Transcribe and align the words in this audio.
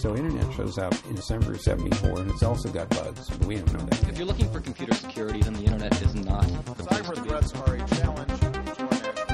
So 0.00 0.16
Internet 0.16 0.50
shows 0.54 0.78
up 0.78 0.94
in 1.10 1.14
December 1.14 1.52
of 1.52 1.60
74 1.60 2.20
and 2.20 2.30
it's 2.30 2.42
also 2.42 2.70
got 2.70 2.88
bugs, 2.88 3.28
but 3.28 3.46
we 3.46 3.56
don't 3.56 3.70
know 3.74 3.80
that. 3.80 4.08
If 4.08 4.16
you're 4.16 4.26
looking 4.26 4.50
for 4.50 4.58
computer 4.58 4.94
security, 4.94 5.42
then 5.42 5.52
the 5.52 5.64
internet 5.64 5.92
is 6.00 6.14
not 6.14 6.46
the 6.64 6.72
place 6.72 7.02
Cyber 7.02 7.14
to 7.16 7.20
be. 7.20 7.28
threats 7.28 7.52
are 7.52 7.74
a 7.74 7.86
challenge 7.86 8.32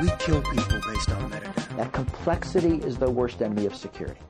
We 0.03 0.09
kill 0.19 0.43
people 0.43 0.81
based 0.91 1.11
on 1.11 1.31
metadata. 1.31 1.77
That 1.77 1.93
complexity 1.93 2.79
is 2.85 2.99
the 2.99 3.09
worst 3.09 3.41
enemy 3.41 3.67
of 3.67 3.77
security. 3.77 4.21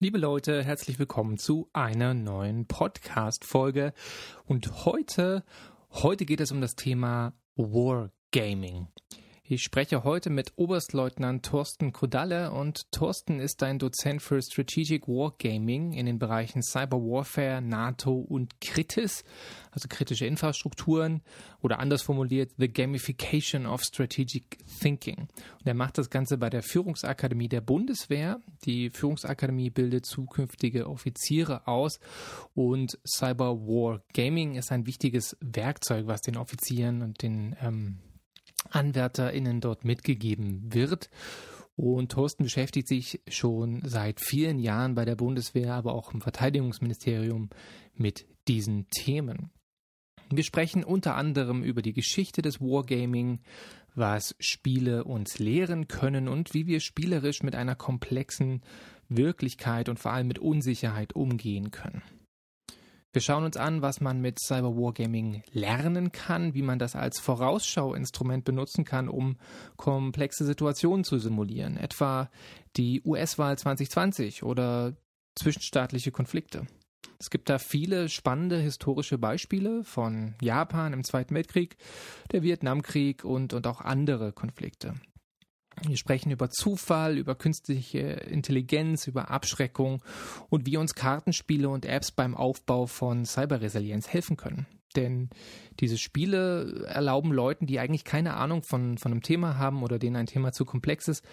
Liebe 0.00 0.18
Leute, 0.18 0.62
herzlich 0.62 1.00
willkommen 1.00 1.36
zu 1.36 1.68
einer 1.72 2.14
neuen 2.14 2.66
Podcast-Folge. 2.66 3.92
Und 4.44 4.84
heute, 4.84 5.42
heute 5.90 6.26
geht 6.26 6.40
es 6.40 6.52
um 6.52 6.60
das 6.60 6.76
Thema 6.76 7.32
Wargaming. 7.56 8.86
Ich 9.48 9.62
spreche 9.62 10.02
heute 10.02 10.28
mit 10.28 10.54
Oberstleutnant 10.56 11.46
Thorsten 11.46 11.92
Kodalle 11.92 12.50
und 12.50 12.90
Thorsten 12.90 13.38
ist 13.38 13.62
ein 13.62 13.78
Dozent 13.78 14.20
für 14.20 14.42
Strategic 14.42 15.06
Wargaming 15.06 15.92
in 15.92 16.06
den 16.06 16.18
Bereichen 16.18 16.64
Cyber 16.64 16.96
Warfare, 16.96 17.62
NATO 17.62 18.12
und 18.12 18.60
Kritis, 18.60 19.22
also 19.70 19.86
kritische 19.88 20.26
Infrastrukturen 20.26 21.22
oder 21.62 21.78
anders 21.78 22.02
formuliert 22.02 22.54
The 22.58 22.66
Gamification 22.66 23.66
of 23.66 23.82
Strategic 23.84 24.58
Thinking. 24.80 25.28
Und 25.60 25.66
er 25.66 25.74
macht 25.74 25.98
das 25.98 26.10
Ganze 26.10 26.38
bei 26.38 26.50
der 26.50 26.64
Führungsakademie 26.64 27.48
der 27.48 27.60
Bundeswehr. 27.60 28.40
Die 28.64 28.90
Führungsakademie 28.90 29.70
bildet 29.70 30.06
zukünftige 30.06 30.88
Offiziere 30.88 31.68
aus 31.68 32.00
und 32.56 32.98
Cyber 33.06 33.60
Wargaming 33.60 34.56
ist 34.56 34.72
ein 34.72 34.86
wichtiges 34.86 35.36
Werkzeug, 35.40 36.08
was 36.08 36.20
den 36.22 36.36
Offizieren 36.36 37.02
und 37.02 37.22
den 37.22 37.54
ähm, 37.62 37.98
AnwärterInnen 38.70 39.60
dort 39.60 39.84
mitgegeben 39.84 40.72
wird. 40.72 41.10
Und 41.76 42.12
Thorsten 42.12 42.44
beschäftigt 42.44 42.88
sich 42.88 43.20
schon 43.28 43.82
seit 43.84 44.20
vielen 44.20 44.58
Jahren 44.58 44.94
bei 44.94 45.04
der 45.04 45.16
Bundeswehr, 45.16 45.74
aber 45.74 45.94
auch 45.94 46.14
im 46.14 46.22
Verteidigungsministerium 46.22 47.50
mit 47.94 48.26
diesen 48.48 48.88
Themen. 48.88 49.50
Wir 50.30 50.42
sprechen 50.42 50.82
unter 50.82 51.14
anderem 51.14 51.62
über 51.62 51.82
die 51.82 51.92
Geschichte 51.92 52.42
des 52.42 52.60
Wargaming, 52.60 53.40
was 53.94 54.34
Spiele 54.38 55.04
uns 55.04 55.38
lehren 55.38 55.86
können 55.86 56.28
und 56.28 56.52
wie 56.52 56.66
wir 56.66 56.80
spielerisch 56.80 57.42
mit 57.42 57.54
einer 57.54 57.74
komplexen 57.74 58.62
Wirklichkeit 59.08 59.88
und 59.88 59.98
vor 59.98 60.12
allem 60.12 60.26
mit 60.28 60.38
Unsicherheit 60.38 61.14
umgehen 61.14 61.70
können. 61.70 62.02
Wir 63.16 63.22
schauen 63.22 63.44
uns 63.44 63.56
an, 63.56 63.80
was 63.80 64.02
man 64.02 64.20
mit 64.20 64.38
Cyber 64.38 64.76
Wargaming 64.76 65.42
lernen 65.50 66.12
kann, 66.12 66.52
wie 66.52 66.60
man 66.60 66.78
das 66.78 66.94
als 66.94 67.18
Vorausschauinstrument 67.18 68.44
benutzen 68.44 68.84
kann, 68.84 69.08
um 69.08 69.38
komplexe 69.78 70.44
Situationen 70.44 71.02
zu 71.02 71.18
simulieren, 71.18 71.78
etwa 71.78 72.28
die 72.76 73.00
US-Wahl 73.06 73.56
2020 73.56 74.42
oder 74.42 74.98
zwischenstaatliche 75.34 76.10
Konflikte. 76.10 76.66
Es 77.18 77.30
gibt 77.30 77.48
da 77.48 77.58
viele 77.58 78.10
spannende 78.10 78.58
historische 78.58 79.16
Beispiele 79.16 79.82
von 79.82 80.34
Japan 80.42 80.92
im 80.92 81.02
Zweiten 81.02 81.34
Weltkrieg, 81.34 81.78
der 82.32 82.42
Vietnamkrieg 82.42 83.24
und, 83.24 83.54
und 83.54 83.66
auch 83.66 83.80
andere 83.80 84.34
Konflikte. 84.34 84.92
Wir 85.82 85.96
sprechen 85.96 86.30
über 86.30 86.48
Zufall, 86.50 87.18
über 87.18 87.34
künstliche 87.34 87.98
Intelligenz, 87.98 89.06
über 89.06 89.30
Abschreckung 89.30 90.02
und 90.48 90.66
wie 90.66 90.78
uns 90.78 90.94
Kartenspiele 90.94 91.68
und 91.68 91.84
Apps 91.84 92.12
beim 92.12 92.34
Aufbau 92.34 92.86
von 92.86 93.26
Cyberresilienz 93.26 94.08
helfen 94.08 94.36
können. 94.36 94.66
Denn 94.96 95.28
diese 95.78 95.98
Spiele 95.98 96.86
erlauben 96.86 97.30
Leuten, 97.30 97.66
die 97.66 97.78
eigentlich 97.78 98.04
keine 98.04 98.34
Ahnung 98.34 98.62
von, 98.62 98.96
von 98.96 99.12
einem 99.12 99.22
Thema 99.22 99.58
haben 99.58 99.82
oder 99.82 99.98
denen 99.98 100.16
ein 100.16 100.26
Thema 100.26 100.52
zu 100.52 100.64
komplex 100.64 101.08
ist, 101.08 101.24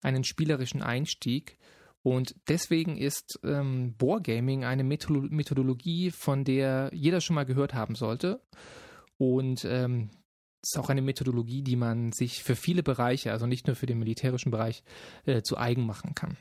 einen 0.00 0.24
spielerischen 0.24 0.82
Einstieg. 0.82 1.58
Und 2.02 2.34
deswegen 2.48 2.96
ist 2.96 3.38
ähm, 3.44 3.94
Wargaming 3.98 4.64
eine 4.64 4.84
Metho 4.84 5.12
Methodologie, 5.12 6.10
von 6.10 6.44
der 6.44 6.90
jeder 6.94 7.20
schon 7.20 7.34
mal 7.34 7.44
gehört 7.44 7.74
haben 7.74 7.94
sollte. 7.94 8.40
Und 9.18 9.66
ähm, 9.66 10.08
ist 10.62 10.78
auch 10.78 10.90
eine 10.90 11.02
Methodologie, 11.02 11.62
die 11.62 11.76
man 11.76 12.12
sich 12.12 12.42
für 12.42 12.56
viele 12.56 12.82
Bereiche, 12.82 13.32
also 13.32 13.46
nicht 13.46 13.66
nur 13.66 13.76
für 13.76 13.86
den 13.86 13.98
militärischen 13.98 14.50
Bereich, 14.50 14.82
äh, 15.24 15.42
zu 15.42 15.56
eigen 15.56 15.86
machen 15.86 16.14
kann. 16.14 16.36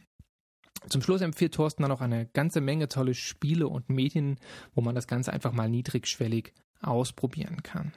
Zum 0.87 1.01
Schluss 1.01 1.21
empfiehlt 1.21 1.53
Thorsten 1.53 1.83
dann 1.83 1.91
auch 1.91 2.01
eine 2.01 2.27
ganze 2.27 2.61
Menge 2.61 2.87
tolle 2.87 3.13
Spiele 3.13 3.67
und 3.67 3.89
Medien, 3.89 4.39
wo 4.73 4.81
man 4.81 4.95
das 4.95 5.07
Ganze 5.07 5.33
einfach 5.33 5.51
mal 5.51 5.69
niedrigschwellig 5.69 6.53
ausprobieren 6.81 7.63
kann. 7.63 7.93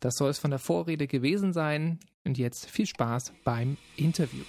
Das 0.00 0.16
soll 0.16 0.30
es 0.30 0.38
von 0.38 0.50
der 0.50 0.58
Vorrede 0.58 1.06
gewesen 1.06 1.52
sein 1.52 1.98
und 2.24 2.38
jetzt 2.38 2.68
viel 2.70 2.86
Spaß 2.86 3.32
beim 3.44 3.76
Interview. 3.96 4.44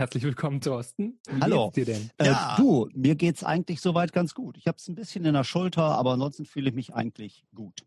Herzlich 0.00 0.22
willkommen, 0.22 0.62
Thorsten. 0.62 1.20
Wie 1.28 1.42
Hallo. 1.42 1.70
geht's 1.70 1.74
dir 1.86 1.94
denn? 1.94 2.10
Äh, 2.16 2.28
Ja. 2.28 2.56
du, 2.56 2.88
mir 2.94 3.16
geht's 3.16 3.44
eigentlich 3.44 3.82
soweit 3.82 4.14
ganz 4.14 4.32
gut. 4.32 4.56
Ich 4.56 4.66
habe 4.66 4.78
es 4.78 4.88
ein 4.88 4.94
bisschen 4.94 5.26
in 5.26 5.34
der 5.34 5.44
Schulter, 5.44 5.82
aber 5.82 6.12
ansonsten 6.12 6.46
fühle 6.46 6.70
ich 6.70 6.74
mich 6.74 6.94
eigentlich 6.94 7.44
gut. 7.54 7.84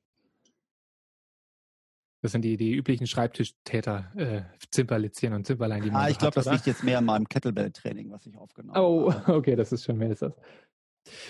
Das 2.21 2.31
sind 2.31 2.43
die, 2.43 2.55
die 2.55 2.71
üblichen 2.71 3.07
Schreibtischtäter, 3.07 4.11
äh, 4.15 4.43
Zimperlitzchen 4.69 5.33
und 5.33 5.47
Zimperlein, 5.47 5.81
die 5.81 5.89
man 5.89 6.01
Ah, 6.03 6.09
ich 6.09 6.19
glaube, 6.19 6.35
das 6.35 6.45
liegt 6.51 6.67
jetzt 6.67 6.83
mehr 6.83 6.99
in 6.99 7.05
meinem 7.05 7.27
Kettlebell-Training, 7.27 8.11
was 8.11 8.27
ich 8.27 8.37
aufgenommen 8.37 8.77
Oh, 8.77 9.11
habe. 9.11 9.33
okay, 9.33 9.55
das 9.55 9.71
ist 9.71 9.83
schon 9.83 9.97
mehr 9.97 10.11
ist 10.11 10.21
das. 10.21 10.33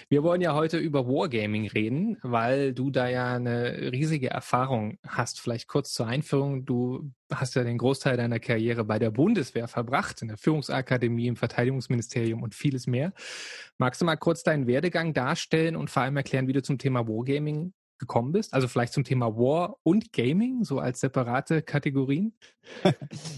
Wir 0.10 0.24
wollen 0.24 0.42
ja 0.42 0.54
heute 0.54 0.78
über 0.78 1.08
Wargaming 1.08 1.68
reden, 1.68 2.18
weil 2.22 2.74
du 2.74 2.92
da 2.92 3.08
ja 3.08 3.36
eine 3.36 3.92
riesige 3.92 4.30
Erfahrung 4.30 4.98
hast. 5.06 5.40
Vielleicht 5.40 5.68
kurz 5.68 5.94
zur 5.94 6.08
Einführung. 6.08 6.66
Du 6.66 7.12
hast 7.32 7.56
ja 7.56 7.64
den 7.64 7.78
Großteil 7.78 8.18
deiner 8.18 8.40
Karriere 8.40 8.86
bei 8.86 9.00
der 9.00 9.12
Bundeswehr 9.12 9.68
verbracht, 9.68 10.22
in 10.22 10.28
der 10.28 10.38
Führungsakademie, 10.38 11.28
im 11.28 11.36
Verteidigungsministerium 11.36 12.44
und 12.44 12.56
vieles 12.56 12.88
mehr. 12.88 13.14
Magst 13.78 14.02
du 14.02 14.06
mal 14.06 14.18
kurz 14.18 14.44
deinen 14.44 14.68
Werdegang 14.68 15.14
darstellen 15.14 15.76
und 15.76 15.90
vor 15.90 16.04
allem 16.04 16.18
erklären, 16.18 16.48
wie 16.48 16.54
du 16.54 16.62
zum 16.62 16.78
Thema 16.78 17.08
Wargaming 17.08 17.74
gekommen 18.04 18.32
bist? 18.32 18.54
Also 18.54 18.68
vielleicht 18.68 18.94
zum 18.94 19.04
Thema 19.04 19.36
War 19.36 19.78
und 19.84 20.14
Gaming, 20.14 20.64
so 20.64 20.80
als 20.80 21.00
separate 21.00 21.62
Kategorien? 21.62 22.34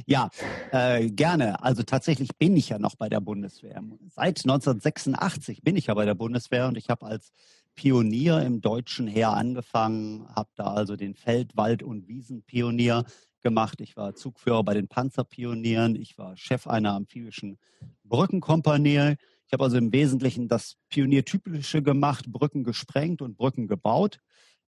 Ja, 0.06 0.30
äh, 0.72 1.10
gerne. 1.10 1.64
Also 1.64 1.82
tatsächlich 1.82 2.30
bin 2.38 2.56
ich 2.56 2.70
ja 2.70 2.78
noch 2.78 2.96
bei 2.96 3.10
der 3.10 3.22
Bundeswehr. 3.22 3.82
Seit 4.10 4.44
1986 4.44 5.64
bin 5.64 5.76
ich 5.76 5.88
ja 5.88 5.96
bei 5.96 6.06
der 6.06 6.14
Bundeswehr 6.14 6.68
und 6.68 6.78
ich 6.78 6.90
habe 6.90 7.08
als 7.08 7.32
Pionier 7.74 8.42
im 8.42 8.62
deutschen 8.62 9.08
Heer 9.08 9.32
angefangen, 9.32 10.28
habe 10.36 10.50
da 10.56 10.74
also 10.74 10.96
den 10.96 11.16
Feld-, 11.16 11.58
Wald- 11.58 11.82
und 11.82 12.08
Wiesenpionier 12.08 13.06
gemacht. 13.42 13.82
Ich 13.82 13.98
war 13.98 14.16
Zugführer 14.16 14.64
bei 14.64 14.74
den 14.74 14.88
Panzerpionieren. 14.88 15.96
Ich 15.96 16.18
war 16.18 16.38
Chef 16.38 16.68
einer 16.68 16.94
amphibischen 16.94 17.58
Brückenkompanie. 18.04 19.16
Ich 19.48 19.54
habe 19.54 19.64
also 19.64 19.78
im 19.78 19.92
Wesentlichen 19.92 20.48
das 20.48 20.78
Pioniertypische 20.90 21.84
gemacht, 21.84 22.32
Brücken 22.32 22.64
gesprengt 22.64 23.22
und 23.22 23.38
Brücken 23.38 23.68
gebaut. 23.68 24.20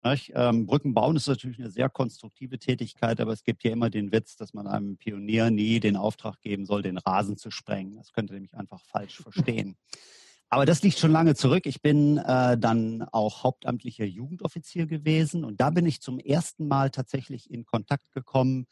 Ähm, 0.03 0.65
Brücken 0.65 0.93
bauen 0.93 1.15
ist 1.15 1.27
natürlich 1.27 1.59
eine 1.59 1.69
sehr 1.69 1.89
konstruktive 1.89 2.59
Tätigkeit, 2.59 3.19
aber 3.19 3.33
es 3.33 3.43
gibt 3.43 3.63
ja 3.63 3.71
immer 3.71 3.89
den 3.89 4.11
Witz, 4.11 4.37
dass 4.37 4.53
man 4.53 4.67
einem 4.67 4.97
Pionier 4.97 5.49
nie 5.49 5.79
den 5.79 5.97
Auftrag 5.97 6.39
geben 6.41 6.65
soll, 6.65 6.81
den 6.81 6.97
Rasen 6.97 7.37
zu 7.37 7.51
sprengen. 7.51 7.97
Das 7.97 8.13
könnte 8.13 8.33
nämlich 8.33 8.55
einfach 8.55 8.81
falsch 8.81 9.17
verstehen. 9.17 9.75
Aber 10.49 10.65
das 10.65 10.81
liegt 10.81 10.97
schon 10.97 11.11
lange 11.11 11.35
zurück. 11.35 11.65
Ich 11.65 11.81
bin 11.81 12.17
äh, 12.19 12.57
dann 12.57 13.03
auch 13.11 13.43
hauptamtlicher 13.43 14.05
Jugendoffizier 14.05 14.85
gewesen 14.85 15.43
und 15.43 15.59
da 15.59 15.71
bin 15.71 15.85
ich 15.85 16.01
zum 16.01 16.19
ersten 16.19 16.67
Mal 16.67 16.89
tatsächlich 16.89 17.51
in 17.51 17.65
Kontakt 17.65 18.11
gekommen 18.13 18.65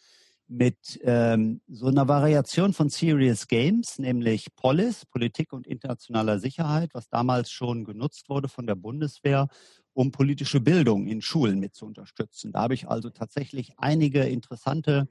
mit 0.47 0.99
ähm, 1.03 1.61
so 1.67 1.87
einer 1.87 2.07
Variation 2.07 2.71
von 2.71 2.89
Serious 2.89 3.47
Games, 3.47 3.97
nämlich 3.97 4.55
Polis, 4.55 5.05
Politik 5.05 5.51
und 5.53 5.65
internationaler 5.65 6.39
Sicherheit, 6.39 6.91
was 6.93 7.09
damals 7.09 7.49
schon 7.49 7.83
genutzt 7.83 8.29
wurde 8.29 8.47
von 8.47 8.67
der 8.67 8.75
Bundeswehr, 8.75 9.47
um 9.95 10.11
politische 10.11 10.59
Bildung 10.59 11.07
in 11.07 11.21
Schulen 11.21 11.59
mit 11.59 11.73
zu 11.73 11.85
unterstützen. 11.85 12.51
Da 12.51 12.61
habe 12.63 12.73
ich 12.73 12.87
also 12.89 13.09
tatsächlich 13.09 13.73
einige 13.77 14.23
interessante 14.23 15.07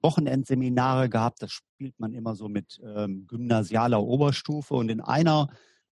Wochenendseminare 0.00 1.08
gehabt. 1.08 1.42
Das 1.42 1.50
spielt 1.50 1.98
man 1.98 2.14
immer 2.14 2.36
so 2.36 2.48
mit 2.48 2.80
ähm, 2.84 3.26
gymnasialer 3.26 4.00
Oberstufe. 4.00 4.74
Und 4.74 4.90
in 4.90 5.00
einer 5.00 5.48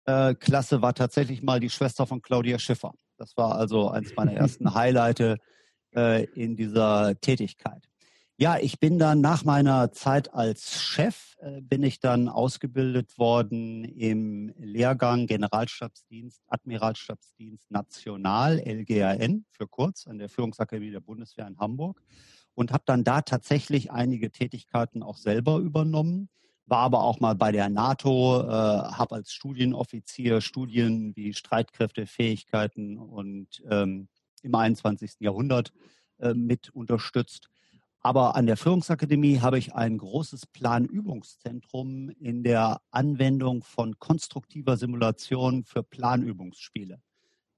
äh, 0.05 0.35
Klasse 0.35 0.81
war 0.81 0.93
tatsächlich 0.93 1.41
mal 1.41 1.61
die 1.61 1.69
Schwester 1.69 2.05
von 2.05 2.21
Claudia 2.21 2.59
Schiffer. 2.59 2.93
Das 3.17 3.37
war 3.37 3.55
also 3.55 3.89
eins 3.89 4.13
meiner 4.15 4.33
ersten 4.33 4.73
Highlights 4.75 5.39
äh, 5.95 6.25
in 6.35 6.57
dieser 6.57 7.19
Tätigkeit. 7.21 7.87
Ja, 8.39 8.59
ich 8.59 8.79
bin 8.79 8.99
dann 8.99 9.19
nach 9.19 9.45
meiner 9.45 9.91
Zeit 9.91 10.31
als 10.31 10.79
Chef, 10.79 11.35
äh, 11.39 11.59
bin 11.59 11.81
ich 11.81 11.99
dann 11.99 12.29
ausgebildet 12.29 13.17
worden 13.17 13.83
im 13.83 14.53
Lehrgang 14.59 15.25
Generalstabsdienst, 15.25 16.43
Admiralstabsdienst 16.45 17.71
National, 17.71 18.61
LGAN 18.63 19.45
für 19.49 19.67
kurz, 19.67 20.05
an 20.05 20.19
der 20.19 20.29
Führungsakademie 20.29 20.91
der 20.91 20.99
Bundeswehr 20.99 21.47
in 21.47 21.57
Hamburg 21.57 21.99
und 22.53 22.71
habe 22.71 22.83
dann 22.85 23.03
da 23.03 23.23
tatsächlich 23.23 23.89
einige 23.89 24.29
Tätigkeiten 24.29 25.01
auch 25.01 25.17
selber 25.17 25.57
übernommen. 25.57 26.29
War 26.67 26.81
aber 26.81 27.05
auch 27.05 27.19
mal 27.19 27.33
bei 27.33 27.51
der 27.51 27.69
NATO, 27.69 28.43
äh, 28.43 28.51
habe 28.51 29.15
als 29.15 29.31
Studienoffizier 29.33 30.41
Studien 30.41 31.15
wie 31.15 31.33
Streitkräfte, 31.33 32.05
Fähigkeiten 32.05 32.99
und 32.99 33.63
ähm, 33.67 34.09
im 34.43 34.53
21. 34.53 35.13
Jahrhundert 35.21 35.73
äh, 36.19 36.35
mit 36.35 36.69
unterstützt. 36.69 37.49
Aber 38.01 38.35
an 38.35 38.45
der 38.45 38.57
Führungsakademie 38.57 39.39
habe 39.39 39.57
ich 39.57 39.73
ein 39.73 39.97
großes 39.97 40.47
Planübungszentrum 40.47 42.09
in 42.09 42.43
der 42.43 42.79
Anwendung 42.91 43.63
von 43.63 43.99
konstruktiver 43.99 44.77
Simulation 44.77 45.63
für 45.63 45.83
Planübungsspiele 45.83 47.01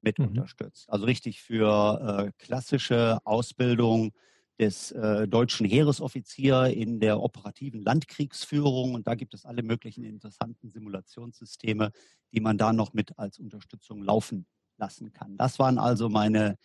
mit 0.01 0.19
mhm. 0.19 0.27
unterstützt. 0.27 0.89
Also 0.89 1.05
richtig 1.05 1.41
für 1.41 2.27
äh, 2.27 2.31
klassische 2.43 3.19
Ausbildung 3.25 4.11
des 4.59 4.91
äh, 4.91 5.27
deutschen 5.27 5.65
Heeresoffizier 5.65 6.65
in 6.65 6.99
der 6.99 7.21
operativen 7.21 7.81
Landkriegsführung. 7.81 8.93
Und 8.93 9.07
da 9.07 9.15
gibt 9.15 9.33
es 9.33 9.45
alle 9.45 9.63
möglichen 9.63 10.03
interessanten 10.03 10.69
Simulationssysteme, 10.69 11.91
die 12.33 12.41
man 12.41 12.57
da 12.57 12.73
noch 12.73 12.93
mit 12.93 13.17
als 13.17 13.39
Unterstützung 13.39 14.03
laufen 14.03 14.45
lassen 14.77 15.13
kann. 15.13 15.37
Das 15.37 15.59
waren 15.59 15.77
also 15.77 16.09
meine 16.09 16.57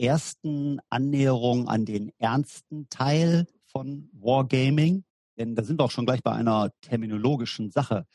ersten 0.00 0.80
Annäherungen 0.88 1.68
an 1.68 1.84
den 1.84 2.12
ernsten 2.18 2.88
Teil 2.88 3.46
von 3.66 4.08
Wargaming. 4.12 5.04
Denn 5.36 5.54
da 5.54 5.62
sind 5.62 5.78
wir 5.78 5.84
auch 5.84 5.90
schon 5.90 6.06
gleich 6.06 6.22
bei 6.22 6.32
einer 6.32 6.72
terminologischen 6.80 7.70
Sache. 7.70 8.06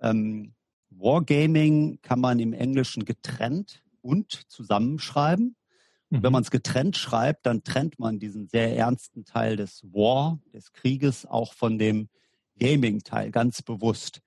Ähm, 0.00 0.54
Wargaming 0.90 2.00
kann 2.02 2.20
man 2.20 2.38
im 2.38 2.52
Englischen 2.52 3.04
getrennt 3.04 3.82
und 4.00 4.32
zusammenschreiben. 4.48 5.56
Und 6.10 6.22
wenn 6.22 6.30
mhm. 6.30 6.34
man 6.34 6.42
es 6.42 6.50
getrennt 6.50 6.96
schreibt, 6.96 7.46
dann 7.46 7.64
trennt 7.64 7.98
man 7.98 8.18
diesen 8.18 8.46
sehr 8.46 8.76
ernsten 8.76 9.24
Teil 9.24 9.56
des 9.56 9.82
War, 9.92 10.38
des 10.52 10.72
Krieges, 10.72 11.26
auch 11.26 11.52
von 11.52 11.78
dem 11.78 12.08
Gaming-Teil 12.58 13.30
ganz 13.30 13.62
bewusst. 13.62 14.20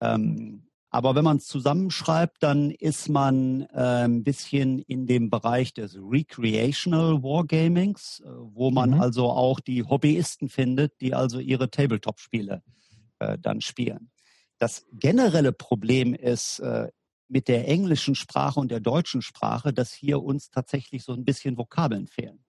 Ähm, 0.00 0.68
aber 0.94 1.14
wenn 1.14 1.24
man 1.24 1.38
es 1.38 1.46
zusammenschreibt, 1.46 2.42
dann 2.42 2.70
ist 2.70 3.08
man 3.08 3.62
äh, 3.72 4.04
ein 4.04 4.22
bisschen 4.24 4.78
in 4.78 5.06
dem 5.06 5.30
Bereich 5.30 5.72
des 5.72 5.96
Recreational 5.96 7.22
Wargamings, 7.22 8.20
äh, 8.20 8.28
wo 8.28 8.70
man 8.70 8.90
mhm. 8.90 9.00
also 9.00 9.30
auch 9.30 9.58
die 9.60 9.82
Hobbyisten 9.84 10.50
findet, 10.50 11.00
die 11.00 11.14
also 11.14 11.38
ihre 11.38 11.70
Tabletop-Spiele 11.70 12.62
äh, 13.20 13.38
dann 13.40 13.62
spielen. 13.62 14.10
Das 14.58 14.84
generelle 14.92 15.52
Problem 15.52 16.12
ist, 16.12 16.58
äh, 16.58 16.88
mit 17.26 17.48
der 17.48 17.66
englischen 17.68 18.14
Sprache 18.14 18.60
und 18.60 18.70
der 18.70 18.80
deutschen 18.80 19.22
Sprache, 19.22 19.72
dass 19.72 19.94
hier 19.94 20.22
uns 20.22 20.50
tatsächlich 20.50 21.04
so 21.04 21.14
ein 21.14 21.24
bisschen 21.24 21.56
Vokabeln 21.56 22.06
fehlen. 22.06 22.44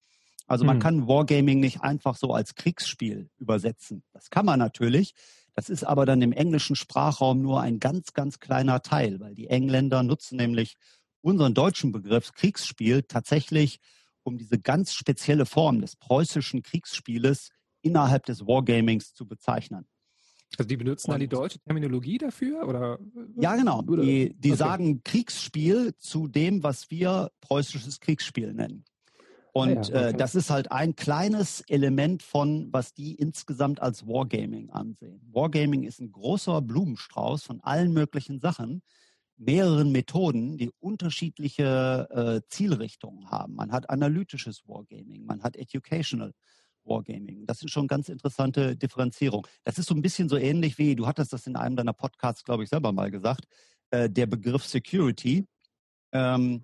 Also 0.47 0.65
man 0.65 0.75
hm. 0.75 0.81
kann 0.81 1.07
Wargaming 1.07 1.61
nicht 1.61 1.81
einfach 1.81 2.17
so 2.17 2.33
als 2.33 2.55
Kriegsspiel 2.55 3.29
übersetzen. 3.37 4.03
Das 4.11 4.29
kann 4.29 4.45
man 4.45 4.59
natürlich. 4.59 5.13
Das 5.55 5.69
ist 5.69 5.83
aber 5.83 6.05
dann 6.05 6.21
im 6.21 6.31
englischen 6.31 6.75
Sprachraum 6.75 7.41
nur 7.41 7.61
ein 7.61 7.79
ganz, 7.79 8.13
ganz 8.13 8.39
kleiner 8.39 8.81
Teil, 8.81 9.19
weil 9.19 9.35
die 9.35 9.47
Engländer 9.47 10.03
nutzen 10.03 10.37
nämlich 10.37 10.75
unseren 11.21 11.53
deutschen 11.53 11.91
Begriff 11.91 12.33
Kriegsspiel 12.33 13.03
tatsächlich, 13.03 13.79
um 14.23 14.37
diese 14.37 14.59
ganz 14.59 14.93
spezielle 14.93 15.45
Form 15.45 15.81
des 15.81 15.95
preußischen 15.95 16.63
Kriegsspieles 16.63 17.49
innerhalb 17.81 18.25
des 18.25 18.47
Wargamings 18.47 19.13
zu 19.13 19.27
bezeichnen. 19.27 19.85
Also 20.57 20.67
die 20.67 20.77
benutzen 20.77 21.11
dann 21.11 21.19
die 21.19 21.27
deutsche 21.27 21.59
Terminologie 21.59 22.17
dafür? 22.19 22.67
Oder? 22.67 22.99
Ja, 23.37 23.55
genau. 23.55 23.81
Die, 23.81 24.35
die 24.37 24.51
okay. 24.51 24.57
sagen 24.57 25.03
Kriegsspiel 25.03 25.95
zu 25.97 26.27
dem, 26.27 26.61
was 26.61 26.91
wir 26.91 27.31
preußisches 27.41 27.99
Kriegsspiel 27.99 28.53
nennen. 28.53 28.85
Und 29.53 29.89
ja, 29.89 29.95
okay. 29.95 30.09
äh, 30.09 30.13
das 30.13 30.33
ist 30.33 30.49
halt 30.49 30.71
ein 30.71 30.95
kleines 30.95 31.61
Element 31.61 32.23
von, 32.23 32.73
was 32.73 32.95
die 32.95 33.13
insgesamt 33.13 33.81
als 33.81 34.07
Wargaming 34.07 34.71
ansehen. 34.71 35.21
Wargaming 35.31 35.83
ist 35.83 36.01
ein 36.01 36.11
großer 36.11 36.59
Blumenstrauß 36.61 37.43
von 37.43 37.61
allen 37.61 37.93
möglichen 37.93 38.39
Sachen, 38.39 38.81
mehreren 39.37 39.91
Methoden, 39.91 40.57
die 40.57 40.71
unterschiedliche 40.79 42.07
äh, 42.09 42.49
Zielrichtungen 42.49 43.29
haben. 43.29 43.53
Man 43.53 43.71
hat 43.71 43.91
analytisches 43.91 44.67
Wargaming, 44.67 45.25
man 45.25 45.43
hat 45.43 45.55
educational 45.55 46.33
Wargaming. 46.83 47.45
Das 47.45 47.61
ist 47.61 47.71
schon 47.71 47.87
ganz 47.87 48.09
interessante 48.09 48.75
Differenzierung. 48.75 49.45
Das 49.63 49.77
ist 49.77 49.87
so 49.87 49.93
ein 49.93 50.01
bisschen 50.01 50.29
so 50.29 50.37
ähnlich 50.37 50.79
wie, 50.79 50.95
du 50.95 51.05
hattest 51.05 51.31
das 51.31 51.45
in 51.45 51.55
einem 51.55 51.75
deiner 51.75 51.93
Podcasts, 51.93 52.43
glaube 52.43 52.63
ich, 52.63 52.69
selber 52.69 52.91
mal 52.91 53.11
gesagt, 53.11 53.45
äh, 53.91 54.09
der 54.09 54.25
Begriff 54.25 54.65
Security 54.65 55.45
ähm, 56.11 56.63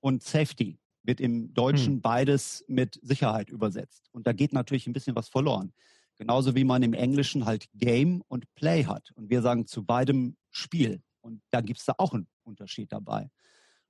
und 0.00 0.22
Safety 0.22 0.78
wird 1.06 1.20
im 1.20 1.54
Deutschen 1.54 1.94
hm. 1.94 2.00
beides 2.00 2.64
mit 2.68 2.98
Sicherheit 3.02 3.50
übersetzt. 3.50 4.08
Und 4.12 4.26
da 4.26 4.32
geht 4.32 4.52
natürlich 4.52 4.86
ein 4.86 4.92
bisschen 4.92 5.16
was 5.16 5.28
verloren. 5.28 5.72
Genauso 6.16 6.54
wie 6.54 6.64
man 6.64 6.82
im 6.82 6.94
Englischen 6.94 7.44
halt 7.44 7.68
Game 7.74 8.22
und 8.28 8.52
Play 8.54 8.84
hat. 8.84 9.10
Und 9.14 9.28
wir 9.30 9.42
sagen 9.42 9.66
zu 9.66 9.84
beidem 9.84 10.36
Spiel. 10.50 11.02
Und 11.20 11.42
da 11.50 11.60
gibt 11.60 11.80
es 11.80 11.86
da 11.86 11.94
auch 11.98 12.14
einen 12.14 12.26
Unterschied 12.42 12.90
dabei. 12.90 13.30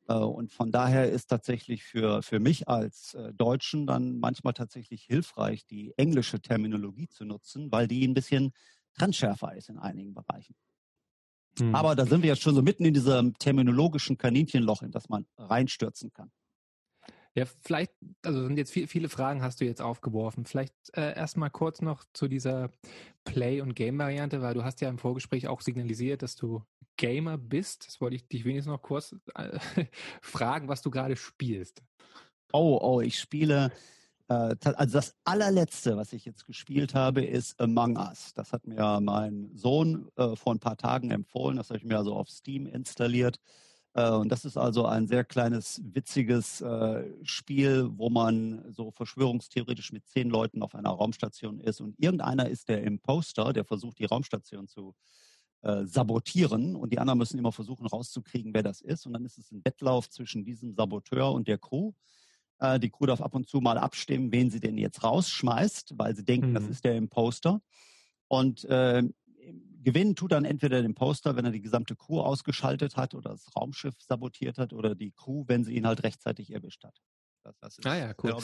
Äh, 0.08 0.14
und 0.14 0.52
von 0.52 0.70
daher 0.70 1.10
ist 1.10 1.28
tatsächlich 1.28 1.84
für, 1.84 2.22
für 2.22 2.40
mich 2.40 2.68
als 2.68 3.14
äh, 3.14 3.32
Deutschen 3.34 3.86
dann 3.86 4.18
manchmal 4.18 4.54
tatsächlich 4.54 5.02
hilfreich, 5.02 5.66
die 5.66 5.94
englische 5.96 6.40
Terminologie 6.40 7.08
zu 7.08 7.24
nutzen, 7.24 7.70
weil 7.70 7.86
die 7.86 8.06
ein 8.06 8.14
bisschen 8.14 8.52
trendschärfer 8.94 9.54
ist 9.54 9.68
in 9.68 9.78
einigen 9.78 10.14
Bereichen. 10.14 10.56
Hm. 11.58 11.74
Aber 11.74 11.94
da 11.94 12.06
sind 12.06 12.22
wir 12.22 12.30
jetzt 12.30 12.42
schon 12.42 12.54
so 12.54 12.62
mitten 12.62 12.84
in 12.84 12.94
diesem 12.94 13.36
terminologischen 13.38 14.18
Kaninchenloch, 14.18 14.82
in 14.82 14.90
das 14.90 15.08
man 15.08 15.26
reinstürzen 15.36 16.12
kann. 16.12 16.30
Ja, 17.36 17.44
vielleicht, 17.60 17.92
also 18.24 18.42
sind 18.44 18.56
jetzt 18.56 18.72
viel, 18.72 18.86
viele 18.86 19.10
Fragen 19.10 19.42
hast 19.42 19.60
du 19.60 19.66
jetzt 19.66 19.82
aufgeworfen. 19.82 20.46
Vielleicht 20.46 20.72
äh, 20.94 21.14
erstmal 21.14 21.50
kurz 21.50 21.82
noch 21.82 22.04
zu 22.14 22.28
dieser 22.28 22.70
Play- 23.24 23.60
und 23.60 23.74
Game-Variante, 23.74 24.40
weil 24.40 24.54
du 24.54 24.64
hast 24.64 24.80
ja 24.80 24.88
im 24.88 24.96
Vorgespräch 24.96 25.46
auch 25.46 25.60
signalisiert, 25.60 26.22
dass 26.22 26.34
du 26.34 26.62
Gamer 26.96 27.36
bist. 27.36 27.86
Das 27.86 28.00
wollte 28.00 28.16
ich 28.16 28.26
dich 28.26 28.46
wenigstens 28.46 28.72
noch 28.72 28.80
kurz 28.80 29.14
äh, 29.34 29.58
fragen, 30.22 30.68
was 30.68 30.80
du 30.80 30.90
gerade 30.90 31.14
spielst. 31.14 31.82
Oh, 32.54 32.78
oh, 32.80 33.02
ich 33.02 33.18
spiele, 33.18 33.70
äh, 34.28 34.56
also 34.62 34.92
das 34.94 35.14
allerletzte, 35.24 35.98
was 35.98 36.14
ich 36.14 36.24
jetzt 36.24 36.46
gespielt 36.46 36.94
habe, 36.94 37.22
ist 37.22 37.60
Among 37.60 37.98
Us. 37.98 38.32
Das 38.32 38.54
hat 38.54 38.66
mir 38.66 38.98
mein 39.02 39.50
Sohn 39.54 40.08
äh, 40.16 40.36
vor 40.36 40.54
ein 40.54 40.60
paar 40.60 40.78
Tagen 40.78 41.10
empfohlen. 41.10 41.58
Das 41.58 41.68
habe 41.68 41.76
ich 41.76 41.84
mir 41.84 41.98
also 41.98 42.14
auf 42.14 42.30
Steam 42.30 42.66
installiert. 42.66 43.38
Äh, 43.96 44.10
und 44.10 44.30
das 44.30 44.44
ist 44.44 44.58
also 44.58 44.84
ein 44.84 45.08
sehr 45.08 45.24
kleines, 45.24 45.80
witziges 45.82 46.60
äh, 46.60 47.04
Spiel, 47.22 47.88
wo 47.96 48.10
man 48.10 48.62
so 48.72 48.90
verschwörungstheoretisch 48.90 49.90
mit 49.92 50.06
zehn 50.06 50.28
Leuten 50.28 50.62
auf 50.62 50.74
einer 50.74 50.90
Raumstation 50.90 51.60
ist 51.60 51.80
und 51.80 51.98
irgendeiner 51.98 52.48
ist 52.48 52.68
der 52.68 52.82
Imposter, 52.84 53.52
der 53.54 53.64
versucht, 53.64 53.98
die 53.98 54.04
Raumstation 54.04 54.68
zu 54.68 54.94
äh, 55.62 55.86
sabotieren 55.86 56.76
und 56.76 56.92
die 56.92 56.98
anderen 56.98 57.18
müssen 57.18 57.38
immer 57.38 57.52
versuchen 57.52 57.86
rauszukriegen, 57.86 58.52
wer 58.52 58.62
das 58.62 58.82
ist. 58.82 59.06
Und 59.06 59.14
dann 59.14 59.24
ist 59.24 59.38
es 59.38 59.50
ein 59.50 59.64
Wettlauf 59.64 60.10
zwischen 60.10 60.44
diesem 60.44 60.72
Saboteur 60.74 61.32
und 61.32 61.48
der 61.48 61.58
Crew. 61.58 61.92
die 62.78 62.90
Crew 62.90 63.06
darf 63.06 63.20
ab 63.20 63.34
und 63.34 63.46
zu 63.48 63.60
mal 63.60 63.76
abstimmen, 63.76 64.32
wen 64.32 64.50
sie 64.50 64.60
denn 64.60 64.78
jetzt 64.78 65.04
rausschmeißt, 65.04 65.94
weil 65.98 66.16
sie 66.16 66.24
denken, 66.24 66.50
mhm. 66.50 66.54
das 66.54 66.64
ist 66.68 66.84
der 66.84 66.96
Imposter. 66.96 67.60
Und 68.28 68.64
äh, 68.64 69.02
gewinnen 69.86 70.16
tut 70.16 70.32
dann 70.32 70.44
entweder 70.44 70.82
den 70.82 70.94
Poster, 70.94 71.36
wenn 71.36 71.44
er 71.44 71.52
die 71.52 71.60
gesamte 71.60 71.94
Crew 71.94 72.18
ausgeschaltet 72.18 72.96
hat 72.96 73.14
oder 73.14 73.30
das 73.30 73.54
Raumschiff 73.54 73.94
sabotiert 74.00 74.58
hat 74.58 74.72
oder 74.72 74.96
die 74.96 75.12
Crew, 75.12 75.44
wenn 75.46 75.62
sie 75.62 75.76
ihn 75.76 75.86
halt 75.86 76.02
rechtzeitig 76.02 76.52
erwischt 76.52 76.82
hat. 76.82 77.00
Das, 77.44 77.56
das 77.60 77.78
ist, 77.78 77.86
ah 77.86 77.96
ja, 77.96 78.12
cool. 78.20 78.36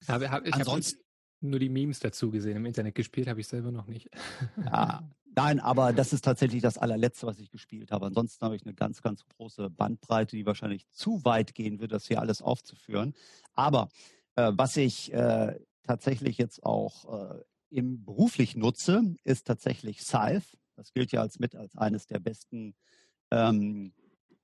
Ich, 0.00 0.08
hab, 0.08 0.22
hab, 0.30 0.46
ich 0.46 0.54
habe 0.54 0.80
nur 1.40 1.58
die 1.58 1.68
Memes 1.68 1.98
dazu 1.98 2.30
gesehen. 2.30 2.56
Im 2.56 2.64
Internet 2.64 2.94
gespielt 2.94 3.26
habe 3.26 3.40
ich 3.40 3.48
selber 3.48 3.72
noch 3.72 3.88
nicht. 3.88 4.08
Ja, 4.64 5.02
nein, 5.34 5.58
aber 5.60 5.92
das 5.92 6.12
ist 6.12 6.24
tatsächlich 6.24 6.62
das 6.62 6.78
allerletzte, 6.78 7.26
was 7.26 7.40
ich 7.40 7.50
gespielt 7.50 7.90
habe. 7.90 8.06
Ansonsten 8.06 8.44
habe 8.44 8.54
ich 8.54 8.64
eine 8.64 8.74
ganz, 8.74 9.02
ganz 9.02 9.24
große 9.26 9.68
Bandbreite, 9.68 10.36
die 10.36 10.46
wahrscheinlich 10.46 10.88
zu 10.90 11.24
weit 11.24 11.56
gehen 11.56 11.80
wird, 11.80 11.90
das 11.90 12.06
hier 12.06 12.20
alles 12.20 12.40
aufzuführen. 12.40 13.14
Aber 13.54 13.88
äh, 14.36 14.52
was 14.54 14.76
ich 14.76 15.12
äh, 15.12 15.58
tatsächlich 15.82 16.38
jetzt 16.38 16.62
auch 16.62 17.32
äh, 17.32 17.40
im 17.74 18.04
beruflich 18.04 18.56
nutze, 18.56 19.16
ist 19.24 19.46
tatsächlich 19.46 20.02
Scythe. 20.02 20.56
Das 20.76 20.92
gilt 20.92 21.12
ja 21.12 21.20
als 21.20 21.38
mit 21.38 21.54
als 21.56 21.76
eines 21.76 22.06
der 22.06 22.20
besten 22.20 22.74
ähm, 23.30 23.92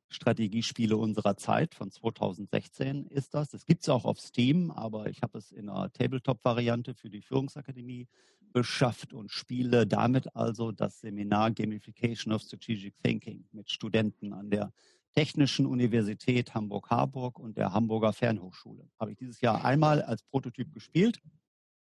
Strategiespiele 0.08 0.96
unserer 0.96 1.36
Zeit. 1.36 1.74
Von 1.74 1.90
2016 1.90 3.06
ist 3.06 3.34
das. 3.34 3.48
Das 3.48 3.64
gibt 3.64 3.82
es 3.82 3.88
auch 3.88 4.04
auf 4.04 4.20
Steam, 4.20 4.70
aber 4.70 5.06
ich 5.06 5.22
habe 5.22 5.38
es 5.38 5.52
in 5.52 5.68
einer 5.68 5.92
Tabletop-Variante 5.92 6.94
für 6.94 7.10
die 7.10 7.22
Führungsakademie 7.22 8.08
beschafft 8.52 9.12
und 9.12 9.30
spiele 9.30 9.86
damit 9.86 10.34
also 10.34 10.72
das 10.72 11.00
Seminar 11.00 11.52
Gamification 11.52 12.32
of 12.32 12.42
Strategic 12.42 12.94
Thinking 13.02 13.44
mit 13.52 13.70
Studenten 13.70 14.32
an 14.32 14.50
der 14.50 14.72
Technischen 15.14 15.66
Universität 15.66 16.54
Hamburg-Harburg 16.54 17.38
und 17.38 17.56
der 17.56 17.72
Hamburger 17.72 18.12
Fernhochschule. 18.12 18.88
Habe 18.98 19.12
ich 19.12 19.18
dieses 19.18 19.40
Jahr 19.40 19.64
einmal 19.64 20.02
als 20.02 20.22
Prototyp 20.24 20.72
gespielt 20.72 21.20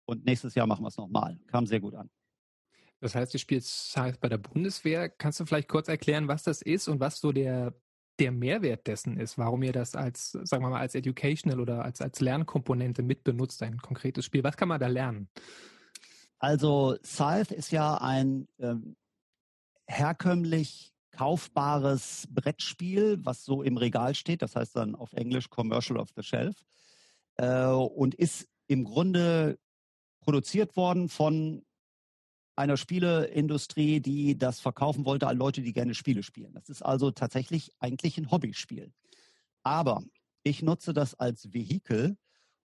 und 0.05 0.25
nächstes 0.25 0.55
Jahr 0.55 0.67
machen 0.67 0.83
wir 0.83 0.89
es 0.89 0.97
nochmal. 0.97 1.39
Kam 1.47 1.65
sehr 1.65 1.79
gut 1.79 1.95
an. 1.95 2.09
Das 3.01 3.15
heißt, 3.15 3.33
du 3.33 3.37
spielst 3.37 3.91
Scythe 3.91 4.17
bei 4.19 4.29
der 4.29 4.37
Bundeswehr. 4.37 5.09
Kannst 5.09 5.39
du 5.39 5.45
vielleicht 5.45 5.67
kurz 5.67 5.87
erklären, 5.87 6.27
was 6.27 6.43
das 6.43 6.61
ist 6.61 6.87
und 6.87 6.99
was 6.99 7.19
so 7.19 7.31
der, 7.31 7.73
der 8.19 8.31
Mehrwert 8.31 8.87
dessen 8.87 9.17
ist? 9.17 9.37
Warum 9.37 9.63
ihr 9.63 9.73
das 9.73 9.95
als, 9.95 10.31
sagen 10.31 10.63
wir 10.63 10.69
mal, 10.69 10.79
als 10.79 10.95
Educational 10.95 11.59
oder 11.59 11.83
als, 11.83 12.01
als 12.01 12.21
Lernkomponente 12.21 13.03
mitbenutzt, 13.03 13.61
ein 13.63 13.77
konkretes 13.77 14.25
Spiel? 14.25 14.43
Was 14.43 14.57
kann 14.57 14.69
man 14.69 14.79
da 14.79 14.87
lernen? 14.87 15.29
Also 16.39 16.97
Scythe 17.03 17.53
ist 17.53 17.71
ja 17.71 17.95
ein 17.95 18.47
ähm, 18.59 18.95
herkömmlich 19.87 20.93
kaufbares 21.11 22.27
Brettspiel, 22.29 23.23
was 23.23 23.45
so 23.45 23.61
im 23.61 23.77
Regal 23.77 24.15
steht. 24.15 24.41
Das 24.41 24.55
heißt 24.55 24.75
dann 24.75 24.95
auf 24.95 25.13
Englisch 25.13 25.49
Commercial 25.49 25.99
of 25.99 26.09
the 26.15 26.23
Shelf. 26.23 26.55
Äh, 27.37 27.67
und 27.67 28.15
ist 28.15 28.47
im 28.67 28.83
Grunde 28.83 29.59
produziert 30.25 30.75
worden 30.75 31.07
von 31.07 31.63
einer 32.55 32.77
Spieleindustrie, 32.77 33.99
die 33.99 34.37
das 34.37 34.59
verkaufen 34.59 35.05
wollte 35.05 35.27
an 35.27 35.37
Leute, 35.37 35.61
die 35.61 35.73
gerne 35.73 35.93
Spiele 35.93 36.23
spielen. 36.23 36.53
Das 36.53 36.69
ist 36.69 36.81
also 36.81 37.11
tatsächlich 37.11 37.71
eigentlich 37.79 38.17
ein 38.17 38.31
Hobbyspiel. 38.31 38.91
Aber 39.63 40.03
ich 40.43 40.61
nutze 40.61 40.93
das 40.93 41.15
als 41.15 41.53
Vehikel, 41.53 42.17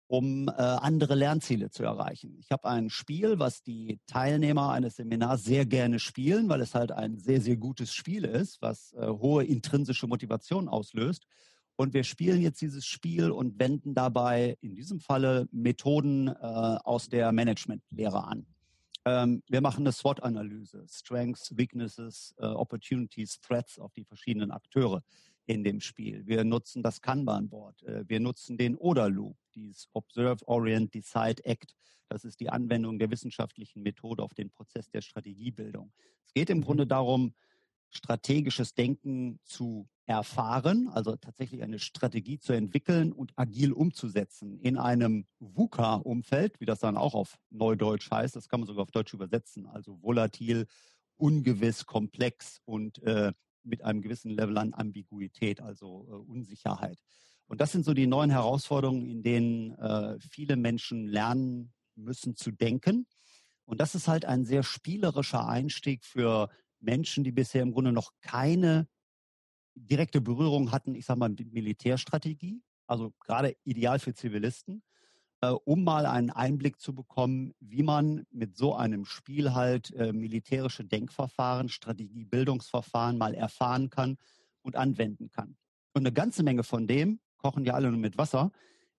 um 0.08 0.48
äh, 0.48 0.52
andere 0.52 1.14
Lernziele 1.14 1.70
zu 1.70 1.84
erreichen. 1.84 2.36
Ich 2.38 2.50
habe 2.50 2.68
ein 2.68 2.90
Spiel, 2.90 3.38
was 3.38 3.62
die 3.62 4.00
Teilnehmer 4.06 4.72
eines 4.72 4.96
Seminars 4.96 5.44
sehr 5.44 5.66
gerne 5.66 5.98
spielen, 5.98 6.48
weil 6.48 6.62
es 6.62 6.74
halt 6.74 6.92
ein 6.92 7.18
sehr, 7.18 7.40
sehr 7.40 7.56
gutes 7.56 7.92
Spiel 7.92 8.24
ist, 8.24 8.60
was 8.62 8.94
äh, 8.94 9.06
hohe 9.06 9.44
intrinsische 9.44 10.06
Motivation 10.06 10.68
auslöst. 10.68 11.24
Und 11.80 11.94
wir 11.94 12.02
spielen 12.02 12.42
jetzt 12.42 12.60
dieses 12.60 12.84
Spiel 12.84 13.30
und 13.30 13.60
wenden 13.60 13.94
dabei 13.94 14.58
in 14.60 14.74
diesem 14.74 14.98
Falle 14.98 15.48
Methoden 15.52 16.26
äh, 16.26 16.32
aus 16.32 17.08
der 17.08 17.30
Managementlehre 17.30 18.24
an. 18.24 18.46
Ähm, 19.04 19.44
wir 19.48 19.60
machen 19.60 19.82
eine 19.82 19.92
SWOT-Analyse, 19.92 20.84
Strengths, 20.88 21.56
Weaknesses, 21.56 22.34
äh, 22.38 22.46
Opportunities, 22.46 23.40
Threats 23.40 23.78
auf 23.78 23.92
die 23.92 24.04
verschiedenen 24.04 24.50
Akteure 24.50 25.04
in 25.46 25.62
dem 25.62 25.80
Spiel. 25.80 26.26
Wir 26.26 26.42
nutzen 26.42 26.82
das 26.82 27.00
Kanban-Board. 27.00 27.84
Äh, 27.84 28.08
wir 28.08 28.18
nutzen 28.18 28.58
den 28.58 28.76
ODA-Loop, 28.76 29.36
dieses 29.54 29.88
Observe, 29.92 30.48
Orient, 30.48 30.92
Decide, 30.92 31.44
Act. 31.44 31.76
Das 32.08 32.24
ist 32.24 32.40
die 32.40 32.50
Anwendung 32.50 32.98
der 32.98 33.12
wissenschaftlichen 33.12 33.84
Methode 33.84 34.24
auf 34.24 34.34
den 34.34 34.50
Prozess 34.50 34.90
der 34.90 35.00
Strategiebildung. 35.00 35.92
Es 36.26 36.34
geht 36.34 36.50
im 36.50 36.58
mhm. 36.58 36.64
Grunde 36.64 36.88
darum, 36.88 37.34
strategisches 37.90 38.74
Denken 38.74 39.38
zu 39.44 39.88
erfahren, 40.08 40.88
also 40.88 41.16
tatsächlich 41.16 41.62
eine 41.62 41.78
Strategie 41.78 42.38
zu 42.38 42.54
entwickeln 42.54 43.12
und 43.12 43.32
agil 43.36 43.72
umzusetzen 43.72 44.58
in 44.58 44.78
einem 44.78 45.26
VUCA-Umfeld, 45.38 46.60
wie 46.60 46.64
das 46.64 46.80
dann 46.80 46.96
auch 46.96 47.14
auf 47.14 47.38
Neudeutsch 47.50 48.10
heißt. 48.10 48.34
Das 48.34 48.48
kann 48.48 48.60
man 48.60 48.66
sogar 48.66 48.84
auf 48.84 48.90
Deutsch 48.90 49.12
übersetzen. 49.12 49.66
Also 49.66 50.02
volatil, 50.02 50.66
ungewiss, 51.18 51.84
komplex 51.84 52.62
und 52.64 53.02
äh, 53.02 53.34
mit 53.64 53.84
einem 53.84 54.00
gewissen 54.00 54.30
Level 54.30 54.56
an 54.56 54.72
Ambiguität, 54.72 55.60
also 55.60 56.06
äh, 56.08 56.30
Unsicherheit. 56.30 56.98
Und 57.46 57.60
das 57.60 57.72
sind 57.72 57.84
so 57.84 57.92
die 57.92 58.06
neuen 58.06 58.30
Herausforderungen, 58.30 59.04
in 59.04 59.22
denen 59.22 59.72
äh, 59.72 60.18
viele 60.20 60.56
Menschen 60.56 61.06
lernen 61.06 61.74
müssen 61.96 62.34
zu 62.34 62.50
denken. 62.50 63.06
Und 63.66 63.82
das 63.82 63.94
ist 63.94 64.08
halt 64.08 64.24
ein 64.24 64.46
sehr 64.46 64.62
spielerischer 64.62 65.46
Einstieg 65.46 66.06
für 66.06 66.48
Menschen, 66.80 67.24
die 67.24 67.32
bisher 67.32 67.60
im 67.60 67.72
Grunde 67.72 67.92
noch 67.92 68.12
keine 68.22 68.88
direkte 69.86 70.20
Berührung 70.20 70.72
hatten, 70.72 70.94
ich 70.94 71.06
sage 71.06 71.20
mal, 71.20 71.28
mit 71.28 71.52
Militärstrategie, 71.52 72.62
also 72.86 73.12
gerade 73.20 73.56
ideal 73.64 73.98
für 73.98 74.14
Zivilisten, 74.14 74.82
äh, 75.40 75.48
um 75.48 75.84
mal 75.84 76.06
einen 76.06 76.30
Einblick 76.30 76.80
zu 76.80 76.94
bekommen, 76.94 77.54
wie 77.60 77.82
man 77.82 78.26
mit 78.30 78.56
so 78.56 78.74
einem 78.74 79.04
Spiel 79.04 79.54
halt 79.54 79.92
äh, 79.94 80.12
militärische 80.12 80.84
Denkverfahren, 80.84 81.68
Strategiebildungsverfahren 81.68 83.18
mal 83.18 83.34
erfahren 83.34 83.90
kann 83.90 84.16
und 84.62 84.76
anwenden 84.76 85.30
kann. 85.30 85.56
Und 85.92 86.02
eine 86.02 86.12
ganze 86.12 86.42
Menge 86.42 86.64
von 86.64 86.86
dem, 86.86 87.20
kochen 87.38 87.64
ja 87.64 87.74
alle 87.74 87.90
nur 87.90 88.00
mit 88.00 88.18
Wasser, 88.18 88.50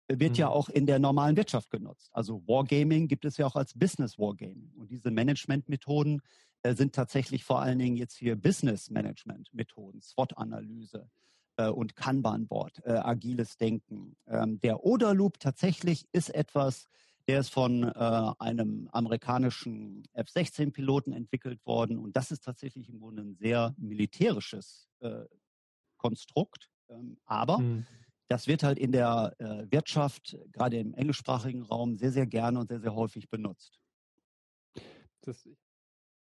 wird 0.08 0.32
mhm. 0.32 0.38
ja 0.38 0.50
auch 0.50 0.70
in 0.70 0.86
der 0.86 1.00
normalen 1.00 1.38
Wirtschaft 1.38 1.70
genutzt. 1.70 2.10
Also 2.14 2.42
Wargaming 2.48 3.08
gibt 3.08 3.26
es 3.26 3.38
ja 3.38 3.46
auch 3.46 3.56
als 3.56 3.74
Business 3.74 4.18
Wargaming. 4.18 4.72
Und 4.76 4.92
diese 4.92 5.12
Managementmethoden 5.12 6.22
sind 6.66 6.94
tatsächlich 6.94 7.44
vor 7.44 7.62
allen 7.62 7.80
Dingen 7.80 7.96
jetzt 7.96 8.18
hier 8.18 8.36
Business 8.36 8.90
Management 8.90 9.54
Methoden, 9.54 10.02
SWOT-Analyse 10.02 11.10
äh, 11.58 11.68
und 11.68 11.96
Kanban-Board, 11.96 12.82
äh, 12.86 12.92
agiles 12.92 13.58
Denken. 13.58 14.16
Ähm, 14.28 14.60
der 14.62 14.84
Oder 14.84 15.14
Loop 15.14 15.40
tatsächlich 15.40 16.08
ist 16.12 16.30
etwas, 16.30 16.88
der 17.28 17.42
ist 17.42 17.50
von 17.50 17.84
äh, 17.84 18.34
einem 18.40 18.90
amerikanischen 18.92 20.04
F-16-Piloten 20.14 21.14
entwickelt 21.14 21.66
worden 21.66 21.98
und 21.98 22.16
das 22.16 22.32
ist 22.32 22.44
tatsächlich 22.44 22.90
im 22.90 23.00
Grunde 23.00 23.22
ein 23.22 23.36
sehr 23.36 23.76
militärisches 23.78 24.90
äh, 25.00 25.26
Konstrukt. 25.98 26.72
Ähm, 26.90 27.18
aber 27.26 27.60
mhm. 27.60 27.86
das 28.30 28.48
wird 28.48 28.64
halt 28.64 28.80
in 28.80 28.92
der 28.92 29.36
äh, 29.38 29.72
Wirtschaft, 29.72 30.38
gerade 30.52 30.80
im 30.80 30.94
englischsprachigen 30.94 31.62
Raum, 31.62 31.96
sehr, 31.96 32.12
sehr 32.12 32.26
gerne 32.26 32.60
und 32.60 32.70
sehr, 32.70 32.80
sehr 32.80 32.96
häufig 32.96 33.30
benutzt. 33.30 33.80
Das, 35.22 35.48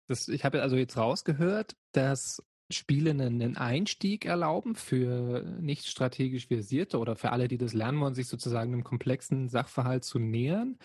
das, 0.08 0.28
ich 0.28 0.46
habe 0.46 0.62
also 0.62 0.76
jetzt 0.76 0.98
rausgehört, 0.98 1.76
dass 1.92 2.44
Spiele 2.70 3.12
einen 3.12 3.58
Einstieg 3.58 4.26
erlauben 4.26 4.76
für 4.76 5.42
nicht 5.60 5.86
strategisch 5.86 6.48
versierte 6.48 6.98
oder 6.98 7.16
für 7.16 7.32
alle, 7.32 7.48
die 7.48 7.58
das 7.58 7.74
lernen 7.74 8.00
wollen, 8.00 8.16
sich 8.16 8.28
sozusagen 8.28 8.74
einem 8.74 8.84
komplexen 8.84 9.50
Sachverhalt 9.50 10.04
zu 10.04 10.20
nähern. 10.20 10.78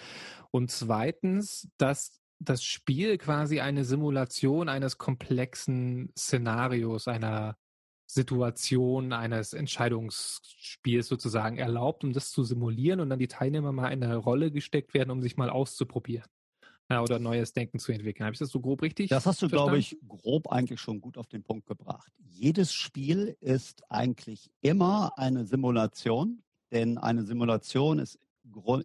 Und 0.51 0.71
zweitens, 0.71 1.69
dass 1.79 2.21
das 2.41 2.63
Spiel 2.63 3.19
quasi 3.19 3.61
eine 3.61 3.85
Simulation 3.85 4.69
eines 4.69 4.99
komplexen 4.99 6.13
Szenarios, 6.17 7.09
einer 7.09 7.57
Situation, 8.07 9.13
eines 9.13 9.53
Entscheidungsspiels 9.53 11.09
sozusagen 11.09 11.59
erlaubt, 11.59 12.05
um 12.05 12.13
das 12.13 12.31
zu 12.31 12.43
simulieren 12.43 13.01
und 13.01 13.11
dann 13.11 13.19
die 13.19 13.29
Teilnehmer 13.29 13.73
mal 13.73 13.89
in 13.89 14.03
eine 14.03 14.17
Rolle 14.17 14.51
gesteckt 14.51 14.95
werden, 14.95 15.11
um 15.11 15.21
sich 15.21 15.37
mal 15.37 15.51
auszuprobieren. 15.51 16.29
Ja, 16.91 17.03
oder 17.03 17.19
neues 17.19 17.53
Denken 17.53 17.79
zu 17.79 17.93
entwickeln. 17.93 18.25
Habe 18.25 18.33
ich 18.33 18.39
das 18.39 18.49
so 18.49 18.61
grob 18.61 18.81
richtig? 18.81 19.11
Das 19.11 19.27
hast 19.27 19.43
du, 19.43 19.49
glaube 19.49 19.77
ich, 19.79 19.99
grob 20.09 20.49
eigentlich 20.49 20.81
schon 20.81 21.01
gut 21.01 21.19
auf 21.19 21.27
den 21.27 21.43
Punkt 21.43 21.67
gebracht. 21.67 22.11
Jedes 22.19 22.73
Spiel 22.73 23.37
ist 23.41 23.83
eigentlich 23.91 24.51
immer 24.63 25.13
eine 25.17 25.45
Simulation, 25.45 26.43
denn 26.73 26.97
eine 26.97 27.25
Simulation 27.25 27.99
ist 27.99 28.19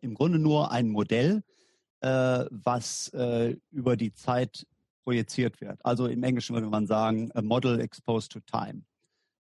im 0.02 0.14
Grunde 0.14 0.40
nur 0.40 0.72
ein 0.72 0.90
Modell, 0.90 1.44
äh, 2.02 2.46
was 2.52 3.08
äh, 3.10 3.56
über 3.72 3.96
die 3.96 4.14
Zeit 4.14 4.68
projiziert 5.06 5.62
wird. 5.62 5.80
Also 5.86 6.08
im 6.08 6.24
Englischen 6.24 6.56
würde 6.56 6.68
man 6.68 6.88
sagen, 6.88 7.32
a 7.34 7.42
model 7.42 7.80
exposed 7.80 8.34
to 8.34 8.40
time. 8.42 8.84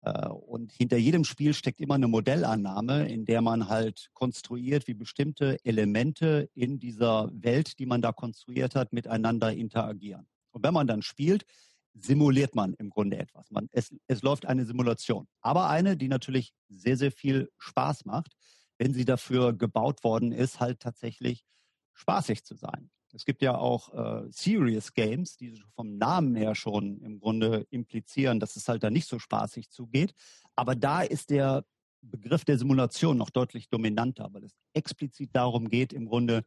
Äh, 0.04 0.28
und 0.28 0.72
hinter 0.72 0.98
jedem 0.98 1.24
Spiel 1.24 1.54
steckt 1.54 1.82
immer 1.82 1.96
eine 1.96 2.08
Modellannahme, 2.08 3.08
in 3.10 3.26
der 3.26 3.42
man 3.42 3.70
halt 3.70 4.10
konstruiert, 4.14 4.88
wie 4.88 4.94
bestimmte 4.94 5.58
Elemente 5.64 6.50
in 6.54 6.80
dieser 6.80 7.30
Welt, 7.34 7.80
die 7.80 7.86
man 7.86 8.02
da 8.02 8.12
konstruiert 8.12 8.76
hat, 8.76 8.94
miteinander 8.94 9.54
interagieren. 9.54 10.28
Und 10.52 10.64
wenn 10.64 10.74
man 10.74 10.88
dann 10.88 11.02
spielt, 11.02 11.46
simuliert 11.94 12.56
man 12.56 12.74
im 12.74 12.90
Grunde 12.90 13.18
etwas. 13.18 13.50
Man, 13.52 13.70
es, 13.72 13.94
es 14.08 14.22
läuft 14.24 14.46
eine 14.46 14.66
Simulation, 14.66 15.28
aber 15.42 15.70
eine, 15.70 15.96
die 15.96 16.08
natürlich 16.08 16.54
sehr, 16.68 16.98
sehr 16.98 17.12
viel 17.12 17.50
Spaß 17.58 18.06
macht, 18.06 18.36
wenn 18.78 18.94
sie 18.94 19.06
dafür 19.06 19.54
gebaut 19.54 20.04
worden 20.04 20.32
ist, 20.32 20.60
halt 20.60 20.80
tatsächlich 20.80 21.46
spaßig 21.94 22.44
zu 22.44 22.56
sein. 22.56 22.90
Es 23.14 23.26
gibt 23.26 23.42
ja 23.42 23.56
auch 23.56 23.94
äh, 23.94 24.32
Serious 24.32 24.94
Games, 24.94 25.38
die 25.38 25.62
vom 25.76 25.98
Namen 25.98 26.36
her 26.36 26.56
schon 26.56 27.00
im 27.02 27.20
Grunde 27.20 27.68
implizieren, 27.70 28.40
dass 28.40 28.56
es 28.56 28.68
halt 28.68 28.84
da 28.84 28.90
nicht 28.90 29.08
so 29.08 29.20
spaßig 29.20 29.70
zugeht. 29.70 30.14
Aber 30.56 30.76
da 30.76 31.02
ist 31.02 31.30
der 31.30 31.64
Begriff 32.02 32.44
der 32.44 32.58
Simulation 32.58 33.18
noch 33.18 33.30
deutlich 33.30 33.70
dominanter, 33.70 34.30
weil 34.32 34.44
es 34.44 34.56
explizit 34.74 35.30
darum 35.34 35.70
geht, 35.70 35.94
im 35.94 36.08
Grunde 36.08 36.44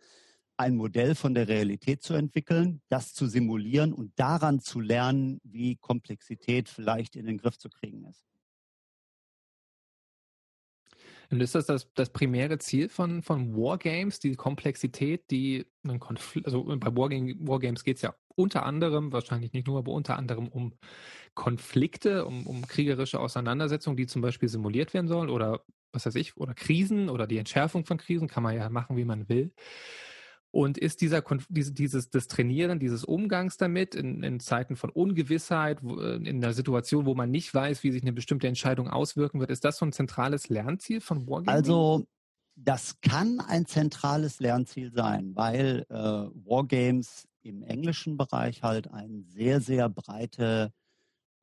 ein 0.59 0.75
Modell 0.75 1.15
von 1.15 1.35
der 1.35 1.49
Realität 1.49 2.03
zu 2.03 2.15
entwickeln, 2.15 2.81
das 2.89 3.15
zu 3.15 3.27
simulieren 3.27 3.93
und 3.93 4.13
daran 4.17 4.61
zu 4.61 4.81
lernen, 4.81 5.41
wie 5.45 5.77
Komplexität 5.77 6.69
vielleicht 6.69 7.15
in 7.17 7.27
den 7.27 7.39
Griff 7.39 7.59
zu 7.59 7.69
kriegen 7.69 8.05
ist. 8.05 8.25
Und 11.31 11.41
ist 11.41 11.55
das 11.55 11.67
das, 11.67 11.93
das 11.95 12.11
primäre 12.11 12.59
Ziel 12.59 12.89
von, 12.89 13.23
von 13.23 13.57
Wargames, 13.57 14.21
die 14.21 14.35
Komplexität, 14.35 15.31
die 15.31 15.67
ein 15.87 16.01
Konflikt, 16.01 16.47
also 16.47 16.65
bei 16.65 16.97
Wargame, 16.97 17.35
Wargames 17.41 17.85
geht 17.85 17.97
es 17.97 18.03
ja 18.03 18.15
unter 18.37 18.65
anderem, 18.65 19.13
wahrscheinlich 19.13 19.53
nicht 19.53 19.67
nur, 19.67 19.79
aber 19.79 19.93
unter 19.93 20.17
anderem 20.17 20.49
um 20.49 20.75
Konflikte, 21.35 22.27
um, 22.27 22.47
um 22.47 22.67
kriegerische 22.67 23.19
Auseinandersetzungen, 23.19 23.97
die 23.97 24.07
zum 24.07 24.23
Beispiel 24.23 24.49
simuliert 24.49 24.95
werden 24.95 25.09
sollen 25.09 25.31
oder 25.31 25.65
was 25.93 26.07
weiß 26.07 26.15
ich, 26.17 26.37
oder 26.37 26.55
Krisen 26.55 27.09
oder 27.09 27.27
die 27.27 27.39
Entschärfung 27.39 27.87
von 27.87 27.97
Krisen, 27.97 28.29
kann 28.29 28.43
man 28.43 28.55
ja 28.55 28.69
machen, 28.69 28.97
wie 28.97 29.05
man 29.05 29.29
will. 29.29 29.53
Und 30.57 30.79
ist 30.79 31.03
dieser 31.03 31.23
diese, 31.51 31.75
dieses 31.75 32.09
das 32.09 32.29
Trainieren, 32.29 32.79
dieses 32.79 33.05
Umgangs 33.05 33.59
damit 33.59 33.95
in, 33.95 34.23
in 34.23 34.41
Zeiten 34.41 34.75
von 34.75 34.89
Ungewissheit, 34.89 35.83
äh, 35.83 36.15
in 36.15 36.43
einer 36.43 36.55
Situation, 36.55 37.05
wo 37.05 37.15
man 37.15 37.31
nicht 37.31 37.53
weiß, 37.53 37.83
wie 37.83 37.93
sich 37.93 38.01
eine 38.01 38.15
bestimmte 38.15 38.49
Entscheidung 38.49 38.89
auswirken 38.89 39.39
wird, 39.39 39.51
ist 39.51 39.67
das 39.67 39.77
so 39.77 39.85
ein 39.85 39.93
zentrales 39.93 40.49
Lernziel 40.49 41.03
von 41.03 41.29
Wargaming? 41.29 41.51
Also 41.51 42.07
das 42.55 43.03
kann 43.03 43.41
ein 43.41 43.67
zentrales 43.67 44.41
Lernziel 44.41 44.93
sein, 44.95 45.37
weil 45.37 45.85
äh, 45.91 45.95
Wargames 45.95 47.29
im 47.43 47.63
englischen 47.63 48.17
Bereich 48.17 48.63
halt 48.63 48.91
eine 48.91 49.25
sehr, 49.25 49.61
sehr 49.61 49.91
breite 49.91 50.73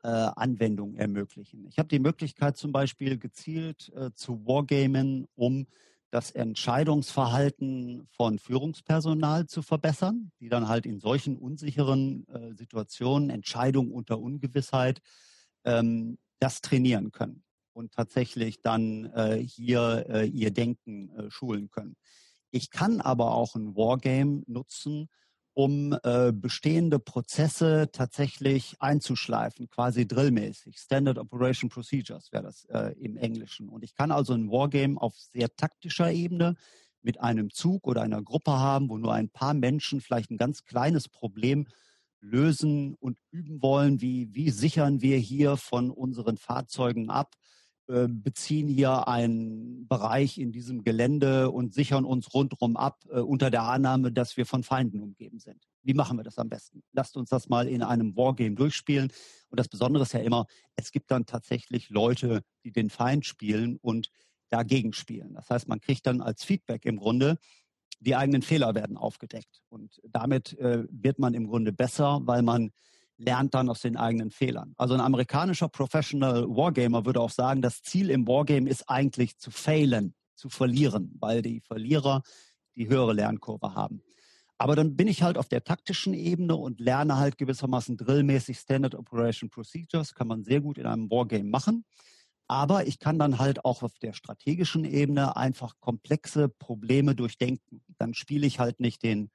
äh, 0.01 0.07
Anwendung 0.07 0.95
ermöglichen. 0.95 1.67
Ich 1.67 1.77
habe 1.77 1.87
die 1.87 1.99
Möglichkeit 1.99 2.57
zum 2.57 2.71
Beispiel 2.71 3.19
gezielt 3.19 3.91
äh, 3.95 4.09
zu 4.15 4.43
Wargamen, 4.47 5.27
um 5.35 5.67
das 6.13 6.29
Entscheidungsverhalten 6.29 8.07
von 8.11 8.37
Führungspersonal 8.37 9.47
zu 9.47 9.63
verbessern, 9.63 10.31
die 10.39 10.47
dann 10.47 10.67
halt 10.67 10.85
in 10.85 10.99
solchen 10.99 11.39
unsicheren 11.39 12.27
äh, 12.27 12.53
Situationen, 12.53 13.31
Entscheidungen 13.31 13.91
unter 13.91 14.19
Ungewissheit, 14.19 15.01
ähm, 15.65 16.19
das 16.39 16.61
trainieren 16.61 17.11
können 17.11 17.43
und 17.73 17.93
tatsächlich 17.93 18.61
dann 18.61 19.05
äh, 19.05 19.37
hier 19.37 20.05
äh, 20.07 20.27
ihr 20.27 20.51
Denken 20.51 21.09
äh, 21.17 21.31
schulen 21.31 21.71
können. 21.71 21.95
Ich 22.51 22.69
kann 22.69 23.01
aber 23.01 23.33
auch 23.33 23.55
ein 23.55 23.75
Wargame 23.75 24.43
nutzen, 24.45 25.09
um 25.53 25.95
äh, 26.03 26.31
bestehende 26.33 26.99
Prozesse 26.99 27.89
tatsächlich 27.91 28.75
einzuschleifen, 28.79 29.69
quasi 29.69 30.07
drillmäßig. 30.07 30.77
Standard 30.77 31.17
Operation 31.17 31.69
Procedures 31.69 32.31
wäre 32.31 32.43
das 32.43 32.65
äh, 32.65 32.93
im 32.99 33.17
Englischen. 33.17 33.69
Und 33.69 33.83
ich 33.83 33.93
kann 33.95 34.11
also 34.11 34.33
ein 34.33 34.49
Wargame 34.49 34.99
auf 34.99 35.15
sehr 35.15 35.55
taktischer 35.55 36.11
Ebene 36.11 36.55
mit 37.03 37.21
einem 37.21 37.51
Zug 37.51 37.87
oder 37.87 38.01
einer 38.01 38.23
Gruppe 38.23 38.51
haben, 38.51 38.89
wo 38.89 38.97
nur 38.97 39.13
ein 39.13 39.29
paar 39.29 39.53
Menschen 39.53 40.01
vielleicht 40.01 40.31
ein 40.31 40.37
ganz 40.37 40.63
kleines 40.63 41.07
Problem 41.07 41.67
lösen 42.19 42.95
und 42.95 43.19
üben 43.31 43.61
wollen, 43.61 44.01
wie, 44.01 44.33
wie 44.33 44.49
sichern 44.49 45.01
wir 45.01 45.17
hier 45.17 45.57
von 45.57 45.91
unseren 45.91 46.37
Fahrzeugen 46.37 47.09
ab, 47.09 47.35
äh, 47.87 48.07
beziehen 48.07 48.69
hier 48.69 49.07
einen 49.09 49.87
Bereich 49.87 50.37
in 50.37 50.53
diesem 50.53 50.83
Gelände 50.83 51.51
und 51.51 51.73
sichern 51.73 52.05
uns 52.05 52.33
rundherum 52.33 52.77
ab 52.77 53.03
äh, 53.09 53.19
unter 53.19 53.51
der 53.51 53.63
Annahme, 53.63 54.11
dass 54.11 54.37
wir 54.37 54.45
von 54.45 54.63
Feinden 54.63 55.01
umgeben 55.01 55.39
sind. 55.39 55.67
Wie 55.81 55.93
machen 55.93 56.17
wir 56.17 56.23
das 56.23 56.37
am 56.37 56.47
besten? 56.47 56.81
Lasst 56.93 57.17
uns 57.17 57.29
das 57.29 57.49
mal 57.49 57.67
in 57.67 57.83
einem 57.83 58.15
Wargame 58.15 58.55
durchspielen. 58.55 59.11
Und 59.49 59.59
das 59.59 59.67
Besondere 59.67 60.03
ist 60.03 60.13
ja 60.13 60.21
immer, 60.21 60.45
es 60.77 60.91
gibt 60.91 61.11
dann 61.11 61.25
tatsächlich 61.25 61.89
Leute, 61.89 62.43
die 62.63 62.71
den 62.71 62.89
Feind 62.89 63.25
spielen 63.25 63.77
und 63.81 64.09
dagegen 64.49 64.93
spielen. 64.93 65.33
Das 65.33 65.49
heißt, 65.49 65.67
man 65.67 65.81
kriegt 65.81 66.07
dann 66.07 66.21
als 66.21 66.45
Feedback 66.45 66.85
im 66.85 66.97
Grunde, 66.97 67.37
die 67.99 68.15
eigenen 68.15 68.43
Fehler 68.43 68.75
werden 68.75 68.95
aufgedeckt. 68.95 69.61
Und 69.69 69.99
damit 70.07 70.57
äh, 70.59 70.85
wird 70.89 71.19
man 71.19 71.33
im 71.33 71.47
Grunde 71.47 71.73
besser, 71.73 72.21
weil 72.23 72.43
man 72.43 72.71
lernt 73.17 73.53
dann 73.53 73.69
aus 73.69 73.81
den 73.81 73.97
eigenen 73.97 74.31
Fehlern. 74.31 74.73
Also 74.77 74.93
ein 74.93 75.01
amerikanischer 75.01 75.69
Professional 75.69 76.47
Wargamer 76.47 77.05
würde 77.05 77.21
auch 77.21 77.29
sagen, 77.29 77.61
das 77.61 77.81
Ziel 77.81 78.09
im 78.09 78.27
Wargame 78.27 78.69
ist 78.69 78.89
eigentlich 78.89 79.37
zu 79.37 79.51
failen, 79.51 80.15
zu 80.35 80.49
verlieren, 80.49 81.15
weil 81.19 81.41
die 81.41 81.61
Verlierer 81.61 82.21
die 82.75 82.89
höhere 82.89 83.13
Lernkurve 83.13 83.75
haben. 83.75 84.01
Aber 84.57 84.75
dann 84.75 84.95
bin 84.95 85.07
ich 85.07 85.23
halt 85.23 85.37
auf 85.37 85.49
der 85.49 85.63
taktischen 85.63 86.13
Ebene 86.13 86.55
und 86.55 86.79
lerne 86.79 87.17
halt 87.17 87.37
gewissermaßen 87.37 87.97
drillmäßig 87.97 88.57
Standard 88.57 88.95
Operation 88.95 89.49
Procedures, 89.49 90.13
kann 90.13 90.27
man 90.27 90.43
sehr 90.43 90.61
gut 90.61 90.77
in 90.77 90.85
einem 90.85 91.09
Wargame 91.09 91.49
machen. 91.49 91.85
Aber 92.47 92.87
ich 92.87 92.99
kann 92.99 93.19
dann 93.19 93.39
halt 93.39 93.65
auch 93.65 93.83
auf 93.83 93.97
der 93.99 94.13
strategischen 94.13 94.85
Ebene 94.85 95.35
einfach 95.35 95.75
komplexe 95.79 96.49
Probleme 96.49 97.15
durchdenken. 97.15 97.83
Dann 97.97 98.13
spiele 98.13 98.45
ich 98.45 98.59
halt 98.59 98.79
nicht 98.79 99.01
den 99.03 99.31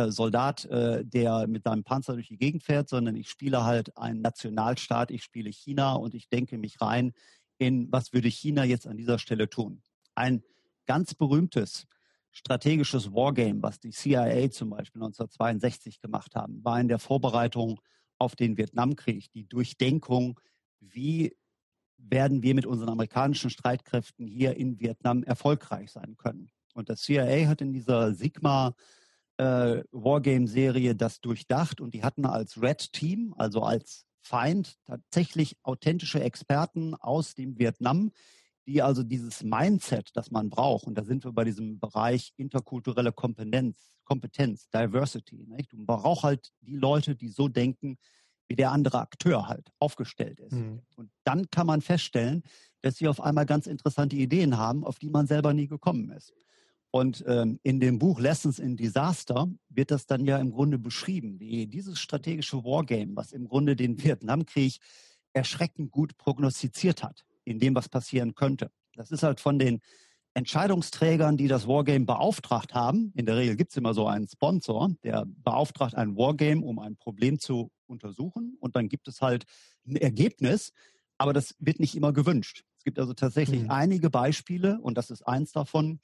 äh, 0.00 0.12
Soldat, 0.12 0.64
äh, 0.66 1.04
der 1.04 1.46
mit 1.46 1.64
seinem 1.64 1.84
Panzer 1.84 2.14
durch 2.14 2.28
die 2.28 2.38
Gegend 2.38 2.62
fährt, 2.62 2.88
sondern 2.88 3.16
ich 3.16 3.28
spiele 3.28 3.64
halt 3.64 3.96
einen 3.96 4.20
Nationalstaat, 4.20 5.10
ich 5.10 5.22
spiele 5.22 5.50
China 5.50 5.94
und 5.94 6.14
ich 6.14 6.28
denke 6.28 6.58
mich 6.58 6.80
rein 6.80 7.12
in, 7.58 7.90
was 7.92 8.12
würde 8.12 8.28
China 8.28 8.64
jetzt 8.64 8.86
an 8.86 8.96
dieser 8.96 9.18
Stelle 9.18 9.48
tun. 9.48 9.82
Ein 10.14 10.42
ganz 10.86 11.14
berühmtes 11.14 11.86
strategisches 12.32 13.12
Wargame, 13.12 13.62
was 13.62 13.80
die 13.80 13.90
CIA 13.90 14.50
zum 14.50 14.70
Beispiel 14.70 15.02
1962 15.02 16.00
gemacht 16.00 16.34
haben, 16.34 16.64
war 16.64 16.80
in 16.80 16.88
der 16.88 16.98
Vorbereitung 16.98 17.80
auf 18.18 18.36
den 18.36 18.56
Vietnamkrieg, 18.56 19.30
die 19.32 19.48
Durchdenkung, 19.48 20.38
wie 20.80 21.36
werden 21.96 22.42
wir 22.42 22.54
mit 22.54 22.66
unseren 22.66 22.88
amerikanischen 22.88 23.50
Streitkräften 23.50 24.26
hier 24.26 24.56
in 24.56 24.80
Vietnam 24.80 25.22
erfolgreich 25.22 25.90
sein 25.90 26.16
können. 26.16 26.50
Und 26.74 26.88
das 26.88 27.02
CIA 27.02 27.46
hat 27.46 27.60
in 27.60 27.72
dieser 27.72 28.14
Sigma 28.14 28.74
äh, 29.40 29.84
Wargame-Serie 29.90 30.94
das 30.94 31.20
durchdacht 31.20 31.80
und 31.80 31.94
die 31.94 32.04
hatten 32.04 32.26
als 32.26 32.60
Red 32.60 32.92
Team, 32.92 33.34
also 33.38 33.62
als 33.62 34.04
Feind, 34.20 34.76
tatsächlich 34.84 35.56
authentische 35.62 36.20
Experten 36.20 36.94
aus 36.94 37.34
dem 37.34 37.58
Vietnam, 37.58 38.12
die 38.66 38.82
also 38.82 39.02
dieses 39.02 39.42
Mindset, 39.42 40.10
das 40.14 40.30
man 40.30 40.50
braucht, 40.50 40.86
und 40.86 40.94
da 40.94 41.04
sind 41.04 41.24
wir 41.24 41.32
bei 41.32 41.44
diesem 41.44 41.80
Bereich 41.80 42.34
interkulturelle 42.36 43.12
Kompetenz, 43.12 43.96
Kompetenz 44.04 44.68
Diversity. 44.68 45.46
Nicht? 45.48 45.72
Man 45.72 45.86
braucht 45.86 46.22
halt 46.22 46.52
die 46.60 46.76
Leute, 46.76 47.16
die 47.16 47.28
so 47.28 47.48
denken, 47.48 47.96
wie 48.46 48.56
der 48.56 48.72
andere 48.72 49.00
Akteur 49.00 49.48
halt 49.48 49.72
aufgestellt 49.78 50.40
ist. 50.40 50.52
Mhm. 50.52 50.82
Und 50.96 51.10
dann 51.24 51.48
kann 51.50 51.66
man 51.66 51.80
feststellen, 51.80 52.42
dass 52.82 52.96
sie 52.96 53.08
auf 53.08 53.20
einmal 53.22 53.46
ganz 53.46 53.66
interessante 53.66 54.16
Ideen 54.16 54.58
haben, 54.58 54.84
auf 54.84 54.98
die 54.98 55.08
man 55.08 55.26
selber 55.26 55.54
nie 55.54 55.66
gekommen 55.66 56.10
ist. 56.10 56.34
Und 56.92 57.24
ähm, 57.26 57.60
in 57.62 57.78
dem 57.78 57.98
Buch 57.98 58.18
Lessons 58.18 58.58
in 58.58 58.76
Disaster 58.76 59.48
wird 59.68 59.90
das 59.90 60.06
dann 60.06 60.24
ja 60.24 60.38
im 60.38 60.50
Grunde 60.50 60.78
beschrieben, 60.78 61.38
wie 61.38 61.66
dieses 61.66 62.00
strategische 62.00 62.64
Wargame, 62.64 63.14
was 63.14 63.32
im 63.32 63.46
Grunde 63.46 63.76
den 63.76 64.02
Vietnamkrieg 64.02 64.78
erschreckend 65.32 65.92
gut 65.92 66.18
prognostiziert 66.18 67.04
hat, 67.04 67.24
in 67.44 67.60
dem, 67.60 67.74
was 67.76 67.88
passieren 67.88 68.34
könnte. 68.34 68.72
Das 68.94 69.12
ist 69.12 69.22
halt 69.22 69.38
von 69.38 69.58
den 69.58 69.80
Entscheidungsträgern, 70.34 71.36
die 71.36 71.48
das 71.48 71.66
Wargame 71.66 72.04
beauftragt 72.04 72.74
haben, 72.74 73.12
in 73.16 73.26
der 73.26 73.36
Regel 73.36 73.56
gibt 73.56 73.72
es 73.72 73.76
immer 73.76 73.94
so 73.94 74.06
einen 74.06 74.28
Sponsor, 74.28 74.90
der 75.02 75.26
beauftragt 75.26 75.94
ein 75.94 76.16
Wargame, 76.16 76.64
um 76.64 76.78
ein 76.78 76.96
Problem 76.96 77.40
zu 77.40 77.70
untersuchen. 77.86 78.56
Und 78.60 78.76
dann 78.76 78.88
gibt 78.88 79.08
es 79.08 79.20
halt 79.20 79.44
ein 79.86 79.96
Ergebnis, 79.96 80.72
aber 81.18 81.32
das 81.32 81.56
wird 81.58 81.80
nicht 81.80 81.96
immer 81.96 82.12
gewünscht. 82.12 82.64
Es 82.78 82.84
gibt 82.84 82.98
also 82.98 83.12
tatsächlich 83.12 83.64
mhm. 83.64 83.70
einige 83.70 84.08
Beispiele, 84.08 84.80
und 84.80 84.96
das 84.96 85.10
ist 85.10 85.22
eins 85.26 85.52
davon, 85.52 86.00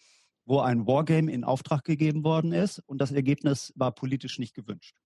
wo 0.47 0.61
ein 0.61 0.87
Wargame 0.87 1.31
in 1.31 1.45
Auftrag 1.45 1.85
gegeben 1.85 2.25
worden 2.25 2.53
ist 2.53 2.79
und 2.87 2.99
das 2.99 3.13
Ergebnis 3.13 3.73
war 3.77 3.93
politisch 3.93 4.39
nicht 4.39 4.55
gewünscht. 4.55 4.97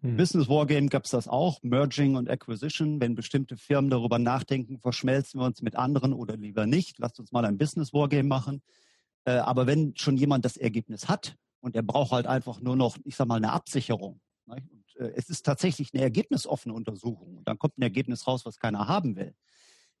Hm. 0.00 0.16
Business 0.16 0.48
Wargame 0.48 0.88
gab 0.88 1.04
es 1.04 1.10
das 1.10 1.28
auch, 1.28 1.62
Merging 1.62 2.16
und 2.16 2.30
Acquisition. 2.30 3.00
Wenn 3.00 3.14
bestimmte 3.14 3.56
Firmen 3.56 3.90
darüber 3.90 4.18
nachdenken, 4.18 4.78
verschmelzen 4.78 5.40
wir 5.40 5.46
uns 5.46 5.62
mit 5.62 5.76
anderen 5.76 6.12
oder 6.12 6.36
lieber 6.36 6.66
nicht, 6.66 6.98
lasst 6.98 7.20
uns 7.20 7.32
mal 7.32 7.44
ein 7.44 7.58
Business 7.58 7.92
Wargame 7.92 8.28
machen. 8.28 8.62
Äh, 9.24 9.32
aber 9.32 9.66
wenn 9.66 9.94
schon 9.96 10.16
jemand 10.16 10.44
das 10.44 10.56
Ergebnis 10.56 11.08
hat 11.08 11.36
und 11.60 11.76
er 11.76 11.82
braucht 11.82 12.12
halt 12.12 12.26
einfach 12.26 12.60
nur 12.60 12.76
noch, 12.76 12.96
ich 13.04 13.16
sag 13.16 13.28
mal, 13.28 13.36
eine 13.36 13.52
Absicherung. 13.52 14.20
Ne? 14.46 14.56
Und, 14.56 15.00
äh, 15.00 15.12
es 15.16 15.28
ist 15.28 15.44
tatsächlich 15.44 15.90
eine 15.92 16.02
ergebnisoffene 16.02 16.74
Untersuchung. 16.74 17.38
Und 17.38 17.48
dann 17.48 17.58
kommt 17.58 17.78
ein 17.78 17.82
Ergebnis 17.82 18.26
raus, 18.26 18.44
was 18.44 18.58
keiner 18.58 18.88
haben 18.88 19.16
will. 19.16 19.34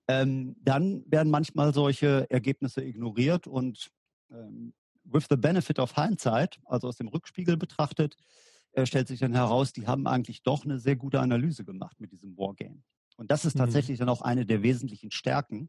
Ähm, 0.08 0.56
dann 0.60 1.04
werden 1.06 1.30
manchmal 1.30 1.72
solche 1.72 2.28
Ergebnisse 2.28 2.82
ignoriert 2.82 3.46
und 3.46 3.92
with 5.04 5.26
the 5.28 5.36
benefit 5.36 5.78
of 5.78 5.94
hindsight, 5.94 6.58
also 6.66 6.88
aus 6.88 6.96
dem 6.96 7.08
Rückspiegel 7.08 7.56
betrachtet, 7.56 8.16
äh, 8.72 8.86
stellt 8.86 9.08
sich 9.08 9.20
dann 9.20 9.34
heraus, 9.34 9.72
die 9.72 9.86
haben 9.86 10.06
eigentlich 10.06 10.42
doch 10.42 10.64
eine 10.64 10.78
sehr 10.78 10.96
gute 10.96 11.20
Analyse 11.20 11.64
gemacht 11.64 12.00
mit 12.00 12.12
diesem 12.12 12.36
Wargame. 12.36 12.82
Und 13.16 13.30
das 13.30 13.44
ist 13.44 13.54
mhm. 13.54 13.60
tatsächlich 13.60 13.98
mhm. 13.98 14.06
dann 14.06 14.08
auch 14.08 14.22
eine 14.22 14.46
der 14.46 14.62
wesentlichen 14.62 15.10
Stärken, 15.10 15.68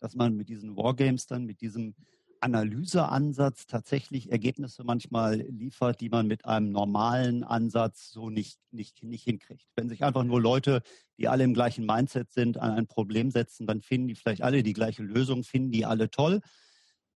dass 0.00 0.14
man 0.14 0.36
mit 0.36 0.48
diesen 0.48 0.76
Wargames 0.76 1.26
dann, 1.26 1.44
mit 1.44 1.60
diesem 1.60 1.94
Analyseansatz 2.40 3.66
tatsächlich 3.66 4.32
Ergebnisse 4.32 4.82
manchmal 4.82 5.36
liefert, 5.42 6.00
die 6.00 6.08
man 6.08 6.26
mit 6.26 6.44
einem 6.44 6.72
normalen 6.72 7.44
Ansatz 7.44 8.10
so 8.10 8.30
nicht, 8.30 8.58
nicht, 8.72 9.04
nicht 9.04 9.22
hinkriegt. 9.22 9.64
Wenn 9.76 9.88
sich 9.88 10.02
einfach 10.02 10.24
nur 10.24 10.40
Leute, 10.40 10.82
die 11.18 11.28
alle 11.28 11.44
im 11.44 11.54
gleichen 11.54 11.86
Mindset 11.86 12.32
sind, 12.32 12.58
an 12.58 12.72
ein 12.72 12.88
Problem 12.88 13.30
setzen, 13.30 13.68
dann 13.68 13.80
finden 13.80 14.08
die 14.08 14.16
vielleicht 14.16 14.42
alle 14.42 14.64
die 14.64 14.72
gleiche 14.72 15.04
Lösung, 15.04 15.44
finden 15.44 15.70
die 15.70 15.86
alle 15.86 16.10
toll 16.10 16.40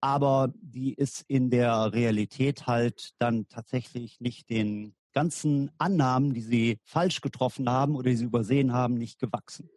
aber 0.00 0.52
die 0.60 0.94
ist 0.94 1.24
in 1.28 1.50
der 1.50 1.92
Realität 1.92 2.66
halt 2.66 3.10
dann 3.18 3.48
tatsächlich 3.48 4.20
nicht 4.20 4.50
den 4.50 4.94
ganzen 5.12 5.70
Annahmen, 5.78 6.34
die 6.34 6.42
sie 6.42 6.78
falsch 6.84 7.22
getroffen 7.22 7.70
haben 7.70 7.96
oder 7.96 8.10
die 8.10 8.16
sie 8.16 8.24
übersehen 8.24 8.72
haben, 8.72 8.94
nicht 8.94 9.18
gewachsen. 9.18 9.70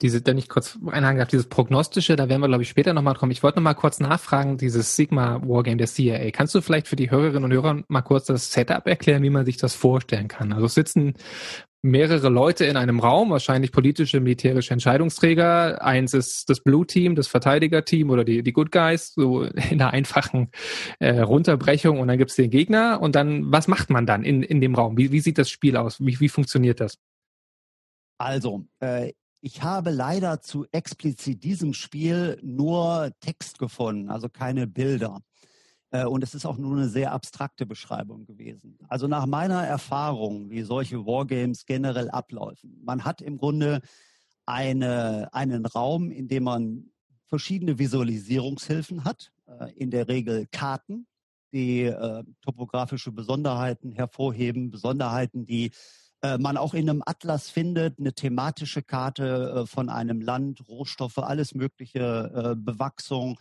Diese, 0.00 0.24
wenn 0.24 0.38
ich 0.38 0.48
kurz 0.48 0.78
einhaken 0.86 1.18
darf, 1.18 1.28
dieses 1.28 1.46
Prognostische, 1.46 2.16
da 2.16 2.30
werden 2.30 2.40
wir, 2.40 2.48
glaube 2.48 2.62
ich, 2.62 2.70
später 2.70 2.94
nochmal 2.94 3.14
kommen. 3.14 3.32
Ich 3.32 3.42
wollte 3.42 3.58
nochmal 3.58 3.74
kurz 3.74 4.00
nachfragen, 4.00 4.56
dieses 4.56 4.96
Sigma 4.96 5.42
Wargame 5.46 5.76
der 5.76 5.88
CIA. 5.88 6.30
Kannst 6.30 6.54
du 6.54 6.62
vielleicht 6.62 6.88
für 6.88 6.96
die 6.96 7.10
Hörerinnen 7.10 7.44
und 7.44 7.52
Hörer 7.52 7.82
mal 7.88 8.00
kurz 8.00 8.24
das 8.24 8.50
Setup 8.50 8.86
erklären, 8.86 9.22
wie 9.22 9.28
man 9.28 9.44
sich 9.44 9.58
das 9.58 9.74
vorstellen 9.74 10.28
kann? 10.28 10.54
Also 10.54 10.68
sitzen 10.68 11.14
mehrere 11.82 12.28
Leute 12.28 12.64
in 12.66 12.76
einem 12.76 13.00
Raum, 13.00 13.30
wahrscheinlich 13.30 13.72
politische, 13.72 14.20
militärische 14.20 14.72
Entscheidungsträger. 14.72 15.82
Eins 15.82 16.14
ist 16.14 16.50
das 16.50 16.60
Blue 16.60 16.86
Team, 16.86 17.14
das 17.14 17.28
Verteidiger-Team 17.28 18.10
oder 18.10 18.24
die, 18.24 18.42
die 18.42 18.52
Good 18.52 18.70
Guys, 18.70 19.12
so 19.14 19.42
in 19.70 19.78
der 19.78 19.90
einfachen 19.90 20.50
äh, 20.98 21.20
Runterbrechung. 21.20 21.98
Und 21.98 22.08
dann 22.08 22.18
gibt's 22.18 22.36
den 22.36 22.50
Gegner. 22.50 23.00
Und 23.00 23.14
dann, 23.14 23.50
was 23.50 23.68
macht 23.68 23.90
man 23.90 24.06
dann 24.06 24.24
in, 24.24 24.42
in 24.42 24.60
dem 24.60 24.74
Raum? 24.74 24.96
Wie, 24.96 25.12
wie 25.12 25.20
sieht 25.20 25.38
das 25.38 25.50
Spiel 25.50 25.76
aus? 25.76 26.00
Wie, 26.00 26.20
wie 26.20 26.28
funktioniert 26.28 26.80
das? 26.80 26.98
Also, 28.18 28.66
äh, 28.80 29.12
ich 29.40 29.62
habe 29.62 29.90
leider 29.90 30.42
zu 30.42 30.66
explizit 30.70 31.42
diesem 31.42 31.72
Spiel 31.72 32.38
nur 32.42 33.10
Text 33.20 33.58
gefunden, 33.58 34.10
also 34.10 34.28
keine 34.28 34.66
Bilder. 34.66 35.22
Äh, 35.90 36.04
und 36.04 36.22
es 36.22 36.34
ist 36.34 36.46
auch 36.46 36.56
nur 36.56 36.76
eine 36.76 36.88
sehr 36.88 37.12
abstrakte 37.12 37.66
Beschreibung 37.66 38.24
gewesen. 38.24 38.78
Also 38.88 39.06
nach 39.06 39.26
meiner 39.26 39.66
Erfahrung, 39.66 40.50
wie 40.50 40.62
solche 40.62 41.04
Wargames 41.06 41.66
generell 41.66 42.10
ablaufen, 42.10 42.80
man 42.82 43.04
hat 43.04 43.20
im 43.20 43.38
Grunde 43.38 43.80
eine, 44.46 45.28
einen 45.32 45.66
Raum, 45.66 46.10
in 46.10 46.28
dem 46.28 46.44
man 46.44 46.90
verschiedene 47.26 47.78
Visualisierungshilfen 47.78 49.04
hat, 49.04 49.32
äh, 49.46 49.72
in 49.74 49.90
der 49.90 50.08
Regel 50.08 50.46
Karten, 50.50 51.06
die 51.52 51.82
äh, 51.82 52.24
topografische 52.42 53.12
Besonderheiten 53.12 53.92
hervorheben, 53.92 54.70
Besonderheiten, 54.70 55.46
die 55.46 55.72
man 56.38 56.58
auch 56.58 56.74
in 56.74 56.90
einem 56.90 57.02
Atlas 57.06 57.48
findet, 57.48 57.98
eine 57.98 58.12
thematische 58.12 58.82
Karte 58.82 59.64
von 59.66 59.88
einem 59.88 60.20
Land, 60.20 60.68
Rohstoffe, 60.68 61.16
alles 61.16 61.54
mögliche, 61.54 62.58
Bewachsung, 62.58 63.38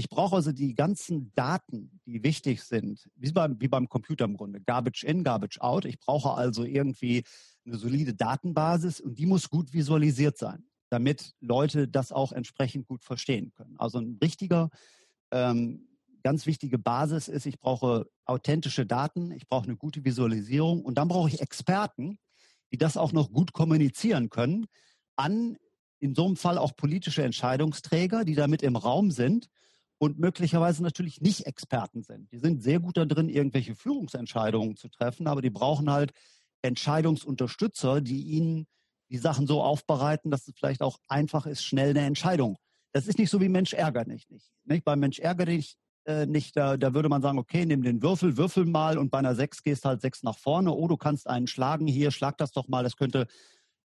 Ich 0.00 0.08
brauche 0.08 0.36
also 0.36 0.52
die 0.52 0.76
ganzen 0.76 1.32
Daten, 1.34 2.00
die 2.06 2.22
wichtig 2.22 2.62
sind, 2.62 3.10
wie 3.16 3.32
beim, 3.32 3.60
wie 3.60 3.66
beim 3.66 3.88
Computer 3.88 4.26
im 4.26 4.36
Grunde. 4.36 4.60
Garbage 4.60 5.02
in, 5.02 5.24
Garbage 5.24 5.60
out. 5.60 5.84
Ich 5.84 5.98
brauche 5.98 6.34
also 6.34 6.62
irgendwie 6.62 7.24
eine 7.66 7.78
solide 7.78 8.14
Datenbasis 8.14 9.00
und 9.00 9.18
die 9.18 9.26
muss 9.26 9.50
gut 9.50 9.72
visualisiert 9.72 10.38
sein, 10.38 10.62
damit 10.88 11.34
Leute 11.40 11.88
das 11.88 12.12
auch 12.12 12.30
entsprechend 12.30 12.86
gut 12.86 13.02
verstehen 13.02 13.50
können. 13.56 13.74
Also 13.76 13.98
ein 13.98 14.18
richtiger, 14.22 14.70
ähm, 15.32 15.88
ganz 16.22 16.46
wichtige 16.46 16.78
Basis 16.78 17.26
ist, 17.26 17.46
ich 17.46 17.58
brauche 17.58 18.08
authentische 18.24 18.86
Daten, 18.86 19.32
ich 19.32 19.48
brauche 19.48 19.64
eine 19.64 19.76
gute 19.76 20.04
Visualisierung 20.04 20.84
und 20.84 20.96
dann 20.96 21.08
brauche 21.08 21.28
ich 21.28 21.40
Experten, 21.40 22.20
die 22.70 22.78
das 22.78 22.96
auch 22.96 23.10
noch 23.10 23.32
gut 23.32 23.52
kommunizieren 23.52 24.30
können 24.30 24.66
an 25.16 25.56
in 25.98 26.14
so 26.14 26.24
einem 26.24 26.36
Fall 26.36 26.56
auch 26.56 26.76
politische 26.76 27.24
Entscheidungsträger, 27.24 28.24
die 28.24 28.36
damit 28.36 28.62
im 28.62 28.76
Raum 28.76 29.10
sind 29.10 29.48
und 29.98 30.18
möglicherweise 30.18 30.82
natürlich 30.82 31.20
nicht 31.20 31.46
Experten 31.46 32.02
sind. 32.02 32.30
Die 32.32 32.38
sind 32.38 32.62
sehr 32.62 32.80
gut 32.80 32.96
darin, 32.96 33.28
irgendwelche 33.28 33.74
Führungsentscheidungen 33.74 34.76
zu 34.76 34.88
treffen, 34.88 35.26
aber 35.26 35.42
die 35.42 35.50
brauchen 35.50 35.90
halt 35.90 36.12
Entscheidungsunterstützer, 36.62 38.00
die 38.00 38.22
ihnen 38.22 38.66
die 39.10 39.18
Sachen 39.18 39.46
so 39.46 39.62
aufbereiten, 39.62 40.30
dass 40.30 40.46
es 40.46 40.54
vielleicht 40.56 40.82
auch 40.82 40.98
einfach 41.08 41.46
ist, 41.46 41.64
schnell 41.64 41.90
eine 41.90 42.06
Entscheidung. 42.06 42.58
Das 42.92 43.06
ist 43.06 43.18
nicht 43.18 43.30
so 43.30 43.40
wie 43.40 43.48
Mensch 43.48 43.72
ärgert 43.72 44.08
nicht. 44.08 44.30
nicht, 44.30 44.50
nicht? 44.64 44.84
Beim 44.84 45.00
Mensch 45.00 45.18
ärgert 45.18 45.48
dich 45.48 45.76
äh, 46.04 46.26
nicht, 46.26 46.56
da, 46.56 46.76
da 46.76 46.94
würde 46.94 47.08
man 47.08 47.22
sagen, 47.22 47.38
okay, 47.38 47.66
nimm 47.66 47.82
den 47.82 48.02
Würfel, 48.02 48.36
würfel 48.36 48.64
mal 48.64 48.98
und 48.98 49.10
bei 49.10 49.18
einer 49.18 49.34
6 49.34 49.62
gehst 49.62 49.84
halt 49.84 50.00
6 50.00 50.22
nach 50.22 50.38
vorne. 50.38 50.72
Oh, 50.72 50.88
du 50.88 50.96
kannst 50.96 51.26
einen 51.26 51.46
schlagen 51.46 51.86
hier, 51.86 52.10
schlag 52.10 52.38
das 52.38 52.52
doch 52.52 52.68
mal. 52.68 52.84
Das 52.84 52.96
könnte 52.96 53.26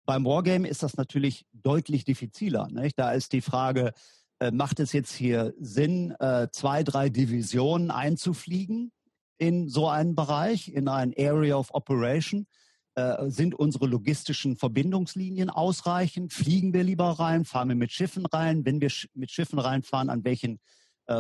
beim 0.05 0.25
Wargame 0.25 0.67
ist 0.67 0.83
das 0.83 0.97
natürlich 0.97 1.47
deutlich 1.53 2.05
diffiziler. 2.05 2.69
Nicht? 2.71 2.99
Da 2.99 3.13
ist 3.13 3.33
die 3.33 3.43
Frage, 3.43 3.93
äh, 4.41 4.53
macht 4.53 4.79
es 4.79 4.93
jetzt 4.93 5.13
hier 5.13 5.53
Sinn, 5.59 6.13
äh, 6.21 6.49
zwei, 6.53 6.85
drei 6.85 7.09
Divisionen 7.09 7.91
einzufliegen 7.91 8.93
in 9.37 9.69
so 9.69 9.89
einen 9.89 10.15
Bereich, 10.15 10.69
in 10.69 10.89
ein 10.89 11.13
Area 11.19 11.57
of 11.57 11.75
Operation? 11.75 12.47
Äh, 12.95 13.31
sind 13.31 13.55
unsere 13.55 13.87
logistischen 13.87 14.57
Verbindungslinien 14.57 15.51
ausreichend? 15.51 16.33
Fliegen 16.33 16.73
wir 16.73 16.85
lieber 16.85 17.11
rein? 17.19 17.45
Fahren 17.45 17.69
wir 17.69 17.77
mit 17.77 17.93
Schiffen 17.93 18.27
rein? 18.27 18.65
Wenn 18.65 18.81
wir 18.81 18.91
mit 19.15 19.31
Schiffen 19.31 19.59
reinfahren, 19.59 20.11
an 20.11 20.25
welchen 20.25 20.61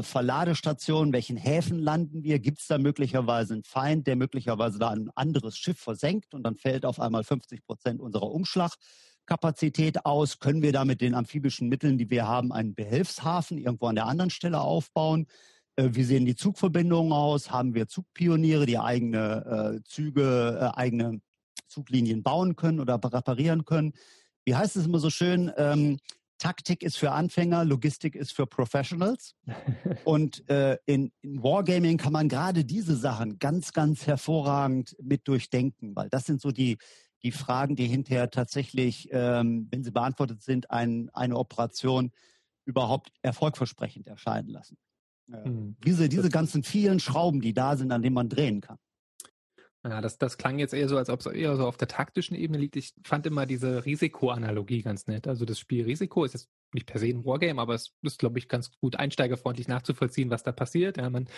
Verladestationen, 0.02 1.14
welchen 1.14 1.38
Häfen 1.38 1.78
landen 1.78 2.22
wir? 2.22 2.40
Gibt 2.40 2.59
es 2.59 2.66
da 2.66 2.76
möglicherweise 2.76 3.54
einen 3.54 3.64
Feind, 3.64 4.07
der 4.07 4.16
möglicherweise 4.16 4.78
da 4.78 4.90
ein 4.90 5.09
anderes 5.14 5.57
Schiff 5.57 5.78
versenkt 5.78 6.35
und 6.35 6.42
dann 6.42 6.57
fällt 6.57 6.85
auf 6.85 7.00
einmal 7.00 7.24
50 7.24 7.64
Prozent 7.64 8.02
unserer 8.02 8.31
Umschlagkapazität 9.28 10.06
aus? 10.06 10.38
Können 10.38 10.62
wir 10.62 10.72
da 10.72 10.84
mit 10.84 11.00
den 11.00 11.14
amphibischen 11.14 11.68
Mitteln, 11.68 11.98
die 11.98 12.10
wir 12.10 12.26
haben, 12.26 12.50
einen 12.50 12.74
Behelfshafen 12.74 13.58
irgendwo 13.58 13.86
an 13.86 13.94
der 13.94 14.06
anderen 14.06 14.30
Stelle 14.30 14.60
aufbauen? 14.60 15.26
Äh, 15.76 15.90
wie 15.92 16.04
sehen 16.04 16.24
die 16.24 16.34
Zugverbindungen 16.34 17.12
aus? 17.12 17.50
Haben 17.50 17.74
wir 17.74 17.88
Zugpioniere, 17.88 18.64
die 18.64 18.78
eigene 18.78 19.80
äh, 19.80 19.82
Züge, 19.84 20.58
äh, 20.60 20.78
eigene 20.78 21.20
Zuglinien 21.66 22.22
bauen 22.22 22.56
können 22.56 22.80
oder 22.80 22.94
reparieren 22.94 23.64
können? 23.64 23.92
Wie 24.46 24.54
heißt 24.54 24.76
es 24.76 24.86
immer 24.86 24.98
so 24.98 25.10
schön? 25.10 25.52
Ähm, 25.58 25.98
Taktik 26.38 26.82
ist 26.82 26.96
für 26.96 27.10
Anfänger, 27.10 27.64
Logistik 27.64 28.14
ist 28.14 28.32
für 28.32 28.46
Professionals. 28.46 29.34
Und 30.04 30.48
äh, 30.48 30.78
in, 30.86 31.12
in 31.20 31.42
Wargaming 31.42 31.98
kann 31.98 32.12
man 32.12 32.28
gerade 32.28 32.64
diese 32.64 32.96
Sachen 32.96 33.38
ganz, 33.38 33.72
ganz 33.72 34.06
hervorragend 34.06 34.96
mit 35.02 35.28
durchdenken, 35.28 35.94
weil 35.96 36.08
das 36.08 36.24
sind 36.24 36.40
so 36.40 36.50
die, 36.50 36.78
die 37.22 37.33
Fragen, 37.33 37.76
die 37.76 37.87
hinterher 37.87 38.31
tatsächlich, 38.31 39.09
ähm, 39.12 39.68
wenn 39.70 39.85
sie 39.85 39.90
beantwortet 39.90 40.42
sind, 40.42 40.70
ein, 40.70 41.11
eine 41.12 41.37
Operation 41.37 42.12
überhaupt 42.64 43.12
erfolgversprechend 43.22 44.07
erscheinen 44.07 44.48
lassen. 44.48 44.76
Äh, 45.33 45.44
hm. 45.44 45.76
Diese, 45.85 46.09
diese 46.09 46.28
ganzen 46.28 46.62
vielen 46.62 47.00
Schrauben, 47.00 47.40
die 47.40 47.54
da 47.54 47.76
sind, 47.76 47.92
an 47.92 48.02
denen 48.02 48.14
man 48.14 48.28
drehen 48.28 48.61
kann. 48.61 48.78
Ja, 49.85 50.00
das, 50.00 50.18
das 50.18 50.38
klang 50.38 50.59
jetzt 50.59 50.74
eher 50.74 50.88
so, 50.88 50.96
als 50.96 51.09
ob 51.09 51.20
es 51.20 51.26
eher 51.26 51.57
so 51.57 51.66
auf 51.66 51.76
der 51.76 51.88
taktischen 51.88 52.37
Ebene 52.37 52.59
liegt. 52.59 52.76
Ich 52.76 52.94
fand 53.04 53.26
immer 53.26 53.46
diese 53.46 53.85
Risikoanalogie 53.85 54.83
ganz 54.83 55.07
nett. 55.07 55.28
Also 55.28 55.44
das 55.44 55.59
Spiel 55.59 55.85
Risiko 55.85 56.24
ist 56.24 56.35
jetzt 56.35 56.48
nicht 56.74 56.87
per 56.87 57.00
se 57.00 57.07
ein 57.07 57.24
Wargame, 57.24 57.61
aber 57.61 57.74
es 57.74 57.94
ist, 58.02 58.18
glaube 58.18 58.38
ich, 58.38 58.48
ganz 58.48 58.70
gut 58.81 58.96
einsteigerfreundlich 58.96 59.68
nachzuvollziehen, 59.68 60.31
was 60.31 60.42
da 60.42 60.52
passiert. 60.52 60.96
Ja, 60.96 61.09
man 61.11 61.28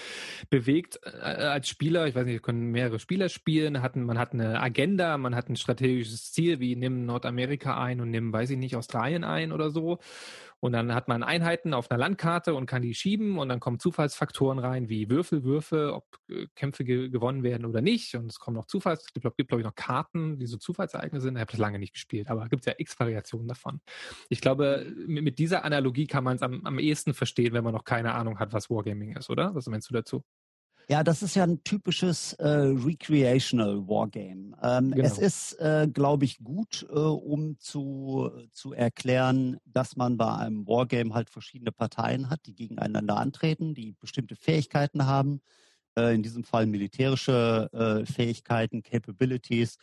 bewegt 0.49 1.01
äh, 1.05 1.09
als 1.21 1.69
Spieler, 1.69 2.07
ich 2.07 2.15
weiß 2.15 2.27
nicht, 2.27 2.43
können 2.43 2.71
mehrere 2.71 2.99
Spieler 2.99 3.29
spielen, 3.29 3.83
hatten, 3.83 4.03
man 4.05 4.19
hat 4.19 4.33
eine 4.33 4.61
Agenda, 4.61 5.17
man 5.19 5.35
hat 5.35 5.49
ein 5.49 5.57
strategisches 5.57 6.33
Ziel, 6.33 6.61
wie 6.61 6.77
nimm 6.77 7.07
Nordamerika 7.07 7.83
ein 7.83 8.01
und 8.01 8.11
nimm, 8.11 8.33
weiß 8.33 8.51
ich 8.51 8.59
nicht, 8.59 8.77
Australien 8.77 9.25
ein 9.25 9.53
oder 9.53 9.71
so. 9.71 9.99
Und 10.61 10.73
dann 10.73 10.95
hat 10.95 11.09
man 11.09 11.23
Einheiten 11.23 11.73
auf 11.73 11.91
einer 11.91 11.99
Landkarte 11.99 12.55
und 12.55 12.67
kann 12.67 12.83
die 12.83 12.95
schieben 12.95 13.39
und 13.39 13.49
dann 13.49 13.61
kommen 13.61 13.79
Zufallsfaktoren 13.79 14.59
rein, 14.59 14.89
wie 14.89 15.09
Würfel, 15.09 15.43
Würfe, 15.43 15.95
ob 15.95 16.05
äh, 16.29 16.47
Kämpfe 16.55 16.85
ge 16.85 17.09
gewonnen 17.09 17.43
werden 17.43 17.65
oder 17.65 17.81
nicht. 17.81 18.15
Und 18.15 18.27
es 18.27 18.39
kommen 18.39 18.57
noch 18.57 18.67
Zufalls, 18.67 19.07
es 19.07 19.13
gibt, 19.13 19.49
glaube 19.49 19.61
ich, 19.61 19.67
noch 19.67 19.75
Karten, 19.75 20.39
die 20.39 20.47
so 20.47 20.59
Zufallsereignisse 20.59 21.25
sind. 21.25 21.37
Ich 21.37 21.41
habe 21.41 21.51
das 21.51 21.61
lange 21.61 21.79
nicht 21.79 21.95
gespielt, 21.95 22.31
aber 22.31 22.49
gibt 22.49 22.63
es 22.63 22.67
ja 22.67 22.75
x 22.77 22.99
Variationen 23.01 23.49
davon. 23.49 23.81
Ich 24.29 24.41
glaube, 24.41 24.87
mit, 25.07 25.25
mit 25.25 25.39
dieser 25.39 25.65
Analogie 25.65 26.07
kann 26.07 26.25
man 26.25 26.37
es 26.37 26.43
am, 26.43 26.65
am 26.67 26.79
ehesten 26.79 27.15
verstehen, 27.15 27.55
wenn 27.55 27.65
man 27.65 27.73
noch 27.73 27.85
keine 27.85 28.15
Ahnung 28.15 28.39
hat, 28.39 28.53
was 28.53 28.69
Wargaming 28.69 29.17
ist, 29.17 29.31
oder? 29.31 29.55
Was 29.55 29.67
meinst 29.67 29.89
du 29.89 29.95
dazu? 29.95 30.23
Ja, 30.91 31.05
das 31.05 31.23
ist 31.23 31.37
ja 31.37 31.45
ein 31.45 31.63
typisches 31.63 32.33
äh, 32.33 32.49
Recreational 32.49 33.87
Wargame. 33.87 34.57
Ähm, 34.61 34.91
genau. 34.91 35.07
Es 35.07 35.19
ist, 35.19 35.53
äh, 35.61 35.87
glaube 35.87 36.25
ich, 36.25 36.43
gut, 36.43 36.85
äh, 36.91 36.95
um 36.95 37.61
zu, 37.61 38.29
zu 38.51 38.73
erklären, 38.73 39.59
dass 39.65 39.95
man 39.95 40.17
bei 40.17 40.35
einem 40.35 40.67
Wargame 40.67 41.15
halt 41.15 41.31
verschiedene 41.31 41.71
Parteien 41.71 42.29
hat, 42.29 42.41
die 42.47 42.57
gegeneinander 42.57 43.19
antreten, 43.19 43.73
die 43.73 43.93
bestimmte 43.93 44.35
Fähigkeiten 44.35 45.07
haben, 45.07 45.43
äh, 45.97 46.13
in 46.13 46.25
diesem 46.25 46.43
Fall 46.43 46.67
militärische 46.67 47.71
äh, 47.73 48.05
Fähigkeiten, 48.05 48.83
Capabilities, 48.83 49.79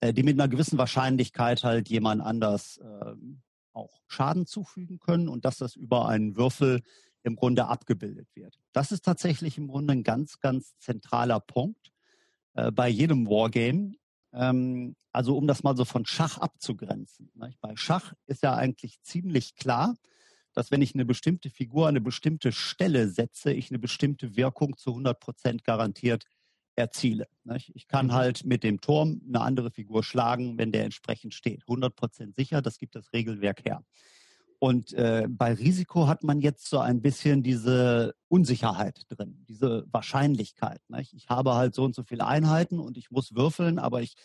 äh, 0.00 0.14
die 0.14 0.22
mit 0.22 0.40
einer 0.40 0.48
gewissen 0.48 0.78
Wahrscheinlichkeit 0.78 1.64
halt 1.64 1.90
jemand 1.90 2.22
anders 2.22 2.80
ähm, 2.82 3.42
auch 3.74 4.00
Schaden 4.08 4.46
zufügen 4.46 5.00
können 5.00 5.28
und 5.28 5.44
dass 5.44 5.58
das 5.58 5.76
über 5.76 6.08
einen 6.08 6.34
Würfel 6.34 6.80
im 7.26 7.36
Grunde 7.36 7.66
abgebildet 7.66 8.28
wird. 8.34 8.58
Das 8.72 8.92
ist 8.92 9.04
tatsächlich 9.04 9.58
im 9.58 9.66
Grunde 9.66 9.92
ein 9.92 10.04
ganz, 10.04 10.38
ganz 10.38 10.78
zentraler 10.78 11.40
Punkt 11.40 11.92
äh, 12.54 12.70
bei 12.70 12.88
jedem 12.88 13.26
Wargame. 13.26 13.96
Ähm, 14.32 14.94
also 15.12 15.36
um 15.36 15.46
das 15.46 15.64
mal 15.64 15.76
so 15.76 15.84
von 15.84 16.06
Schach 16.06 16.38
abzugrenzen. 16.38 17.30
Ne? 17.34 17.52
Bei 17.60 17.74
Schach 17.74 18.12
ist 18.26 18.42
ja 18.42 18.54
eigentlich 18.54 19.00
ziemlich 19.02 19.56
klar, 19.56 19.96
dass 20.52 20.70
wenn 20.70 20.82
ich 20.82 20.94
eine 20.94 21.04
bestimmte 21.04 21.50
Figur 21.50 21.86
an 21.86 21.96
eine 21.96 22.00
bestimmte 22.00 22.52
Stelle 22.52 23.08
setze, 23.08 23.52
ich 23.52 23.70
eine 23.70 23.78
bestimmte 23.78 24.36
Wirkung 24.36 24.76
zu 24.76 24.90
100 24.90 25.18
Prozent 25.18 25.64
garantiert 25.64 26.24
erziele. 26.76 27.26
Nicht? 27.44 27.72
Ich 27.74 27.88
kann 27.88 28.06
mhm. 28.06 28.12
halt 28.12 28.44
mit 28.44 28.62
dem 28.62 28.80
Turm 28.80 29.20
eine 29.26 29.40
andere 29.40 29.72
Figur 29.72 30.04
schlagen, 30.04 30.58
wenn 30.58 30.70
der 30.70 30.84
entsprechend 30.84 31.34
steht. 31.34 31.62
100 31.62 31.96
Prozent 31.96 32.36
sicher, 32.36 32.62
das 32.62 32.78
gibt 32.78 32.94
das 32.94 33.12
Regelwerk 33.12 33.64
her. 33.64 33.82
Und 34.66 34.94
äh, 34.94 35.28
bei 35.28 35.52
Risiko 35.52 36.08
hat 36.08 36.24
man 36.24 36.40
jetzt 36.40 36.68
so 36.68 36.80
ein 36.80 37.00
bisschen 37.00 37.44
diese 37.44 38.16
Unsicherheit 38.26 39.02
drin, 39.10 39.44
diese 39.48 39.86
Wahrscheinlichkeit. 39.92 40.80
Nicht? 40.88 41.12
Ich 41.12 41.28
habe 41.28 41.54
halt 41.54 41.72
so 41.72 41.84
und 41.84 41.94
so 41.94 42.02
viele 42.02 42.26
Einheiten 42.26 42.80
und 42.80 42.96
ich 42.96 43.12
muss 43.12 43.36
würfeln, 43.36 43.78
aber 43.78 44.02
ich 44.02 44.16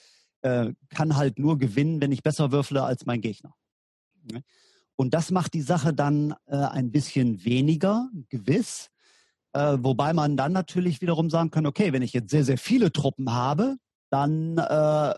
äh, 0.42 0.74
kann 0.90 1.16
halt 1.16 1.38
nur 1.38 1.60
gewinnen, 1.60 2.02
wenn 2.02 2.12
ich 2.12 2.24
besser 2.24 2.52
würfle 2.52 2.82
als 2.82 3.06
mein 3.06 3.22
Gegner. 3.22 3.54
Und 4.96 5.14
das 5.14 5.30
macht 5.30 5.54
die 5.54 5.62
Sache 5.62 5.94
dann 5.94 6.34
äh, 6.48 6.56
ein 6.56 6.92
bisschen 6.92 7.46
weniger 7.46 8.10
gewiss, 8.30 8.90
äh, 9.54 9.78
wobei 9.80 10.12
man 10.12 10.38
dann 10.38 10.54
natürlich 10.54 11.02
wiederum 11.02 11.30
sagen 11.30 11.52
kann, 11.52 11.68
okay, 11.68 11.94
wenn 11.94 12.02
ich 12.02 12.14
jetzt 12.14 12.32
sehr, 12.32 12.46
sehr 12.46 12.58
viele 12.58 12.92
Truppen 12.92 13.32
habe, 13.32 13.78
dann 14.10 14.58
äh, 14.58 15.14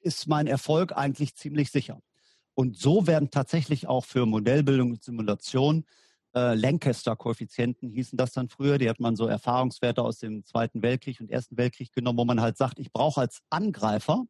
ist 0.00 0.26
mein 0.26 0.48
Erfolg 0.48 0.90
eigentlich 0.90 1.36
ziemlich 1.36 1.70
sicher. 1.70 2.00
Und 2.56 2.78
so 2.78 3.06
werden 3.06 3.30
tatsächlich 3.30 3.86
auch 3.86 4.06
für 4.06 4.24
Modellbildung 4.24 4.92
und 4.92 5.04
Simulation 5.04 5.84
äh, 6.34 6.54
Lancaster-Koeffizienten 6.54 7.90
hießen 7.90 8.16
das 8.16 8.32
dann 8.32 8.48
früher. 8.48 8.78
Die 8.78 8.88
hat 8.88 8.98
man 8.98 9.14
so 9.14 9.26
Erfahrungswerte 9.26 10.02
aus 10.02 10.18
dem 10.18 10.42
Zweiten 10.44 10.80
Weltkrieg 10.80 11.20
und 11.20 11.30
Ersten 11.30 11.58
Weltkrieg 11.58 11.92
genommen, 11.92 12.18
wo 12.18 12.24
man 12.24 12.40
halt 12.40 12.56
sagt, 12.56 12.78
ich 12.78 12.92
brauche 12.92 13.20
als 13.20 13.42
Angreifer 13.50 14.26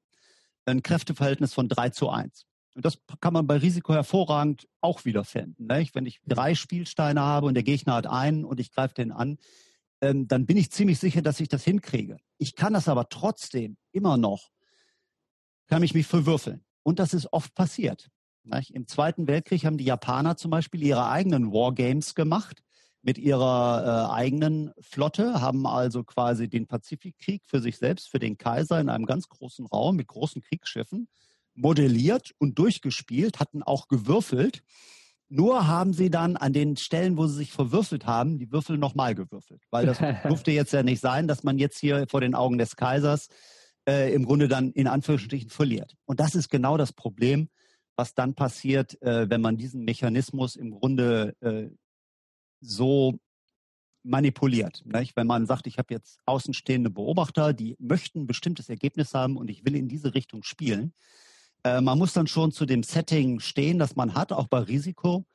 ein 0.64 0.82
Kräfteverhältnis 0.82 1.54
von 1.54 1.68
3 1.68 1.90
zu 1.90 2.10
1. 2.10 2.46
Und 2.74 2.84
das 2.84 2.98
kann 3.20 3.32
man 3.32 3.46
bei 3.46 3.56
Risiko 3.58 3.94
hervorragend 3.94 4.68
auch 4.80 5.04
wiederfinden. 5.04 5.66
Ne? 5.66 5.86
Wenn 5.94 6.04
ich 6.04 6.20
drei 6.26 6.54
Spielsteine 6.54 7.20
habe 7.20 7.46
und 7.46 7.54
der 7.54 7.62
Gegner 7.62 7.94
hat 7.94 8.08
einen 8.08 8.44
und 8.44 8.58
ich 8.58 8.72
greife 8.72 8.94
den 8.94 9.12
an, 9.12 9.38
ähm, 10.00 10.28
dann 10.28 10.46
bin 10.46 10.56
ich 10.56 10.72
ziemlich 10.72 10.98
sicher, 10.98 11.22
dass 11.22 11.40
ich 11.40 11.48
das 11.48 11.64
hinkriege. 11.64 12.18
Ich 12.38 12.56
kann 12.56 12.72
das 12.72 12.88
aber 12.88 13.08
trotzdem 13.08 13.76
immer 13.92 14.16
noch, 14.16 14.50
kann 15.68 15.82
ich 15.82 15.94
mich 15.94 16.06
verwürfeln. 16.06 16.64
Und 16.82 16.98
das 16.98 17.14
ist 17.14 17.32
oft 17.32 17.54
passiert. 17.54 18.10
Im 18.72 18.86
Zweiten 18.86 19.26
Weltkrieg 19.26 19.64
haben 19.64 19.78
die 19.78 19.84
Japaner 19.84 20.36
zum 20.36 20.50
Beispiel 20.50 20.82
ihre 20.82 21.08
eigenen 21.08 21.52
Wargames 21.52 22.14
gemacht 22.14 22.62
mit 23.02 23.18
ihrer 23.18 24.08
äh, 24.10 24.14
eigenen 24.14 24.72
Flotte, 24.80 25.40
haben 25.40 25.66
also 25.66 26.02
quasi 26.02 26.48
den 26.48 26.66
Pazifikkrieg 26.66 27.42
für 27.46 27.60
sich 27.60 27.78
selbst, 27.78 28.08
für 28.08 28.18
den 28.18 28.36
Kaiser 28.36 28.80
in 28.80 28.88
einem 28.88 29.06
ganz 29.06 29.28
großen 29.28 29.64
Raum 29.66 29.96
mit 29.96 30.08
großen 30.08 30.42
Kriegsschiffen 30.42 31.08
modelliert 31.54 32.32
und 32.38 32.58
durchgespielt, 32.58 33.40
hatten 33.40 33.62
auch 33.62 33.88
gewürfelt 33.88 34.62
Nur 35.28 35.66
haben 35.66 35.92
sie 35.92 36.10
dann 36.10 36.36
an 36.36 36.52
den 36.52 36.76
Stellen, 36.76 37.16
wo 37.16 37.26
sie 37.26 37.36
sich 37.36 37.52
verwürfelt 37.52 38.06
haben, 38.06 38.38
die 38.38 38.52
Würfel 38.52 38.78
nochmal 38.78 39.14
gewürfelt. 39.14 39.62
Weil 39.70 39.86
das 39.86 39.98
durfte 40.28 40.50
jetzt 40.50 40.72
ja 40.72 40.82
nicht 40.82 41.00
sein, 41.00 41.26
dass 41.26 41.42
man 41.42 41.58
jetzt 41.58 41.78
hier 41.78 42.06
vor 42.08 42.20
den 42.20 42.34
Augen 42.34 42.58
des 42.58 42.76
Kaisers 42.76 43.28
äh, 43.88 44.12
im 44.14 44.24
Grunde 44.24 44.48
dann 44.48 44.72
in 44.72 44.86
Anführungsstrichen 44.86 45.50
verliert. 45.50 45.94
Und 46.04 46.20
das 46.20 46.34
ist 46.34 46.48
genau 46.48 46.76
das 46.76 46.92
Problem, 46.92 47.48
was 47.96 48.14
dann 48.14 48.34
passiert, 48.34 49.00
äh, 49.02 49.28
wenn 49.28 49.40
man 49.40 49.56
diesen 49.56 49.84
Mechanismus 49.84 50.56
im 50.56 50.70
Grunde 50.70 51.34
äh, 51.40 51.68
so 52.60 53.18
manipuliert. 54.02 54.84
Nicht? 54.86 55.16
Wenn 55.16 55.26
man 55.26 55.46
sagt, 55.46 55.66
ich 55.66 55.78
habe 55.78 55.92
jetzt 55.92 56.20
außenstehende 56.26 56.90
Beobachter, 56.90 57.52
die 57.52 57.76
möchten 57.78 58.20
ein 58.20 58.26
bestimmtes 58.26 58.68
Ergebnis 58.68 59.14
haben 59.14 59.36
und 59.36 59.50
ich 59.50 59.64
will 59.64 59.74
in 59.74 59.88
diese 59.88 60.14
Richtung 60.14 60.42
spielen. 60.42 60.92
Äh, 61.64 61.80
man 61.80 61.98
muss 61.98 62.12
dann 62.12 62.26
schon 62.26 62.52
zu 62.52 62.66
dem 62.66 62.82
Setting 62.82 63.40
stehen, 63.40 63.78
das 63.78 63.96
man 63.96 64.14
hat, 64.14 64.32
auch 64.32 64.46
bei 64.46 64.60
Risiko. 64.60 65.26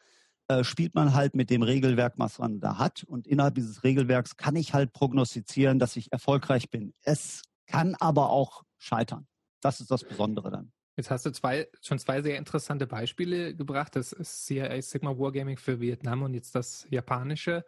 Äh, 0.47 0.63
spielt 0.63 0.95
man 0.95 1.13
halt 1.13 1.35
mit 1.35 1.49
dem 1.49 1.63
Regelwerk, 1.63 2.13
was 2.17 2.39
man 2.39 2.59
da 2.59 2.77
hat. 2.77 3.03
Und 3.03 3.27
innerhalb 3.27 3.55
dieses 3.55 3.83
Regelwerks 3.83 4.37
kann 4.37 4.55
ich 4.55 4.73
halt 4.73 4.93
prognostizieren, 4.93 5.79
dass 5.79 5.95
ich 5.95 6.11
erfolgreich 6.11 6.69
bin. 6.69 6.93
Es 7.01 7.43
kann 7.67 7.95
aber 7.95 8.29
auch 8.29 8.63
scheitern. 8.77 9.27
Das 9.61 9.79
ist 9.79 9.91
das 9.91 10.03
Besondere 10.03 10.51
dann. 10.51 10.71
Jetzt 11.01 11.09
hast 11.09 11.25
du 11.25 11.31
zwei, 11.31 11.67
schon 11.81 11.97
zwei 11.97 12.21
sehr 12.21 12.37
interessante 12.37 12.85
Beispiele 12.85 13.55
gebracht. 13.55 13.95
Das 13.95 14.13
ist 14.13 14.45
CIA 14.45 14.79
Sigma 14.83 15.17
Wargaming 15.17 15.57
für 15.57 15.81
Vietnam 15.81 16.21
und 16.21 16.35
jetzt 16.35 16.53
das 16.53 16.85
japanische, 16.91 17.65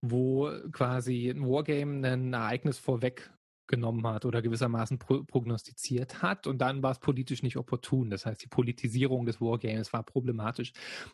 wo 0.00 0.50
quasi 0.72 1.30
ein 1.30 1.46
Wargame 1.46 2.04
ein 2.04 2.32
Ereignis 2.32 2.78
vorweggenommen 2.78 4.04
hat 4.08 4.24
oder 4.24 4.42
gewissermaßen 4.42 4.98
pro 4.98 5.22
prognostiziert 5.22 6.22
hat 6.22 6.48
und 6.48 6.58
dann 6.58 6.82
war 6.82 6.90
es 6.90 6.98
politisch 6.98 7.44
nicht 7.44 7.56
opportun. 7.56 8.10
Das 8.10 8.26
heißt, 8.26 8.42
die 8.42 8.48
Politisierung 8.48 9.26
des 9.26 9.40
Wargames 9.40 9.92
war 9.92 10.02
problematisch. 10.02 10.72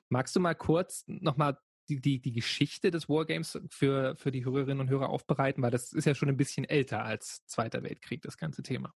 Magst 0.08 0.34
du 0.36 0.40
mal 0.40 0.54
kurz 0.54 1.04
nochmal 1.06 1.58
die, 1.90 2.00
die, 2.00 2.18
die 2.18 2.32
Geschichte 2.32 2.90
des 2.90 3.10
Wargames 3.10 3.60
für, 3.68 4.16
für 4.16 4.30
die 4.30 4.46
Hörerinnen 4.46 4.80
und 4.80 4.88
Hörer 4.88 5.10
aufbereiten, 5.10 5.62
weil 5.62 5.70
das 5.70 5.92
ist 5.92 6.06
ja 6.06 6.14
schon 6.14 6.30
ein 6.30 6.38
bisschen 6.38 6.64
älter 6.64 7.04
als 7.04 7.44
Zweiter 7.44 7.82
Weltkrieg, 7.82 8.22
das 8.22 8.38
ganze 8.38 8.62
Thema. 8.62 8.94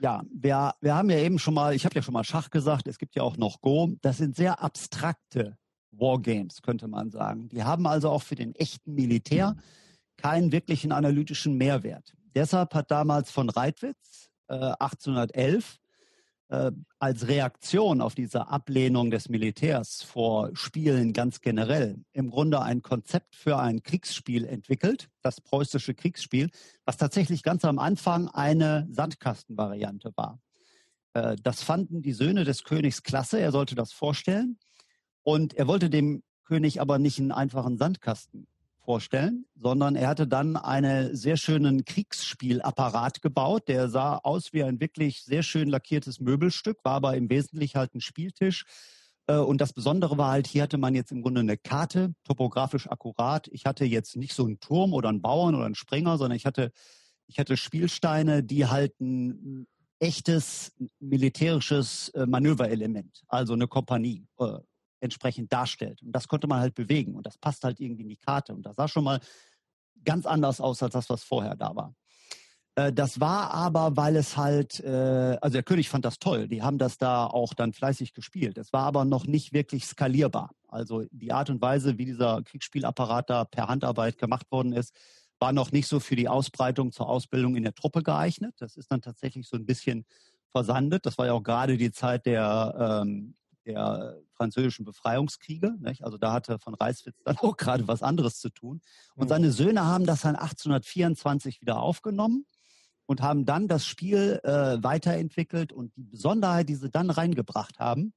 Ja, 0.00 0.22
wir, 0.30 0.74
wir 0.80 0.94
haben 0.94 1.10
ja 1.10 1.18
eben 1.18 1.38
schon 1.38 1.54
mal, 1.54 1.74
ich 1.74 1.84
habe 1.84 1.94
ja 1.94 2.02
schon 2.02 2.12
mal 2.12 2.24
Schach 2.24 2.50
gesagt, 2.50 2.86
es 2.86 2.98
gibt 2.98 3.14
ja 3.16 3.22
auch 3.22 3.36
noch 3.36 3.60
Go. 3.60 3.92
Das 4.02 4.18
sind 4.18 4.36
sehr 4.36 4.62
abstrakte 4.62 5.56
Wargames, 5.90 6.62
könnte 6.62 6.88
man 6.88 7.10
sagen. 7.10 7.48
Die 7.48 7.64
haben 7.64 7.86
also 7.86 8.10
auch 8.10 8.22
für 8.22 8.34
den 8.34 8.54
echten 8.54 8.94
Militär 8.94 9.56
keinen 10.16 10.52
wirklichen 10.52 10.92
analytischen 10.92 11.56
Mehrwert. 11.56 12.14
Deshalb 12.34 12.74
hat 12.74 12.90
damals 12.90 13.30
von 13.30 13.48
Reitwitz 13.48 14.30
äh, 14.48 14.54
1811 14.54 15.78
äh, 16.48 16.70
als 16.98 17.28
Reaktion 17.28 18.00
auf 18.00 18.14
diese 18.14 18.48
Ablehnung 18.48 19.10
des 19.10 19.28
Militärs 19.28 20.02
vor 20.02 20.50
Spielen 20.54 21.12
ganz 21.12 21.40
generell 21.40 22.04
im 22.12 22.30
Grunde 22.30 22.62
ein 22.62 22.82
Konzept 22.82 23.34
für 23.34 23.58
ein 23.58 23.82
Kriegsspiel 23.82 24.44
entwickelt, 24.44 25.08
das 25.22 25.40
preußische 25.40 25.94
Kriegsspiel, 25.94 26.50
was 26.84 26.96
tatsächlich 26.96 27.42
ganz 27.42 27.64
am 27.64 27.78
Anfang 27.78 28.28
eine 28.28 28.86
Sandkastenvariante 28.90 30.12
war. 30.16 30.40
Äh, 31.14 31.36
das 31.42 31.62
fanden 31.62 32.02
die 32.02 32.12
Söhne 32.12 32.44
des 32.44 32.64
Königs 32.64 33.02
klasse, 33.02 33.40
er 33.40 33.52
sollte 33.52 33.74
das 33.74 33.92
vorstellen 33.92 34.58
und 35.22 35.54
er 35.54 35.66
wollte 35.66 35.90
dem 35.90 36.22
König 36.44 36.80
aber 36.80 36.98
nicht 36.98 37.18
einen 37.18 37.32
einfachen 37.32 37.76
Sandkasten 37.76 38.46
vorstellen, 38.86 39.44
sondern 39.56 39.96
er 39.96 40.08
hatte 40.08 40.26
dann 40.26 40.56
einen 40.56 41.14
sehr 41.14 41.36
schönen 41.36 41.84
Kriegsspielapparat 41.84 43.20
gebaut. 43.20 43.68
Der 43.68 43.90
sah 43.90 44.16
aus 44.16 44.52
wie 44.52 44.62
ein 44.62 44.80
wirklich 44.80 45.24
sehr 45.24 45.42
schön 45.42 45.68
lackiertes 45.68 46.20
Möbelstück, 46.20 46.78
war 46.84 46.94
aber 46.94 47.16
im 47.16 47.28
Wesentlichen 47.28 47.78
halt 47.78 47.94
ein 47.94 48.00
Spieltisch. 48.00 48.64
Äh, 49.26 49.36
und 49.36 49.60
das 49.60 49.72
Besondere 49.72 50.16
war 50.16 50.30
halt, 50.30 50.46
hier 50.46 50.62
hatte 50.62 50.78
man 50.78 50.94
jetzt 50.94 51.12
im 51.12 51.20
Grunde 51.20 51.40
eine 51.40 51.58
Karte, 51.58 52.14
topografisch 52.24 52.88
akkurat. 52.88 53.48
Ich 53.48 53.66
hatte 53.66 53.84
jetzt 53.84 54.16
nicht 54.16 54.34
so 54.34 54.46
einen 54.46 54.60
Turm 54.60 54.94
oder 54.94 55.08
einen 55.08 55.20
Bauern 55.20 55.54
oder 55.54 55.66
einen 55.66 55.74
Springer, 55.74 56.16
sondern 56.16 56.36
ich 56.36 56.46
hatte, 56.46 56.72
ich 57.26 57.38
hatte 57.38 57.56
Spielsteine, 57.56 58.42
die 58.42 58.66
halt 58.66 58.98
ein 59.00 59.66
echtes 59.98 60.72
militärisches 61.00 62.10
äh, 62.10 62.24
Manöverelement, 62.24 63.24
also 63.28 63.54
eine 63.54 63.66
Kompanie 63.66 64.24
äh, 64.38 64.58
entsprechend 65.00 65.52
darstellt. 65.52 66.02
Und 66.02 66.12
das 66.12 66.28
konnte 66.28 66.46
man 66.46 66.60
halt 66.60 66.74
bewegen 66.74 67.14
und 67.14 67.26
das 67.26 67.38
passt 67.38 67.64
halt 67.64 67.80
irgendwie 67.80 68.02
in 68.02 68.08
die 68.08 68.16
Karte. 68.16 68.54
Und 68.54 68.64
das 68.64 68.76
sah 68.76 68.88
schon 68.88 69.04
mal 69.04 69.20
ganz 70.04 70.26
anders 70.26 70.60
aus 70.60 70.82
als 70.82 70.92
das, 70.92 71.08
was 71.10 71.24
vorher 71.24 71.56
da 71.56 71.74
war. 71.74 71.94
Äh, 72.76 72.92
das 72.92 73.20
war 73.20 73.50
aber, 73.50 73.96
weil 73.96 74.16
es 74.16 74.36
halt, 74.36 74.80
äh, 74.80 75.36
also 75.40 75.54
der 75.54 75.62
König 75.62 75.88
fand 75.88 76.04
das 76.04 76.18
toll. 76.18 76.48
Die 76.48 76.62
haben 76.62 76.78
das 76.78 76.98
da 76.98 77.26
auch 77.26 77.54
dann 77.54 77.72
fleißig 77.72 78.14
gespielt. 78.14 78.58
Es 78.58 78.72
war 78.72 78.84
aber 78.84 79.04
noch 79.04 79.26
nicht 79.26 79.52
wirklich 79.52 79.86
skalierbar. 79.86 80.52
Also 80.68 81.04
die 81.10 81.32
Art 81.32 81.50
und 81.50 81.60
Weise, 81.60 81.98
wie 81.98 82.04
dieser 82.04 82.42
Kriegsspielapparat 82.42 83.30
da 83.30 83.44
per 83.44 83.68
Handarbeit 83.68 84.18
gemacht 84.18 84.50
worden 84.50 84.72
ist, 84.72 84.94
war 85.38 85.52
noch 85.52 85.72
nicht 85.72 85.86
so 85.86 86.00
für 86.00 86.16
die 86.16 86.28
Ausbreitung 86.28 86.92
zur 86.92 87.08
Ausbildung 87.08 87.56
in 87.56 87.62
der 87.62 87.74
Truppe 87.74 88.02
geeignet. 88.02 88.54
Das 88.58 88.76
ist 88.76 88.90
dann 88.90 89.02
tatsächlich 89.02 89.46
so 89.48 89.56
ein 89.56 89.66
bisschen 89.66 90.06
versandet. 90.50 91.04
Das 91.04 91.18
war 91.18 91.26
ja 91.26 91.32
auch 91.32 91.42
gerade 91.42 91.76
die 91.76 91.92
Zeit 91.92 92.24
der 92.26 93.02
ähm, 93.02 93.34
der 93.66 94.18
französischen 94.32 94.84
Befreiungskriege. 94.84 95.74
Nicht? 95.80 96.04
Also 96.04 96.16
da 96.16 96.32
hatte 96.32 96.58
von 96.58 96.74
Reiswitz 96.74 97.22
dann 97.24 97.36
auch 97.40 97.56
gerade 97.56 97.86
was 97.88 98.02
anderes 98.02 98.38
zu 98.38 98.50
tun. 98.50 98.80
Und 99.14 99.24
mhm. 99.24 99.28
seine 99.28 99.52
Söhne 99.52 99.84
haben 99.84 100.06
das 100.06 100.22
dann 100.22 100.36
1824 100.36 101.60
wieder 101.60 101.80
aufgenommen 101.80 102.46
und 103.06 103.22
haben 103.22 103.44
dann 103.44 103.68
das 103.68 103.84
Spiel 103.84 104.40
äh, 104.42 104.82
weiterentwickelt. 104.82 105.72
Und 105.72 105.94
die 105.96 106.04
Besonderheit, 106.04 106.68
die 106.68 106.74
sie 106.74 106.90
dann 106.90 107.10
reingebracht 107.10 107.78
haben, 107.78 108.12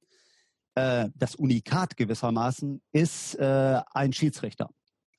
äh, 0.74 1.08
das 1.14 1.34
Unikat 1.34 1.96
gewissermaßen, 1.96 2.80
ist 2.92 3.34
äh, 3.36 3.80
ein 3.92 4.12
Schiedsrichter, 4.12 4.70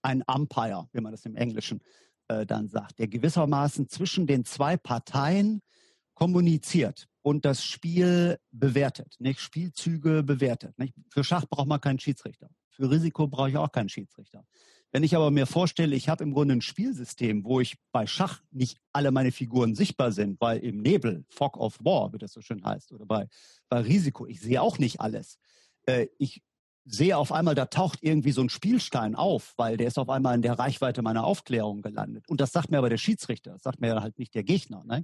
ein 0.02 0.24
Umpire, 0.24 0.88
wie 0.94 1.02
man 1.02 1.12
das 1.12 1.26
im 1.26 1.36
Englischen 1.36 1.82
äh, 2.28 2.46
dann 2.46 2.68
sagt, 2.68 3.00
der 3.00 3.08
gewissermaßen 3.08 3.90
zwischen 3.90 4.28
den 4.28 4.46
zwei 4.46 4.78
Parteien 4.78 5.62
kommuniziert 6.22 7.08
und 7.24 7.46
das 7.46 7.64
Spiel 7.64 8.38
bewertet, 8.52 9.16
nicht 9.18 9.40
Spielzüge 9.40 10.22
bewertet. 10.22 10.78
Nicht? 10.78 10.94
Für 11.10 11.24
Schach 11.24 11.48
braucht 11.48 11.68
man 11.68 11.82
keinen 11.82 11.98
Schiedsrichter. 11.98 12.48
Für 12.70 12.92
Risiko 12.92 13.26
brauche 13.28 13.50
ich 13.50 13.58
auch 13.58 13.72
keinen 13.72 13.90
Schiedsrichter. 13.90 14.46
Wenn 14.92 15.02
ich 15.02 15.16
aber 15.16 15.32
mir 15.32 15.48
vorstelle, 15.48 15.96
ich 15.96 16.10
habe 16.10 16.24
im 16.24 16.32
Grunde 16.32 16.54
ein 16.54 16.62
Spielsystem, 16.62 17.44
wo 17.44 17.60
ich 17.60 17.78
bei 17.92 18.06
Schach 18.06 18.44
nicht 18.52 18.78
alle 18.94 19.10
meine 19.10 19.32
Figuren 19.32 19.74
sichtbar 19.74 20.12
sind, 20.12 20.40
weil 20.40 20.60
im 20.60 20.84
Nebel, 20.84 21.26
Fog 21.28 21.58
of 21.58 21.80
War, 21.84 22.14
wie 22.14 22.20
das 22.20 22.34
so 22.34 22.42
schön 22.42 22.64
heißt, 22.64 22.92
oder 22.92 23.08
bei, 23.08 23.28
bei 23.68 23.80
Risiko, 23.80 24.28
ich 24.28 24.42
sehe 24.42 24.62
auch 24.62 24.78
nicht 24.78 25.02
alles. 25.02 25.40
Äh, 25.88 26.06
ich 26.20 26.44
sehe 26.86 27.18
auf 27.18 27.32
einmal, 27.32 27.56
da 27.56 27.66
taucht 27.66 28.00
irgendwie 28.04 28.32
so 28.32 28.42
ein 28.42 28.50
Spielstein 28.50 29.16
auf, 29.16 29.56
weil 29.58 29.76
der 29.76 29.88
ist 29.88 29.98
auf 29.98 30.10
einmal 30.10 30.36
in 30.36 30.44
der 30.44 30.60
Reichweite 30.60 31.02
meiner 31.02 31.24
Aufklärung 31.24 31.82
gelandet. 31.82 32.30
Und 32.30 32.42
das 32.42 32.52
sagt 32.52 32.70
mir 32.70 32.78
aber 32.78 32.90
der 32.90 32.98
Schiedsrichter, 32.98 33.54
das 33.54 33.64
sagt 33.64 33.82
mir 33.82 34.02
halt 34.02 34.20
nicht 34.20 34.36
der 34.36 34.44
Gegner. 34.44 34.84
Ne? 34.86 35.04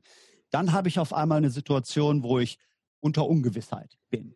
Dann 0.49 0.71
habe 0.71 0.87
ich 0.87 0.99
auf 0.99 1.13
einmal 1.13 1.37
eine 1.37 1.49
Situation, 1.49 2.23
wo 2.23 2.39
ich 2.39 2.57
unter 2.99 3.27
Ungewissheit 3.27 3.97
bin. 4.09 4.35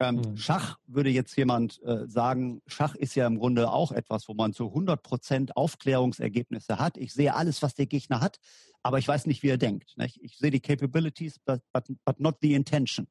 Ähm, 0.00 0.16
mhm. 0.16 0.36
Schach 0.36 0.78
würde 0.86 1.10
jetzt 1.10 1.36
jemand 1.36 1.80
äh, 1.82 2.08
sagen, 2.08 2.62
Schach 2.66 2.94
ist 2.94 3.14
ja 3.14 3.26
im 3.26 3.38
Grunde 3.38 3.70
auch 3.70 3.92
etwas, 3.92 4.28
wo 4.28 4.34
man 4.34 4.52
zu 4.52 4.68
100 4.68 5.02
Prozent 5.02 5.56
Aufklärungsergebnisse 5.56 6.78
hat. 6.78 6.96
Ich 6.96 7.12
sehe 7.12 7.34
alles, 7.34 7.62
was 7.62 7.74
der 7.74 7.86
Gegner 7.86 8.20
hat, 8.20 8.38
aber 8.82 8.98
ich 8.98 9.06
weiß 9.06 9.26
nicht, 9.26 9.42
wie 9.42 9.48
er 9.48 9.58
denkt. 9.58 9.96
Nicht? 9.96 10.20
Ich 10.22 10.36
sehe 10.36 10.50
die 10.50 10.60
Capabilities, 10.60 11.38
but, 11.38 11.60
but, 11.72 11.84
but 12.04 12.18
not 12.18 12.36
the 12.42 12.54
intention. 12.54 13.06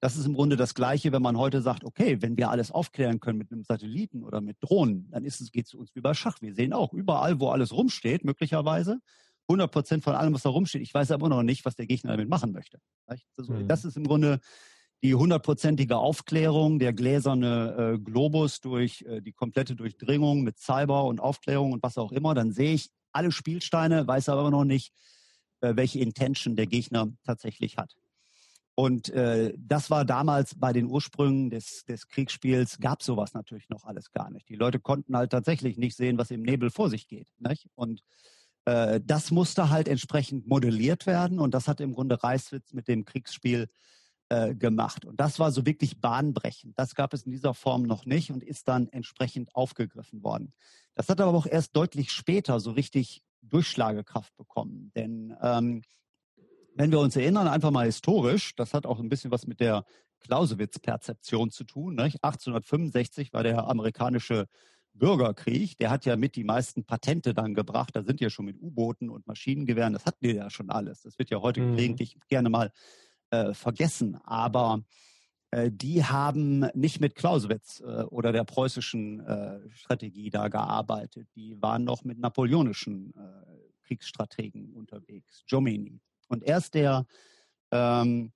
Das 0.00 0.16
ist 0.16 0.26
im 0.26 0.34
Grunde 0.34 0.56
das 0.56 0.74
Gleiche, 0.74 1.10
wenn 1.12 1.22
man 1.22 1.38
heute 1.38 1.62
sagt, 1.62 1.84
okay, 1.84 2.20
wenn 2.20 2.36
wir 2.36 2.50
alles 2.50 2.70
aufklären 2.70 3.18
können 3.18 3.38
mit 3.38 3.50
einem 3.50 3.64
Satelliten 3.64 4.24
oder 4.24 4.40
mit 4.40 4.58
Drohnen, 4.60 5.08
dann 5.10 5.24
ist 5.24 5.40
es, 5.40 5.52
geht 5.52 5.66
es 5.66 5.74
uns 5.74 5.94
wie 5.94 6.00
bei 6.00 6.12
Schach. 6.12 6.42
Wir 6.42 6.54
sehen 6.54 6.72
auch 6.72 6.92
überall, 6.92 7.40
wo 7.40 7.48
alles 7.48 7.72
rumsteht, 7.72 8.24
möglicherweise, 8.24 9.00
100 9.48 9.70
Prozent 9.70 10.04
von 10.04 10.14
allem, 10.14 10.34
was 10.34 10.42
da 10.42 10.50
rumsteht. 10.50 10.82
Ich 10.82 10.92
weiß 10.92 11.10
aber 11.10 11.28
noch 11.28 11.42
nicht, 11.42 11.64
was 11.64 11.76
der 11.76 11.86
Gegner 11.86 12.12
damit 12.12 12.28
machen 12.28 12.52
möchte. 12.52 12.78
Also, 13.06 13.52
mhm. 13.52 13.68
Das 13.68 13.84
ist 13.84 13.96
im 13.96 14.04
Grunde 14.04 14.40
die 15.02 15.14
hundertprozentige 15.14 15.96
Aufklärung, 15.96 16.78
der 16.78 16.92
gläserne 16.92 17.94
äh, 17.94 17.98
Globus 17.98 18.60
durch 18.60 19.02
äh, 19.02 19.20
die 19.20 19.32
komplette 19.32 19.76
Durchdringung 19.76 20.42
mit 20.42 20.58
Cyber 20.58 21.04
und 21.04 21.20
Aufklärung 21.20 21.72
und 21.72 21.82
was 21.82 21.98
auch 21.98 22.12
immer. 22.12 22.34
Dann 22.34 22.52
sehe 22.52 22.74
ich 22.74 22.90
alle 23.12 23.30
Spielsteine, 23.30 24.06
weiß 24.06 24.28
aber 24.28 24.50
noch 24.50 24.64
nicht, 24.64 24.92
äh, 25.60 25.76
welche 25.76 26.00
Intention 26.00 26.56
der 26.56 26.66
Gegner 26.66 27.12
tatsächlich 27.24 27.76
hat. 27.76 27.94
Und 28.74 29.08
äh, 29.10 29.54
das 29.56 29.90
war 29.90 30.04
damals 30.04 30.54
bei 30.54 30.74
den 30.74 30.86
Ursprüngen 30.86 31.48
des, 31.48 31.84
des 31.86 32.08
Kriegsspiels, 32.08 32.78
gab 32.78 33.02
sowas 33.02 33.32
natürlich 33.32 33.70
noch 33.70 33.84
alles 33.84 34.12
gar 34.12 34.30
nicht. 34.30 34.48
Die 34.50 34.54
Leute 34.54 34.80
konnten 34.80 35.16
halt 35.16 35.30
tatsächlich 35.30 35.78
nicht 35.78 35.96
sehen, 35.96 36.18
was 36.18 36.30
im 36.30 36.42
Nebel 36.42 36.70
vor 36.70 36.90
sich 36.90 37.08
geht. 37.08 37.28
Nicht? 37.38 37.68
Und 37.74 38.02
äh, 38.66 39.00
das 39.02 39.30
musste 39.30 39.70
halt 39.70 39.88
entsprechend 39.88 40.46
modelliert 40.46 41.06
werden 41.06 41.38
und 41.38 41.54
das 41.54 41.68
hat 41.68 41.80
im 41.80 41.94
Grunde 41.94 42.22
Reiswitz 42.22 42.72
mit 42.72 42.88
dem 42.88 43.04
Kriegsspiel 43.04 43.68
äh, 44.28 44.54
gemacht. 44.54 45.04
Und 45.04 45.20
das 45.20 45.38
war 45.38 45.52
so 45.52 45.64
wirklich 45.64 46.00
bahnbrechend. 46.00 46.78
Das 46.78 46.94
gab 46.94 47.14
es 47.14 47.22
in 47.22 47.30
dieser 47.30 47.54
Form 47.54 47.84
noch 47.84 48.04
nicht 48.04 48.30
und 48.30 48.42
ist 48.42 48.68
dann 48.68 48.88
entsprechend 48.88 49.54
aufgegriffen 49.54 50.22
worden. 50.22 50.52
Das 50.94 51.08
hat 51.08 51.20
aber 51.20 51.38
auch 51.38 51.46
erst 51.46 51.76
deutlich 51.76 52.10
später 52.10 52.58
so 52.58 52.72
richtig 52.72 53.22
Durchschlagekraft 53.42 54.36
bekommen. 54.36 54.90
Denn 54.96 55.36
ähm, 55.40 55.82
wenn 56.74 56.90
wir 56.90 56.98
uns 56.98 57.14
erinnern, 57.14 57.46
einfach 57.46 57.70
mal 57.70 57.86
historisch, 57.86 58.56
das 58.56 58.74
hat 58.74 58.84
auch 58.84 58.98
ein 58.98 59.08
bisschen 59.08 59.30
was 59.30 59.46
mit 59.46 59.60
der 59.60 59.84
Clausewitz-Perzeption 60.20 61.50
zu 61.52 61.62
tun. 61.62 61.94
Nicht? 61.94 62.24
1865 62.24 63.32
war 63.32 63.44
der 63.44 63.68
amerikanische 63.68 64.46
Bürgerkrieg, 64.98 65.76
der 65.78 65.90
hat 65.90 66.04
ja 66.06 66.16
mit 66.16 66.36
die 66.36 66.44
meisten 66.44 66.84
Patente 66.84 67.34
dann 67.34 67.54
gebracht. 67.54 67.94
Da 67.94 68.02
sind 68.02 68.20
ja 68.20 68.30
schon 68.30 68.46
mit 68.46 68.60
U-Booten 68.60 69.10
und 69.10 69.26
Maschinengewehren, 69.26 69.92
das 69.92 70.04
hatten 70.06 70.24
die 70.24 70.32
ja 70.34 70.50
schon 70.50 70.70
alles. 70.70 71.02
Das 71.02 71.18
wird 71.18 71.30
ja 71.30 71.40
heute 71.40 71.60
Mhm. 71.60 71.76
gelegentlich 71.76 72.16
gerne 72.28 72.48
mal 72.48 72.72
äh, 73.30 73.54
vergessen. 73.54 74.16
Aber 74.24 74.82
äh, 75.50 75.70
die 75.72 76.04
haben 76.04 76.60
nicht 76.74 77.00
mit 77.00 77.14
Clausewitz 77.14 77.80
äh, 77.80 78.02
oder 78.04 78.32
der 78.32 78.44
preußischen 78.44 79.20
äh, 79.20 79.60
Strategie 79.70 80.30
da 80.30 80.48
gearbeitet. 80.48 81.28
Die 81.34 81.60
waren 81.60 81.84
noch 81.84 82.04
mit 82.04 82.18
napoleonischen 82.18 83.14
äh, 83.14 83.86
Kriegsstrategen 83.86 84.72
unterwegs, 84.72 85.44
Jomini. 85.46 86.00
Und 86.28 86.42
erst 86.42 86.74
der 86.74 87.06
ähm, 87.70 88.32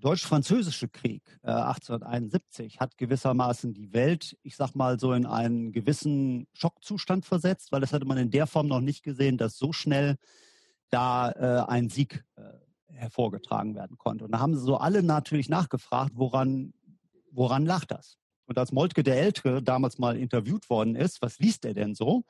Deutsch-Französische 0.00 0.88
Krieg 0.88 1.22
äh, 1.42 1.50
1871 1.50 2.78
hat 2.78 2.96
gewissermaßen 2.98 3.74
die 3.74 3.92
Welt, 3.92 4.36
ich 4.42 4.56
sag 4.56 4.74
mal, 4.74 5.00
so 5.00 5.12
in 5.12 5.26
einen 5.26 5.72
gewissen 5.72 6.46
Schockzustand 6.52 7.26
versetzt, 7.26 7.72
weil 7.72 7.80
das 7.80 7.92
hatte 7.92 8.04
man 8.04 8.18
in 8.18 8.30
der 8.30 8.46
Form 8.46 8.68
noch 8.68 8.80
nicht 8.80 9.02
gesehen, 9.02 9.38
dass 9.38 9.58
so 9.58 9.72
schnell 9.72 10.16
da 10.90 11.30
äh, 11.32 11.68
ein 11.68 11.88
Sieg 11.88 12.24
äh, 12.36 12.42
hervorgetragen 12.92 13.74
werden 13.74 13.98
konnte. 13.98 14.24
Und 14.24 14.32
da 14.32 14.38
haben 14.38 14.54
sie 14.54 14.62
so 14.62 14.76
alle 14.76 15.02
natürlich 15.02 15.48
nachgefragt, 15.48 16.12
woran, 16.14 16.72
woran 17.32 17.66
lag 17.66 17.84
das? 17.84 18.18
Und 18.46 18.56
als 18.56 18.72
Moltke 18.72 19.02
der 19.02 19.20
Ältere 19.20 19.62
damals 19.62 19.98
mal 19.98 20.16
interviewt 20.16 20.70
worden 20.70 20.94
ist, 20.94 21.20
was 21.22 21.38
liest 21.38 21.64
er 21.64 21.74
denn 21.74 21.94
so? 21.94 22.22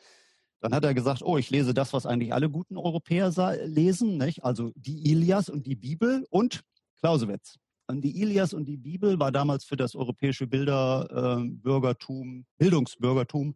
Dann 0.60 0.74
hat 0.74 0.84
er 0.84 0.94
gesagt, 0.94 1.22
oh, 1.22 1.36
ich 1.36 1.50
lese 1.50 1.74
das, 1.74 1.92
was 1.92 2.06
eigentlich 2.06 2.34
alle 2.34 2.50
guten 2.50 2.76
Europäer 2.76 3.30
lesen, 3.64 4.16
nicht? 4.16 4.44
also 4.44 4.72
die 4.74 5.10
Ilias 5.10 5.48
und 5.48 5.66
die 5.66 5.76
Bibel 5.76 6.26
und 6.30 6.64
Clausewitz. 7.00 7.56
Und 7.86 8.02
die 8.02 8.20
Ilias 8.20 8.52
und 8.52 8.66
die 8.66 8.76
Bibel 8.76 9.18
war 9.18 9.32
damals 9.32 9.64
für 9.64 9.76
das 9.76 9.94
europäische 9.94 10.46
Bilderbürgertum, 10.46 12.44
Bildungsbürgertum 12.58 13.54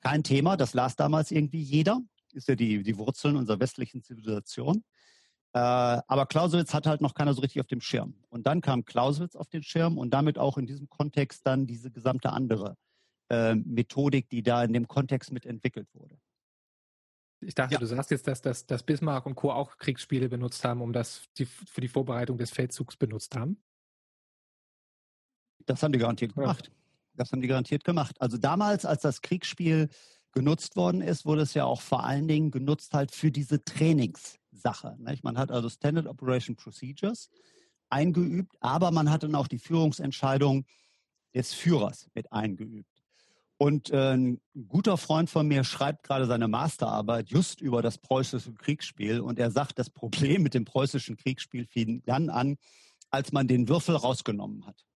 kein 0.00 0.24
Thema. 0.24 0.56
Das 0.56 0.74
las 0.74 0.96
damals 0.96 1.30
irgendwie 1.30 1.62
jeder. 1.62 2.00
Ist 2.32 2.48
ja 2.48 2.56
die, 2.56 2.82
die 2.82 2.98
Wurzeln 2.98 3.36
unserer 3.36 3.60
westlichen 3.60 4.02
Zivilisation. 4.02 4.82
Äh, 5.52 5.58
aber 5.58 6.26
Clausewitz 6.26 6.74
hat 6.74 6.86
halt 6.86 7.00
noch 7.00 7.14
keiner 7.14 7.34
so 7.34 7.40
richtig 7.40 7.60
auf 7.60 7.66
dem 7.66 7.80
Schirm. 7.80 8.14
Und 8.28 8.46
dann 8.46 8.60
kam 8.60 8.84
Clausewitz 8.84 9.36
auf 9.36 9.48
den 9.48 9.62
Schirm 9.62 9.98
und 9.98 10.10
damit 10.10 10.38
auch 10.38 10.58
in 10.58 10.66
diesem 10.66 10.88
Kontext 10.88 11.46
dann 11.46 11.66
diese 11.66 11.90
gesamte 11.90 12.32
andere 12.32 12.76
äh, 13.30 13.54
Methodik, 13.54 14.28
die 14.28 14.42
da 14.42 14.62
in 14.64 14.72
dem 14.72 14.86
Kontext 14.88 15.32
mit 15.32 15.46
entwickelt 15.46 15.88
wurde. 15.92 16.18
Ich 17.40 17.54
dachte, 17.54 17.74
Ja. 17.74 17.80
du 17.80 17.86
sagst 17.86 18.10
jetzt, 18.10 18.26
dass, 18.26 18.42
dass, 18.42 18.66
dass 18.66 18.82
Bismarck 18.82 19.24
und 19.26 19.34
Co. 19.34 19.50
auch 19.50 19.78
Kriegsspiele 19.78 20.28
benutzt 20.28 20.62
haben, 20.64 20.82
um 20.82 20.92
das 20.92 21.22
die, 21.38 21.46
für 21.46 21.80
die 21.80 21.88
Vorbereitung 21.88 22.36
des 22.38 22.50
Feldzugs 22.50 22.96
benutzt 22.96 23.34
haben. 23.36 23.62
Das 25.66 25.82
haben 25.82 25.92
die 25.92 25.98
garantiert 25.98 26.32
Ja. 26.36 26.42
gemacht. 26.42 26.70
Das 27.14 27.32
haben 27.32 27.40
die 27.40 27.48
garantiert 27.48 27.84
gemacht. 27.84 28.20
Also 28.20 28.38
damals, 28.38 28.84
als 28.84 29.02
das 29.02 29.20
Kriegsspiel 29.22 29.88
genutzt 30.32 30.76
worden 30.76 31.00
ist, 31.00 31.24
wurde 31.26 31.42
es 31.42 31.54
ja 31.54 31.64
auch 31.64 31.80
vor 31.80 32.04
allen 32.04 32.28
Dingen 32.28 32.50
genutzt 32.50 32.94
halt 32.94 33.10
für 33.10 33.30
diese 33.32 33.64
Trainingssache. 33.64 34.96
Nicht? 34.98 35.24
Man 35.24 35.36
hat 35.36 35.50
also 35.50 35.68
Standard 35.68 36.06
Operation 36.06 36.56
Procedures 36.56 37.30
eingeübt, 37.88 38.56
aber 38.60 38.90
man 38.92 39.10
hat 39.10 39.22
dann 39.24 39.34
auch 39.34 39.48
die 39.48 39.58
Führungsentscheidung 39.58 40.64
des 41.34 41.52
Führers 41.52 42.08
mit 42.14 42.32
eingeübt. 42.32 42.89
Und 43.62 43.90
äh, 43.90 44.14
ein 44.14 44.40
guter 44.68 44.96
Freund 44.96 45.28
von 45.28 45.46
mir 45.46 45.64
schreibt 45.64 46.04
gerade 46.04 46.24
seine 46.24 46.48
Masterarbeit 46.48 47.28
just 47.28 47.60
über 47.60 47.82
das 47.82 47.98
preußische 47.98 48.54
Kriegsspiel 48.54 49.20
und 49.20 49.38
er 49.38 49.50
sagt, 49.50 49.78
das 49.78 49.90
Problem 49.90 50.42
mit 50.42 50.54
dem 50.54 50.64
preußischen 50.64 51.18
Kriegsspiel 51.18 51.66
fing 51.66 52.02
dann 52.06 52.30
an, 52.30 52.56
als 53.10 53.32
man 53.32 53.48
den 53.48 53.68
Würfel 53.68 53.96
rausgenommen 53.96 54.64
hat. 54.66 54.86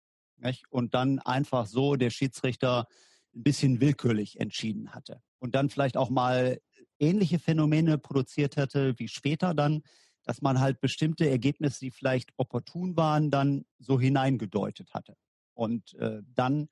Und 0.70 0.94
dann 0.94 1.18
einfach 1.18 1.66
so 1.66 1.96
der 1.96 2.08
Schiedsrichter 2.08 2.86
ein 3.34 3.42
bisschen 3.42 3.82
willkürlich 3.82 4.40
entschieden 4.40 4.94
hatte. 4.94 5.20
Und 5.40 5.54
dann 5.54 5.68
vielleicht 5.68 5.98
auch 5.98 6.08
mal 6.08 6.58
ähnliche 6.98 7.38
Phänomene 7.38 7.98
produziert 7.98 8.56
hätte 8.56 8.98
wie 8.98 9.08
später 9.08 9.52
dann, 9.52 9.82
dass 10.22 10.40
man 10.40 10.58
halt 10.58 10.80
bestimmte 10.80 11.28
Ergebnisse, 11.28 11.80
die 11.80 11.90
vielleicht 11.90 12.30
opportun 12.38 12.96
waren, 12.96 13.30
dann 13.30 13.66
so 13.78 14.00
hineingedeutet 14.00 14.94
hatte. 14.94 15.18
Und 15.52 15.92
äh, 15.96 16.22
dann 16.34 16.70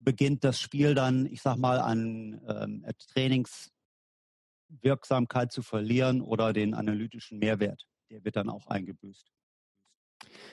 beginnt 0.00 0.44
das 0.44 0.60
Spiel 0.60 0.94
dann, 0.94 1.26
ich 1.26 1.42
sag 1.42 1.56
mal, 1.56 1.78
an 1.78 2.40
ähm, 2.48 2.86
Trainingswirksamkeit 3.12 5.52
zu 5.52 5.62
verlieren 5.62 6.22
oder 6.22 6.52
den 6.52 6.74
analytischen 6.74 7.38
Mehrwert. 7.38 7.86
Der 8.10 8.24
wird 8.24 8.34
dann 8.36 8.48
auch 8.48 8.66
eingebüßt. 8.66 9.30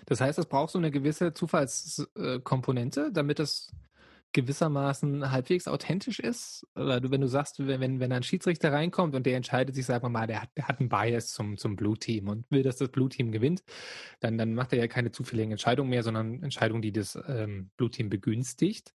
Das 0.06 0.22
heißt, 0.22 0.40
es 0.40 0.46
braucht 0.46 0.72
so 0.72 0.78
eine 0.78 0.92
gewisse 0.92 1.34
Zufallskomponente, 1.34 3.12
damit 3.12 3.40
es 3.40 3.74
gewissermaßen 4.34 5.32
halbwegs 5.32 5.68
authentisch 5.68 6.20
ist? 6.20 6.66
Oder 6.76 7.02
du, 7.02 7.12
wenn 7.12 7.22
du 7.22 7.28
sagst, 7.28 7.66
wenn, 7.66 8.00
wenn 8.00 8.12
ein 8.12 8.24
Schiedsrichter 8.24 8.72
reinkommt 8.72 9.16
und 9.16 9.26
der 9.26 9.38
entscheidet 9.38 9.76
sich, 9.76 9.86
sagen 9.86 10.04
wir 10.04 10.10
mal, 10.10 10.28
der 10.28 10.44
hat, 10.44 10.50
der 10.56 10.68
hat 10.68 10.80
einen 10.80 10.90
Bias 10.90 11.34
zum, 11.34 11.58
zum 11.58 11.76
Blue 11.76 11.98
Team 11.98 12.28
und 12.28 12.46
will, 12.52 12.64
dass 12.64 12.78
das 12.78 12.90
Blue 12.90 13.10
Team 13.10 13.32
gewinnt, 13.32 13.64
dann, 14.20 14.38
dann 14.38 14.54
macht 14.54 14.74
er 14.74 14.80
ja 14.80 14.88
keine 14.88 15.12
zufälligen 15.12 15.52
Entscheidungen 15.52 15.90
mehr, 15.90 16.04
sondern 16.04 16.44
Entscheidungen, 16.44 16.82
die 16.82 16.92
das 16.92 17.18
ähm, 17.28 17.72
Blue 17.78 17.90
Team 17.90 18.10
begünstigt. 18.10 18.94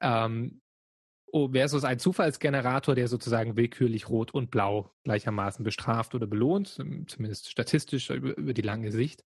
Ähm, 0.00 0.60
versus 1.52 1.84
ein 1.84 1.98
Zufallsgenerator, 1.98 2.94
der 2.94 3.08
sozusagen 3.08 3.56
willkürlich 3.56 4.08
rot 4.08 4.32
und 4.32 4.50
blau 4.50 4.90
gleichermaßen 5.04 5.64
bestraft 5.64 6.14
oder 6.14 6.26
belohnt, 6.26 6.68
zumindest 7.06 7.50
statistisch 7.50 8.10
über, 8.10 8.36
über 8.36 8.54
die 8.54 8.62
lange 8.62 8.92
Sicht. 8.92 9.24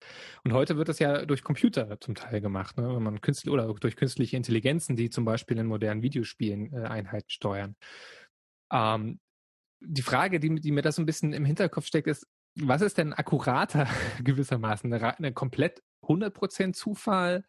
Und 0.44 0.52
heute 0.52 0.76
wird 0.76 0.88
das 0.88 0.98
ja 0.98 1.24
durch 1.26 1.42
Computer 1.42 2.00
zum 2.00 2.14
Teil 2.14 2.40
gemacht, 2.40 2.76
ne? 2.78 2.94
wenn 2.94 3.02
man 3.02 3.20
künstlich 3.20 3.52
oder 3.52 3.72
durch 3.74 3.96
künstliche 3.96 4.36
Intelligenzen, 4.36 4.96
die 4.96 5.10
zum 5.10 5.24
Beispiel 5.24 5.58
in 5.58 5.66
modernen 5.66 6.02
Videospielen 6.02 6.72
äh, 6.72 6.86
Einheiten 6.86 7.30
steuern. 7.30 7.76
Ähm, 8.72 9.20
die 9.80 10.02
Frage, 10.02 10.40
die, 10.40 10.60
die 10.60 10.72
mir 10.72 10.82
das 10.82 10.96
so 10.96 11.02
ein 11.02 11.06
bisschen 11.06 11.32
im 11.32 11.44
Hinterkopf 11.44 11.86
steckt, 11.86 12.08
ist, 12.08 12.26
was 12.60 12.82
ist 12.82 12.98
denn 12.98 13.12
akkurater 13.12 13.86
gewissermaßen? 14.24 14.92
Eine, 14.92 15.32
komplett 15.32 15.82
100% 16.02 16.72
Zufall, 16.72 17.44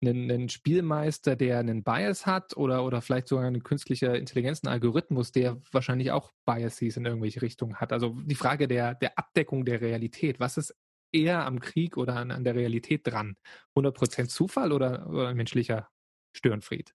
einen, 0.00 0.30
einen 0.30 0.48
Spielmeister, 0.48 1.36
der 1.36 1.58
einen 1.58 1.82
Bias 1.82 2.26
hat 2.26 2.56
oder, 2.56 2.84
oder 2.84 3.02
vielleicht 3.02 3.28
sogar 3.28 3.46
eine 3.46 3.60
künstliche 3.60 4.08
Intelligenz, 4.16 4.62
ein 4.62 4.68
Algorithmus, 4.68 5.32
der 5.32 5.60
wahrscheinlich 5.72 6.10
auch 6.10 6.32
Biases 6.44 6.96
in 6.96 7.04
irgendwelche 7.04 7.42
Richtungen 7.42 7.76
hat. 7.76 7.92
Also 7.92 8.16
die 8.24 8.34
Frage 8.34 8.68
der, 8.68 8.94
der 8.94 9.18
Abdeckung 9.18 9.64
der 9.64 9.80
Realität. 9.80 10.40
Was 10.40 10.56
ist 10.56 10.74
eher 11.12 11.44
am 11.46 11.60
Krieg 11.60 11.96
oder 11.96 12.16
an, 12.16 12.30
an 12.30 12.44
der 12.44 12.54
Realität 12.54 13.06
dran? 13.06 13.36
100% 13.76 14.28
Zufall 14.28 14.72
oder, 14.72 15.08
oder 15.08 15.34
menschlicher 15.34 15.88
Störenfried? 16.34 16.94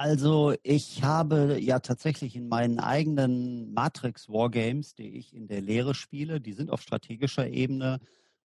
Also 0.00 0.54
ich 0.62 1.02
habe 1.02 1.58
ja 1.60 1.78
tatsächlich 1.80 2.34
in 2.34 2.48
meinen 2.48 2.80
eigenen 2.80 3.74
Matrix 3.74 4.30
Wargames, 4.30 4.94
die 4.94 5.18
ich 5.18 5.34
in 5.34 5.46
der 5.46 5.60
Lehre 5.60 5.94
spiele, 5.94 6.40
die 6.40 6.54
sind 6.54 6.70
auf 6.70 6.80
strategischer 6.80 7.46
Ebene 7.46 8.00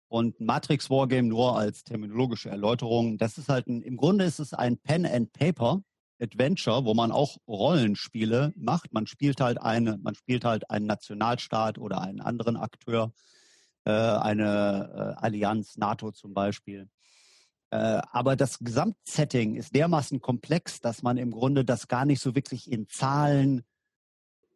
und 0.08 0.42
Matrix 0.42 0.90
Wargame 0.90 1.28
nur 1.28 1.56
als 1.56 1.84
terminologische 1.84 2.50
Erläuterung. 2.50 3.20
Das 3.20 3.38
ist 3.38 3.50
halt 3.50 3.68
ein, 3.68 3.84
im 3.84 3.98
Grunde 3.98 4.26
ist 4.26 4.40
es 4.40 4.56
ein 4.56 4.80
Pen 4.80 5.06
and 5.06 5.32
Paper 5.32 5.84
Adventure, 6.20 6.86
wo 6.86 6.96
man 6.96 7.12
auch 7.12 7.38
Rollenspiele 7.48 8.52
macht. 8.56 8.92
Man 8.92 9.06
spielt 9.06 9.40
halt 9.40 9.62
eine, 9.62 10.00
man 10.00 10.16
spielt 10.16 10.46
halt 10.46 10.72
einen 10.72 10.88
Nationalstaat 10.88 11.78
oder 11.78 12.02
einen 12.02 12.20
anderen 12.20 12.58
Akteur, 12.58 13.14
äh, 13.86 13.92
eine 13.92 15.18
äh, 15.20 15.24
Allianz, 15.24 15.78
NATO 15.78 16.14
zum 16.14 16.34
Beispiel. 16.34 16.90
Äh, 17.74 18.04
aber 18.12 18.36
das 18.36 18.60
Gesamtsetting 18.60 19.56
ist 19.56 19.74
dermaßen 19.74 20.22
komplex, 20.22 20.80
dass 20.80 21.02
man 21.02 21.18
im 21.18 21.32
Grunde 21.32 21.66
das 21.66 21.88
gar 21.88 22.06
nicht 22.06 22.22
so 22.22 22.36
wirklich 22.36 22.72
in 22.72 22.88
Zahlen 22.88 23.64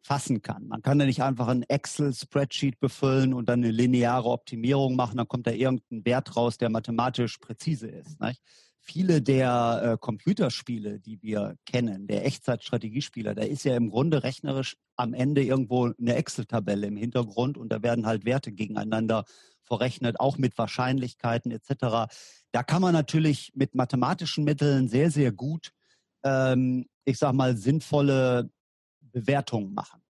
fassen 0.02 0.40
kann. 0.40 0.68
Man 0.68 0.82
kann 0.82 1.00
ja 1.00 1.06
nicht 1.06 1.24
einfach 1.24 1.48
ein 1.48 1.64
Excel-Spreadsheet 1.64 2.78
befüllen 2.78 3.34
und 3.34 3.48
dann 3.48 3.58
eine 3.58 3.72
lineare 3.72 4.28
Optimierung 4.28 4.94
machen, 4.94 5.16
dann 5.16 5.26
kommt 5.26 5.48
da 5.48 5.50
irgendein 5.50 6.04
Wert 6.04 6.36
raus, 6.36 6.58
der 6.58 6.70
mathematisch 6.70 7.38
präzise 7.38 7.88
ist. 7.88 8.20
Nicht? 8.20 8.40
Viele 8.78 9.20
der 9.20 9.80
äh, 9.82 9.98
Computerspiele, 9.98 11.00
die 11.00 11.20
wir 11.20 11.56
kennen, 11.66 12.06
der 12.06 12.24
Echtzeitstrategiespieler, 12.24 13.34
da 13.34 13.42
ist 13.42 13.64
ja 13.64 13.76
im 13.76 13.90
Grunde 13.90 14.22
rechnerisch 14.22 14.76
am 14.94 15.12
Ende 15.12 15.42
irgendwo 15.42 15.90
eine 15.98 16.14
Excel-Tabelle 16.14 16.86
im 16.86 16.96
Hintergrund 16.96 17.58
und 17.58 17.70
da 17.72 17.82
werden 17.82 18.06
halt 18.06 18.24
Werte 18.24 18.52
gegeneinander 18.52 19.24
verrechnet, 19.68 20.18
auch 20.18 20.38
mit 20.38 20.56
Wahrscheinlichkeiten 20.56 21.52
etc. 21.52 22.12
Da 22.52 22.62
kann 22.62 22.82
man 22.82 22.92
natürlich 22.92 23.52
mit 23.54 23.74
mathematischen 23.74 24.44
Mitteln 24.44 24.88
sehr, 24.88 25.10
sehr 25.10 25.32
gut, 25.32 25.72
ähm, 26.24 26.86
ich 27.04 27.18
sag 27.18 27.34
mal, 27.34 27.56
sinnvolle 27.56 28.50
Bewertungen 29.00 29.74
machen. 29.74 30.02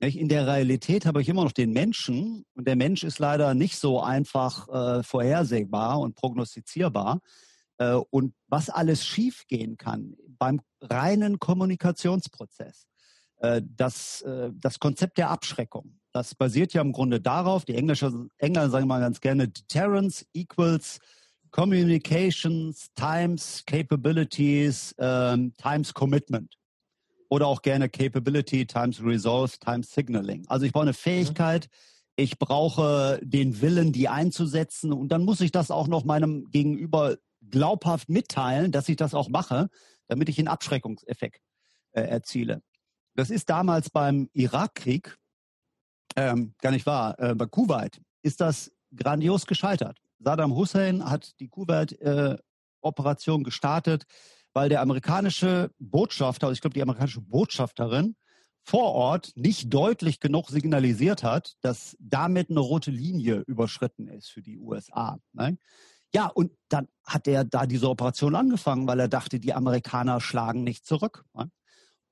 In 0.00 0.28
der 0.28 0.46
Realität 0.46 1.06
habe 1.06 1.22
ich 1.22 1.28
immer 1.28 1.44
noch 1.44 1.52
den 1.52 1.72
Menschen 1.72 2.44
und 2.54 2.66
der 2.66 2.76
Mensch 2.76 3.04
ist 3.04 3.18
leider 3.18 3.54
nicht 3.54 3.78
so 3.78 4.02
einfach 4.02 4.68
äh, 4.68 5.02
vorhersehbar 5.02 6.00
und 6.00 6.14
prognostizierbar. 6.14 7.20
Äh, 7.78 7.94
und 8.10 8.34
was 8.48 8.68
alles 8.68 9.06
schiefgehen 9.06 9.78
kann 9.78 10.16
beim 10.38 10.60
reinen 10.80 11.38
Kommunikationsprozess, 11.38 12.86
äh, 13.38 13.62
das, 13.64 14.22
äh, 14.22 14.50
das 14.54 14.78
Konzept 14.78 15.16
der 15.16 15.30
Abschreckung, 15.30 15.98
das 16.12 16.34
basiert 16.34 16.74
ja 16.74 16.82
im 16.82 16.92
Grunde 16.92 17.20
darauf, 17.20 17.64
die 17.64 17.74
Englische, 17.74 18.28
Engländer 18.38 18.70
sagen 18.70 18.86
mal 18.86 19.00
ganz 19.00 19.20
gerne, 19.20 19.48
Deterrence 19.48 20.26
equals 20.32 20.98
Communications 21.54 22.92
times 22.96 23.62
Capabilities 23.64 24.92
ähm, 24.98 25.52
times 25.56 25.94
Commitment. 25.94 26.52
Oder 27.28 27.46
auch 27.46 27.62
gerne 27.62 27.88
Capability 27.88 28.66
times 28.66 29.00
Resolve 29.00 29.56
times 29.60 29.92
Signaling. 29.92 30.44
Also 30.48 30.66
ich 30.66 30.72
brauche 30.72 30.82
eine 30.82 30.94
Fähigkeit, 30.94 31.68
ich 32.16 32.40
brauche 32.40 33.20
den 33.22 33.60
Willen, 33.60 33.92
die 33.92 34.08
einzusetzen 34.08 34.92
und 34.92 35.10
dann 35.10 35.24
muss 35.24 35.40
ich 35.40 35.52
das 35.52 35.70
auch 35.70 35.86
noch 35.86 36.02
meinem 36.02 36.50
Gegenüber 36.50 37.18
glaubhaft 37.40 38.08
mitteilen, 38.08 38.72
dass 38.72 38.88
ich 38.88 38.96
das 38.96 39.14
auch 39.14 39.28
mache, 39.28 39.68
damit 40.08 40.28
ich 40.28 40.40
einen 40.40 40.48
Abschreckungseffekt 40.48 41.40
äh, 41.92 42.02
erziele. 42.02 42.62
Das 43.14 43.30
ist 43.30 43.48
damals 43.48 43.90
beim 43.90 44.28
Irakkrieg, 44.32 45.16
ähm, 46.16 46.54
gar 46.60 46.72
nicht 46.72 46.84
wahr, 46.84 47.16
äh, 47.20 47.36
bei 47.36 47.46
Kuwait 47.46 48.00
ist 48.22 48.40
das 48.40 48.72
grandios 48.92 49.46
gescheitert. 49.46 50.00
Saddam 50.18 50.54
Hussein 50.54 51.08
hat 51.08 51.38
die 51.40 51.48
Kuwait-Operation 51.48 53.40
äh, 53.40 53.44
gestartet, 53.44 54.04
weil 54.52 54.68
der 54.68 54.80
amerikanische 54.80 55.70
Botschafter, 55.78 56.50
ich 56.52 56.60
glaube 56.60 56.74
die 56.74 56.82
amerikanische 56.82 57.20
Botschafterin, 57.20 58.16
vor 58.64 58.92
Ort 58.92 59.32
nicht 59.34 59.72
deutlich 59.72 60.20
genug 60.20 60.48
signalisiert 60.48 61.22
hat, 61.22 61.54
dass 61.60 61.96
damit 62.00 62.48
eine 62.48 62.60
rote 62.60 62.90
Linie 62.90 63.44
überschritten 63.46 64.08
ist 64.08 64.30
für 64.30 64.40
die 64.40 64.58
USA. 64.58 65.18
Ne? 65.32 65.58
Ja, 66.14 66.28
und 66.28 66.52
dann 66.68 66.88
hat 67.04 67.28
er 67.28 67.44
da 67.44 67.66
diese 67.66 67.90
Operation 67.90 68.34
angefangen, 68.34 68.86
weil 68.86 69.00
er 69.00 69.08
dachte, 69.08 69.38
die 69.38 69.52
Amerikaner 69.52 70.20
schlagen 70.20 70.64
nicht 70.64 70.86
zurück. 70.86 71.24
Ne? 71.34 71.50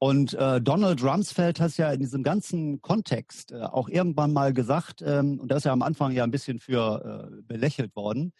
Und 0.03 0.35
äh, 0.35 0.61
Donald 0.61 1.01
Rumsfeld 1.05 1.61
hat 1.61 1.77
ja 1.77 1.93
in 1.93 2.01
diesem 2.01 2.25
ganzen 2.25 2.83
Kontext 2.83 3.53
äh, 3.53 3.61
auch 3.61 3.89
irgendwann 3.89 4.33
mal 4.33 4.53
gesagt, 4.53 5.01
ähm, 5.01 5.39
und 5.39 5.49
da 5.49 5.59
ist 5.59 5.65
ja 5.65 5.73
am 5.73 5.83
Anfang 5.83 6.11
ja 6.11 6.25
ein 6.25 6.33
bisschen 6.33 6.59
für 6.59 7.31
äh, 7.31 7.43
belächelt 7.43 7.95
worden, 7.95 8.33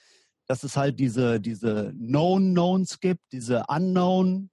dass 0.49 0.65
es 0.65 0.77
halt 0.77 0.99
diese, 0.99 1.41
diese 1.41 1.95
Known 1.97 2.51
Knowns 2.51 2.99
gibt, 2.99 3.21
diese 3.31 3.63
Unknown 3.69 4.51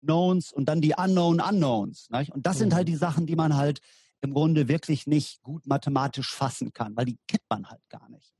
Knowns 0.00 0.52
und 0.52 0.68
dann 0.68 0.80
die 0.80 0.94
Unknown 0.96 1.40
Unknowns. 1.40 2.08
Nicht? 2.10 2.32
Und 2.32 2.46
das 2.46 2.54
mhm. 2.54 2.58
sind 2.60 2.74
halt 2.74 2.86
die 2.86 2.94
Sachen, 2.94 3.26
die 3.26 3.34
man 3.34 3.56
halt 3.56 3.80
im 4.20 4.32
Grunde 4.32 4.68
wirklich 4.68 5.08
nicht 5.08 5.42
gut 5.42 5.66
mathematisch 5.66 6.32
fassen 6.32 6.72
kann, 6.72 6.94
weil 6.94 7.06
die 7.06 7.18
kennt 7.26 7.42
man 7.50 7.68
halt 7.68 7.82
gar 7.88 8.08
nicht. 8.10 8.32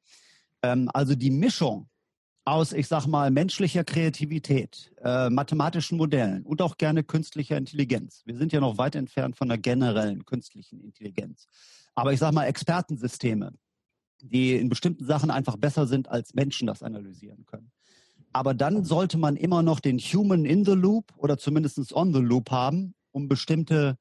Ähm, 0.63 0.89
also 0.95 1.17
die 1.17 1.33
Mischung 1.33 1.89
aus, 2.51 2.73
ich 2.73 2.89
sag 2.89 3.07
mal, 3.07 3.31
menschlicher 3.31 3.85
Kreativität, 3.85 4.93
äh, 5.03 5.31
mathematischen 5.31 5.99
Modellen 5.99 6.45
und 6.45 6.63
auch 6.63 6.77
gerne 6.77 7.05
künstlicher 7.05 7.57
Intelligenz. 7.57 8.23
Wir 8.25 8.37
sind 8.37 8.53
ja 8.53 8.61
noch 8.61 8.79
weit 8.79 8.95
entfernt 8.95 9.37
von 9.37 9.49
der 9.49 9.59
generellen 9.59 10.25
künstlichen 10.25 10.81
Intelligenz. 10.81 11.47
Aber 11.95 12.13
ich 12.13 12.21
sag 12.21 12.33
mal, 12.33 12.45
Expertensysteme, 12.45 13.53
die 14.21 14.57
in 14.57 14.69
bestimmten 14.69 15.05
Sachen 15.05 15.31
einfach 15.31 15.57
besser 15.57 15.87
sind, 15.87 16.09
als 16.09 16.35
Menschen 16.35 16.67
das 16.67 16.83
analysieren 16.83 17.45
können. 17.47 17.71
Aber 18.33 18.55
dann 18.55 18.85
sollte 18.85 19.19
man 19.19 19.37
immer 19.37 19.63
noch 19.63 19.81
den 19.81 19.99
Human 19.99 20.45
in 20.45 20.65
the 20.65 20.73
Loop 20.73 21.13
oder 21.17 21.39
zumindest 21.39 21.93
on 21.93 22.13
the 22.13 22.21
Loop 22.21 22.51
haben, 22.51 22.95
um 23.11 23.29
bestimmte 23.29 23.97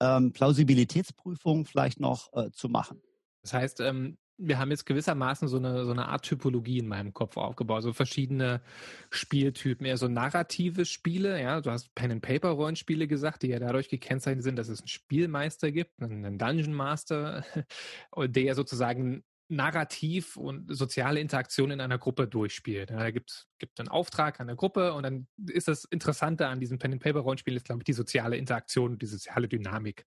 ähm, 0.00 0.32
Plausibilitätsprüfungen 0.32 1.64
vielleicht 1.64 2.00
noch 2.00 2.32
äh, 2.32 2.50
zu 2.50 2.68
machen. 2.68 3.00
Das 3.42 3.52
heißt, 3.52 3.80
ähm, 3.80 4.16
wir 4.36 4.58
haben 4.58 4.70
jetzt 4.70 4.86
gewissermaßen 4.86 5.48
so 5.48 5.58
eine, 5.58 5.84
so 5.84 5.92
eine 5.92 6.08
Art 6.08 6.24
Typologie 6.24 6.78
in 6.78 6.88
meinem 6.88 7.12
Kopf 7.12 7.36
aufgebaut, 7.36 7.82
so 7.82 7.92
verschiedene 7.92 8.60
Spieltypen, 9.10 9.86
eher 9.86 9.96
so 9.96 10.08
narrative 10.08 10.84
Spiele, 10.84 11.40
ja, 11.40 11.60
du 11.60 11.70
hast 11.70 11.94
Pen-and-Paper-Rollenspiele 11.94 13.06
gesagt, 13.06 13.42
die 13.42 13.48
ja 13.48 13.58
dadurch 13.58 13.88
gekennzeichnet 13.88 14.42
sind, 14.42 14.56
dass 14.56 14.68
es 14.68 14.80
einen 14.80 14.88
Spielmeister 14.88 15.70
gibt, 15.72 16.02
einen 16.02 16.38
Dungeon 16.38 16.74
Master, 16.74 17.44
der 18.16 18.54
sozusagen 18.54 19.24
narrativ 19.48 20.36
und 20.36 20.74
soziale 20.74 21.20
Interaktion 21.20 21.70
in 21.70 21.80
einer 21.80 21.98
Gruppe 21.98 22.26
durchspielt. 22.26 22.90
Da 22.90 23.10
gibt 23.10 23.46
gibt 23.64 23.80
einen 23.80 23.88
Auftrag 23.88 24.40
an 24.40 24.46
der 24.46 24.56
Gruppe 24.56 24.92
und 24.92 25.04
dann 25.04 25.26
ist 25.46 25.68
das 25.68 25.84
Interessante 25.84 26.48
an 26.48 26.60
diesem 26.60 26.78
Pen-and-Paper-Rollenspiel 26.78 27.56
ist, 27.56 27.64
glaube 27.64 27.80
ich, 27.80 27.84
die 27.84 27.94
soziale 27.94 28.36
Interaktion 28.36 28.98
die 28.98 29.06
soziale 29.06 29.48
Dynamik. 29.48 30.06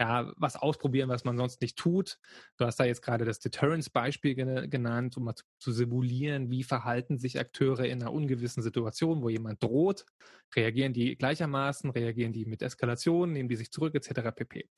Ja, 0.00 0.32
was 0.36 0.56
ausprobieren, 0.56 1.10
was 1.10 1.24
man 1.24 1.36
sonst 1.36 1.60
nicht 1.60 1.76
tut. 1.76 2.18
Du 2.56 2.64
hast 2.64 2.80
da 2.80 2.84
jetzt 2.84 3.02
gerade 3.02 3.26
das 3.26 3.40
Deterrence-Beispiel 3.40 4.34
genannt, 4.34 5.16
um 5.18 5.24
mal 5.24 5.34
zu, 5.34 5.44
zu 5.58 5.72
simulieren, 5.72 6.50
wie 6.50 6.64
verhalten 6.64 7.18
sich 7.18 7.38
Akteure 7.38 7.84
in 7.84 8.00
einer 8.00 8.12
ungewissen 8.12 8.62
Situation, 8.62 9.22
wo 9.22 9.28
jemand 9.28 9.62
droht. 9.62 10.06
Reagieren 10.56 10.94
die 10.94 11.16
gleichermaßen, 11.16 11.90
reagieren 11.90 12.32
die 12.32 12.46
mit 12.46 12.62
Eskalation, 12.62 13.32
nehmen 13.32 13.48
die 13.48 13.56
sich 13.56 13.70
zurück, 13.70 13.94
etc. 13.94 14.34
pp. 14.34 14.68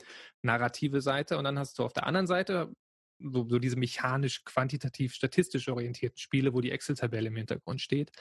Narrative 0.43 1.01
Seite 1.01 1.39
und 1.39 1.45
dann 1.45 1.59
hast 1.59 1.79
du 1.79 1.85
auf 1.85 1.93
der 1.93 2.07
anderen 2.07 2.27
Seite 2.27 2.73
so, 3.19 3.49
so 3.49 3.59
diese 3.59 3.77
mechanisch, 3.77 4.45
quantitativ, 4.45 5.14
statistisch 5.14 5.69
orientierten 5.69 6.19
Spiele, 6.19 6.53
wo 6.53 6.61
die 6.61 6.71
Excel-Tabelle 6.71 7.29
im 7.29 7.37
Hintergrund 7.37 7.81
steht, 7.81 8.12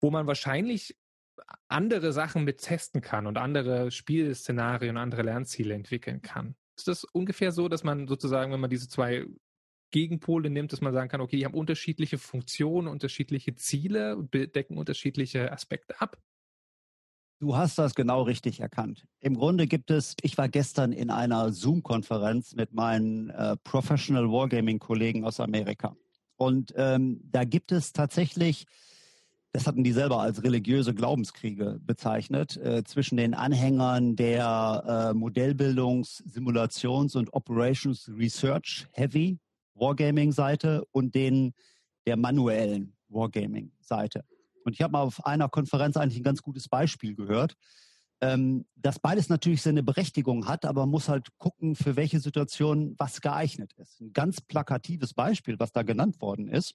wo 0.00 0.10
man 0.10 0.26
wahrscheinlich 0.26 0.96
andere 1.68 2.12
Sachen 2.12 2.44
mit 2.44 2.60
testen 2.60 3.00
kann 3.00 3.26
und 3.26 3.38
andere 3.38 3.90
Spielszenarien, 3.90 4.96
andere 4.96 5.22
Lernziele 5.22 5.74
entwickeln 5.74 6.22
kann. 6.22 6.54
Ist 6.76 6.88
das 6.88 7.04
ungefähr 7.04 7.52
so, 7.52 7.68
dass 7.68 7.84
man 7.84 8.06
sozusagen, 8.06 8.52
wenn 8.52 8.60
man 8.60 8.70
diese 8.70 8.88
zwei 8.88 9.26
Gegenpole 9.90 10.50
nimmt, 10.50 10.72
dass 10.72 10.80
man 10.80 10.92
sagen 10.92 11.08
kann, 11.08 11.20
okay, 11.20 11.36
die 11.36 11.44
haben 11.44 11.54
unterschiedliche 11.54 12.18
Funktionen, 12.18 12.88
unterschiedliche 12.88 13.54
Ziele 13.54 14.16
und 14.16 14.32
decken 14.32 14.78
unterschiedliche 14.78 15.52
Aspekte 15.52 16.00
ab? 16.00 16.18
Du 17.42 17.56
hast 17.56 17.76
das 17.76 17.96
genau 17.96 18.22
richtig 18.22 18.60
erkannt. 18.60 19.04
Im 19.18 19.34
Grunde 19.34 19.66
gibt 19.66 19.90
es, 19.90 20.14
ich 20.22 20.38
war 20.38 20.48
gestern 20.48 20.92
in 20.92 21.10
einer 21.10 21.52
Zoom-Konferenz 21.52 22.54
mit 22.54 22.72
meinen 22.72 23.30
äh, 23.30 23.56
Professional 23.64 24.30
Wargaming-Kollegen 24.30 25.24
aus 25.24 25.40
Amerika. 25.40 25.96
Und 26.36 26.72
ähm, 26.76 27.20
da 27.24 27.42
gibt 27.42 27.72
es 27.72 27.92
tatsächlich, 27.92 28.66
das 29.50 29.66
hatten 29.66 29.82
die 29.82 29.90
selber 29.90 30.20
als 30.20 30.44
religiöse 30.44 30.94
Glaubenskriege 30.94 31.80
bezeichnet, 31.84 32.58
äh, 32.58 32.84
zwischen 32.84 33.16
den 33.16 33.34
Anhängern 33.34 34.14
der 34.14 35.10
äh, 35.12 35.18
Modellbildungs-, 35.18 36.22
Simulations- 36.22 37.16
und 37.16 37.34
Operations 37.34 38.08
Research 38.16 38.86
Heavy 38.92 39.40
Wargaming-Seite 39.74 40.84
und 40.92 41.16
den 41.16 41.54
der 42.06 42.16
manuellen 42.16 42.94
Wargaming-Seite. 43.08 44.22
Und 44.64 44.74
ich 44.74 44.82
habe 44.82 44.92
mal 44.92 45.02
auf 45.02 45.24
einer 45.26 45.48
Konferenz 45.48 45.96
eigentlich 45.96 46.20
ein 46.20 46.24
ganz 46.24 46.42
gutes 46.42 46.68
Beispiel 46.68 47.14
gehört, 47.14 47.54
ähm, 48.20 48.64
dass 48.76 49.00
beides 49.00 49.28
natürlich 49.28 49.62
seine 49.62 49.82
Berechtigung 49.82 50.46
hat, 50.46 50.64
aber 50.64 50.82
man 50.82 50.90
muss 50.90 51.08
halt 51.08 51.28
gucken, 51.38 51.74
für 51.74 51.96
welche 51.96 52.20
Situation 52.20 52.94
was 52.96 53.20
geeignet 53.20 53.72
ist. 53.76 54.00
Ein 54.00 54.12
ganz 54.12 54.40
plakatives 54.40 55.12
Beispiel, 55.12 55.58
was 55.58 55.72
da 55.72 55.82
genannt 55.82 56.20
worden 56.20 56.48
ist, 56.48 56.74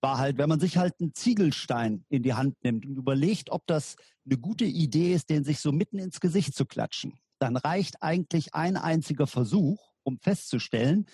war 0.00 0.18
halt, 0.18 0.38
wenn 0.38 0.48
man 0.48 0.60
sich 0.60 0.78
halt 0.78 0.94
einen 1.00 1.14
Ziegelstein 1.14 2.04
in 2.08 2.22
die 2.22 2.34
Hand 2.34 2.56
nimmt 2.64 2.86
und 2.86 2.96
überlegt, 2.96 3.50
ob 3.50 3.66
das 3.66 3.96
eine 4.26 4.38
gute 4.38 4.64
Idee 4.64 5.14
ist, 5.14 5.30
den 5.30 5.44
sich 5.44 5.60
so 5.60 5.72
mitten 5.72 5.98
ins 5.98 6.20
Gesicht 6.20 6.54
zu 6.54 6.66
klatschen, 6.66 7.14
dann 7.38 7.56
reicht 7.56 8.02
eigentlich 8.02 8.54
ein 8.54 8.76
einziger 8.76 9.26
Versuch, 9.26 9.92
um 10.02 10.18
festzustellen, 10.18 11.06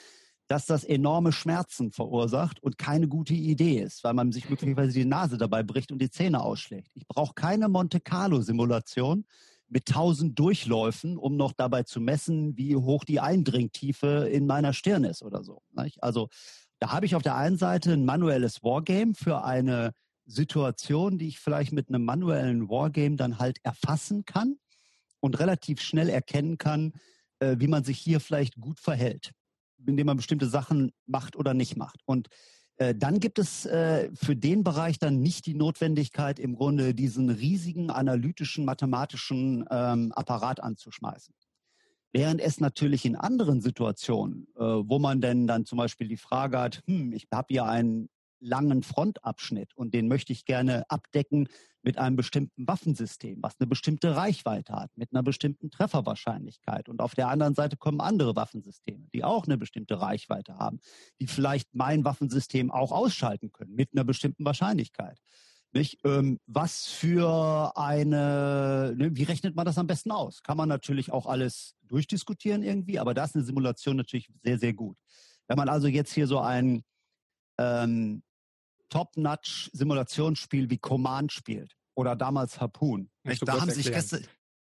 dass 0.48 0.66
das 0.66 0.84
enorme 0.84 1.32
Schmerzen 1.32 1.90
verursacht 1.90 2.62
und 2.62 2.78
keine 2.78 3.08
gute 3.08 3.34
Idee 3.34 3.80
ist, 3.80 4.04
weil 4.04 4.14
man 4.14 4.32
sich 4.32 4.48
möglicherweise 4.50 4.92
die 4.92 5.04
Nase 5.04 5.38
dabei 5.38 5.62
bricht 5.62 5.92
und 5.92 6.00
die 6.00 6.10
Zähne 6.10 6.42
ausschlägt. 6.42 6.90
Ich 6.94 7.06
brauche 7.06 7.34
keine 7.34 7.68
Monte 7.68 8.00
Carlo 8.00 8.40
Simulation 8.40 9.24
mit 9.68 9.86
tausend 9.86 10.38
Durchläufen, 10.38 11.18
um 11.18 11.36
noch 11.36 11.52
dabei 11.52 11.82
zu 11.82 12.00
messen, 12.00 12.56
wie 12.56 12.76
hoch 12.76 13.04
die 13.04 13.18
Eindringtiefe 13.18 14.28
in 14.30 14.46
meiner 14.46 14.72
Stirn 14.72 15.02
ist 15.02 15.22
oder 15.22 15.42
so. 15.42 15.62
Also 16.00 16.28
da 16.78 16.92
habe 16.92 17.06
ich 17.06 17.16
auf 17.16 17.22
der 17.22 17.34
einen 17.34 17.58
Seite 17.58 17.92
ein 17.92 18.04
manuelles 18.04 18.62
Wargame 18.62 19.14
für 19.14 19.42
eine 19.42 19.92
Situation, 20.24 21.18
die 21.18 21.28
ich 21.28 21.40
vielleicht 21.40 21.72
mit 21.72 21.88
einem 21.88 22.04
manuellen 22.04 22.68
Wargame 22.68 23.16
dann 23.16 23.38
halt 23.38 23.58
erfassen 23.64 24.24
kann 24.24 24.56
und 25.18 25.38
relativ 25.40 25.80
schnell 25.80 26.08
erkennen 26.08 26.58
kann, 26.58 26.92
äh, 27.40 27.56
wie 27.58 27.68
man 27.68 27.82
sich 27.82 27.98
hier 27.98 28.20
vielleicht 28.20 28.56
gut 28.60 28.78
verhält 28.78 29.32
indem 29.88 30.06
man 30.06 30.16
bestimmte 30.16 30.46
Sachen 30.46 30.92
macht 31.06 31.36
oder 31.36 31.54
nicht 31.54 31.76
macht. 31.76 32.00
Und 32.04 32.28
äh, 32.78 32.94
dann 32.94 33.20
gibt 33.20 33.38
es 33.38 33.64
äh, 33.66 34.10
für 34.14 34.36
den 34.36 34.62
Bereich 34.62 34.98
dann 34.98 35.20
nicht 35.20 35.46
die 35.46 35.54
Notwendigkeit, 35.54 36.38
im 36.38 36.54
Grunde 36.54 36.94
diesen 36.94 37.30
riesigen 37.30 37.90
analytischen, 37.90 38.64
mathematischen 38.64 39.64
ähm, 39.70 40.12
Apparat 40.12 40.62
anzuschmeißen. 40.62 41.34
Während 42.12 42.40
es 42.40 42.60
natürlich 42.60 43.04
in 43.04 43.16
anderen 43.16 43.60
Situationen, 43.60 44.46
äh, 44.56 44.60
wo 44.60 44.98
man 44.98 45.20
denn 45.20 45.46
dann 45.46 45.64
zum 45.64 45.78
Beispiel 45.78 46.08
die 46.08 46.16
Frage 46.16 46.58
hat, 46.58 46.82
hm, 46.86 47.12
ich 47.12 47.26
habe 47.32 47.46
hier 47.50 47.64
einen 47.64 48.08
langen 48.40 48.82
Frontabschnitt 48.82 49.74
und 49.74 49.94
den 49.94 50.08
möchte 50.08 50.32
ich 50.32 50.44
gerne 50.44 50.84
abdecken 50.88 51.48
mit 51.82 51.98
einem 51.98 52.16
bestimmten 52.16 52.66
Waffensystem, 52.66 53.38
was 53.42 53.54
eine 53.60 53.68
bestimmte 53.68 54.16
Reichweite 54.16 54.72
hat, 54.72 54.90
mit 54.96 55.12
einer 55.12 55.22
bestimmten 55.22 55.70
Trefferwahrscheinlichkeit. 55.70 56.88
Und 56.88 57.00
auf 57.00 57.14
der 57.14 57.28
anderen 57.28 57.54
Seite 57.54 57.76
kommen 57.76 58.00
andere 58.00 58.34
Waffensysteme, 58.34 59.06
die 59.14 59.22
auch 59.22 59.46
eine 59.46 59.56
bestimmte 59.56 60.00
Reichweite 60.00 60.58
haben, 60.58 60.80
die 61.20 61.28
vielleicht 61.28 61.74
mein 61.74 62.04
Waffensystem 62.04 62.72
auch 62.72 62.90
ausschalten 62.90 63.52
können 63.52 63.74
mit 63.74 63.90
einer 63.92 64.04
bestimmten 64.04 64.44
Wahrscheinlichkeit. 64.44 65.20
Nicht? 65.72 65.98
Ähm, 66.04 66.40
was 66.46 66.86
für 66.86 67.72
eine, 67.76 68.94
ne, 68.96 69.14
wie 69.14 69.24
rechnet 69.24 69.54
man 69.54 69.66
das 69.66 69.78
am 69.78 69.86
besten 69.86 70.10
aus? 70.10 70.42
Kann 70.42 70.56
man 70.56 70.68
natürlich 70.68 71.12
auch 71.12 71.26
alles 71.26 71.74
durchdiskutieren 71.82 72.62
irgendwie, 72.62 72.98
aber 72.98 73.14
da 73.14 73.24
ist 73.24 73.36
eine 73.36 73.44
Simulation 73.44 73.96
natürlich 73.96 74.28
sehr, 74.42 74.58
sehr 74.58 74.72
gut. 74.72 74.96
Wenn 75.46 75.58
man 75.58 75.68
also 75.68 75.86
jetzt 75.86 76.12
hier 76.12 76.26
so 76.26 76.40
ein 76.40 76.82
ähm, 77.58 78.22
Top-Notch-Simulationsspiel 78.88 80.70
wie 80.70 80.78
Command 80.78 81.32
spielt 81.32 81.76
oder 81.94 82.16
damals 82.16 82.60
Harpoon. 82.60 83.10
Da 83.42 83.60
haben 83.60 83.70
sich 83.70 83.90
gestern, 83.90 84.24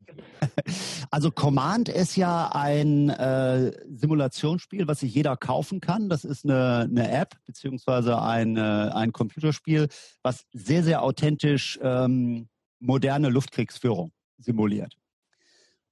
also 1.12 1.32
Command 1.32 1.90
ist 1.90 2.16
ja 2.16 2.50
ein 2.54 3.10
äh, 3.10 3.72
Simulationsspiel, 3.90 4.88
was 4.88 5.02
sich 5.02 5.14
jeder 5.14 5.38
kaufen 5.38 5.80
kann. 5.80 6.10
Das 6.10 6.26
ist 6.26 6.46
eine, 6.46 6.88
eine 6.90 7.12
App 7.12 7.36
beziehungsweise 7.46 8.22
ein, 8.22 8.58
äh, 8.58 8.60
ein 8.60 9.14
Computerspiel, 9.14 9.88
was 10.24 10.46
sehr, 10.52 10.84
sehr 10.84 11.04
authentisch 11.04 11.80
ähm, 11.82 12.50
moderne 12.80 13.30
Luftkriegsführung 13.30 14.12
simuliert. 14.38 14.98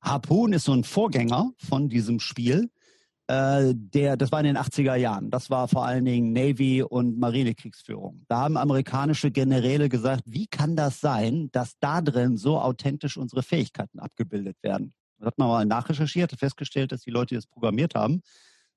Harpoon 0.02 0.54
ist 0.54 0.64
so 0.64 0.74
ein 0.74 0.84
Vorgänger 0.84 1.52
von 1.58 1.90
diesem 1.90 2.20
Spiel. 2.20 2.70
Äh, 3.30 3.76
der, 3.76 4.18
das 4.18 4.32
war 4.32 4.40
in 4.40 4.48
den 4.48 4.58
80er 4.58 4.96
Jahren. 4.96 5.30
Das 5.30 5.52
war 5.52 5.68
vor 5.68 5.86
allen 5.86 6.04
Dingen 6.04 6.34
Navy- 6.34 6.82
und 6.82 7.20
Marinekriegsführung. 7.20 8.24
Da 8.28 8.40
haben 8.40 8.58
amerikanische 8.58 9.30
Generäle 9.30 9.88
gesagt, 9.88 10.24
wie 10.26 10.48
kann 10.48 10.76
das 10.76 11.00
sein, 11.00 11.52
dass 11.52 11.78
da 11.80 12.02
drin 12.02 12.38
so 12.38 12.60
authentisch 12.60 13.18
unsere 13.18 13.44
Fähigkeiten 13.44 14.00
abgebildet 14.00 14.58
werden? 14.64 14.96
Da 15.20 15.28
hat 15.28 15.38
man 15.38 15.48
mal 15.48 15.66
nachrecherchiert, 15.66 16.32
festgestellt, 16.40 16.92
dass 16.92 17.02
die 17.02 17.12
Leute, 17.12 17.28
die 17.28 17.36
das 17.36 17.46
programmiert 17.46 17.94
haben, 17.94 18.24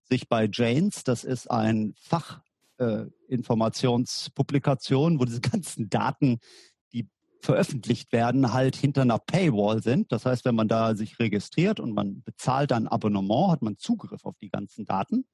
sich 0.02 0.28
bei 0.28 0.50
Janes, 0.52 1.02
das 1.02 1.24
ist 1.24 1.50
ein 1.50 1.94
Fachinformationspublikation, 2.78 5.18
wo 5.18 5.24
diese 5.24 5.40
ganzen 5.40 5.88
Daten, 5.88 6.40
veröffentlicht 7.42 8.12
werden, 8.12 8.52
halt 8.52 8.76
hinter 8.76 9.02
einer 9.02 9.18
Paywall 9.18 9.82
sind. 9.82 10.12
Das 10.12 10.24
heißt, 10.24 10.44
wenn 10.44 10.54
man 10.54 10.68
da 10.68 10.94
sich 10.94 11.18
registriert 11.18 11.80
und 11.80 11.92
man 11.92 12.22
bezahlt 12.22 12.70
dann 12.70 12.86
Abonnement, 12.86 13.50
hat 13.50 13.62
man 13.62 13.76
Zugriff 13.76 14.24
auf 14.24 14.38
die 14.38 14.48
ganzen 14.48 14.84
Daten. 14.84 15.24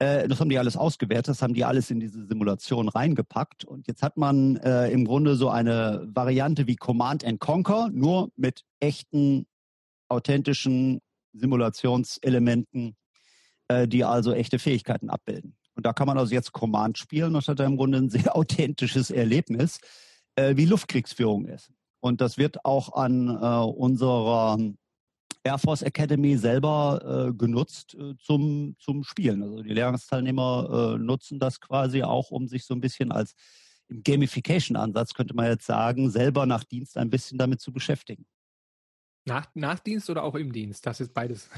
Äh, 0.00 0.26
das 0.26 0.40
haben 0.40 0.48
die 0.48 0.58
alles 0.58 0.76
ausgewertet, 0.76 1.28
das 1.28 1.42
haben 1.42 1.54
die 1.54 1.64
alles 1.64 1.90
in 1.92 2.00
diese 2.00 2.26
Simulation 2.26 2.88
reingepackt. 2.88 3.64
Und 3.64 3.86
jetzt 3.86 4.02
hat 4.02 4.16
man 4.16 4.56
äh, 4.56 4.90
im 4.90 5.04
Grunde 5.04 5.36
so 5.36 5.48
eine 5.48 6.04
Variante 6.12 6.66
wie 6.66 6.76
Command 6.76 7.24
and 7.24 7.38
Conquer, 7.38 7.88
nur 7.92 8.30
mit 8.36 8.64
echten, 8.80 9.46
authentischen 10.08 11.00
Simulationselementen, 11.34 12.96
äh, 13.68 13.86
die 13.86 14.04
also 14.04 14.32
echte 14.32 14.58
Fähigkeiten 14.58 15.08
abbilden. 15.08 15.56
Und 15.76 15.86
da 15.86 15.92
kann 15.92 16.08
man 16.08 16.18
also 16.18 16.34
jetzt 16.34 16.50
Command 16.52 16.98
spielen 16.98 17.36
und 17.36 17.46
hat 17.46 17.60
da 17.60 17.64
im 17.64 17.76
Grunde 17.76 17.98
ein 17.98 18.10
sehr 18.10 18.34
authentisches 18.34 19.12
Erlebnis, 19.12 19.78
äh, 20.38 20.56
wie 20.56 20.66
Luftkriegsführung 20.66 21.46
ist. 21.46 21.72
Und 22.00 22.20
das 22.20 22.38
wird 22.38 22.64
auch 22.64 22.94
an 22.94 23.28
äh, 23.28 23.70
unserer 23.70 24.58
Air 25.42 25.58
Force 25.58 25.82
Academy 25.82 26.36
selber 26.36 27.28
äh, 27.28 27.32
genutzt 27.32 27.94
äh, 27.94 28.14
zum, 28.18 28.76
zum 28.78 29.02
Spielen. 29.02 29.42
Also 29.42 29.62
die 29.62 29.74
Lehrgangsteilnehmer 29.74 30.94
äh, 30.94 30.98
nutzen 30.98 31.38
das 31.38 31.60
quasi 31.60 32.02
auch, 32.02 32.30
um 32.30 32.46
sich 32.46 32.64
so 32.64 32.74
ein 32.74 32.80
bisschen 32.80 33.12
als 33.12 33.34
im 33.88 34.02
Gamification-Ansatz, 34.02 35.14
könnte 35.14 35.34
man 35.34 35.46
jetzt 35.46 35.64
sagen, 35.64 36.10
selber 36.10 36.44
nach 36.44 36.62
Dienst 36.62 36.98
ein 36.98 37.08
bisschen 37.08 37.38
damit 37.38 37.60
zu 37.60 37.72
beschäftigen. 37.72 38.26
Nach, 39.24 39.46
nach 39.54 39.78
Dienst 39.78 40.10
oder 40.10 40.24
auch 40.24 40.34
im 40.34 40.52
Dienst? 40.52 40.84
Das 40.84 41.00
ist 41.00 41.14
beides. 41.14 41.48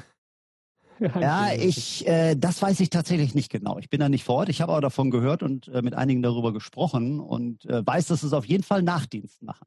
Ja, 1.20 1.52
ich, 1.52 2.06
äh, 2.06 2.36
das 2.36 2.60
weiß 2.60 2.80
ich 2.80 2.90
tatsächlich 2.90 3.34
nicht 3.34 3.50
genau. 3.50 3.78
Ich 3.78 3.88
bin 3.88 4.00
da 4.00 4.08
nicht 4.08 4.24
vor 4.24 4.36
Ort. 4.36 4.48
Ich 4.48 4.60
habe 4.60 4.72
aber 4.72 4.80
davon 4.80 5.10
gehört 5.10 5.42
und 5.42 5.68
äh, 5.68 5.82
mit 5.82 5.94
einigen 5.94 6.22
darüber 6.22 6.52
gesprochen 6.52 7.20
und 7.20 7.64
äh, 7.64 7.84
weiß, 7.86 8.08
dass 8.08 8.22
es 8.22 8.32
auf 8.32 8.44
jeden 8.44 8.62
Fall 8.62 8.82
Nachdienst 8.82 9.42
machen. 9.42 9.66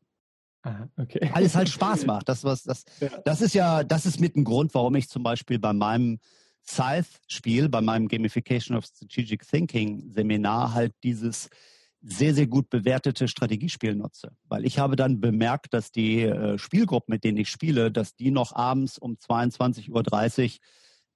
Aha, 0.62 0.88
okay. 0.98 1.30
Weil 1.34 1.44
es 1.44 1.56
halt 1.56 1.70
Spaß 1.70 2.06
macht. 2.08 2.30
Das, 2.30 2.44
was, 2.44 2.64
das, 2.64 2.86
Ja. 3.00 3.10
das 3.26 3.42
ist 3.42 3.54
ja, 3.54 3.84
das 3.84 4.06
ist 4.06 4.20
mit 4.20 4.36
ein 4.36 4.44
Grund, 4.44 4.74
warum 4.74 4.96
ich 4.96 5.10
zum 5.10 5.24
Beispiel 5.24 5.60
bei 5.60 5.74
meinem 5.74 6.20
Scythe-Spiel, 6.66 7.68
bei 7.68 7.82
meinem 7.82 8.08
Gamification 8.08 8.78
of 8.78 8.86
Strategic 8.86 9.46
Thinking 9.46 10.12
Seminar 10.12 10.74
halt 10.74 10.94
dieses 11.04 11.50
sehr, 12.02 12.34
sehr 12.34 12.48
gut 12.48 12.70
bewertete 12.70 13.28
Strategiespiel 13.28 13.96
nutze. 13.96 14.32
Weil 14.48 14.66
ich 14.66 14.78
habe 14.78 14.96
dann 14.96 15.20
bemerkt, 15.20 15.74
dass 15.74 15.92
die 15.92 16.22
äh, 16.22 16.58
Spielgruppen, 16.58 17.14
mit 17.14 17.24
denen 17.24 17.38
ich 17.38 17.50
spiele, 17.50 17.92
dass 17.92 18.16
die 18.16 18.32
noch 18.32 18.54
abends 18.54 18.98
um 18.98 19.16
22.30 19.16 19.90
Uhr 19.90 20.04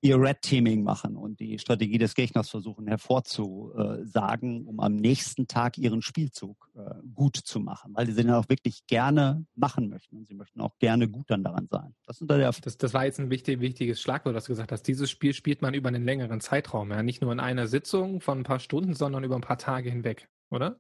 ihr 0.02 0.20
Red 0.20 0.42
Teaming 0.42 0.84
machen 0.84 1.16
und 1.16 1.40
die 1.40 1.58
Strategie 1.58 1.98
des 1.98 2.14
Gegners 2.14 2.50
versuchen 2.50 2.88
hervorzusagen, 2.88 4.66
um 4.68 4.80
am 4.80 4.96
nächsten 4.96 5.48
Tag 5.48 5.78
ihren 5.78 6.02
Spielzug 6.02 6.70
äh, 6.76 6.96
gut 7.16 7.38
zu 7.38 7.60
machen, 7.60 7.94
weil 7.96 8.06
sie 8.08 8.24
dann 8.24 8.34
auch 8.34 8.48
wirklich 8.50 8.86
gerne 8.88 9.46
machen 9.56 9.90
möchten 9.90 10.18
und 10.18 10.28
sie 10.28 10.36
möchten 10.36 10.62
auch 10.62 10.78
gerne 10.78 11.10
gut 11.10 11.30
dann 11.30 11.44
daran 11.44 11.68
sein. 11.70 11.96
Das 12.06 12.18
sind 12.18 12.30
da 12.30 12.38
der 12.38 12.52
Das, 12.52 12.78
das 12.78 12.94
war 12.94 13.06
jetzt 13.06 13.20
ein 13.20 13.30
wichtig, 13.30 13.60
wichtiges 13.60 14.00
Schlagwort, 14.00 14.36
was 14.36 14.46
du 14.46 14.52
gesagt 14.52 14.72
hast. 14.72 14.84
Dieses 14.84 15.10
Spiel 15.10 15.34
spielt 15.34 15.62
man 15.62 15.74
über 15.74 15.90
einen 15.90 16.06
längeren 16.06 16.42
Zeitraum, 16.42 16.92
ja. 16.92 17.02
Nicht 17.02 17.22
nur 17.22 17.32
in 17.32 17.40
einer 17.40 17.68
Sitzung 17.68 18.22
von 18.22 18.40
ein 18.40 18.44
paar 18.44 18.60
Stunden, 18.60 18.94
sondern 18.94 19.24
über 19.24 19.36
ein 19.36 19.42
paar 19.42 19.58
Tage 19.58 19.90
hinweg, 19.90 20.30
oder? 20.50 20.80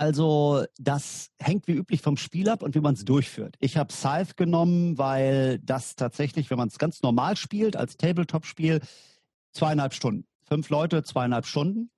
Also 0.00 0.64
das 0.78 1.30
hängt 1.38 1.68
wie 1.68 1.74
üblich 1.74 2.00
vom 2.00 2.16
Spiel 2.16 2.48
ab 2.48 2.62
und 2.62 2.74
wie 2.74 2.80
man 2.80 2.94
es 2.94 3.04
durchführt. 3.04 3.56
Ich 3.60 3.76
habe 3.76 3.92
Scythe 3.92 4.32
genommen, 4.34 4.96
weil 4.96 5.58
das 5.58 5.94
tatsächlich, 5.94 6.48
wenn 6.48 6.56
man 6.56 6.68
es 6.68 6.78
ganz 6.78 7.02
normal 7.02 7.36
spielt, 7.36 7.76
als 7.76 7.98
Tabletop-Spiel, 7.98 8.80
zweieinhalb 9.52 9.92
Stunden. 9.92 10.26
Fünf 10.44 10.70
Leute, 10.70 11.02
zweieinhalb 11.02 11.44
Stunden. 11.44 11.90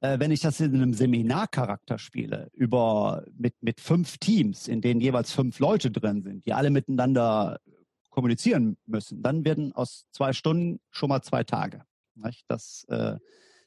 Äh, 0.00 0.18
wenn 0.18 0.30
ich 0.30 0.40
das 0.40 0.60
in 0.60 0.74
einem 0.74 0.94
Seminarcharakter 0.94 1.98
spiele, 1.98 2.48
über 2.54 3.26
mit, 3.36 3.62
mit 3.62 3.82
fünf 3.82 4.16
Teams, 4.16 4.66
in 4.66 4.80
denen 4.80 5.02
jeweils 5.02 5.32
fünf 5.32 5.58
Leute 5.58 5.90
drin 5.90 6.22
sind, 6.22 6.46
die 6.46 6.54
alle 6.54 6.70
miteinander 6.70 7.60
kommunizieren 8.08 8.78
müssen, 8.86 9.22
dann 9.22 9.44
werden 9.44 9.74
aus 9.74 10.06
zwei 10.10 10.32
Stunden 10.32 10.80
schon 10.90 11.10
mal 11.10 11.20
zwei 11.20 11.44
Tage. 11.44 11.84
Nicht? 12.14 12.46
Das 12.48 12.86
äh, 12.88 13.18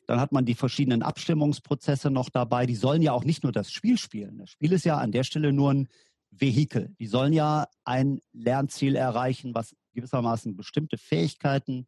dann 0.08 0.20
hat 0.20 0.32
man 0.32 0.46
die 0.46 0.56
verschiedenen 0.56 1.02
Abstimmungsprozesse 1.02 2.10
noch 2.10 2.30
dabei. 2.30 2.66
Die 2.66 2.76
sollen 2.76 3.02
ja 3.02 3.14
auch 3.14 3.24
nicht 3.24 3.44
nur 3.44 3.52
das 3.52 3.72
Spiel 3.72 3.98
spielen. 3.98 4.38
Das 4.38 4.50
Spiel 4.52 4.72
ist 4.72 4.86
ja 4.86 4.98
an 4.98 5.12
der 5.12 5.24
Stelle 5.24 5.54
nur 5.54 5.74
ein 5.74 5.88
Vehikel. 6.32 6.96
Die 7.00 7.08
sollen 7.08 7.34
ja 7.34 7.68
ein 7.84 8.20
Lernziel 8.34 8.96
erreichen, 8.96 9.56
was 9.56 9.76
gewissermaßen 9.94 10.56
bestimmte 10.56 10.98
Fähigkeiten 10.98 11.88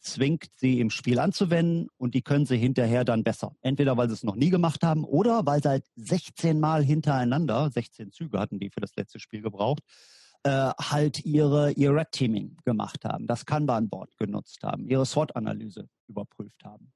zwingt, 0.00 0.46
sie 0.54 0.80
im 0.80 0.90
Spiel 0.90 1.18
anzuwenden 1.18 1.88
und 1.96 2.14
die 2.14 2.22
können 2.22 2.46
sie 2.46 2.56
hinterher 2.56 3.04
dann 3.04 3.24
besser. 3.24 3.56
Entweder 3.60 3.96
weil 3.96 4.08
sie 4.08 4.14
es 4.14 4.22
noch 4.22 4.36
nie 4.36 4.50
gemacht 4.50 4.82
haben 4.82 5.04
oder 5.04 5.44
weil 5.46 5.62
sie 5.62 5.68
halt 5.68 5.84
16 5.96 6.60
Mal 6.60 6.84
hintereinander, 6.84 7.70
16 7.70 8.12
Züge 8.12 8.38
hatten 8.38 8.58
die 8.58 8.70
für 8.70 8.80
das 8.80 8.94
letzte 8.94 9.18
Spiel 9.18 9.42
gebraucht, 9.42 9.82
äh, 10.44 10.70
halt 10.80 11.24
ihre, 11.24 11.72
ihr 11.72 11.92
Red 11.92 12.12
Teaming 12.12 12.56
gemacht 12.64 13.04
haben, 13.04 13.26
das 13.26 13.46
Kanban-Board 13.46 14.16
genutzt 14.16 14.62
haben, 14.62 14.86
ihre 14.86 15.04
SWOT-Analyse 15.04 15.88
überprüft 16.06 16.64
haben. 16.64 16.92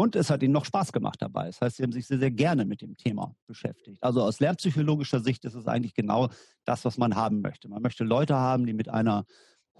Und 0.00 0.14
es 0.14 0.30
hat 0.30 0.44
ihnen 0.44 0.52
noch 0.52 0.64
Spaß 0.64 0.92
gemacht 0.92 1.20
dabei. 1.20 1.46
Das 1.46 1.60
heißt, 1.60 1.76
sie 1.76 1.82
haben 1.82 1.90
sich 1.90 2.06
sehr, 2.06 2.20
sehr 2.20 2.30
gerne 2.30 2.64
mit 2.64 2.82
dem 2.82 2.96
Thema 2.96 3.34
beschäftigt. 3.48 4.00
Also 4.00 4.22
aus 4.22 4.38
lernpsychologischer 4.38 5.18
Sicht 5.18 5.44
ist 5.44 5.54
es 5.54 5.66
eigentlich 5.66 5.94
genau 5.94 6.28
das, 6.64 6.84
was 6.84 6.98
man 6.98 7.16
haben 7.16 7.40
möchte. 7.40 7.68
Man 7.68 7.82
möchte 7.82 8.04
Leute 8.04 8.36
haben, 8.36 8.64
die 8.64 8.74
mit 8.74 8.88
einer 8.88 9.24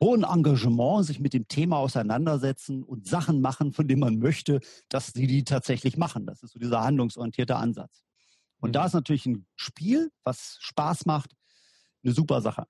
hohen 0.00 0.24
Engagement 0.24 1.04
sich 1.06 1.20
mit 1.20 1.34
dem 1.34 1.46
Thema 1.46 1.78
auseinandersetzen 1.78 2.82
und 2.82 3.06
Sachen 3.06 3.40
machen, 3.40 3.72
von 3.72 3.86
denen 3.86 4.00
man 4.00 4.18
möchte, 4.18 4.60
dass 4.88 5.08
sie 5.08 5.28
die 5.28 5.44
tatsächlich 5.44 5.96
machen. 5.96 6.26
Das 6.26 6.42
ist 6.42 6.52
so 6.52 6.58
dieser 6.58 6.82
handlungsorientierte 6.82 7.54
Ansatz. 7.54 8.02
Und 8.60 8.70
Mhm. 8.70 8.72
da 8.72 8.86
ist 8.86 8.94
natürlich 8.94 9.26
ein 9.26 9.46
Spiel, 9.54 10.10
was 10.24 10.56
Spaß 10.60 11.06
macht, 11.06 11.32
eine 12.02 12.12
super 12.12 12.40
Sache. 12.40 12.66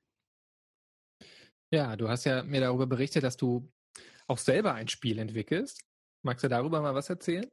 Ja, 1.72 1.96
du 1.96 2.08
hast 2.08 2.24
ja 2.24 2.42
mir 2.42 2.60
darüber 2.60 2.86
berichtet, 2.86 3.24
dass 3.24 3.36
du 3.36 3.70
auch 4.26 4.38
selber 4.38 4.74
ein 4.74 4.88
Spiel 4.88 5.18
entwickelst. 5.18 5.82
Magst 6.22 6.44
du 6.44 6.48
darüber 6.48 6.80
mal 6.80 6.94
was 6.94 7.08
erzählen? 7.08 7.46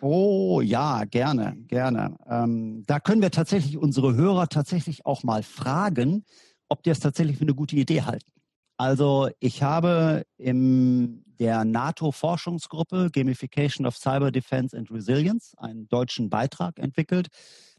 Oh 0.00 0.60
ja, 0.62 1.04
gerne, 1.04 1.56
gerne. 1.66 2.16
Ähm, 2.26 2.84
da 2.86 3.00
können 3.00 3.20
wir 3.20 3.30
tatsächlich 3.30 3.76
unsere 3.76 4.14
Hörer 4.14 4.48
tatsächlich 4.48 5.04
auch 5.04 5.22
mal 5.22 5.42
fragen, 5.42 6.24
ob 6.68 6.82
die 6.82 6.90
es 6.90 7.00
tatsächlich 7.00 7.36
für 7.36 7.42
eine 7.42 7.54
gute 7.54 7.76
Idee 7.76 8.02
halten. 8.02 8.30
Also 8.78 9.28
ich 9.40 9.62
habe 9.62 10.24
in 10.38 11.22
der 11.38 11.64
NATO-Forschungsgruppe 11.66 13.10
Gamification 13.12 13.86
of 13.86 13.96
Cyber 13.96 14.30
Defense 14.30 14.76
and 14.76 14.90
Resilience 14.90 15.54
einen 15.58 15.86
deutschen 15.88 16.30
Beitrag 16.30 16.78
entwickelt. 16.78 17.28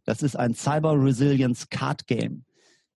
Das 0.04 0.22
ist 0.22 0.36
ein 0.36 0.54
Cyber 0.54 0.94
Resilience 0.94 1.70
Card 1.70 2.06
Game. 2.06 2.46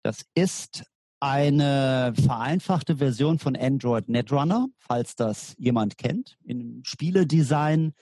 Das 0.03 0.25
ist 0.35 0.85
eine 1.23 2.15
vereinfachte 2.21 2.97
Version 2.97 3.39
von 3.39 3.55
Android 3.55 4.09
Netrunner, 4.09 4.67
falls 4.77 5.15
das 5.15 5.55
jemand 5.57 5.97
kennt. 5.97 6.37
Im 6.43 6.83
Spieledesign 6.83 7.93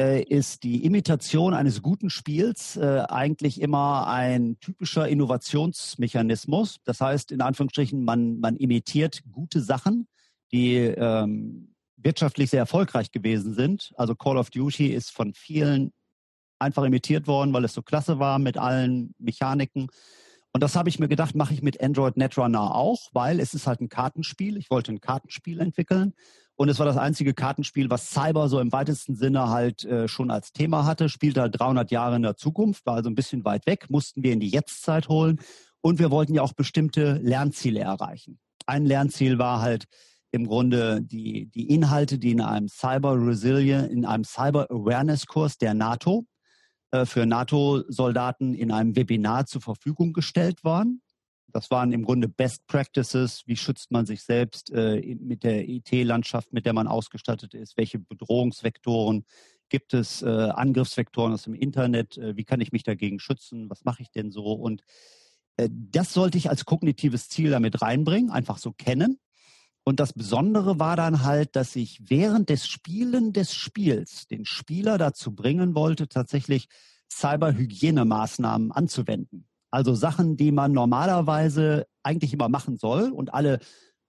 äh, 0.00 0.24
ist 0.24 0.64
die 0.64 0.84
Imitation 0.84 1.54
eines 1.54 1.80
guten 1.80 2.10
Spiels 2.10 2.76
äh, 2.76 3.04
eigentlich 3.08 3.60
immer 3.60 4.08
ein 4.08 4.58
typischer 4.58 5.08
Innovationsmechanismus. 5.08 6.78
Das 6.84 7.00
heißt, 7.00 7.30
in 7.30 7.40
Anführungsstrichen, 7.40 8.04
man, 8.04 8.40
man 8.40 8.56
imitiert 8.56 9.22
gute 9.30 9.60
Sachen, 9.60 10.08
die 10.50 10.74
ähm, 10.74 11.72
wirtschaftlich 11.96 12.50
sehr 12.50 12.60
erfolgreich 12.60 13.12
gewesen 13.12 13.54
sind. 13.54 13.92
Also 13.94 14.16
Call 14.16 14.38
of 14.38 14.50
Duty 14.50 14.88
ist 14.88 15.12
von 15.12 15.34
vielen 15.34 15.92
einfach 16.58 16.82
imitiert 16.82 17.28
worden, 17.28 17.52
weil 17.52 17.64
es 17.64 17.74
so 17.74 17.82
klasse 17.82 18.18
war 18.18 18.40
mit 18.40 18.58
allen 18.58 19.14
Mechaniken. 19.18 19.86
Und 20.56 20.62
das 20.62 20.74
habe 20.74 20.88
ich 20.88 20.98
mir 20.98 21.08
gedacht, 21.08 21.34
mache 21.34 21.52
ich 21.52 21.60
mit 21.60 21.82
Android 21.82 22.16
Netrunner 22.16 22.74
auch, 22.74 23.10
weil 23.12 23.40
es 23.40 23.52
ist 23.52 23.66
halt 23.66 23.82
ein 23.82 23.90
Kartenspiel. 23.90 24.56
Ich 24.56 24.70
wollte 24.70 24.90
ein 24.90 25.02
Kartenspiel 25.02 25.60
entwickeln. 25.60 26.14
Und 26.54 26.70
es 26.70 26.78
war 26.78 26.86
das 26.86 26.96
einzige 26.96 27.34
Kartenspiel, 27.34 27.90
was 27.90 28.08
Cyber 28.08 28.48
so 28.48 28.58
im 28.58 28.72
weitesten 28.72 29.16
Sinne 29.16 29.50
halt 29.50 29.84
äh, 29.84 30.08
schon 30.08 30.30
als 30.30 30.54
Thema 30.54 30.86
hatte. 30.86 31.10
Spielte 31.10 31.42
halt 31.42 31.60
300 31.60 31.90
Jahre 31.90 32.16
in 32.16 32.22
der 32.22 32.36
Zukunft, 32.36 32.86
war 32.86 32.94
also 32.94 33.10
ein 33.10 33.14
bisschen 33.14 33.44
weit 33.44 33.66
weg, 33.66 33.90
mussten 33.90 34.22
wir 34.22 34.32
in 34.32 34.40
die 34.40 34.48
Jetztzeit 34.48 35.10
holen. 35.10 35.40
Und 35.82 35.98
wir 35.98 36.10
wollten 36.10 36.32
ja 36.32 36.40
auch 36.40 36.54
bestimmte 36.54 37.20
Lernziele 37.22 37.80
erreichen. 37.80 38.38
Ein 38.64 38.86
Lernziel 38.86 39.38
war 39.38 39.60
halt 39.60 39.84
im 40.30 40.46
Grunde 40.46 41.02
die, 41.02 41.50
die 41.50 41.68
Inhalte, 41.68 42.18
die 42.18 42.30
in 42.30 42.40
einem 42.40 42.68
Cyber 42.68 43.14
Resilient, 43.14 43.92
in 43.92 44.06
einem 44.06 44.24
Cyber 44.24 44.70
Awareness 44.70 45.26
Kurs 45.26 45.58
der 45.58 45.74
NATO 45.74 46.24
für 47.04 47.26
NATO-Soldaten 47.26 48.54
in 48.54 48.72
einem 48.72 48.96
Webinar 48.96 49.46
zur 49.46 49.60
Verfügung 49.60 50.12
gestellt 50.12 50.64
waren. 50.64 51.02
Das 51.56 51.70
waren 51.70 51.92
im 51.92 52.04
Grunde 52.04 52.28
Best 52.28 52.66
Practices. 52.66 53.42
Wie 53.46 53.56
schützt 53.56 53.90
man 53.90 54.04
sich 54.06 54.22
selbst 54.22 54.70
äh, 54.72 55.16
mit 55.20 55.42
der 55.42 55.68
IT-Landschaft, 55.68 56.52
mit 56.52 56.66
der 56.66 56.72
man 56.72 56.86
ausgestattet 56.86 57.54
ist? 57.54 57.76
Welche 57.76 57.98
Bedrohungsvektoren 57.98 59.24
gibt 59.68 59.94
es? 59.94 60.22
Äh, 60.22 60.26
Angriffsvektoren 60.28 61.32
aus 61.32 61.44
dem 61.44 61.54
Internet? 61.54 62.18
Äh, 62.18 62.36
wie 62.36 62.44
kann 62.44 62.60
ich 62.60 62.72
mich 62.72 62.82
dagegen 62.82 63.20
schützen? 63.20 63.70
Was 63.70 63.84
mache 63.84 64.02
ich 64.02 64.10
denn 64.10 64.30
so? 64.30 64.52
Und 64.52 64.82
äh, 65.56 65.68
das 65.72 66.12
sollte 66.12 66.38
ich 66.38 66.50
als 66.50 66.64
kognitives 66.64 67.28
Ziel 67.28 67.50
damit 67.50 67.80
reinbringen, 67.80 68.30
einfach 68.30 68.58
so 68.58 68.72
kennen. 68.72 69.18
Und 69.88 70.00
das 70.00 70.12
Besondere 70.12 70.80
war 70.80 70.96
dann 70.96 71.22
halt, 71.22 71.54
dass 71.54 71.76
ich 71.76 72.00
während 72.10 72.48
des 72.48 72.66
Spielen 72.66 73.32
des 73.32 73.54
Spiels 73.54 74.26
den 74.26 74.44
Spieler 74.44 74.98
dazu 74.98 75.32
bringen 75.32 75.76
wollte, 75.76 76.08
tatsächlich 76.08 76.66
Cyberhygienemaßnahmen 77.08 78.72
anzuwenden. 78.72 79.46
Also 79.70 79.94
Sachen, 79.94 80.36
die 80.36 80.50
man 80.50 80.72
normalerweise 80.72 81.86
eigentlich 82.02 82.32
immer 82.32 82.48
machen 82.48 82.78
soll 82.78 83.12
und 83.12 83.32
alle 83.32 83.60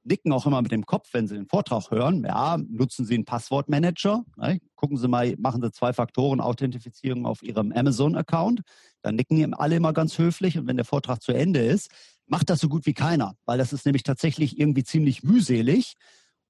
nicken 0.03 0.31
auch 0.31 0.47
immer 0.47 0.63
mit 0.63 0.71
dem 0.71 0.87
Kopf, 0.87 1.09
wenn 1.11 1.27
sie 1.27 1.35
den 1.35 1.45
Vortrag 1.45 1.91
hören. 1.91 2.23
Ja, 2.25 2.57
nutzen 2.57 3.05
Sie 3.05 3.13
einen 3.13 3.25
Passwortmanager. 3.25 4.25
Ne? 4.35 4.59
Gucken 4.75 4.97
Sie 4.97 5.07
mal, 5.07 5.35
machen 5.37 5.61
Sie 5.61 5.71
zwei 5.71 5.93
Faktoren 5.93 6.41
Authentifizierung 6.41 7.27
auf 7.27 7.43
Ihrem 7.43 7.71
Amazon-Account. 7.71 8.61
Dann 9.03 9.15
nicken 9.15 9.53
alle 9.53 9.75
immer 9.75 9.93
ganz 9.93 10.17
höflich 10.17 10.57
und 10.57 10.65
wenn 10.65 10.77
der 10.77 10.85
Vortrag 10.85 11.21
zu 11.21 11.33
Ende 11.33 11.59
ist, 11.59 11.91
macht 12.27 12.49
das 12.49 12.59
so 12.59 12.69
gut 12.69 12.85
wie 12.85 12.93
keiner, 12.93 13.35
weil 13.45 13.57
das 13.57 13.73
ist 13.73 13.85
nämlich 13.85 14.03
tatsächlich 14.03 14.59
irgendwie 14.59 14.83
ziemlich 14.83 15.23
mühselig. 15.23 15.95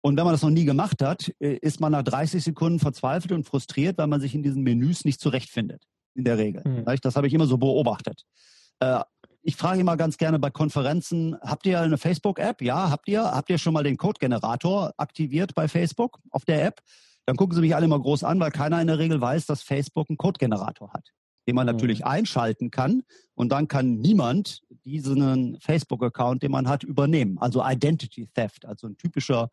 Und 0.02 0.18
wenn 0.18 0.26
man 0.26 0.34
das 0.34 0.42
noch 0.42 0.50
nie 0.50 0.66
gemacht 0.66 1.02
hat, 1.02 1.34
äh, 1.40 1.56
ist 1.58 1.80
man 1.80 1.92
nach 1.92 2.04
30 2.04 2.44
Sekunden 2.44 2.80
verzweifelt 2.80 3.32
und 3.32 3.46
frustriert, 3.46 3.98
weil 3.98 4.08
man 4.08 4.22
sich 4.22 4.36
in 4.36 4.44
diesen 4.44 4.64
Menüs 4.64 5.06
nicht 5.06 5.20
zurechtfindet. 5.20 5.84
In 6.14 6.24
der 6.24 6.38
Regel. 6.38 6.64
Mhm. 6.66 6.86
Das 7.02 7.16
habe 7.16 7.28
ich 7.28 7.34
immer 7.34 7.46
so 7.46 7.58
beobachtet. 7.58 8.24
Äh, 8.80 9.02
ich 9.44 9.56
frage 9.56 9.80
immer 9.80 9.96
ganz 9.96 10.18
gerne 10.18 10.40
bei 10.40 10.50
Konferenzen, 10.50 11.38
habt 11.42 11.66
ihr 11.66 11.80
eine 11.80 11.98
Facebook-App? 11.98 12.62
Ja, 12.62 12.90
habt 12.90 13.08
ihr? 13.08 13.24
Habt 13.24 13.50
ihr 13.50 13.58
schon 13.58 13.74
mal 13.74 13.84
den 13.84 13.96
Code-Generator 13.96 14.94
aktiviert 14.98 15.56
bei 15.56 15.68
Facebook 15.68 16.20
auf 16.32 16.44
der 16.44 16.66
App? 16.66 16.82
Dann 17.26 17.36
gucken 17.38 17.56
sie 17.56 17.62
mich 17.62 17.76
alle 17.76 17.86
immer 17.86 18.00
groß 18.00 18.24
an, 18.24 18.40
weil 18.40 18.52
keiner 18.52 18.82
in 18.82 18.88
der 18.88 19.00
Regel 19.00 19.22
weiß, 19.22 19.46
dass 19.46 19.62
Facebook 19.62 20.10
einen 20.10 20.18
Code-Generator 20.18 20.92
hat, 20.92 21.12
den 21.48 21.56
man 21.56 21.66
natürlich 21.66 22.00
mhm. 22.00 22.08
einschalten 22.08 22.72
kann 22.72 23.04
und 23.34 23.50
dann 23.50 23.68
kann 23.68 24.00
niemand 24.00 24.62
diesen 24.86 25.58
Facebook-Account, 25.60 26.44
den 26.44 26.52
man 26.52 26.68
hat, 26.68 26.84
übernehmen. 26.84 27.38
Also 27.40 27.64
Identity 27.66 28.28
Theft, 28.34 28.66
also 28.66 28.88
ein 28.88 28.98
typischer 28.98 29.50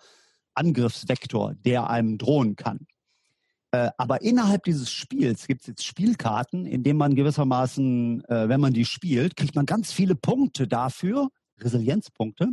Angriffsvektor, 0.54 1.54
der 1.54 1.88
einem 1.88 2.18
drohen 2.18 2.56
kann. 2.56 2.86
Äh, 3.74 3.90
aber 3.98 4.22
innerhalb 4.22 4.62
dieses 4.62 4.92
Spiels 4.92 5.48
gibt 5.48 5.62
es 5.62 5.66
jetzt 5.66 5.84
Spielkarten, 5.84 6.64
in 6.64 6.84
denen 6.84 6.96
man 6.98 7.16
gewissermaßen, 7.16 8.24
äh, 8.26 8.48
wenn 8.48 8.60
man 8.60 8.72
die 8.72 8.84
spielt, 8.84 9.34
kriegt 9.34 9.56
man 9.56 9.66
ganz 9.66 9.92
viele 9.92 10.14
Punkte 10.14 10.68
dafür, 10.68 11.28
Resilienzpunkte, 11.58 12.50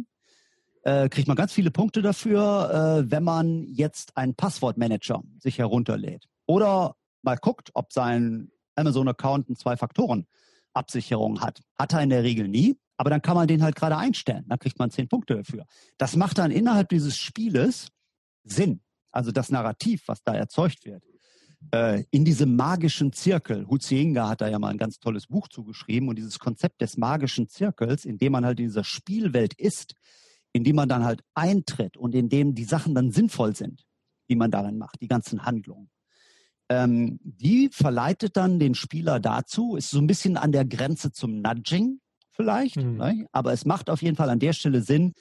äh, 0.81 1.09
kriegt 1.09 1.27
man 1.27 1.37
ganz 1.37 1.53
viele 1.53 1.69
Punkte 1.69 2.01
dafür, 2.01 3.05
wenn 3.07 3.23
man 3.23 3.67
jetzt 3.67 4.17
einen 4.17 4.33
Passwortmanager 4.33 5.21
sich 5.37 5.59
herunterlädt. 5.59 6.25
Oder 6.47 6.95
mal 7.21 7.37
guckt, 7.37 7.69
ob 7.75 7.93
sein 7.93 8.49
Amazon-Account 8.75 9.47
eine 9.47 9.57
Zwei-Faktoren-Absicherung 9.57 11.41
hat. 11.41 11.61
Hat 11.77 11.93
er 11.93 12.01
in 12.01 12.09
der 12.09 12.23
Regel 12.23 12.47
nie, 12.47 12.77
aber 12.97 13.09
dann 13.09 13.21
kann 13.21 13.35
man 13.35 13.47
den 13.47 13.63
halt 13.63 13.75
gerade 13.75 13.97
einstellen. 13.97 14.45
Dann 14.47 14.59
kriegt 14.59 14.79
man 14.79 14.91
zehn 14.91 15.07
Punkte 15.07 15.35
dafür. 15.35 15.65
Das 15.97 16.15
macht 16.15 16.37
dann 16.37 16.51
innerhalb 16.51 16.89
dieses 16.89 17.17
Spieles 17.17 17.89
Sinn. 18.43 18.81
Also 19.11 19.31
das 19.31 19.49
Narrativ, 19.49 20.03
was 20.07 20.23
da 20.23 20.33
erzeugt 20.33 20.85
wird 20.85 21.03
äh, 21.73 22.03
in 22.11 22.25
diesem 22.25 22.55
magischen 22.55 23.13
Zirkel. 23.13 23.67
Huzienga 23.67 24.29
hat 24.29 24.41
da 24.41 24.47
ja 24.47 24.59
mal 24.59 24.69
ein 24.69 24.77
ganz 24.77 24.99
tolles 24.99 25.27
Buch 25.27 25.47
zugeschrieben 25.47 26.09
und 26.09 26.17
dieses 26.17 26.39
Konzept 26.39 26.81
des 26.81 26.97
magischen 26.97 27.47
Zirkels, 27.47 28.05
in 28.05 28.17
dem 28.17 28.31
man 28.31 28.45
halt 28.45 28.59
in 28.59 28.67
dieser 28.67 28.83
Spielwelt 28.83 29.53
ist, 29.53 29.93
in 30.53 30.63
die 30.63 30.73
man 30.73 30.89
dann 30.89 31.03
halt 31.03 31.21
eintritt 31.33 31.97
und 31.97 32.15
in 32.15 32.29
dem 32.29 32.55
die 32.55 32.63
Sachen 32.63 32.95
dann 32.95 33.11
sinnvoll 33.11 33.55
sind, 33.55 33.85
die 34.29 34.35
man 34.35 34.51
darin 34.51 34.77
macht, 34.77 35.01
die 35.01 35.07
ganzen 35.07 35.45
Handlungen. 35.45 35.89
Ähm, 36.71 37.19
die 37.21 37.69
verleitet 37.69 38.37
dann 38.37 38.57
den 38.57 38.75
Spieler 38.75 39.19
dazu, 39.19 39.75
ist 39.75 39.89
so 39.89 39.99
ein 39.99 40.07
bisschen 40.07 40.37
an 40.37 40.53
der 40.53 40.63
Grenze 40.63 41.11
zum 41.11 41.41
Nudging 41.41 41.99
vielleicht, 42.31 42.77
mhm. 42.77 42.95
ne? 42.95 43.25
aber 43.33 43.51
es 43.51 43.65
macht 43.65 43.89
auf 43.89 44.01
jeden 44.01 44.15
Fall 44.15 44.29
an 44.29 44.39
der 44.39 44.53
Stelle 44.53 44.81
Sinn, 44.81 45.11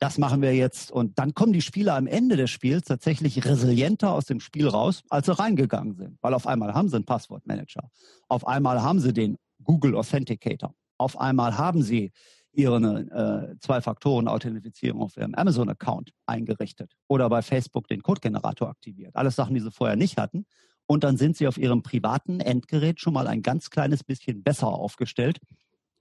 das 0.00 0.18
machen 0.18 0.42
wir 0.42 0.54
jetzt. 0.54 0.90
Und 0.90 1.18
dann 1.18 1.32
kommen 1.32 1.54
die 1.54 1.62
Spieler 1.62 1.94
am 1.94 2.06
Ende 2.06 2.36
des 2.36 2.50
Spiels 2.50 2.84
tatsächlich 2.88 3.42
resilienter 3.46 4.12
aus 4.12 4.26
dem 4.26 4.40
Spiel 4.40 4.68
raus, 4.68 5.02
als 5.08 5.24
sie 5.24 5.38
reingegangen 5.38 5.94
sind. 5.94 6.18
Weil 6.20 6.34
auf 6.34 6.46
einmal 6.46 6.74
haben 6.74 6.90
sie 6.90 6.96
einen 6.96 7.06
Passwortmanager. 7.06 7.88
Auf 8.28 8.46
einmal 8.46 8.82
haben 8.82 9.00
sie 9.00 9.14
den 9.14 9.38
Google 9.62 9.96
Authenticator. 9.96 10.74
Auf 10.98 11.18
einmal 11.18 11.56
haben 11.56 11.82
sie 11.82 12.12
ihre 12.52 12.76
äh, 12.76 13.58
Zwei-Faktoren-Authentifizierung 13.60 15.00
auf 15.00 15.16
ihrem 15.16 15.34
Amazon-Account 15.34 16.12
eingerichtet 16.26 16.92
oder 17.08 17.30
bei 17.30 17.40
Facebook 17.40 17.88
den 17.88 18.02
Codegenerator 18.02 18.68
aktiviert. 18.68 19.16
Alles 19.16 19.36
Sachen, 19.36 19.54
die 19.54 19.60
sie 19.60 19.70
vorher 19.70 19.96
nicht 19.96 20.18
hatten. 20.18 20.44
Und 20.86 21.04
dann 21.04 21.16
sind 21.16 21.36
sie 21.36 21.48
auf 21.48 21.58
ihrem 21.58 21.82
privaten 21.82 22.40
Endgerät 22.40 23.00
schon 23.00 23.12
mal 23.12 23.26
ein 23.26 23.42
ganz 23.42 23.70
kleines 23.70 24.04
bisschen 24.04 24.42
besser 24.42 24.68
aufgestellt 24.68 25.40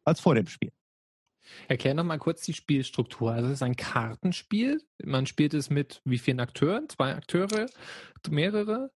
als 0.03 0.19
vor 0.19 0.35
dem 0.35 0.47
Spiel. 0.47 0.71
Erklär 1.67 1.93
noch 1.93 2.03
mal 2.03 2.17
kurz 2.17 2.41
die 2.41 2.53
Spielstruktur. 2.53 3.31
Also 3.31 3.47
es 3.47 3.55
ist 3.55 3.63
ein 3.63 3.75
Kartenspiel. 3.75 4.81
Man 5.03 5.25
spielt 5.25 5.53
es 5.53 5.69
mit 5.69 6.01
wie 6.03 6.17
vielen 6.17 6.39
Akteuren? 6.39 6.89
Zwei 6.89 7.15
Akteure? 7.15 7.67
Mehrere? 8.29 8.91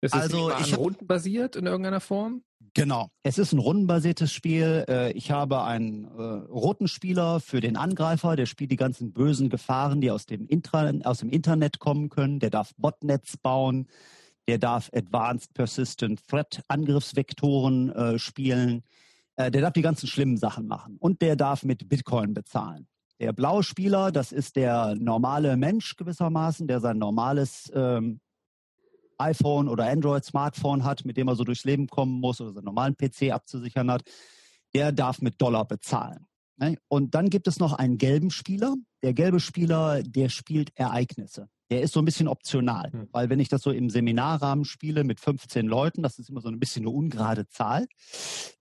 Es 0.00 0.12
ist 0.12 0.20
also 0.20 0.50
ich 0.60 0.72
hab, 0.72 0.80
rundenbasiert 0.80 1.56
in 1.56 1.66
irgendeiner 1.66 2.00
Form? 2.00 2.42
Genau. 2.74 3.08
Es 3.22 3.38
ist 3.38 3.52
ein 3.52 3.58
rundenbasiertes 3.58 4.32
Spiel. 4.32 4.84
Äh, 4.88 5.12
ich 5.12 5.30
habe 5.30 5.62
einen 5.62 6.04
äh, 6.04 6.22
roten 6.50 6.88
Spieler 6.88 7.40
für 7.40 7.60
den 7.60 7.76
Angreifer, 7.76 8.36
der 8.36 8.46
spielt 8.46 8.72
die 8.72 8.76
ganzen 8.76 9.12
bösen 9.12 9.48
Gefahren, 9.48 10.00
die 10.00 10.10
aus 10.10 10.26
dem, 10.26 10.46
Intra 10.46 10.92
aus 11.04 11.18
dem 11.20 11.30
Internet 11.30 11.78
kommen 11.78 12.08
können. 12.10 12.40
Der 12.40 12.50
darf 12.50 12.74
Botnets 12.76 13.36
bauen. 13.36 13.86
Der 14.48 14.58
darf 14.58 14.90
Advanced 14.94 15.54
Persistent 15.54 16.26
Threat 16.26 16.62
Angriffsvektoren 16.68 17.90
äh, 17.90 18.18
spielen. 18.18 18.82
Äh, 19.36 19.50
der 19.50 19.62
darf 19.62 19.72
die 19.72 19.82
ganzen 19.82 20.06
schlimmen 20.06 20.36
Sachen 20.36 20.66
machen 20.66 20.96
und 20.98 21.22
der 21.22 21.36
darf 21.36 21.64
mit 21.64 21.88
Bitcoin 21.88 22.34
bezahlen. 22.34 22.86
Der 23.20 23.32
blaue 23.32 23.62
Spieler, 23.62 24.10
das 24.12 24.32
ist 24.32 24.56
der 24.56 24.96
normale 24.96 25.56
Mensch 25.56 25.96
gewissermaßen, 25.96 26.66
der 26.66 26.80
sein 26.80 26.98
normales 26.98 27.70
ähm, 27.74 28.20
iPhone 29.18 29.68
oder 29.68 29.88
Android-Smartphone 29.88 30.84
hat, 30.84 31.04
mit 31.04 31.16
dem 31.16 31.28
er 31.28 31.36
so 31.36 31.44
durchs 31.44 31.64
Leben 31.64 31.86
kommen 31.86 32.20
muss 32.20 32.40
oder 32.40 32.52
seinen 32.52 32.64
normalen 32.64 32.96
PC 32.96 33.32
abzusichern 33.32 33.90
hat, 33.90 34.02
der 34.74 34.92
darf 34.92 35.20
mit 35.22 35.40
Dollar 35.40 35.64
bezahlen. 35.64 36.26
Ne? 36.56 36.76
Und 36.88 37.14
dann 37.14 37.30
gibt 37.30 37.46
es 37.46 37.58
noch 37.58 37.72
einen 37.72 37.98
gelben 37.98 38.30
Spieler. 38.30 38.74
Der 39.02 39.14
gelbe 39.14 39.40
Spieler, 39.40 40.02
der 40.02 40.28
spielt 40.28 40.76
Ereignisse 40.76 41.48
der 41.70 41.82
ist 41.82 41.92
so 41.92 42.00
ein 42.00 42.04
bisschen 42.04 42.28
optional. 42.28 42.92
Hm. 42.92 43.08
Weil 43.12 43.30
wenn 43.30 43.40
ich 43.40 43.48
das 43.48 43.62
so 43.62 43.70
im 43.70 43.90
Seminarrahmen 43.90 44.64
spiele 44.64 45.04
mit 45.04 45.20
15 45.20 45.66
Leuten, 45.66 46.02
das 46.02 46.18
ist 46.18 46.28
immer 46.28 46.40
so 46.40 46.48
ein 46.48 46.60
bisschen 46.60 46.82
eine 46.82 46.90
ungerade 46.90 47.48
Zahl, 47.48 47.86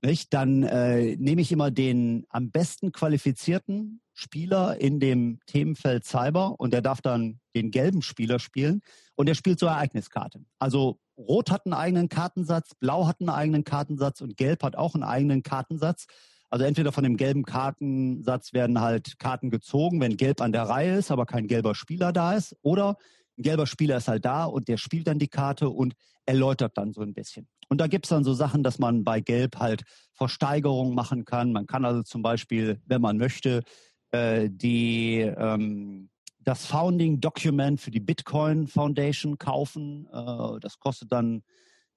nicht? 0.01 0.33
dann 0.33 0.63
äh, 0.63 1.15
nehme 1.17 1.41
ich 1.41 1.51
immer 1.51 1.71
den 1.71 2.25
am 2.29 2.51
besten 2.51 2.91
qualifizierten 2.91 4.01
Spieler 4.13 4.79
in 4.79 4.99
dem 4.99 5.39
Themenfeld 5.47 6.05
Cyber 6.05 6.59
und 6.59 6.73
der 6.73 6.81
darf 6.81 7.01
dann 7.01 7.39
den 7.55 7.71
gelben 7.71 8.01
Spieler 8.01 8.39
spielen 8.39 8.81
und 9.15 9.27
der 9.27 9.35
spielt 9.35 9.59
so 9.59 9.65
Ereigniskarte. 9.65 10.45
Also 10.59 10.99
Rot 11.17 11.51
hat 11.51 11.65
einen 11.65 11.73
eigenen 11.73 12.09
Kartensatz, 12.09 12.75
Blau 12.75 13.07
hat 13.07 13.19
einen 13.19 13.29
eigenen 13.29 13.63
Kartensatz 13.63 14.21
und 14.21 14.37
Gelb 14.37 14.63
hat 14.63 14.75
auch 14.75 14.95
einen 14.95 15.03
eigenen 15.03 15.43
Kartensatz. 15.43 16.05
Also 16.53 16.65
entweder 16.65 16.91
von 16.91 17.03
dem 17.03 17.17
gelben 17.17 17.45
Kartensatz 17.45 18.53
werden 18.53 18.79
halt 18.79 19.17
Karten 19.17 19.49
gezogen, 19.49 19.99
wenn 19.99 20.17
gelb 20.17 20.39
an 20.39 20.51
der 20.51 20.69
Reihe 20.69 20.97
ist, 20.97 21.09
aber 21.09 21.25
kein 21.25 21.47
gelber 21.47 21.73
Spieler 21.73 22.13
da 22.13 22.33
ist. 22.33 22.55
Oder 22.61 22.97
ein 23.39 23.41
gelber 23.41 23.65
Spieler 23.65 23.97
ist 23.97 24.07
halt 24.07 24.23
da 24.23 24.45
und 24.45 24.67
der 24.67 24.77
spielt 24.77 25.07
dann 25.07 25.17
die 25.17 25.29
Karte 25.29 25.69
und 25.71 25.95
erläutert 26.27 26.77
dann 26.77 26.93
so 26.93 27.01
ein 27.01 27.15
bisschen. 27.15 27.47
Und 27.69 27.81
da 27.81 27.87
gibt 27.87 28.05
es 28.05 28.09
dann 28.09 28.23
so 28.23 28.35
Sachen, 28.35 28.61
dass 28.61 28.77
man 28.77 29.03
bei 29.03 29.19
Gelb 29.19 29.55
halt 29.55 29.81
Versteigerungen 30.13 30.93
machen 30.93 31.25
kann. 31.25 31.53
Man 31.53 31.65
kann 31.65 31.85
also 31.85 32.03
zum 32.03 32.21
Beispiel, 32.21 32.79
wenn 32.85 33.01
man 33.01 33.17
möchte, 33.17 33.63
äh, 34.11 34.47
die, 34.47 35.21
ähm, 35.21 36.11
das 36.37 36.67
Founding 36.67 37.19
Document 37.19 37.81
für 37.81 37.89
die 37.89 37.99
Bitcoin 37.99 38.67
Foundation 38.67 39.39
kaufen. 39.39 40.07
Äh, 40.13 40.59
das 40.59 40.77
kostet 40.77 41.11
dann 41.11 41.41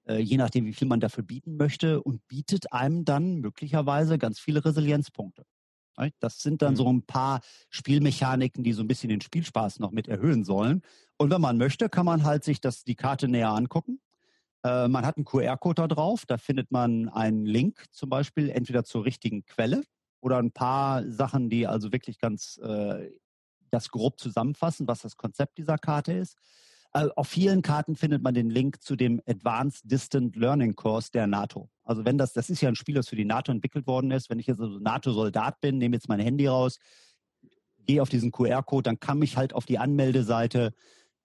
äh, 0.07 0.19
je 0.19 0.37
nachdem, 0.37 0.65
wie 0.65 0.73
viel 0.73 0.87
man 0.87 0.99
dafür 0.99 1.23
bieten 1.23 1.57
möchte 1.57 2.01
und 2.01 2.27
bietet 2.27 2.71
einem 2.71 3.05
dann 3.05 3.35
möglicherweise 3.35 4.17
ganz 4.17 4.39
viele 4.39 4.63
Resilienzpunkte. 4.63 5.43
Das 6.19 6.43
sind 6.43 6.61
dann 6.61 6.75
so 6.75 6.87
ein 6.91 7.01
paar 7.01 7.41
Spielmechaniken, 7.71 8.63
die 8.63 8.73
so 8.73 8.83
ein 8.83 8.87
bisschen 8.87 9.09
den 9.09 9.21
Spielspaß 9.21 9.79
noch 9.79 9.91
mit 9.91 10.07
erhöhen 10.07 10.43
sollen. 10.43 10.83
Und 11.17 11.31
wenn 11.31 11.41
man 11.41 11.57
möchte, 11.57 11.89
kann 11.89 12.05
man 12.05 12.23
halt 12.23 12.43
sich 12.43 12.61
das, 12.61 12.83
die 12.83 12.93
Karte 12.93 13.27
näher 13.27 13.49
angucken. 13.49 13.99
Äh, 14.63 14.87
man 14.87 15.05
hat 15.05 15.17
einen 15.17 15.25
QR-Code 15.25 15.81
da 15.81 15.87
drauf, 15.87 16.25
da 16.27 16.37
findet 16.37 16.71
man 16.71 17.09
einen 17.09 17.45
Link 17.45 17.85
zum 17.91 18.09
Beispiel 18.09 18.49
entweder 18.49 18.83
zur 18.83 19.05
richtigen 19.05 19.43
Quelle 19.45 19.81
oder 20.21 20.37
ein 20.37 20.51
paar 20.51 21.03
Sachen, 21.09 21.49
die 21.49 21.65
also 21.65 21.91
wirklich 21.91 22.19
ganz 22.19 22.57
äh, 22.57 23.09
das 23.71 23.89
grob 23.89 24.19
zusammenfassen, 24.19 24.87
was 24.87 25.01
das 25.01 25.17
Konzept 25.17 25.57
dieser 25.57 25.77
Karte 25.77 26.13
ist. 26.13 26.37
Äh, 26.93 27.07
auf 27.15 27.27
vielen 27.27 27.61
Karten 27.61 27.95
findet 27.95 28.23
man 28.23 28.33
den 28.33 28.49
Link 28.49 28.81
zu 28.81 28.95
dem 28.95 29.21
Advanced 29.27 29.89
Distant 29.89 30.35
Learning 30.35 30.75
Course 30.75 31.11
der 31.11 31.27
NATO. 31.27 31.69
Also 31.83 32.05
wenn 32.05 32.17
das, 32.17 32.33
das 32.33 32.49
ist 32.49 32.61
ja 32.61 32.69
ein 32.69 32.75
Spiel, 32.75 32.95
das 32.95 33.09
für 33.09 33.15
die 33.15 33.25
NATO 33.25 33.51
entwickelt 33.51 33.87
worden 33.87 34.11
ist. 34.11 34.29
Wenn 34.29 34.39
ich 34.39 34.47
jetzt 34.47 34.61
also 34.61 34.79
NATO-Soldat 34.79 35.61
bin, 35.61 35.77
nehme 35.77 35.95
jetzt 35.95 36.09
mein 36.09 36.19
Handy 36.19 36.47
raus, 36.47 36.79
gehe 37.85 38.01
auf 38.01 38.09
diesen 38.09 38.31
QR-Code, 38.31 38.83
dann 38.83 38.99
kann 38.99 39.19
mich 39.19 39.37
halt 39.37 39.53
auf 39.53 39.65
die 39.65 39.79
Anmeldeseite 39.79 40.73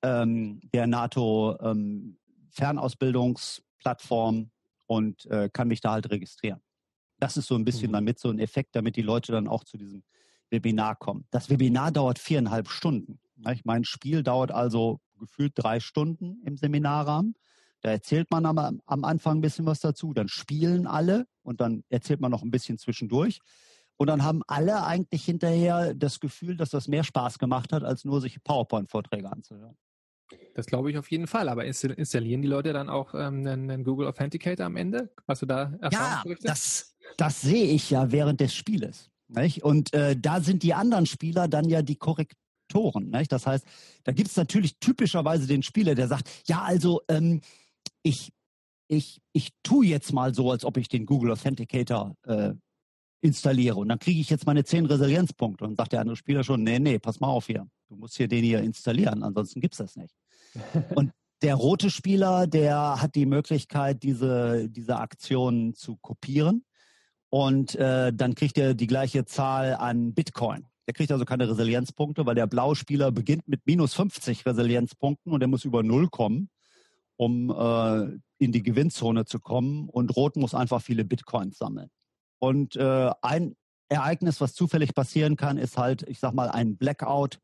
ähm, 0.02 0.60
der 0.72 0.86
NATO 0.86 1.58
ähm, 1.60 2.18
Fernausbildungsplattform 2.50 4.50
und 4.86 5.26
äh, 5.26 5.48
kann 5.52 5.68
mich 5.68 5.80
da 5.80 5.92
halt 5.92 6.10
registrieren. 6.10 6.60
Das 7.18 7.36
ist 7.36 7.46
so 7.46 7.54
ein 7.54 7.64
bisschen 7.64 7.88
mhm. 7.88 7.94
damit 7.94 8.18
so 8.18 8.30
ein 8.30 8.38
Effekt, 8.38 8.76
damit 8.76 8.96
die 8.96 9.02
Leute 9.02 9.32
dann 9.32 9.48
auch 9.48 9.64
zu 9.64 9.76
diesem 9.76 10.02
Webinar 10.50 10.96
kommen. 10.96 11.26
Das 11.30 11.50
Webinar 11.50 11.92
dauert 11.92 12.18
viereinhalb 12.18 12.68
Stunden. 12.68 13.20
Mein 13.64 13.84
Spiel 13.84 14.22
dauert 14.22 14.52
also 14.52 15.00
gefühlt 15.22 15.52
drei 15.54 15.80
Stunden 15.80 16.42
im 16.44 16.56
Seminarrahmen. 16.56 17.34
Da 17.80 17.90
erzählt 17.90 18.30
man 18.30 18.44
am, 18.46 18.80
am 18.84 19.04
Anfang 19.04 19.38
ein 19.38 19.40
bisschen 19.40 19.66
was 19.66 19.80
dazu, 19.80 20.12
dann 20.12 20.28
spielen 20.28 20.86
alle 20.86 21.26
und 21.42 21.60
dann 21.60 21.84
erzählt 21.88 22.20
man 22.20 22.30
noch 22.30 22.42
ein 22.42 22.50
bisschen 22.50 22.78
zwischendurch. 22.78 23.40
Und 23.96 24.08
dann 24.08 24.24
haben 24.24 24.42
alle 24.46 24.84
eigentlich 24.84 25.24
hinterher 25.24 25.94
das 25.94 26.20
Gefühl, 26.20 26.56
dass 26.56 26.70
das 26.70 26.88
mehr 26.88 27.04
Spaß 27.04 27.38
gemacht 27.38 27.72
hat, 27.72 27.84
als 27.84 28.04
nur 28.04 28.20
sich 28.20 28.42
PowerPoint-Vorträge 28.42 29.30
anzuhören. 29.30 29.76
Das 30.54 30.66
glaube 30.66 30.90
ich 30.90 30.98
auf 30.98 31.10
jeden 31.10 31.26
Fall. 31.26 31.48
Aber 31.48 31.64
installieren 31.64 32.42
die 32.42 32.48
Leute 32.48 32.72
dann 32.72 32.88
auch 32.88 33.14
ähm, 33.14 33.46
einen, 33.46 33.84
Google 33.84 34.06
Authenticator 34.08 34.66
am 34.66 34.76
Ende? 34.76 35.12
Hast 35.28 35.42
du 35.42 35.46
da 35.46 35.72
Erfahrung? 35.80 36.32
Ja, 36.32 36.36
das, 36.42 36.96
das 37.16 37.40
sehe 37.40 37.66
ich 37.66 37.90
ja 37.90 38.12
während 38.12 38.40
des 38.40 38.54
Spieles. 38.54 39.10
Nicht? 39.28 39.62
Und 39.62 39.92
äh, 39.94 40.16
da 40.16 40.40
sind 40.40 40.62
die 40.62 40.74
anderen 40.74 41.06
Spieler 41.06 41.48
dann 41.48 41.68
ja 41.68 41.82
die 41.82 41.96
Korrektoren. 42.72 43.10
Nicht? 43.10 43.32
Das 43.32 43.46
heißt, 43.46 43.66
da 44.04 44.12
gibt 44.12 44.30
es 44.30 44.36
natürlich 44.36 44.78
typischerweise 44.78 45.46
den 45.46 45.62
Spieler, 45.62 45.94
der 45.94 46.08
sagt, 46.08 46.28
ja, 46.46 46.62
also 46.62 47.02
ähm, 47.08 47.40
ich, 48.02 48.32
ich, 48.88 49.20
ich 49.32 49.50
tue 49.62 49.86
jetzt 49.86 50.12
mal 50.12 50.34
so, 50.34 50.50
als 50.50 50.64
ob 50.64 50.76
ich 50.76 50.88
den 50.88 51.06
Google 51.06 51.32
Authenticator 51.32 52.16
äh, 52.24 52.52
installiere. 53.20 53.76
Und 53.76 53.88
dann 53.88 53.98
kriege 53.98 54.20
ich 54.20 54.30
jetzt 54.30 54.46
meine 54.46 54.64
zehn 54.64 54.86
Resilienzpunkte. 54.86 55.64
Und 55.64 55.76
sagt 55.76 55.92
der 55.92 56.00
andere 56.00 56.16
Spieler 56.16 56.44
schon, 56.44 56.62
nee, 56.62 56.78
nee, 56.78 56.98
pass 56.98 57.20
mal 57.20 57.28
auf 57.28 57.46
hier. 57.46 57.66
Du 57.88 57.96
musst 57.96 58.16
hier 58.16 58.28
den 58.28 58.44
hier 58.44 58.60
installieren, 58.60 59.22
ansonsten 59.22 59.60
gibt 59.60 59.74
es 59.74 59.78
das 59.78 59.96
nicht. 59.96 60.14
Und 60.94 61.12
der 61.42 61.54
rote 61.56 61.90
Spieler, 61.90 62.46
der 62.46 63.02
hat 63.02 63.16
die 63.16 63.26
Möglichkeit, 63.26 64.02
diese, 64.04 64.68
diese 64.68 64.98
Aktion 64.98 65.74
zu 65.74 65.96
kopieren 65.96 66.64
und 67.30 67.74
äh, 67.74 68.12
dann 68.12 68.36
kriegt 68.36 68.58
er 68.58 68.74
die 68.74 68.86
gleiche 68.86 69.24
Zahl 69.24 69.74
an 69.74 70.14
Bitcoin. 70.14 70.68
Der 70.86 70.94
kriegt 70.94 71.12
also 71.12 71.24
keine 71.24 71.48
Resilienzpunkte, 71.48 72.26
weil 72.26 72.34
der 72.34 72.46
blaue 72.46 72.76
Spieler 72.76 73.12
beginnt 73.12 73.46
mit 73.48 73.66
minus 73.66 73.94
50 73.94 74.44
Resilienzpunkten 74.44 75.32
und 75.32 75.40
er 75.40 75.48
muss 75.48 75.64
über 75.64 75.82
Null 75.82 76.08
kommen, 76.08 76.50
um 77.16 77.50
äh, 77.50 78.18
in 78.38 78.52
die 78.52 78.62
Gewinnzone 78.62 79.24
zu 79.24 79.38
kommen. 79.38 79.88
Und 79.88 80.16
Rot 80.16 80.36
muss 80.36 80.54
einfach 80.54 80.82
viele 80.82 81.04
Bitcoins 81.04 81.58
sammeln. 81.58 81.90
Und 82.38 82.74
äh, 82.76 83.10
ein 83.22 83.54
Ereignis, 83.88 84.40
was 84.40 84.54
zufällig 84.54 84.94
passieren 84.94 85.36
kann, 85.36 85.58
ist 85.58 85.78
halt, 85.78 86.02
ich 86.08 86.18
sag 86.18 86.34
mal, 86.34 86.50
ein 86.50 86.76
Blackout 86.76 87.38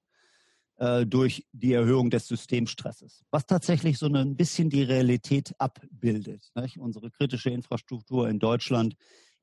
äh, 0.79 1.07
durch 1.07 1.47
die 1.53 1.73
Erhöhung 1.73 2.11
des 2.11 2.27
Systemstresses, 2.27 3.25
was 3.31 3.47
tatsächlich 3.47 3.99
so 3.99 4.07
ein 4.07 4.37
bisschen 4.37 4.71
die 4.71 4.83
Realität 4.83 5.53
abbildet. 5.59 6.51
Nicht? 6.55 6.79
Unsere 6.79 7.11
kritische 7.11 7.51
Infrastruktur 7.51 8.29
in 8.29 8.39
Deutschland 8.39 8.97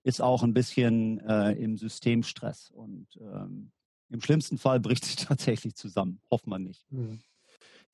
ist 0.04 0.22
auch 0.22 0.44
ein 0.44 0.54
bisschen 0.54 1.20
äh, 1.20 1.52
im 1.54 1.78
Systemstress. 1.78 2.70
Und 2.72 3.08
ähm, 3.20 3.72
im 4.10 4.22
schlimmsten 4.22 4.58
Fall 4.58 4.80
bricht 4.80 5.06
sie 5.06 5.16
tatsächlich 5.26 5.76
zusammen. 5.76 6.22
Hofft 6.30 6.48
man 6.48 6.64
nicht. 6.64 6.86
Mhm. 6.92 7.20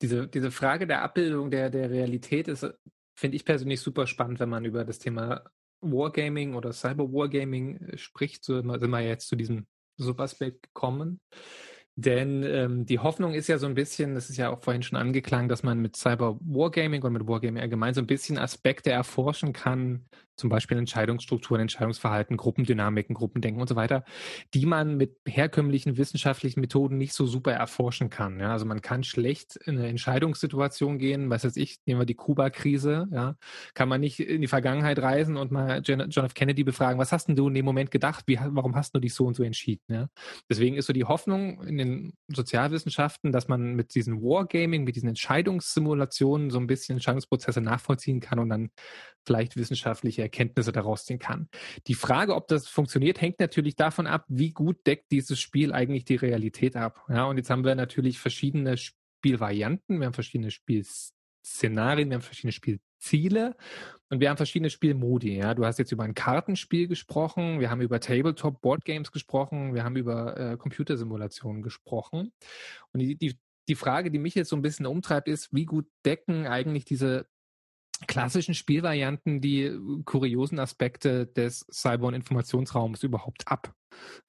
Diese, 0.00 0.26
diese 0.26 0.50
Frage 0.50 0.86
der 0.86 1.02
Abbildung 1.02 1.50
der, 1.50 1.70
der 1.70 1.90
Realität 1.90 2.48
ist, 2.48 2.66
finde 3.14 3.36
ich 3.36 3.44
persönlich 3.44 3.80
super 3.80 4.06
spannend, 4.06 4.40
wenn 4.40 4.48
man 4.48 4.64
über 4.64 4.84
das 4.84 4.98
Thema 4.98 5.44
Wargaming 5.80 6.54
oder 6.54 6.72
Cyber 6.72 7.12
Wargaming 7.12 7.76
äh, 7.76 7.98
spricht. 7.98 8.44
So 8.44 8.60
sind 8.60 8.90
wir 8.90 9.00
jetzt 9.00 9.28
zu 9.28 9.36
diesem 9.36 9.66
Subaspekt 9.96 10.62
gekommen. 10.62 11.20
Denn 11.96 12.42
ähm, 12.42 12.86
die 12.86 12.98
Hoffnung 12.98 13.34
ist 13.34 13.48
ja 13.48 13.58
so 13.58 13.66
ein 13.66 13.74
bisschen, 13.74 14.14
das 14.14 14.30
ist 14.30 14.38
ja 14.38 14.50
auch 14.50 14.62
vorhin 14.62 14.82
schon 14.82 14.98
angeklang, 14.98 15.48
dass 15.48 15.62
man 15.62 15.78
mit 15.78 15.96
Cyber 15.96 16.38
Wargaming 16.40 17.02
und 17.02 17.12
mit 17.12 17.26
Wargaming 17.26 17.62
allgemein 17.62 17.92
so 17.92 18.00
ein 18.00 18.06
bisschen 18.06 18.38
Aspekte 18.38 18.90
erforschen 18.90 19.52
kann, 19.52 20.06
zum 20.36 20.48
Beispiel 20.48 20.78
Entscheidungsstrukturen, 20.78 21.60
Entscheidungsverhalten, 21.60 22.36
Gruppendynamiken, 22.36 23.14
Gruppendenken 23.14 23.60
und 23.60 23.68
so 23.68 23.76
weiter, 23.76 24.04
die 24.54 24.66
man 24.66 24.96
mit 24.96 25.16
herkömmlichen 25.26 25.96
wissenschaftlichen 25.96 26.60
Methoden 26.60 26.96
nicht 26.96 27.12
so 27.12 27.26
super 27.26 27.52
erforschen 27.52 28.10
kann. 28.10 28.40
Ja? 28.40 28.52
Also 28.52 28.64
man 28.64 28.80
kann 28.80 29.04
schlecht 29.04 29.56
in 29.56 29.78
eine 29.78 29.88
Entscheidungssituation 29.88 30.98
gehen, 30.98 31.30
was 31.30 31.44
weiß 31.44 31.56
ich, 31.56 31.78
nehmen 31.86 32.00
wir 32.00 32.06
die 32.06 32.14
Kuba-Krise, 32.14 33.08
ja, 33.12 33.36
kann 33.74 33.88
man 33.88 34.00
nicht 34.00 34.20
in 34.20 34.40
die 34.40 34.48
Vergangenheit 34.48 34.98
reisen 34.98 35.36
und 35.36 35.52
mal 35.52 35.80
John 35.84 36.00
F. 36.00 36.34
Kennedy 36.34 36.64
befragen, 36.64 36.98
was 36.98 37.12
hast 37.12 37.28
denn 37.28 37.36
du 37.36 37.48
in 37.48 37.54
dem 37.54 37.64
Moment 37.64 37.90
gedacht, 37.90 38.24
Wie, 38.26 38.38
warum 38.42 38.74
hast 38.74 38.94
du 38.94 39.00
dich 39.00 39.14
so 39.14 39.26
und 39.26 39.34
so 39.34 39.42
entschieden? 39.42 39.84
Ja? 39.88 40.08
Deswegen 40.48 40.76
ist 40.76 40.86
so 40.86 40.92
die 40.92 41.04
Hoffnung 41.04 41.62
in 41.62 41.78
den 41.82 42.12
Sozialwissenschaften, 42.28 43.32
dass 43.32 43.48
man 43.48 43.74
mit 43.74 43.94
diesen 43.94 44.22
Wargaming, 44.22 44.84
mit 44.84 44.96
diesen 44.96 45.08
Entscheidungssimulationen 45.08 46.50
so 46.50 46.58
ein 46.58 46.66
bisschen 46.66 46.96
Entscheidungsprozesse 46.96 47.60
nachvollziehen 47.60 48.20
kann 48.20 48.38
und 48.38 48.48
dann 48.48 48.70
vielleicht 49.24 49.56
wissenschaftliche 49.56 50.22
Erkenntnisse 50.22 50.72
daraus 50.72 51.04
ziehen 51.04 51.18
kann. 51.18 51.48
Die 51.86 51.94
Frage, 51.94 52.34
ob 52.34 52.48
das 52.48 52.68
funktioniert, 52.68 53.20
hängt 53.20 53.40
natürlich 53.40 53.76
davon 53.76 54.06
ab, 54.06 54.24
wie 54.28 54.52
gut 54.52 54.86
deckt 54.86 55.12
dieses 55.12 55.40
Spiel 55.40 55.72
eigentlich 55.72 56.04
die 56.04 56.16
Realität 56.16 56.76
ab. 56.76 57.04
Ja, 57.08 57.24
und 57.24 57.36
jetzt 57.36 57.50
haben 57.50 57.64
wir 57.64 57.74
natürlich 57.74 58.18
verschiedene 58.18 58.76
Spielvarianten, 58.76 60.00
wir 60.00 60.06
haben 60.06 60.14
verschiedene 60.14 60.50
Spielszenarien, 60.50 62.10
wir 62.10 62.16
haben 62.16 62.22
verschiedene 62.22 62.52
Spielziele 63.02 63.56
und 64.10 64.20
wir 64.20 64.30
haben 64.30 64.36
verschiedene 64.36 64.70
Spielmodi. 64.70 65.36
Ja, 65.36 65.54
du 65.54 65.64
hast 65.64 65.78
jetzt 65.78 65.92
über 65.92 66.04
ein 66.04 66.14
Kartenspiel 66.14 66.86
gesprochen, 66.86 67.60
wir 67.60 67.70
haben 67.70 67.80
über 67.80 68.00
Tabletop 68.00 68.60
Board 68.60 68.84
Games 68.84 69.10
gesprochen, 69.10 69.74
wir 69.74 69.84
haben 69.84 69.96
über 69.96 70.36
äh, 70.38 70.56
Computersimulationen 70.56 71.62
gesprochen. 71.62 72.32
Und 72.92 73.00
die, 73.00 73.16
die 73.16 73.38
die 73.68 73.76
Frage, 73.76 74.10
die 74.10 74.18
mich 74.18 74.34
jetzt 74.34 74.48
so 74.48 74.56
ein 74.56 74.62
bisschen 74.62 74.86
umtreibt, 74.86 75.28
ist, 75.28 75.52
wie 75.52 75.66
gut 75.66 75.86
decken 76.04 76.48
eigentlich 76.48 76.84
diese 76.84 77.26
klassischen 78.06 78.54
Spielvarianten 78.54 79.40
die 79.40 79.64
äh, 79.64 79.78
kuriosen 80.04 80.58
Aspekte 80.58 81.26
des 81.26 81.66
Cyber- 81.70 82.08
und 82.08 82.14
Informationsraums 82.14 83.02
überhaupt 83.02 83.46
ab. 83.46 83.74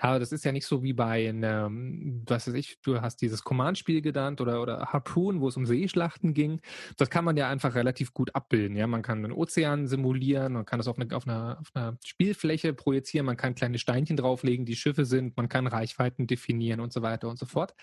Ja, 0.01 0.19
das 0.19 0.31
ist 0.31 0.43
ja 0.43 0.51
nicht 0.51 0.65
so 0.65 0.83
wie 0.83 0.93
bei 0.93 1.29
einem, 1.29 2.23
was 2.27 2.47
weiß 2.47 2.53
ich, 2.55 2.79
du 2.81 3.01
hast 3.01 3.21
dieses 3.21 3.43
Command-Spiel 3.43 4.01
genannt 4.01 4.41
oder, 4.41 4.61
oder 4.61 4.87
Harpoon, 4.87 5.41
wo 5.41 5.47
es 5.47 5.57
um 5.57 5.65
Seeschlachten 5.65 6.33
ging. 6.33 6.61
Das 6.97 7.09
kann 7.09 7.25
man 7.25 7.37
ja 7.37 7.49
einfach 7.49 7.75
relativ 7.75 8.13
gut 8.13 8.35
abbilden. 8.35 8.75
Ja, 8.75 8.87
man 8.87 9.01
kann 9.01 9.23
einen 9.23 9.31
Ozean 9.31 9.87
simulieren, 9.87 10.53
man 10.53 10.65
kann 10.65 10.79
das 10.79 10.87
auf, 10.87 10.99
eine, 10.99 11.15
auf, 11.15 11.27
einer, 11.27 11.59
auf 11.61 11.69
einer 11.73 11.97
Spielfläche 12.03 12.73
projizieren, 12.73 13.25
man 13.25 13.37
kann 13.37 13.55
kleine 13.55 13.77
Steinchen 13.77 14.17
drauflegen, 14.17 14.65
die 14.65 14.75
Schiffe 14.75 15.05
sind, 15.05 15.37
man 15.37 15.49
kann 15.49 15.67
Reichweiten 15.67 16.27
definieren 16.27 16.79
und 16.79 16.91
so 16.91 17.01
weiter 17.01 17.29
und 17.29 17.39
so 17.39 17.45
fort. 17.45 17.73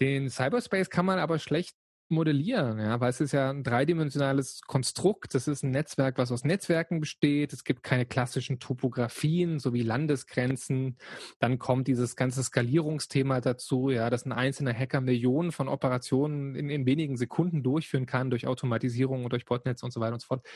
Den 0.00 0.30
Cyberspace 0.30 0.90
kann 0.90 1.06
man 1.06 1.18
aber 1.18 1.38
schlecht 1.38 1.76
modellieren, 2.10 2.78
ja, 2.78 3.00
weil 3.00 3.10
es 3.10 3.20
ist 3.20 3.32
ja 3.32 3.50
ein 3.50 3.62
dreidimensionales 3.62 4.60
Konstrukt. 4.66 5.34
Das 5.34 5.48
ist 5.48 5.62
ein 5.62 5.70
Netzwerk, 5.70 6.18
was 6.18 6.32
aus 6.32 6.44
Netzwerken 6.44 7.00
besteht. 7.00 7.52
Es 7.52 7.64
gibt 7.64 7.82
keine 7.82 8.06
klassischen 8.06 8.58
Topografien 8.58 9.58
sowie 9.58 9.82
Landesgrenzen. 9.82 10.96
Dann 11.38 11.58
kommt 11.58 11.88
dieses 11.88 12.16
ganze 12.16 12.42
Skalierungsthema 12.42 13.40
dazu, 13.40 13.90
ja, 13.90 14.10
dass 14.10 14.26
ein 14.26 14.32
einzelner 14.32 14.74
Hacker 14.74 15.00
Millionen 15.00 15.52
von 15.52 15.68
Operationen 15.68 16.54
in, 16.54 16.70
in 16.70 16.86
wenigen 16.86 17.16
Sekunden 17.16 17.62
durchführen 17.62 18.06
kann 18.06 18.30
durch 18.30 18.46
Automatisierung 18.46 19.24
und 19.24 19.32
durch 19.32 19.44
Botnetz 19.44 19.82
und 19.82 19.92
so 19.92 20.00
weiter 20.00 20.14
und 20.14 20.20
so 20.20 20.26
fort. 20.26 20.46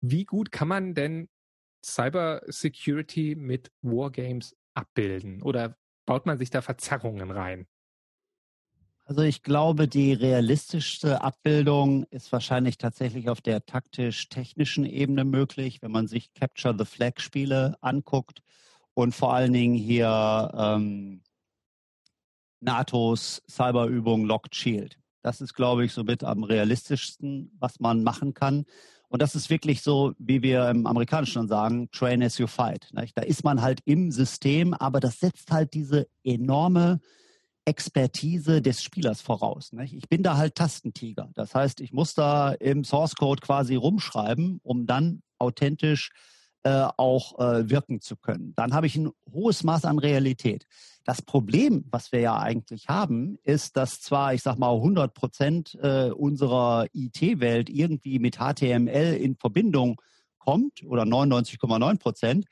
Wie 0.00 0.24
gut 0.24 0.52
kann 0.52 0.68
man 0.68 0.94
denn 0.94 1.28
Cyber 1.84 2.42
Security 2.46 3.34
mit 3.36 3.70
Wargames 3.82 4.56
abbilden? 4.74 5.42
Oder 5.42 5.76
baut 6.06 6.26
man 6.26 6.38
sich 6.38 6.50
da 6.50 6.62
Verzerrungen 6.62 7.30
rein? 7.30 7.66
Also 9.08 9.22
ich 9.22 9.42
glaube, 9.42 9.88
die 9.88 10.12
realistischste 10.12 11.22
Abbildung 11.22 12.04
ist 12.10 12.30
wahrscheinlich 12.30 12.76
tatsächlich 12.76 13.30
auf 13.30 13.40
der 13.40 13.64
taktisch-technischen 13.64 14.84
Ebene 14.84 15.24
möglich, 15.24 15.80
wenn 15.80 15.92
man 15.92 16.08
sich 16.08 16.34
Capture 16.34 16.76
the 16.78 16.84
Flag 16.84 17.12
Spiele 17.16 17.78
anguckt 17.80 18.42
und 18.92 19.14
vor 19.14 19.32
allen 19.32 19.54
Dingen 19.54 19.76
hier 19.76 20.52
ähm, 20.54 21.22
NATOs 22.60 23.42
Cyberübung 23.48 24.26
Locked 24.26 24.54
Shield. 24.54 24.98
Das 25.22 25.40
ist, 25.40 25.54
glaube 25.54 25.86
ich, 25.86 25.94
somit 25.94 26.22
am 26.22 26.44
realistischsten, 26.44 27.50
was 27.58 27.80
man 27.80 28.02
machen 28.02 28.34
kann. 28.34 28.66
Und 29.08 29.22
das 29.22 29.34
ist 29.34 29.48
wirklich 29.48 29.80
so, 29.80 30.12
wie 30.18 30.42
wir 30.42 30.68
im 30.68 30.86
Amerikanischen 30.86 31.48
sagen, 31.48 31.90
train 31.92 32.22
as 32.22 32.36
you 32.36 32.46
fight. 32.46 32.92
Da 33.14 33.22
ist 33.22 33.42
man 33.42 33.62
halt 33.62 33.80
im 33.86 34.10
System, 34.10 34.74
aber 34.74 35.00
das 35.00 35.18
setzt 35.18 35.50
halt 35.50 35.72
diese 35.72 36.08
enorme 36.24 37.00
Expertise 37.68 38.62
des 38.62 38.82
Spielers 38.82 39.20
voraus. 39.20 39.72
Nicht? 39.72 39.92
Ich 39.92 40.08
bin 40.08 40.22
da 40.22 40.38
halt 40.38 40.54
Tastentiger. 40.54 41.30
Das 41.34 41.54
heißt, 41.54 41.80
ich 41.80 41.92
muss 41.92 42.14
da 42.14 42.52
im 42.52 42.82
Source 42.82 43.14
Code 43.14 43.42
quasi 43.42 43.74
rumschreiben, 43.74 44.60
um 44.62 44.86
dann 44.86 45.22
authentisch 45.38 46.10
äh, 46.64 46.88
auch 46.96 47.38
äh, 47.38 47.68
wirken 47.68 48.00
zu 48.00 48.16
können. 48.16 48.54
Dann 48.56 48.72
habe 48.72 48.86
ich 48.86 48.96
ein 48.96 49.10
hohes 49.30 49.62
Maß 49.62 49.84
an 49.84 49.98
Realität. 49.98 50.66
Das 51.04 51.22
Problem, 51.22 51.84
was 51.90 52.10
wir 52.10 52.20
ja 52.20 52.38
eigentlich 52.38 52.88
haben, 52.88 53.38
ist, 53.44 53.76
dass 53.76 54.00
zwar, 54.00 54.34
ich 54.34 54.42
sag 54.42 54.58
mal, 54.58 54.74
100 54.74 55.14
Prozent 55.14 55.78
äh, 55.82 56.10
unserer 56.10 56.86
IT-Welt 56.92 57.70
irgendwie 57.70 58.18
mit 58.18 58.38
HTML 58.38 59.14
in 59.14 59.36
Verbindung 59.36 60.00
kommt 60.38 60.82
oder 60.84 61.02
99,9 61.02 61.98
Prozent, 61.98 62.46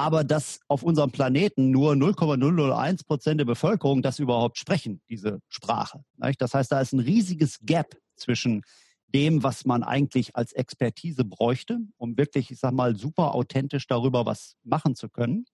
aber 0.00 0.24
dass 0.24 0.60
auf 0.66 0.82
unserem 0.82 1.10
Planeten 1.10 1.70
nur 1.70 1.94
0,001 1.94 3.04
Prozent 3.04 3.38
der 3.38 3.44
Bevölkerung 3.44 4.00
das 4.00 4.18
überhaupt 4.18 4.56
sprechen, 4.56 5.02
diese 5.10 5.42
Sprache. 5.50 6.02
Das 6.38 6.54
heißt, 6.54 6.72
da 6.72 6.80
ist 6.80 6.94
ein 6.94 7.00
riesiges 7.00 7.58
Gap 7.60 7.98
zwischen 8.16 8.62
dem, 9.08 9.42
was 9.42 9.66
man 9.66 9.82
eigentlich 9.82 10.36
als 10.36 10.54
Expertise 10.54 11.24
bräuchte, 11.24 11.80
um 11.98 12.16
wirklich, 12.16 12.50
ich 12.50 12.58
sag 12.58 12.72
mal, 12.72 12.96
super 12.96 13.34
authentisch 13.34 13.86
darüber 13.86 14.24
was 14.24 14.56
machen 14.64 14.94
zu 14.94 15.10
können. 15.10 15.44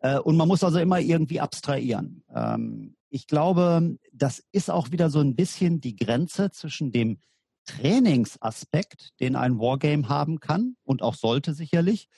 Äh, 0.00 0.18
und 0.18 0.36
man 0.36 0.48
muss 0.48 0.64
also 0.64 0.80
immer 0.80 0.98
irgendwie 0.98 1.38
abstrahieren. 1.38 2.24
Ähm, 2.34 2.96
ich 3.08 3.28
glaube, 3.28 3.98
das 4.12 4.42
ist 4.50 4.68
auch 4.70 4.90
wieder 4.90 5.10
so 5.10 5.20
ein 5.20 5.36
bisschen 5.36 5.80
die 5.80 5.94
Grenze 5.94 6.50
zwischen 6.50 6.90
dem 6.90 7.18
Trainingsaspekt, 7.66 9.10
den 9.20 9.36
ein 9.36 9.60
Wargame 9.60 10.08
haben 10.08 10.40
kann 10.40 10.74
und 10.82 11.02
auch 11.02 11.14
sollte 11.14 11.54
sicherlich, 11.54 12.08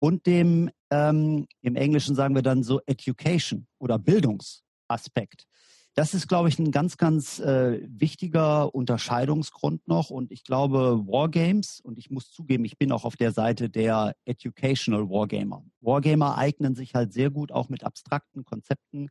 und 0.00 0.26
dem, 0.26 0.70
ähm, 0.90 1.46
im 1.60 1.76
Englischen 1.76 2.16
sagen 2.16 2.34
wir 2.34 2.42
dann 2.42 2.64
so 2.64 2.80
Education 2.86 3.66
oder 3.78 3.98
Bildungsaspekt. 3.98 5.46
Das 5.94 6.14
ist, 6.14 6.28
glaube 6.28 6.48
ich, 6.48 6.58
ein 6.58 6.70
ganz, 6.70 6.96
ganz 6.96 7.40
äh, 7.40 7.80
wichtiger 7.86 8.74
Unterscheidungsgrund 8.74 9.86
noch. 9.88 10.10
Und 10.10 10.30
ich 10.30 10.44
glaube, 10.44 11.02
Wargames, 11.06 11.80
und 11.80 11.98
ich 11.98 12.10
muss 12.10 12.30
zugeben, 12.30 12.64
ich 12.64 12.78
bin 12.78 12.92
auch 12.92 13.04
auf 13.04 13.16
der 13.16 13.32
Seite 13.32 13.68
der 13.68 14.14
Educational 14.24 15.10
Wargamer. 15.10 15.64
Wargamer 15.80 16.38
eignen 16.38 16.74
sich 16.74 16.94
halt 16.94 17.12
sehr 17.12 17.30
gut 17.30 17.52
auch 17.52 17.68
mit 17.68 17.84
abstrakten 17.84 18.44
Konzepten 18.44 19.10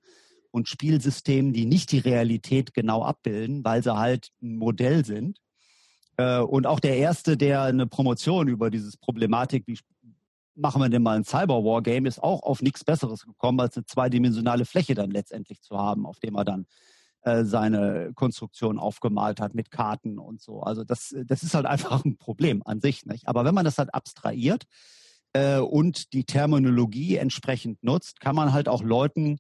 und 0.51 0.67
Spielsystemen, 0.67 1.53
die 1.53 1.65
nicht 1.65 1.91
die 1.91 1.99
Realität 1.99 2.73
genau 2.73 3.03
abbilden, 3.03 3.63
weil 3.63 3.83
sie 3.83 3.95
halt 3.95 4.29
ein 4.41 4.55
Modell 4.55 5.05
sind. 5.05 5.37
Äh, 6.17 6.39
und 6.39 6.65
auch 6.65 6.79
der 6.79 6.97
erste, 6.97 7.37
der 7.37 7.63
eine 7.63 7.87
Promotion 7.87 8.47
über 8.47 8.69
dieses 8.69 8.97
Problematik, 8.97 9.63
wie 9.67 9.77
machen 10.59 10.81
wir 10.81 10.89
denn 10.89 11.01
mal 11.01 11.17
ein 11.17 11.23
Cyber-War-Game, 11.23 12.05
ist 12.05 12.21
auch 12.21 12.43
auf 12.43 12.61
nichts 12.61 12.83
Besseres 12.83 13.25
gekommen, 13.25 13.59
als 13.59 13.77
eine 13.77 13.85
zweidimensionale 13.85 14.65
Fläche 14.65 14.95
dann 14.95 15.11
letztendlich 15.11 15.61
zu 15.61 15.77
haben, 15.77 16.05
auf 16.05 16.19
dem 16.19 16.35
er 16.35 16.45
dann 16.45 16.65
äh, 17.21 17.43
seine 17.43 18.11
Konstruktion 18.15 18.79
aufgemalt 18.79 19.41
hat 19.41 19.53
mit 19.53 19.71
Karten 19.71 20.19
und 20.19 20.41
so. 20.41 20.61
Also 20.61 20.83
das, 20.83 21.15
das 21.25 21.43
ist 21.43 21.53
halt 21.53 21.65
einfach 21.65 22.05
ein 22.05 22.17
Problem 22.17 22.61
an 22.65 22.81
sich. 22.81 23.05
Nicht? 23.05 23.27
Aber 23.27 23.45
wenn 23.45 23.55
man 23.55 23.65
das 23.65 23.77
halt 23.77 23.93
abstrahiert 23.93 24.63
äh, 25.33 25.57
und 25.57 26.13
die 26.13 26.25
Terminologie 26.25 27.17
entsprechend 27.17 27.83
nutzt, 27.83 28.19
kann 28.19 28.35
man 28.35 28.53
halt 28.53 28.69
auch 28.69 28.83
Leuten, 28.83 29.37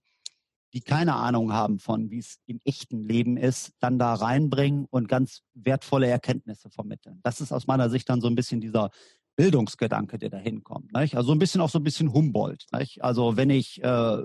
die 0.73 0.81
keine 0.81 1.15
Ahnung 1.15 1.53
haben 1.53 1.79
von, 1.79 2.11
wie 2.11 2.19
es 2.19 2.39
im 2.45 2.59
echten 2.63 3.01
Leben 3.01 3.37
ist, 3.37 3.71
dann 3.79 3.97
da 3.97 4.13
reinbringen 4.13 4.85
und 4.89 5.07
ganz 5.07 5.41
wertvolle 5.53 6.07
Erkenntnisse 6.07 6.69
vermitteln. 6.69 7.19
Das 7.23 7.41
ist 7.41 7.51
aus 7.51 7.65
meiner 7.65 7.89
Sicht 7.89 8.09
dann 8.09 8.21
so 8.21 8.27
ein 8.27 8.35
bisschen 8.35 8.61
dieser 8.61 8.91
Bildungsgedanke, 9.39 10.17
der 10.17 10.29
da 10.29 10.37
hinkommt. 10.37 10.91
Also 10.93 11.31
ein 11.31 11.39
bisschen 11.39 11.61
auch 11.61 11.69
so 11.69 11.79
ein 11.79 11.83
bisschen 11.85 12.11
Humboldt. 12.11 12.65
Nicht? 12.77 13.01
Also 13.01 13.37
wenn 13.37 13.49
ich 13.49 13.81
äh, 13.81 14.17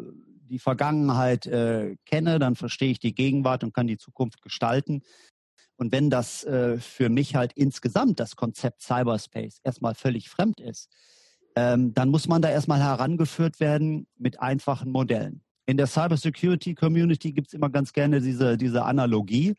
die 0.50 0.58
Vergangenheit 0.58 1.46
äh, 1.46 1.94
kenne, 2.04 2.40
dann 2.40 2.56
verstehe 2.56 2.90
ich 2.90 2.98
die 2.98 3.14
Gegenwart 3.14 3.62
und 3.62 3.72
kann 3.72 3.86
die 3.86 3.96
Zukunft 3.96 4.42
gestalten. 4.42 5.02
Und 5.76 5.92
wenn 5.92 6.10
das 6.10 6.42
äh, 6.42 6.78
für 6.78 7.10
mich 7.10 7.36
halt 7.36 7.52
insgesamt 7.52 8.18
das 8.18 8.34
Konzept 8.34 8.82
Cyberspace 8.82 9.60
erstmal 9.62 9.94
völlig 9.94 10.28
fremd 10.28 10.58
ist, 10.58 10.88
ähm, 11.54 11.94
dann 11.94 12.08
muss 12.08 12.26
man 12.26 12.42
da 12.42 12.50
erstmal 12.50 12.80
herangeführt 12.80 13.60
werden 13.60 14.08
mit 14.18 14.40
einfachen 14.40 14.90
Modellen. 14.90 15.42
In 15.66 15.76
der 15.76 15.86
Cybersecurity 15.86 16.74
Community 16.74 17.30
gibt 17.30 17.48
es 17.48 17.54
immer 17.54 17.70
ganz 17.70 17.92
gerne 17.92 18.20
diese, 18.20 18.56
diese 18.58 18.84
Analogie. 18.84 19.54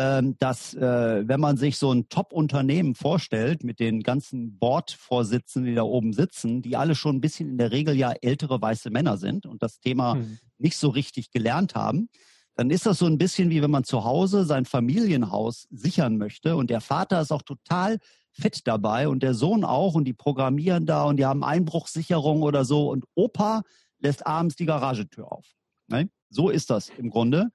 Ähm, 0.00 0.36
dass 0.38 0.74
äh, 0.74 1.26
wenn 1.26 1.40
man 1.40 1.56
sich 1.56 1.76
so 1.76 1.90
ein 1.90 2.08
Top-Unternehmen 2.08 2.94
vorstellt 2.94 3.64
mit 3.64 3.80
den 3.80 4.04
ganzen 4.04 4.56
Board-Vorsitzenden, 4.56 5.72
die 5.72 5.74
da 5.74 5.82
oben 5.82 6.12
sitzen, 6.12 6.62
die 6.62 6.76
alle 6.76 6.94
schon 6.94 7.16
ein 7.16 7.20
bisschen 7.20 7.48
in 7.48 7.58
der 7.58 7.72
Regel 7.72 7.96
ja 7.96 8.12
ältere 8.12 8.62
weiße 8.62 8.90
Männer 8.90 9.16
sind 9.16 9.44
und 9.44 9.60
das 9.60 9.80
Thema 9.80 10.14
hm. 10.14 10.38
nicht 10.56 10.76
so 10.76 10.90
richtig 10.90 11.32
gelernt 11.32 11.74
haben, 11.74 12.10
dann 12.54 12.70
ist 12.70 12.86
das 12.86 13.00
so 13.00 13.06
ein 13.06 13.18
bisschen 13.18 13.50
wie 13.50 13.60
wenn 13.60 13.72
man 13.72 13.82
zu 13.82 14.04
Hause 14.04 14.44
sein 14.44 14.66
Familienhaus 14.66 15.66
sichern 15.72 16.16
möchte 16.16 16.54
und 16.54 16.70
der 16.70 16.80
Vater 16.80 17.20
ist 17.20 17.32
auch 17.32 17.42
total 17.42 17.98
fit 18.30 18.68
dabei 18.68 19.08
und 19.08 19.24
der 19.24 19.34
Sohn 19.34 19.64
auch 19.64 19.96
und 19.96 20.04
die 20.04 20.14
programmieren 20.14 20.86
da 20.86 21.06
und 21.06 21.16
die 21.16 21.26
haben 21.26 21.42
Einbruchssicherung 21.42 22.42
oder 22.42 22.64
so 22.64 22.88
und 22.88 23.04
Opa 23.16 23.62
lässt 23.98 24.24
abends 24.28 24.54
die 24.54 24.66
Garagetür 24.66 25.32
auf. 25.32 25.44
Ne? 25.88 26.08
So 26.30 26.50
ist 26.50 26.70
das 26.70 26.88
im 26.88 27.10
Grunde 27.10 27.50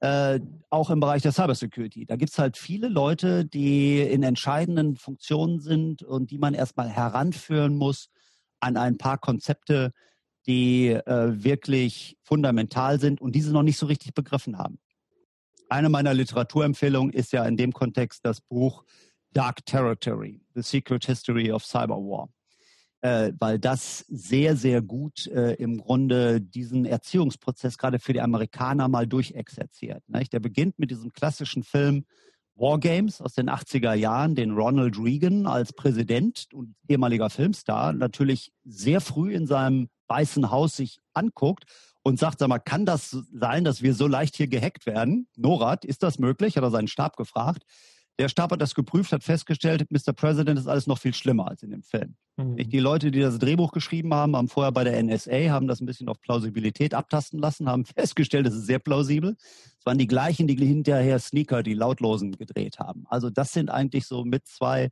äh, 0.00 0.40
auch 0.70 0.90
im 0.90 1.00
Bereich 1.00 1.22
der 1.22 1.32
Cybersecurity. 1.32 2.06
Da 2.06 2.16
gibt 2.16 2.30
es 2.30 2.38
halt 2.38 2.56
viele 2.56 2.88
Leute, 2.88 3.44
die 3.44 4.00
in 4.00 4.22
entscheidenden 4.22 4.96
Funktionen 4.96 5.60
sind 5.60 6.02
und 6.02 6.30
die 6.30 6.38
man 6.38 6.54
erstmal 6.54 6.88
heranführen 6.88 7.76
muss 7.76 8.08
an 8.60 8.76
ein 8.76 8.98
paar 8.98 9.18
Konzepte, 9.18 9.92
die 10.46 10.88
äh, 10.88 11.42
wirklich 11.42 12.16
fundamental 12.22 13.00
sind 13.00 13.20
und 13.20 13.34
diese 13.34 13.52
noch 13.52 13.62
nicht 13.62 13.78
so 13.78 13.86
richtig 13.86 14.14
begriffen 14.14 14.58
haben. 14.58 14.78
Eine 15.68 15.88
meiner 15.88 16.14
Literaturempfehlungen 16.14 17.12
ist 17.12 17.32
ja 17.32 17.44
in 17.44 17.56
dem 17.56 17.72
Kontext 17.72 18.24
das 18.24 18.40
Buch 18.40 18.84
Dark 19.32 19.66
Territory, 19.66 20.40
The 20.54 20.62
Secret 20.62 21.04
History 21.04 21.50
of 21.50 21.64
Cyber 21.64 21.96
War 21.96 22.28
äh, 23.06 23.32
weil 23.38 23.60
das 23.60 24.00
sehr, 24.08 24.56
sehr 24.56 24.82
gut 24.82 25.28
äh, 25.28 25.52
im 25.54 25.78
Grunde 25.78 26.40
diesen 26.40 26.84
Erziehungsprozess 26.84 27.78
gerade 27.78 28.00
für 28.00 28.12
die 28.12 28.20
Amerikaner 28.20 28.88
mal 28.88 29.06
durchexerziert. 29.06 30.02
Nicht? 30.08 30.32
Der 30.32 30.40
beginnt 30.40 30.80
mit 30.80 30.90
diesem 30.90 31.12
klassischen 31.12 31.62
Film 31.62 32.04
War 32.56 32.80
Games 32.80 33.20
aus 33.20 33.34
den 33.34 33.48
80er 33.48 33.94
Jahren, 33.94 34.34
den 34.34 34.50
Ronald 34.50 34.98
Reagan 34.98 35.46
als 35.46 35.72
Präsident 35.72 36.48
und 36.52 36.74
ehemaliger 36.88 37.30
Filmstar 37.30 37.92
natürlich 37.92 38.50
sehr 38.64 39.00
früh 39.00 39.32
in 39.32 39.46
seinem 39.46 39.88
Weißen 40.08 40.50
Haus 40.50 40.74
sich 40.74 40.98
anguckt 41.14 41.64
und 42.02 42.18
sagt, 42.18 42.40
sag 42.40 42.48
mal, 42.48 42.58
kann 42.58 42.86
das 42.86 43.16
sein, 43.32 43.62
dass 43.62 43.82
wir 43.82 43.94
so 43.94 44.08
leicht 44.08 44.34
hier 44.34 44.48
gehackt 44.48 44.84
werden? 44.84 45.28
NORAD, 45.36 45.84
ist 45.84 46.02
das 46.02 46.18
möglich? 46.18 46.56
Hat 46.56 46.64
er 46.64 46.70
seinen 46.72 46.88
Stab 46.88 47.16
gefragt. 47.16 47.62
Der 48.18 48.28
Stab 48.28 48.50
hat 48.50 48.62
das 48.62 48.74
geprüft, 48.74 49.12
hat 49.12 49.22
festgestellt, 49.22 49.86
Mr. 49.90 50.12
President 50.14 50.58
ist 50.58 50.66
alles 50.66 50.86
noch 50.86 50.98
viel 50.98 51.12
schlimmer 51.12 51.48
als 51.48 51.62
in 51.62 51.70
dem 51.70 51.82
Film. 51.82 52.16
Mhm. 52.36 52.56
Die 52.56 52.78
Leute, 52.78 53.10
die 53.10 53.20
das 53.20 53.38
Drehbuch 53.38 53.72
geschrieben 53.72 54.14
haben, 54.14 54.34
haben 54.34 54.48
vorher 54.48 54.72
bei 54.72 54.84
der 54.84 55.02
NSA, 55.02 55.50
haben 55.50 55.66
das 55.66 55.80
ein 55.80 55.86
bisschen 55.86 56.08
auf 56.08 56.20
Plausibilität 56.22 56.94
abtasten 56.94 57.38
lassen, 57.38 57.68
haben 57.68 57.84
festgestellt, 57.96 58.46
es 58.46 58.54
ist 58.54 58.66
sehr 58.66 58.78
plausibel. 58.78 59.36
Es 59.78 59.84
waren 59.84 59.98
die 59.98 60.06
gleichen, 60.06 60.46
die 60.46 60.56
hinterher 60.56 61.18
Sneaker, 61.18 61.62
die 61.62 61.74
Lautlosen 61.74 62.32
gedreht 62.32 62.78
haben. 62.78 63.04
Also 63.08 63.28
das 63.28 63.52
sind 63.52 63.70
eigentlich 63.70 64.06
so 64.06 64.24
mit 64.24 64.46
zwei 64.46 64.88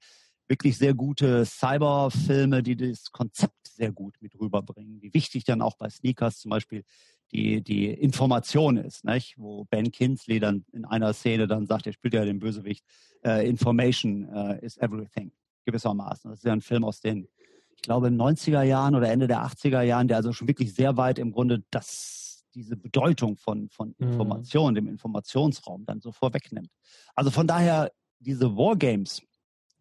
wirklich 0.47 0.77
sehr 0.77 0.95
gute 0.95 1.47
Cyberfilme, 1.47 2.63
die 2.63 2.77
das 2.77 3.11
Konzept 3.11 3.69
sehr 3.69 3.93
gut 3.93 4.17
mit 4.21 4.39
rüberbringen. 4.39 5.01
Wie 5.01 5.15
wichtig 5.15 5.45
dann 5.45 5.63
auch 5.63 5.77
bei 5.77 5.89
Sneakers 5.89 6.39
zum 6.39 6.51
Beispiel 6.51 6.85
die, 7.33 7.63
die 7.63 7.87
Information 7.87 8.77
ist, 8.77 9.05
nicht? 9.05 9.35
wo 9.39 9.65
Ben 9.65 9.91
Kinsley 9.91 10.41
dann 10.41 10.65
in 10.73 10.85
einer 10.85 11.13
Szene 11.13 11.47
dann 11.47 11.67
sagt, 11.67 11.87
er 11.87 11.93
spielt 11.93 12.15
ja 12.15 12.25
den 12.25 12.39
Bösewicht, 12.39 12.85
uh, 13.27 13.41
Information 13.41 14.29
uh, 14.29 14.53
is 14.61 14.77
everything, 14.79 15.33
gewissermaßen. 15.65 16.31
Das 16.31 16.41
ist 16.41 16.45
ja 16.45 16.53
ein 16.53 16.61
Film 16.61 16.85
aus 16.85 17.01
den, 17.01 17.29
ich 17.75 17.83
glaube, 17.83 18.09
90er 18.09 18.63
Jahren 18.63 18.95
oder 18.95 19.11
Ende 19.11 19.27
der 19.27 19.45
80er 19.45 19.83
Jahren, 19.83 20.09
der 20.09 20.19
also 20.19 20.33
schon 20.33 20.49
wirklich 20.49 20.75
sehr 20.75 20.97
weit 20.97 21.19
im 21.19 21.33
Grunde 21.33 21.65
das, 21.71 22.45
diese 22.55 22.77
Bedeutung 22.77 23.37
von, 23.37 23.69
von 23.69 23.95
mhm. 23.99 24.09
Information, 24.09 24.73
mhm. 24.73 24.77
dem 24.77 24.89
Informationsraum 24.89 25.85
dann 25.87 26.01
so 26.01 26.13
vorwegnimmt. 26.13 26.71
Also 27.15 27.31
von 27.31 27.47
daher, 27.47 27.91
diese 28.21 28.57
Wargames, 28.57 29.23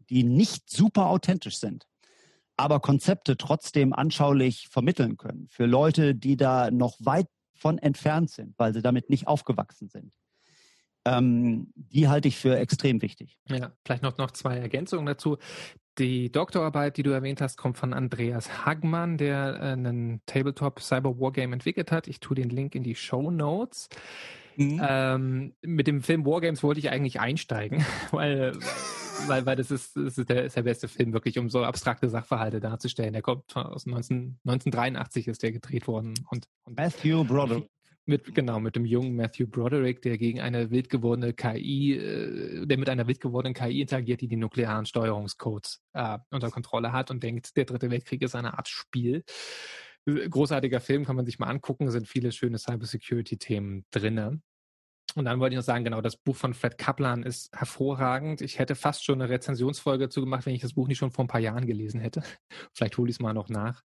die 0.10 0.24
nicht 0.24 0.70
super 0.70 1.08
authentisch 1.08 1.58
sind, 1.58 1.88
aber 2.58 2.80
Konzepte 2.80 3.38
trotzdem 3.38 3.94
anschaulich 3.94 4.68
vermitteln 4.70 5.18
können 5.18 5.48
für 5.50 5.66
Leute, 5.66 6.16
die 6.16 6.38
da 6.38 6.72
noch 6.72 6.98
weit 7.00 7.28
von 7.54 7.78
entfernt 7.78 8.30
sind, 8.30 8.54
weil 8.58 8.74
sie 8.74 8.82
damit 8.82 9.10
nicht 9.10 9.28
aufgewachsen 9.28 9.90
sind. 9.90 10.14
Ähm, 11.06 11.74
die 11.76 12.08
halte 12.08 12.28
ich 12.28 12.38
für 12.38 12.58
extrem 12.58 13.02
wichtig. 13.02 13.38
Ja, 13.50 13.74
vielleicht 13.84 14.04
noch, 14.04 14.18
noch 14.18 14.32
zwei 14.32 14.58
Ergänzungen 14.58 15.06
dazu. 15.06 15.38
Die 16.00 16.32
Doktorarbeit, 16.32 16.98
die 16.98 17.04
du 17.04 17.12
erwähnt 17.12 17.42
hast, 17.42 17.58
kommt 17.58 17.78
von 17.78 17.94
Andreas 17.94 18.66
Hagmann, 18.66 19.18
der 19.18 19.60
äh, 19.60 19.74
einen 19.74 20.22
Tabletop 20.26 20.80
Cyber 20.80 21.20
Wargame 21.20 21.54
entwickelt 21.54 21.92
hat. 21.92 22.08
Ich 22.08 22.20
tue 22.20 22.36
den 22.36 22.50
Link 22.50 22.74
in 22.74 22.84
die 22.84 22.96
Show 22.96 23.30
Notes. 23.32 23.90
Mhm. 24.56 24.82
Ähm, 24.88 25.54
mit 25.62 25.88
dem 25.88 26.02
Film 26.02 26.26
Wargames 26.26 26.64
wollte 26.64 26.80
ich 26.80 26.90
eigentlich 26.90 27.20
einsteigen, 27.20 27.86
weil 28.12 28.54
weil, 29.28 29.46
weil 29.46 29.56
das 29.56 29.72
ist, 29.72 29.96
das 29.96 30.18
ist, 30.18 30.30
der, 30.30 30.46
ist 30.46 30.56
der 30.56 30.64
beste 30.64 30.88
Film 30.88 31.14
wirklich, 31.14 31.38
um 31.40 31.50
so 31.50 31.64
abstrakte 31.64 32.10
Sachverhalte 32.10 32.60
darzustellen. 32.60 33.14
Der 33.14 33.22
kommt 33.22 33.56
aus 33.56 33.86
19, 33.86 34.40
1983 34.46 35.28
ist 35.28 35.44
der 35.44 35.52
gedreht 35.52 35.88
worden 35.88 36.14
und, 36.30 36.48
und 36.64 36.78
Matthew 36.78 37.24
Broderick. 37.24 37.70
Mit, 38.06 38.36
genau, 38.36 38.60
mit 38.60 38.76
dem 38.76 38.84
jungen 38.84 39.16
Matthew 39.16 39.48
Broderick, 39.48 40.02
der 40.02 40.18
gegen 40.18 40.42
eine 40.42 40.72
wild 40.72 40.90
gewordene 40.90 41.34
KI, 41.34 41.94
äh, 41.94 42.66
der 42.66 42.78
mit 42.78 42.90
einer 42.90 43.08
wild 43.08 43.22
gewordenen 43.22 43.54
KI 43.54 43.80
interagiert, 43.80 44.20
die 44.20 44.28
die 44.28 44.36
nuklearen 44.36 44.86
Steuerungscodes 44.86 45.82
äh, 45.94 46.18
unter 46.30 46.52
Kontrolle 46.52 46.92
hat 46.92 47.12
und 47.12 47.24
denkt, 47.24 47.56
der 47.56 47.64
dritte 47.64 47.90
Weltkrieg 47.90 48.22
ist 48.22 48.36
eine 48.36 48.58
Art 48.58 48.68
Spiel. 48.68 49.24
Großartiger 50.06 50.82
Film, 50.82 51.06
kann 51.06 51.16
man 51.16 51.26
sich 51.26 51.40
mal 51.40 51.48
angucken, 51.48 51.90
sind 51.92 52.10
viele 52.10 52.34
schöne 52.34 52.58
Cybersecurity-Themen 52.58 53.86
drinne. 53.90 54.42
Und 55.16 55.26
dann 55.26 55.40
wollte 55.40 55.54
ich 55.54 55.58
noch 55.58 55.66
sagen, 55.66 55.84
genau, 55.84 56.02
das 56.02 56.16
Buch 56.16 56.36
von 56.36 56.54
Fred 56.54 56.78
Kaplan 56.78 57.24
ist 57.24 57.56
hervorragend. 57.56 58.42
Ich 58.42 58.60
hätte 58.60 58.76
fast 58.76 59.04
schon 59.04 59.22
eine 59.22 59.30
Rezensionsfolge 59.30 60.06
dazu 60.06 60.22
gemacht, 60.22 60.46
wenn 60.46 60.56
ich 60.56 60.62
das 60.62 60.74
Buch 60.74 60.88
nicht 60.88 60.98
schon 60.98 61.12
vor 61.12 61.26
ein 61.26 61.28
paar 61.28 61.42
Jahren 61.42 61.66
gelesen 61.66 62.00
hätte. 62.00 62.24
Vielleicht 62.74 62.98
hole 62.98 63.10
ich 63.10 63.18
es 63.18 63.20
mal 63.20 63.34
noch 63.34 63.50
nach. 63.50 63.84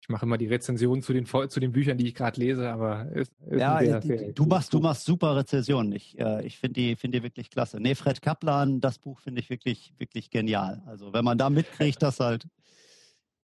Ich 0.00 0.08
mache 0.08 0.24
immer 0.24 0.38
die 0.38 0.46
Rezensionen 0.46 1.02
zu 1.02 1.12
den, 1.12 1.26
zu 1.26 1.60
den 1.60 1.72
Büchern, 1.72 1.98
die 1.98 2.06
ich 2.06 2.14
gerade 2.14 2.40
lese, 2.40 2.70
aber 2.70 3.10
ist, 3.12 3.32
ist 3.46 3.60
ja, 3.60 3.78
sehr, 3.78 4.00
die, 4.00 4.08
sehr 4.08 4.32
du 4.32 4.46
machst 4.46 4.72
du 4.72 4.80
machst 4.80 5.04
super 5.04 5.36
Rezensionen. 5.36 5.92
Ich, 5.92 6.18
äh, 6.18 6.46
ich 6.46 6.58
finde 6.58 6.80
die 6.80 6.96
finde 6.96 7.18
die 7.18 7.24
wirklich 7.24 7.50
klasse. 7.50 7.78
Nee, 7.78 7.94
Fred 7.94 8.22
Kaplan, 8.22 8.80
das 8.80 8.98
Buch 8.98 9.20
finde 9.20 9.40
ich 9.40 9.50
wirklich 9.50 9.92
wirklich 9.98 10.30
genial. 10.30 10.82
Also 10.86 11.12
wenn 11.12 11.24
man 11.24 11.36
da 11.36 11.50
mitkriegt, 11.50 12.02
dass 12.02 12.20
halt 12.20 12.46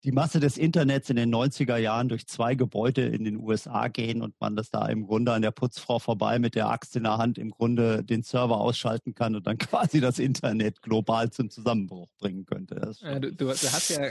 die 0.04 0.12
Masse 0.12 0.40
des 0.40 0.58
Internets 0.58 1.10
in 1.10 1.16
den 1.16 1.34
90er 1.34 1.78
Jahren 1.78 2.10
durch 2.10 2.28
zwei 2.28 2.56
Gebäude 2.56 3.06
in 3.06 3.24
den 3.24 3.38
USA 3.38 3.88
gehen 3.88 4.22
und 4.22 4.36
man 4.40 4.56
das 4.56 4.70
da 4.70 4.88
im 4.88 5.06
Grunde 5.06 5.32
an 5.32 5.42
der 5.42 5.52
Putzfrau 5.52 6.00
vorbei 6.00 6.40
mit 6.40 6.56
der 6.56 6.70
Axt 6.70 6.96
in 6.96 7.04
der 7.04 7.18
Hand 7.18 7.38
im 7.38 7.52
Grunde 7.52 8.04
den 8.04 8.24
Server 8.24 8.60
ausschalten 8.60 9.16
kann 9.16 9.36
und 9.36 9.48
dann 9.48 9.58
quasi 9.60 10.02
das 10.02 10.20
Internet 10.20 10.82
global 10.82 11.32
zum 11.32 11.50
Zusammenbruch 11.50 12.10
bringen 12.18 12.46
könnte. 12.46 12.92
Ja, 13.02 13.20
du, 13.20 13.32
du, 13.32 13.46
du 13.46 13.52
hast 13.52 13.90
ja 13.90 14.10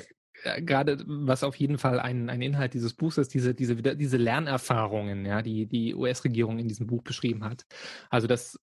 gerade 0.61 1.03
was 1.07 1.45
auf 1.45 1.57
jeden 1.57 1.78
Fall 1.78 2.01
ein, 2.01 2.30
ein 2.30 2.43
Inhalt 2.43 2.74
dieses 2.74 2.95
Buchs 2.95 3.18
ist, 3.18 3.34
diese, 3.34 3.55
diese, 3.55 3.76
diese 3.76 4.16
Lernerfahrungen, 4.16 5.24
ja, 5.26 5.43
die 5.43 5.66
die 5.66 5.95
US-Regierung 5.95 6.59
in 6.59 6.68
diesem 6.68 6.86
Buch 6.86 7.03
beschrieben 7.03 7.45
hat. 7.45 7.64
Also 8.11 8.26
dass 8.26 8.59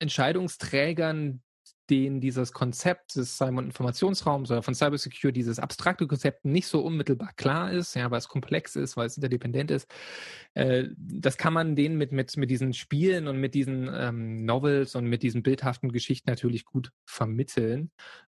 Entscheidungsträgern 0.00 1.42
denen 1.92 2.22
dieses 2.22 2.54
Konzept 2.54 3.16
des 3.16 3.38
Informationsraums 3.38 4.50
oder 4.50 4.62
von 4.62 4.74
Cybersecurity, 4.74 5.40
dieses 5.40 5.58
abstrakte 5.58 6.06
Konzept 6.06 6.46
nicht 6.46 6.66
so 6.66 6.80
unmittelbar 6.80 7.34
klar 7.36 7.70
ist, 7.70 7.94
ja, 7.94 8.10
weil 8.10 8.18
es 8.18 8.28
komplex 8.28 8.76
ist, 8.76 8.96
weil 8.96 9.06
es 9.06 9.18
interdependent 9.18 9.70
ist, 9.70 9.92
äh, 10.54 10.84
das 10.96 11.36
kann 11.36 11.52
man 11.52 11.76
denen 11.76 11.98
mit, 11.98 12.10
mit, 12.10 12.34
mit 12.38 12.48
diesen 12.48 12.72
Spielen 12.72 13.28
und 13.28 13.38
mit 13.38 13.54
diesen 13.54 13.90
ähm, 13.92 14.42
Novels 14.46 14.94
und 14.94 15.04
mit 15.04 15.22
diesen 15.22 15.42
bildhaften 15.42 15.92
Geschichten 15.92 16.30
natürlich 16.30 16.64
gut 16.64 16.92
vermitteln. 17.04 17.90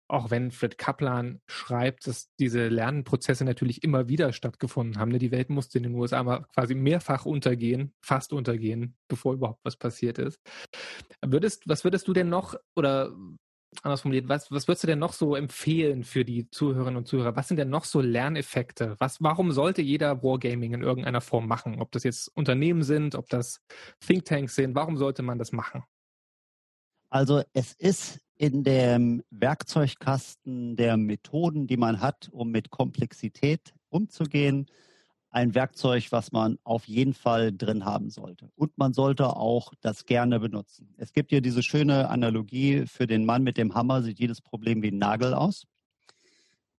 Auch 0.07 0.31
wenn 0.31 0.51
Fred 0.51 0.77
Kaplan 0.77 1.41
schreibt, 1.45 2.07
dass 2.07 2.33
diese 2.39 2.69
Lernprozesse 2.69 3.43
natürlich 3.43 3.83
immer 3.83 4.07
wieder 4.07 4.31
stattgefunden 4.31 4.99
haben. 4.99 5.11
Ne? 5.11 5.19
Die 5.19 5.31
Welt 5.31 5.49
musste 5.49 5.79
in 5.79 5.83
den 5.83 5.95
USA 5.95 6.23
mal 6.23 6.45
quasi 6.55 6.75
mehrfach 6.75 7.25
untergehen, 7.25 7.93
fast 8.01 8.31
untergehen, 8.31 8.95
bevor 9.09 9.33
überhaupt 9.33 9.59
was 9.63 9.75
passiert 9.75 10.17
ist. 10.17 10.39
Würdest, 11.23 11.67
was 11.67 11.83
würdest 11.83 12.07
du 12.07 12.13
denn 12.13 12.29
noch 12.29 12.55
oder 12.75 13.13
anders 13.83 14.01
formuliert, 14.01 14.27
was, 14.27 14.51
was 14.51 14.67
würdest 14.67 14.83
du 14.83 14.87
denn 14.87 14.99
noch 14.99 15.13
so 15.13 15.35
empfehlen 15.35 16.03
für 16.03 16.25
die 16.25 16.49
Zuhörerinnen 16.49 16.97
und 16.97 17.07
Zuhörer? 17.07 17.35
Was 17.35 17.47
sind 17.47 17.57
denn 17.57 17.69
noch 17.69 17.85
so 17.85 18.01
Lerneffekte? 18.01 18.95
Was, 18.99 19.21
warum 19.21 19.51
sollte 19.51 19.81
jeder 19.81 20.23
Wargaming 20.23 20.73
in 20.73 20.81
irgendeiner 20.81 21.21
Form 21.21 21.47
machen? 21.47 21.79
Ob 21.79 21.91
das 21.91 22.03
jetzt 22.03 22.29
Unternehmen 22.35 22.83
sind, 22.83 23.15
ob 23.15 23.29
das 23.29 23.61
Thinktanks 24.05 24.55
sind, 24.55 24.75
warum 24.75 24.97
sollte 24.97 25.21
man 25.21 25.37
das 25.37 25.51
machen? 25.51 25.83
Also 27.09 27.43
es 27.53 27.73
ist 27.73 28.19
in 28.35 28.63
dem 28.63 29.23
Werkzeugkasten 29.31 30.75
der 30.75 30.97
Methoden, 30.97 31.67
die 31.67 31.77
man 31.77 32.01
hat, 32.01 32.29
um 32.31 32.51
mit 32.51 32.69
Komplexität 32.69 33.73
umzugehen, 33.89 34.67
ein 35.31 35.53
Werkzeug, 35.53 36.11
was 36.11 36.31
man 36.31 36.57
auf 36.63 36.87
jeden 36.87 37.13
Fall 37.13 37.51
drin 37.51 37.85
haben 37.85 38.09
sollte. 38.09 38.49
Und 38.55 38.77
man 38.77 38.93
sollte 38.93 39.35
auch 39.35 39.73
das 39.81 40.05
gerne 40.05 40.39
benutzen. 40.39 40.93
Es 40.97 41.13
gibt 41.13 41.29
hier 41.29 41.41
diese 41.41 41.61
schöne 41.61 42.09
Analogie 42.09 42.85
für 42.87 43.05
den 43.05 43.25
Mann 43.25 43.43
mit 43.43 43.57
dem 43.57 43.75
Hammer, 43.75 44.01
sieht 44.01 44.19
jedes 44.19 44.41
Problem 44.41 44.81
wie 44.81 44.91
ein 44.91 44.97
Nagel 44.97 45.33
aus. 45.33 45.65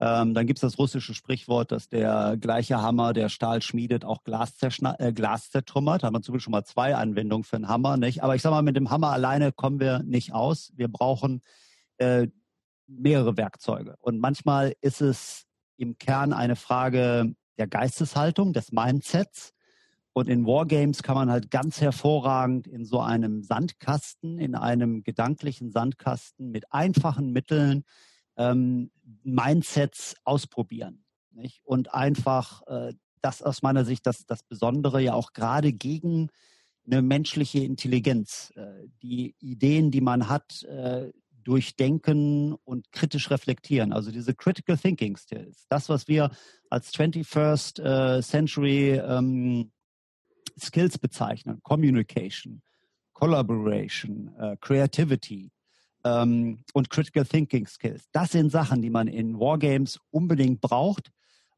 Ähm, 0.02 0.34
dann 0.34 0.47
gibt 0.47 0.58
es 0.58 0.62
das 0.62 0.80
russische 0.80 1.14
Sprichwort, 1.14 1.72
dass 1.72 1.89
der 1.89 2.38
gleiche 2.39 2.82
Hammer, 2.82 3.12
der 3.12 3.28
Stahl 3.28 3.62
schmiedet, 3.62 4.06
auch 4.06 4.24
Glas, 4.24 4.54
äh, 4.62 5.12
Glas 5.12 5.52
zertrümmert. 5.52 6.04
Da 6.04 6.08
haben 6.08 6.16
wir 6.16 6.22
zumindest 6.22 6.45
schon 6.45 6.52
mal 6.52 6.64
zwei 6.64 6.95
Anwendungen 6.95 7.43
für 7.43 7.58
einen 7.58 7.68
Hammer. 7.68 7.97
Nicht? 7.97 8.24
Aber 8.24 8.34
ich 8.34 8.41
sage 8.41 8.56
mal, 8.56 8.62
mit 8.62 8.78
dem 8.78 8.89
Hammer 8.89 9.10
alleine 9.10 9.52
kommen 9.52 9.80
wir 9.80 10.00
nicht 10.04 10.34
aus. 10.34 10.72
Wir 10.76 10.88
brauchen 10.88 11.41
äh, 11.97 12.28
mehrere 12.88 13.36
Werkzeuge. 13.36 13.95
Und 14.00 14.20
manchmal 14.20 14.74
ist 14.80 15.02
es 15.02 15.45
im 15.76 15.97
Kern 15.97 16.32
eine 16.32 16.56
Frage 16.56 17.36
der 17.60 17.68
Geisteshaltung, 17.68 18.53
des 18.53 18.72
Mindsets. 18.72 19.53
Und 20.14 20.28
in 20.28 20.45
Wargames 20.45 21.03
kann 21.03 21.16
man 21.16 21.30
halt 21.30 21.51
ganz 21.51 21.80
hervorragend 21.82 22.68
in 22.68 22.84
so 22.84 22.99
einem 22.99 23.43
Sandkasten, 23.43 24.39
in 24.39 24.55
einem 24.55 25.03
gedanklichen 25.03 25.72
Sandkasten 25.72 26.49
mit 26.49 26.74
einfachen 26.74 27.32
Mitteln 27.32 27.84
ähm, 28.36 28.89
Mindsets 29.24 30.16
ausprobieren. 30.24 31.03
Nicht? 31.32 31.62
Und 31.64 31.93
einfach 31.93 32.66
äh, 32.68 32.93
das 33.22 33.43
aus 33.43 33.62
meiner 33.62 33.86
Sicht 33.86 34.05
das, 34.05 34.26
das 34.26 34.43
Besondere 34.43 35.01
ja 35.01 35.14
auch 35.14 35.34
gerade 35.34 35.74
gegen 35.74 36.30
eine 36.86 37.01
menschliche 37.01 37.60
Intelligenz. 37.60 38.51
Äh, 38.55 38.88
die 39.03 39.36
Ideen, 39.39 39.91
die 39.91 40.01
man 40.01 40.28
hat, 40.28 40.64
äh, 40.64 41.12
durchdenken 41.50 42.54
und 42.64 42.91
kritisch 42.91 43.32
reflektieren. 43.32 43.91
Also 43.91 44.12
diese 44.12 44.36
Critical 44.36 44.78
Thinking 44.78 45.18
Skills. 45.18 45.66
Das, 45.68 45.89
was 45.89 46.08
wir 46.08 46.30
als 46.70 46.93
21st 46.93 47.82
äh, 47.82 48.22
Century 48.22 48.91
ähm, 48.91 49.72
Skills 50.60 51.00
bezeichnen. 51.00 51.60
Communication, 51.64 52.62
Collaboration, 53.14 54.32
äh, 54.38 54.58
Creativity 54.62 55.50
ähm, 56.04 56.60
und 56.74 56.91
Critical 56.91 57.26
Thinking 57.26 57.66
Skills. 57.66 58.06
Das 58.12 58.30
sind 58.34 58.52
Sachen, 58.52 58.84
die 58.84 58.91
man 58.91 59.08
in 59.08 59.39
Wargames 59.39 60.00
unbedingt 60.12 60.62
braucht, 60.62 61.10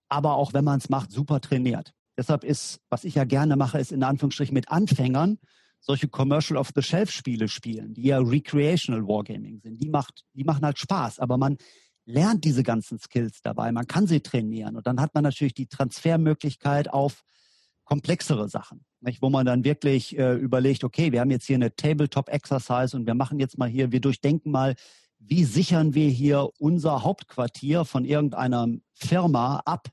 aber 0.08 0.36
auch 0.36 0.54
wenn 0.54 0.64
man 0.64 0.80
es 0.80 0.88
macht, 0.88 1.12
super 1.12 1.42
trainiert. 1.42 1.94
Deshalb 2.18 2.46
ist, 2.46 2.80
was 2.90 3.04
ich 3.04 3.16
ja 3.16 3.26
gerne 3.26 3.58
mache, 3.58 3.78
ist 3.78 3.92
in 3.92 4.04
Anführungsstrichen 4.04 4.54
mit 4.54 4.70
Anfängern 4.70 5.38
solche 5.82 6.08
Commercial 6.08 6.58
of 6.58 6.72
the 6.76 6.82
Shelf 6.82 7.12
Spiele 7.12 7.48
spielen, 7.48 7.94
die 7.94 8.04
ja 8.04 8.20
recreational 8.20 9.06
Wargaming 9.06 9.60
sind. 9.60 9.82
Die 9.82 9.90
macht, 9.90 10.24
die 10.34 10.44
machen 10.44 10.64
halt 10.64 10.80
Spaß, 10.80 11.20
aber 11.20 11.38
man 11.38 11.58
lernt 12.06 12.46
diese 12.46 12.64
ganzen 12.64 13.00
Skills 13.00 13.42
dabei. 13.42 13.72
Man 13.72 13.88
kann 13.88 14.08
sie 14.08 14.22
trainieren 14.22 14.76
und 14.78 14.88
dann 14.88 15.02
hat 15.02 15.14
man 15.14 15.24
natürlich 15.24 15.54
die 15.54 15.68
Transfermöglichkeit 15.68 16.90
auf 16.90 17.24
komplexere 17.84 18.48
Sachen, 18.48 18.86
nicht? 19.02 19.22
wo 19.22 19.30
man 19.30 19.46
dann 19.46 19.64
wirklich 19.64 20.18
äh, 20.18 20.36
überlegt, 20.36 20.84
okay, 20.84 21.12
wir 21.12 21.20
haben 21.20 21.32
jetzt 21.32 21.46
hier 21.46 21.56
eine 21.56 21.76
Tabletop-Exercise 21.76 22.96
und 22.96 23.06
wir 23.06 23.16
machen 23.16 23.40
jetzt 23.40 23.58
mal 23.58 23.68
hier, 23.68 23.92
wir 23.92 24.00
durchdenken 24.00 24.52
mal, 24.52 24.76
wie 25.20 25.44
sichern 25.44 25.94
wir 25.94 26.10
hier 26.10 26.50
unser 26.58 27.04
Hauptquartier 27.04 27.86
von 27.86 28.06
irgendeiner 28.06 28.68
Firma 28.94 29.62
ab 29.66 29.90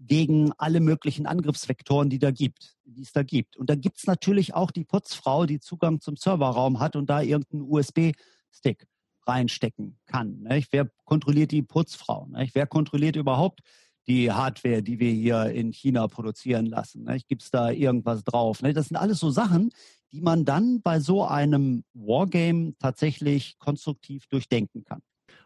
gegen 0.00 0.52
alle 0.56 0.80
möglichen 0.80 1.26
Angriffsvektoren, 1.26 2.08
die 2.08 2.18
da 2.18 2.30
gibt, 2.30 2.74
die 2.84 3.02
es 3.02 3.12
da 3.12 3.22
gibt. 3.22 3.56
Und 3.56 3.68
da 3.68 3.74
gibt 3.74 3.98
es 3.98 4.06
natürlich 4.06 4.54
auch 4.54 4.70
die 4.70 4.84
Putzfrau, 4.84 5.44
die 5.44 5.60
Zugang 5.60 6.00
zum 6.00 6.16
Serverraum 6.16 6.80
hat 6.80 6.96
und 6.96 7.10
da 7.10 7.20
irgendeinen 7.20 7.62
USB-Stick 7.62 8.86
reinstecken 9.26 9.98
kann. 10.06 10.40
Nicht? 10.40 10.72
Wer 10.72 10.90
kontrolliert 11.04 11.50
die 11.50 11.62
Putzfrau? 11.62 12.26
Nicht? 12.28 12.54
Wer 12.54 12.66
kontrolliert 12.66 13.16
überhaupt 13.16 13.60
die 14.06 14.32
Hardware, 14.32 14.82
die 14.82 14.98
wir 14.98 15.12
hier 15.12 15.50
in 15.50 15.70
China 15.72 16.08
produzieren 16.08 16.64
lassen? 16.64 17.06
Gibt 17.28 17.42
es 17.42 17.50
da 17.50 17.70
irgendwas 17.70 18.24
drauf? 18.24 18.62
Ne? 18.62 18.72
Das 18.72 18.88
sind 18.88 18.96
alles 18.96 19.20
so 19.20 19.30
Sachen, 19.30 19.70
die 20.12 20.22
man 20.22 20.46
dann 20.46 20.80
bei 20.80 20.98
so 20.98 21.26
einem 21.26 21.84
Wargame 21.92 22.72
tatsächlich 22.78 23.58
konstruktiv 23.58 24.26
durchdenken 24.28 24.82
kann. 24.84 25.02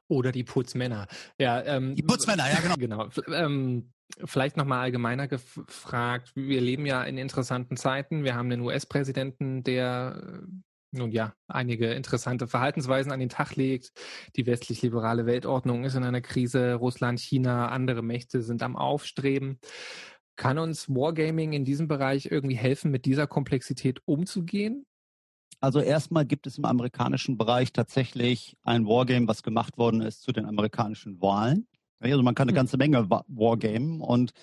Oder 0.08 0.32
die 0.32 0.44
Putzmänner. 0.44 1.06
Ja, 1.38 1.62
ähm, 1.62 1.94
die 1.94 2.02
Putzmänner, 2.02 2.50
ja 2.50 2.60
genau. 2.60 2.76
genau. 2.76 3.08
Ähm, 3.32 3.92
vielleicht 4.24 4.56
nochmal 4.56 4.80
allgemeiner 4.80 5.28
gefragt. 5.28 6.32
Wir 6.34 6.60
leben 6.60 6.86
ja 6.86 7.02
in 7.04 7.16
interessanten 7.18 7.76
Zeiten. 7.76 8.24
Wir 8.24 8.34
haben 8.34 8.50
den 8.50 8.60
US-Präsidenten, 8.60 9.64
der 9.64 10.42
nun 10.94 11.10
ja, 11.10 11.34
einige 11.48 11.92
interessante 11.92 12.46
Verhaltensweisen 12.46 13.12
an 13.12 13.20
den 13.20 13.28
Tag 13.28 13.56
legt. 13.56 13.92
Die 14.36 14.46
westlich-liberale 14.46 15.26
Weltordnung 15.26 15.84
ist 15.84 15.94
in 15.94 16.04
einer 16.04 16.20
Krise. 16.20 16.74
Russland, 16.74 17.20
China, 17.20 17.68
andere 17.68 18.02
Mächte 18.02 18.42
sind 18.42 18.62
am 18.62 18.76
Aufstreben. 18.76 19.58
Kann 20.36 20.58
uns 20.58 20.88
Wargaming 20.88 21.52
in 21.52 21.64
diesem 21.64 21.88
Bereich 21.88 22.26
irgendwie 22.30 22.56
helfen, 22.56 22.90
mit 22.90 23.04
dieser 23.04 23.26
Komplexität 23.26 24.00
umzugehen? 24.04 24.86
Also 25.64 25.80
erstmal 25.80 26.26
gibt 26.26 26.46
es 26.46 26.58
im 26.58 26.66
amerikanischen 26.66 27.38
Bereich 27.38 27.72
tatsächlich 27.72 28.54
ein 28.64 28.86
Wargame, 28.86 29.26
was 29.26 29.42
gemacht 29.42 29.78
worden 29.78 30.02
ist 30.02 30.22
zu 30.22 30.30
den 30.30 30.44
amerikanischen 30.44 31.22
Wahlen. 31.22 31.66
Also 32.00 32.22
man 32.22 32.34
kann 32.34 32.48
eine 32.48 32.52
hm. 32.52 32.56
ganze 32.56 32.76
Menge 32.76 33.08
Wargame 33.08 34.04
und 34.04 34.34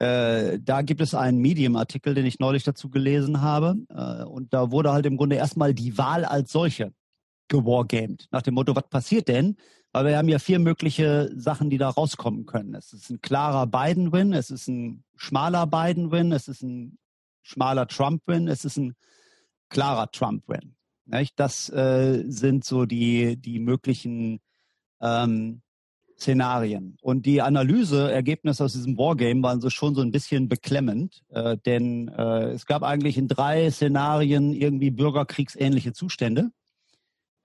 äh, 0.00 0.58
da 0.60 0.82
gibt 0.82 1.00
es 1.00 1.14
einen 1.14 1.38
Medium-Artikel, 1.38 2.12
den 2.12 2.26
ich 2.26 2.40
neulich 2.40 2.62
dazu 2.62 2.90
gelesen 2.90 3.40
habe. 3.40 3.76
Äh, 3.88 4.24
und 4.24 4.52
da 4.52 4.70
wurde 4.70 4.92
halt 4.92 5.06
im 5.06 5.16
Grunde 5.16 5.36
erstmal 5.36 5.72
die 5.72 5.96
Wahl 5.96 6.26
als 6.26 6.52
solche 6.52 6.92
gewargamed. 7.48 8.28
Nach 8.30 8.42
dem 8.42 8.52
Motto, 8.52 8.76
was 8.76 8.88
passiert 8.90 9.28
denn, 9.28 9.56
Weil 9.92 10.04
wir 10.04 10.18
haben 10.18 10.28
ja 10.28 10.38
vier 10.38 10.58
mögliche 10.58 11.30
Sachen, 11.34 11.70
die 11.70 11.78
da 11.78 11.88
rauskommen 11.88 12.44
können. 12.44 12.74
Es 12.74 12.92
ist 12.92 13.08
ein 13.08 13.22
klarer 13.22 13.66
Biden-Win, 13.66 14.34
es 14.34 14.50
ist 14.50 14.68
ein 14.68 15.04
schmaler 15.16 15.66
Biden-Win, 15.66 16.32
es 16.32 16.48
ist 16.48 16.62
ein 16.62 16.98
schmaler 17.42 17.86
Trump-Win, 17.88 18.46
es 18.46 18.66
ist 18.66 18.76
ein 18.76 18.94
klarer 19.70 20.10
Trump-Win. 20.10 20.74
Das 21.36 21.68
äh, 21.70 22.24
sind 22.26 22.64
so 22.64 22.84
die, 22.84 23.36
die 23.36 23.58
möglichen 23.58 24.40
ähm, 25.00 25.62
Szenarien. 26.20 26.96
Und 27.00 27.24
die 27.24 27.40
Analyseergebnisse 27.40 28.64
aus 28.64 28.74
diesem 28.74 28.98
Wargame 28.98 29.42
waren 29.42 29.60
so 29.60 29.70
schon 29.70 29.94
so 29.94 30.02
ein 30.02 30.12
bisschen 30.12 30.48
beklemmend, 30.48 31.22
äh, 31.30 31.56
denn 31.56 32.08
äh, 32.08 32.50
es 32.50 32.66
gab 32.66 32.82
eigentlich 32.82 33.16
in 33.16 33.26
drei 33.26 33.70
Szenarien 33.70 34.52
irgendwie 34.52 34.90
bürgerkriegsähnliche 34.90 35.94
Zustände, 35.94 36.50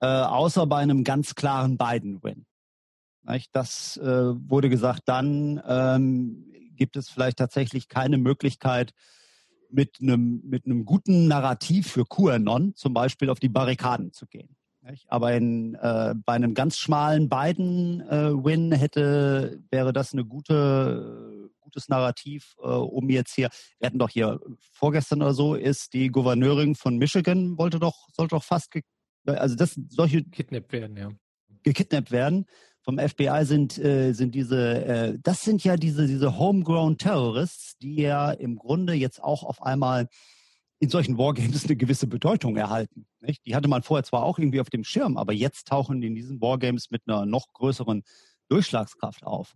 äh, 0.00 0.06
außer 0.06 0.66
bei 0.66 0.78
einem 0.78 1.04
ganz 1.04 1.34
klaren 1.34 1.78
Biden-Win. 1.78 2.44
Das 3.52 3.96
äh, 3.96 4.04
wurde 4.04 4.68
gesagt, 4.68 5.02
dann 5.06 5.60
ähm, 5.66 6.52
gibt 6.76 6.96
es 6.96 7.08
vielleicht 7.08 7.38
tatsächlich 7.38 7.88
keine 7.88 8.18
Möglichkeit, 8.18 8.92
mit 9.70 9.98
einem, 10.00 10.42
mit 10.44 10.66
einem 10.66 10.84
guten 10.84 11.28
Narrativ 11.28 11.90
für 11.90 12.04
QAnon 12.04 12.74
zum 12.74 12.94
Beispiel 12.94 13.30
auf 13.30 13.40
die 13.40 13.48
Barrikaden 13.48 14.12
zu 14.12 14.26
gehen. 14.26 14.56
Aber 15.08 15.34
in, 15.34 15.74
äh, 15.74 16.14
bei 16.24 16.34
einem 16.34 16.54
ganz 16.54 16.78
schmalen 16.78 17.28
Biden-Win 17.28 18.72
äh, 18.72 18.76
hätte, 18.76 19.60
wäre 19.70 19.92
das 19.92 20.12
eine 20.12 20.24
gute, 20.24 21.50
gutes 21.60 21.88
Narrativ, 21.88 22.54
äh, 22.62 22.68
um 22.68 23.10
jetzt 23.10 23.34
hier, 23.34 23.48
wir 23.78 23.86
hatten 23.86 23.98
doch 23.98 24.10
hier 24.10 24.38
vorgestern 24.72 25.22
oder 25.22 25.34
so, 25.34 25.54
ist 25.54 25.92
die 25.92 26.08
Gouverneurin 26.08 26.76
von 26.76 26.98
Michigan, 26.98 27.58
wollte 27.58 27.80
doch, 27.80 28.08
sollte 28.12 28.36
doch 28.36 28.44
fast, 28.44 28.72
also 29.26 29.56
das, 29.56 29.78
solche. 29.88 30.22
Kidnappt 30.22 30.72
werden, 30.72 30.96
ja. 30.96 31.10
Gekidnappt 31.64 32.12
werden 32.12 32.46
vom 32.86 33.00
FBI 33.00 33.40
sind, 33.42 33.78
äh, 33.78 34.12
sind 34.12 34.36
diese, 34.36 34.84
äh, 34.84 35.18
das 35.20 35.42
sind 35.42 35.64
ja 35.64 35.76
diese, 35.76 36.06
diese 36.06 36.38
Homegrown 36.38 36.96
Terrorists, 36.96 37.76
die 37.78 37.96
ja 37.96 38.30
im 38.30 38.56
Grunde 38.56 38.92
jetzt 38.92 39.22
auch 39.22 39.42
auf 39.42 39.60
einmal 39.60 40.08
in 40.78 40.88
solchen 40.88 41.18
Wargames 41.18 41.64
eine 41.64 41.74
gewisse 41.74 42.06
Bedeutung 42.06 42.56
erhalten. 42.56 43.06
Nicht? 43.20 43.44
Die 43.44 43.56
hatte 43.56 43.66
man 43.66 43.82
vorher 43.82 44.04
zwar 44.04 44.22
auch 44.22 44.38
irgendwie 44.38 44.60
auf 44.60 44.70
dem 44.70 44.84
Schirm, 44.84 45.16
aber 45.16 45.32
jetzt 45.32 45.66
tauchen 45.66 46.00
die 46.00 46.06
in 46.06 46.14
diesen 46.14 46.40
Wargames 46.40 46.92
mit 46.92 47.02
einer 47.08 47.26
noch 47.26 47.52
größeren 47.54 48.04
Durchschlagskraft 48.48 49.24
auf. 49.24 49.54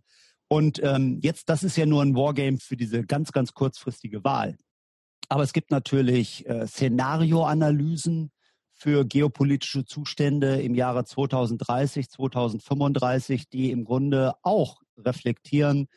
Und 0.49 0.83
ähm, 0.83 1.19
jetzt, 1.21 1.47
das 1.47 1.63
ist 1.63 1.77
ja 1.77 1.85
nur 1.85 2.01
ein 2.01 2.15
Wargame 2.15 2.57
für 2.57 2.75
diese 2.75 3.05
ganz, 3.05 3.31
ganz 3.31 3.53
kurzfristige 3.53 4.25
Wahl. 4.25 4.57
Aber 5.29 5.43
es 5.43 5.53
gibt 5.53 5.71
natürlich 5.71 6.45
äh, 6.49 6.67
Szenarioanalysen, 6.67 8.31
für 8.81 9.05
geopolitische 9.05 9.85
Zustände 9.85 10.59
im 10.59 10.73
Jahre 10.73 11.05
2030, 11.05 12.09
2035, 12.09 13.47
die 13.47 13.69
im 13.69 13.85
Grunde 13.85 14.33
auch 14.41 14.81
reflektieren, 14.97 15.87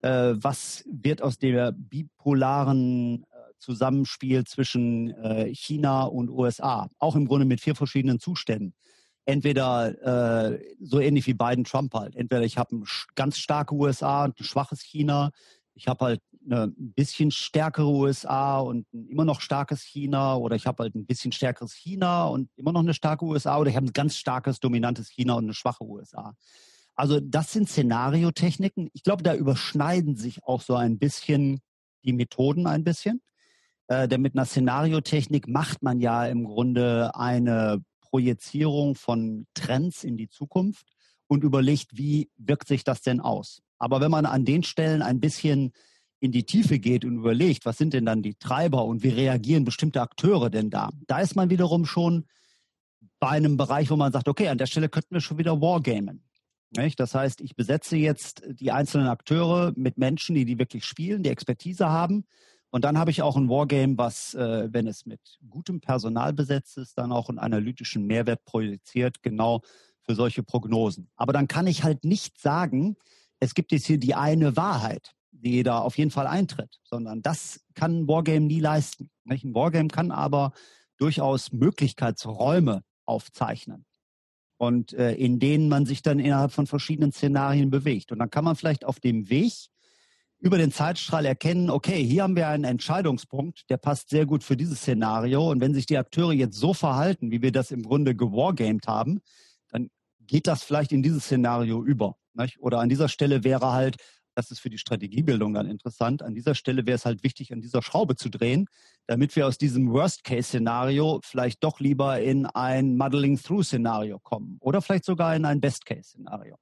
äh, 0.00 0.32
was 0.36 0.82
wird 0.90 1.20
aus 1.20 1.36
der 1.36 1.72
bipolaren 1.72 3.24
äh, 3.24 3.26
Zusammenspiel 3.58 4.44
zwischen 4.44 5.10
äh, 5.22 5.54
China 5.54 6.04
und 6.04 6.30
USA, 6.30 6.88
auch 6.98 7.14
im 7.14 7.26
Grunde 7.26 7.44
mit 7.44 7.60
vier 7.60 7.74
verschiedenen 7.74 8.20
Zuständen. 8.20 8.72
Entweder 9.26 10.54
äh, 10.54 10.62
so 10.80 10.98
ähnlich 10.98 11.26
wie 11.26 11.34
Biden 11.34 11.64
Trump 11.64 11.92
halt. 11.92 12.16
Entweder 12.16 12.42
ich 12.44 12.56
habe 12.56 12.74
ein 12.74 12.84
ganz 13.16 13.36
starke 13.36 13.74
USA 13.74 14.24
und 14.24 14.40
ein 14.40 14.44
schwaches 14.44 14.80
China. 14.80 15.30
Ich 15.74 15.88
habe 15.88 16.06
halt 16.06 16.22
eine 16.44 16.64
ein 16.64 16.92
bisschen 16.94 17.30
stärkere 17.30 17.88
USA 17.88 18.58
und 18.58 18.86
ein 18.92 19.08
immer 19.08 19.24
noch 19.24 19.40
starkes 19.40 19.82
China 19.82 20.36
oder 20.36 20.56
ich 20.56 20.66
habe 20.66 20.82
halt 20.84 20.94
ein 20.94 21.06
bisschen 21.06 21.32
stärkeres 21.32 21.74
China 21.74 22.26
und 22.26 22.48
immer 22.56 22.72
noch 22.72 22.80
eine 22.80 22.94
starke 22.94 23.24
USA 23.24 23.58
oder 23.58 23.70
ich 23.70 23.76
habe 23.76 23.86
ein 23.86 23.92
ganz 23.92 24.16
starkes, 24.16 24.60
dominantes 24.60 25.08
China 25.08 25.34
und 25.34 25.44
eine 25.44 25.54
schwache 25.54 25.84
USA. 25.84 26.34
Also 26.94 27.20
das 27.20 27.52
sind 27.52 27.68
Szenariotechniken. 27.68 28.90
Ich 28.92 29.02
glaube, 29.02 29.22
da 29.22 29.34
überschneiden 29.34 30.16
sich 30.16 30.42
auch 30.44 30.60
so 30.60 30.74
ein 30.74 30.98
bisschen 30.98 31.60
die 32.04 32.12
Methoden 32.12 32.66
ein 32.66 32.84
bisschen. 32.84 33.22
Äh, 33.88 34.08
denn 34.08 34.20
mit 34.20 34.34
einer 34.34 34.44
Szenariotechnik 34.44 35.48
macht 35.48 35.82
man 35.82 36.00
ja 36.00 36.26
im 36.26 36.44
Grunde 36.44 37.14
eine 37.14 37.82
Projizierung 38.00 38.94
von 38.96 39.46
Trends 39.54 40.04
in 40.04 40.16
die 40.16 40.28
Zukunft 40.28 40.86
und 41.26 41.44
überlegt, 41.44 41.96
wie 41.96 42.30
wirkt 42.36 42.68
sich 42.68 42.84
das 42.84 43.02
denn 43.02 43.20
aus. 43.20 43.62
Aber 43.78 44.00
wenn 44.00 44.10
man 44.10 44.26
an 44.26 44.44
den 44.44 44.62
Stellen 44.62 45.00
ein 45.00 45.20
bisschen 45.20 45.72
in 46.20 46.32
die 46.32 46.44
Tiefe 46.44 46.78
geht 46.78 47.04
und 47.04 47.16
überlegt, 47.16 47.64
was 47.64 47.78
sind 47.78 47.94
denn 47.94 48.04
dann 48.04 48.22
die 48.22 48.34
Treiber 48.34 48.84
und 48.84 49.02
wie 49.02 49.08
reagieren 49.08 49.64
bestimmte 49.64 50.02
Akteure 50.02 50.50
denn 50.50 50.70
da, 50.70 50.90
da 51.06 51.18
ist 51.18 51.34
man 51.34 51.50
wiederum 51.50 51.86
schon 51.86 52.26
bei 53.18 53.28
einem 53.28 53.56
Bereich, 53.56 53.90
wo 53.90 53.96
man 53.96 54.12
sagt, 54.12 54.28
okay, 54.28 54.48
an 54.48 54.58
der 54.58 54.66
Stelle 54.66 54.88
könnten 54.88 55.14
wir 55.14 55.20
schon 55.20 55.38
wieder 55.38 55.60
Wargamen. 55.60 56.22
Nicht? 56.76 57.00
Das 57.00 57.14
heißt, 57.14 57.40
ich 57.40 57.56
besetze 57.56 57.96
jetzt 57.96 58.42
die 58.46 58.70
einzelnen 58.70 59.08
Akteure 59.08 59.72
mit 59.76 59.98
Menschen, 59.98 60.34
die 60.34 60.44
die 60.44 60.58
wirklich 60.58 60.84
spielen, 60.84 61.22
die 61.22 61.30
Expertise 61.30 61.88
haben. 61.88 62.24
Und 62.70 62.84
dann 62.84 62.96
habe 62.96 63.10
ich 63.10 63.22
auch 63.22 63.36
ein 63.36 63.48
Wargame, 63.48 63.98
was, 63.98 64.34
äh, 64.34 64.68
wenn 64.70 64.86
es 64.86 65.04
mit 65.04 65.20
gutem 65.48 65.80
Personal 65.80 66.32
besetzt 66.32 66.78
ist, 66.78 66.96
dann 66.96 67.10
auch 67.10 67.28
einen 67.28 67.40
analytischen 67.40 68.06
Mehrwert 68.06 68.44
projiziert, 68.44 69.22
genau 69.22 69.62
für 70.02 70.14
solche 70.14 70.44
Prognosen. 70.44 71.10
Aber 71.16 71.32
dann 71.32 71.48
kann 71.48 71.66
ich 71.66 71.82
halt 71.82 72.04
nicht 72.04 72.40
sagen, 72.40 72.96
es 73.40 73.54
gibt 73.54 73.72
jetzt 73.72 73.86
hier 73.86 73.98
die 73.98 74.14
eine 74.14 74.56
Wahrheit 74.56 75.14
die 75.40 75.62
da 75.62 75.78
auf 75.78 75.98
jeden 75.98 76.10
Fall 76.10 76.26
eintritt, 76.26 76.78
sondern 76.82 77.22
das 77.22 77.60
kann 77.74 78.00
ein 78.00 78.08
Wargame 78.08 78.46
nie 78.46 78.60
leisten. 78.60 79.10
Ein 79.28 79.54
Wargame 79.54 79.88
kann 79.88 80.10
aber 80.10 80.52
durchaus 80.98 81.52
Möglichkeitsräume 81.52 82.82
aufzeichnen 83.06 83.86
und 84.58 84.92
äh, 84.92 85.14
in 85.14 85.38
denen 85.38 85.68
man 85.68 85.86
sich 85.86 86.02
dann 86.02 86.18
innerhalb 86.18 86.52
von 86.52 86.66
verschiedenen 86.66 87.12
Szenarien 87.12 87.70
bewegt. 87.70 88.12
Und 88.12 88.18
dann 88.18 88.30
kann 88.30 88.44
man 88.44 88.56
vielleicht 88.56 88.84
auf 88.84 89.00
dem 89.00 89.30
Weg 89.30 89.54
über 90.38 90.58
den 90.58 90.72
Zeitstrahl 90.72 91.26
erkennen, 91.26 91.70
okay, 91.70 92.02
hier 92.02 92.22
haben 92.22 92.36
wir 92.36 92.48
einen 92.48 92.64
Entscheidungspunkt, 92.64 93.68
der 93.68 93.76
passt 93.76 94.08
sehr 94.10 94.26
gut 94.26 94.42
für 94.42 94.56
dieses 94.56 94.80
Szenario. 94.80 95.50
Und 95.50 95.60
wenn 95.60 95.74
sich 95.74 95.86
die 95.86 95.98
Akteure 95.98 96.32
jetzt 96.32 96.56
so 96.56 96.74
verhalten, 96.74 97.30
wie 97.30 97.42
wir 97.42 97.52
das 97.52 97.70
im 97.70 97.82
Grunde 97.82 98.14
gewargamed 98.14 98.86
haben, 98.86 99.20
dann 99.70 99.90
geht 100.20 100.46
das 100.46 100.62
vielleicht 100.62 100.92
in 100.92 101.02
dieses 101.02 101.24
Szenario 101.24 101.82
über. 101.82 102.16
Nicht? 102.34 102.60
Oder 102.60 102.80
an 102.80 102.88
dieser 102.88 103.08
Stelle 103.08 103.44
wäre 103.44 103.72
halt 103.72 103.96
das 104.34 104.50
ist 104.50 104.60
für 104.60 104.70
die 104.70 104.78
Strategiebildung 104.78 105.54
dann 105.54 105.68
interessant. 105.68 106.22
An 106.22 106.34
dieser 106.34 106.54
Stelle 106.54 106.86
wäre 106.86 106.96
es 106.96 107.04
halt 107.04 107.22
wichtig, 107.22 107.52
an 107.52 107.60
dieser 107.60 107.82
Schraube 107.82 108.16
zu 108.16 108.28
drehen, 108.30 108.66
damit 109.06 109.36
wir 109.36 109.46
aus 109.46 109.58
diesem 109.58 109.90
Worst-Case-Szenario 109.92 111.20
vielleicht 111.24 111.62
doch 111.64 111.80
lieber 111.80 112.20
in 112.20 112.46
ein 112.46 112.96
Muddling-Through-Szenario 112.96 114.18
kommen 114.18 114.58
oder 114.60 114.82
vielleicht 114.82 115.04
sogar 115.04 115.34
in 115.34 115.44
ein 115.44 115.60
Best-Case-Szenario. 115.60 116.56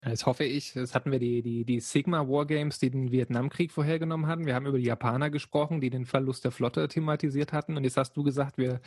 Das 0.00 0.26
hoffe 0.26 0.44
ich. 0.44 0.74
Das 0.74 0.94
hatten 0.94 1.10
wir 1.10 1.18
die, 1.18 1.42
die, 1.42 1.64
die 1.64 1.80
Sigma 1.80 2.28
Wargames, 2.28 2.78
die 2.78 2.90
den 2.90 3.10
Vietnamkrieg 3.10 3.72
vorhergenommen 3.72 4.28
hatten. 4.28 4.46
Wir 4.46 4.54
haben 4.54 4.66
über 4.66 4.78
die 4.78 4.84
Japaner 4.84 5.28
gesprochen, 5.28 5.80
die 5.80 5.90
den 5.90 6.06
Verlust 6.06 6.44
der 6.44 6.52
Flotte 6.52 6.86
thematisiert 6.86 7.52
hatten. 7.52 7.76
Und 7.76 7.82
jetzt 7.82 7.96
hast 7.96 8.16
du 8.16 8.22
gesagt, 8.22 8.58
wir, 8.58 8.80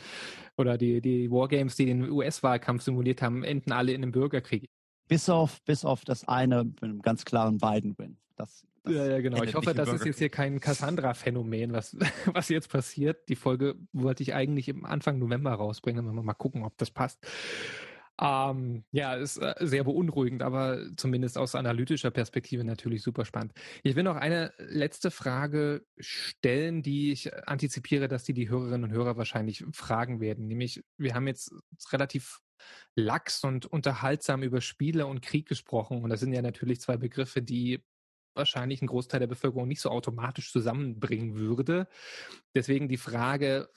oder 0.56 0.78
die, 0.78 1.02
die 1.02 1.30
Wargames, 1.30 1.76
die 1.76 1.86
den 1.86 2.10
US-Wahlkampf 2.10 2.82
simuliert 2.82 3.20
haben, 3.20 3.44
enden 3.44 3.72
alle 3.72 3.92
in 3.92 4.02
einem 4.02 4.12
Bürgerkrieg. 4.12 4.70
Bis 5.12 5.28
auf, 5.28 5.62
bis 5.62 5.84
auf 5.84 6.04
das 6.04 6.26
eine 6.26 6.64
mit 6.64 6.82
einem 6.82 7.02
ganz 7.02 7.24
klaren 7.24 7.58
Biden-Win. 7.58 8.16
Das, 8.36 8.66
das 8.82 8.94
ja, 8.94 9.06
ja, 9.06 9.20
genau. 9.20 9.42
Ich 9.42 9.54
hoffe, 9.54 9.74
das 9.74 9.92
ist 9.92 10.06
jetzt 10.06 10.18
hier 10.18 10.30
kein 10.30 10.58
Cassandra-Phänomen, 10.58 11.72
was, 11.72 11.96
was 12.32 12.48
jetzt 12.48 12.70
passiert. 12.70 13.28
Die 13.28 13.36
Folge 13.36 13.74
wollte 13.92 14.22
ich 14.22 14.32
eigentlich 14.32 14.68
im 14.68 14.86
Anfang 14.86 15.18
November 15.18 15.52
rausbringen. 15.52 16.14
Mal 16.14 16.32
gucken, 16.32 16.64
ob 16.64 16.78
das 16.78 16.90
passt. 16.90 17.26
Ähm, 18.20 18.84
ja, 18.92 19.14
ist 19.14 19.38
äh, 19.38 19.54
sehr 19.60 19.84
beunruhigend, 19.84 20.42
aber 20.42 20.78
zumindest 20.96 21.36
aus 21.36 21.54
analytischer 21.54 22.10
Perspektive 22.10 22.62
natürlich 22.64 23.02
super 23.02 23.24
spannend. 23.24 23.52
Ich 23.82 23.96
will 23.96 24.04
noch 24.04 24.16
eine 24.16 24.52
letzte 24.58 25.10
Frage 25.10 25.84
stellen, 25.98 26.82
die 26.82 27.12
ich 27.12 27.34
antizipiere, 27.48 28.08
dass 28.08 28.24
die 28.24 28.34
die 28.34 28.48
Hörerinnen 28.48 28.84
und 28.84 28.92
Hörer 28.92 29.16
wahrscheinlich 29.16 29.64
fragen 29.72 30.20
werden. 30.20 30.46
Nämlich, 30.46 30.84
wir 30.98 31.14
haben 31.14 31.26
jetzt 31.26 31.52
relativ 31.90 32.40
lax 32.94 33.44
und 33.44 33.66
unterhaltsam 33.66 34.42
über 34.42 34.60
Spiele 34.60 35.06
und 35.06 35.22
Krieg 35.22 35.48
gesprochen. 35.48 36.02
Und 36.02 36.10
das 36.10 36.20
sind 36.20 36.32
ja 36.32 36.42
natürlich 36.42 36.80
zwei 36.80 36.96
Begriffe, 36.96 37.42
die 37.42 37.84
wahrscheinlich 38.34 38.82
ein 38.82 38.86
Großteil 38.86 39.20
der 39.20 39.26
Bevölkerung 39.26 39.68
nicht 39.68 39.80
so 39.80 39.90
automatisch 39.90 40.52
zusammenbringen 40.52 41.36
würde. 41.36 41.88
Deswegen 42.54 42.88
die 42.88 42.96
Frage, 42.96 43.68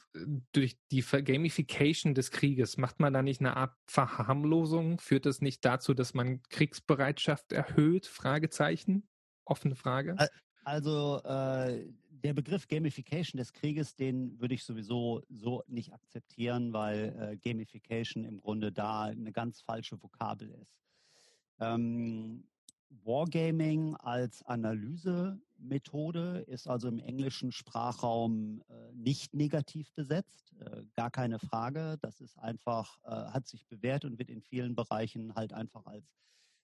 durch 0.52 0.78
die 0.92 1.02
Gamification 1.02 2.14
des 2.14 2.32
Krieges, 2.32 2.78
macht 2.78 3.00
man 3.00 3.14
da 3.14 3.22
nicht 3.22 3.42
eine 3.42 3.58
Art 3.58 3.76
Verharmlosung? 3.88 5.00
Führt 5.00 5.26
das 5.26 5.42
nicht 5.42 5.66
dazu, 5.66 5.94
dass 5.94 6.14
man 6.14 6.42
Kriegsbereitschaft 6.50 7.52
erhöht? 7.52 8.06
Fragezeichen? 8.08 9.08
Offene 9.46 9.76
Frage. 9.76 10.16
Also 10.64 11.22
äh, 11.24 11.86
der 12.24 12.34
Begriff 12.34 12.68
Gamification 12.68 13.38
des 13.38 13.54
Krieges, 13.54 13.96
den 13.96 14.40
würde 14.40 14.56
ich 14.56 14.64
sowieso 14.64 15.22
so 15.30 15.64
nicht 15.68 15.94
akzeptieren, 15.94 16.74
weil 16.74 17.16
äh, 17.20 17.38
Gamification 17.38 18.24
im 18.24 18.40
Grunde 18.40 18.72
da 18.72 19.04
eine 19.04 19.32
ganz 19.32 19.62
falsche 19.62 20.02
Vokabel 20.02 20.52
ist. 20.52 20.76
Ähm, 21.60 22.46
Wargaming 23.04 23.96
als 23.96 24.44
Analysemethode 24.44 26.46
ist 26.48 26.68
also 26.68 26.88
im 26.88 27.00
englischen 27.00 27.52
Sprachraum 27.52 28.62
äh, 28.70 28.94
nicht 28.94 29.34
negativ 29.34 29.92
besetzt, 29.94 30.54
äh, 30.60 30.84
gar 30.96 31.12
keine 31.12 31.40
Frage. 31.40 31.98
Das 32.02 32.22
ist 32.22 32.38
einfach, 32.38 32.98
äh, 33.04 33.10
hat 33.10 33.48
sich 33.48 33.66
bewährt 33.68 34.06
und 34.06 34.20
wird 34.20 34.30
in 34.30 34.42
vielen 34.42 34.76
Bereichen 34.76 35.36
halt 35.36 35.54
einfach 35.54 35.86
als 35.86 36.06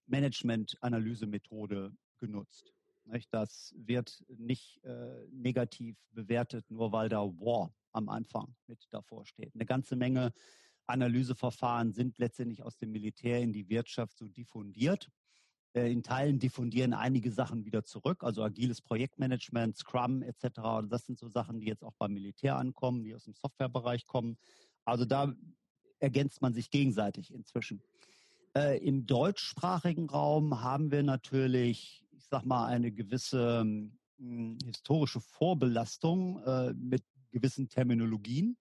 Management-Analysemethode 0.08 1.94
genutzt. 2.18 2.74
Das 3.32 3.74
wird 3.78 4.24
nicht 4.38 4.84
äh, 4.84 5.26
negativ 5.32 5.98
bewertet, 6.12 6.70
nur 6.70 6.92
weil 6.92 7.10
da 7.10 7.20
War 7.20 7.74
am 7.92 8.10
Anfang 8.10 8.56
mit 8.68 8.88
davor 8.92 9.26
steht. 9.26 9.54
Eine 9.54 9.66
ganze 9.66 9.96
Menge 9.96 10.34
Analyseverfahren 10.88 11.94
sind 11.94 12.18
letztendlich 12.20 12.64
aus 12.64 12.78
dem 12.78 12.92
Militär 12.92 13.42
in 13.42 13.54
die 13.54 13.70
Wirtschaft 13.70 14.18
so 14.18 14.28
diffundiert. 14.28 15.10
Äh, 15.74 15.92
in 15.92 16.04
Teilen 16.04 16.40
diffundieren 16.40 16.94
einige 16.94 17.32
Sachen 17.32 17.66
wieder 17.66 17.84
zurück, 17.84 18.24
also 18.24 18.44
agiles 18.44 18.82
Projektmanagement, 18.82 19.78
Scrum 19.78 20.22
etc. 20.22 20.88
Das 20.90 21.06
sind 21.06 21.18
so 21.18 21.30
Sachen, 21.30 21.60
die 21.60 21.68
jetzt 21.68 21.84
auch 21.84 21.96
beim 21.98 22.14
Militär 22.14 22.58
ankommen, 22.58 23.04
die 23.04 23.16
aus 23.16 23.24
dem 23.24 23.34
Softwarebereich 23.34 24.06
kommen. 24.06 24.38
Also 24.86 25.06
da 25.06 25.34
ergänzt 26.00 26.42
man 26.42 26.54
sich 26.54 26.70
gegenseitig 26.70 27.34
inzwischen. 27.34 27.82
Äh, 28.56 28.80
Im 28.86 29.06
deutschsprachigen 29.06 30.10
Raum 30.10 30.62
haben 30.62 30.92
wir 30.92 31.04
natürlich, 31.04 32.04
ich 32.11 32.11
sag 32.32 32.46
mal, 32.46 32.66
eine 32.68 32.92
gewisse 32.92 33.64
mh, 33.64 33.92
hm, 34.18 34.58
historische 34.66 35.20
Vorbelastung 35.20 36.42
äh, 36.44 36.74
mit 36.74 37.04
gewissen 37.32 37.70
Terminologien. 37.70 38.58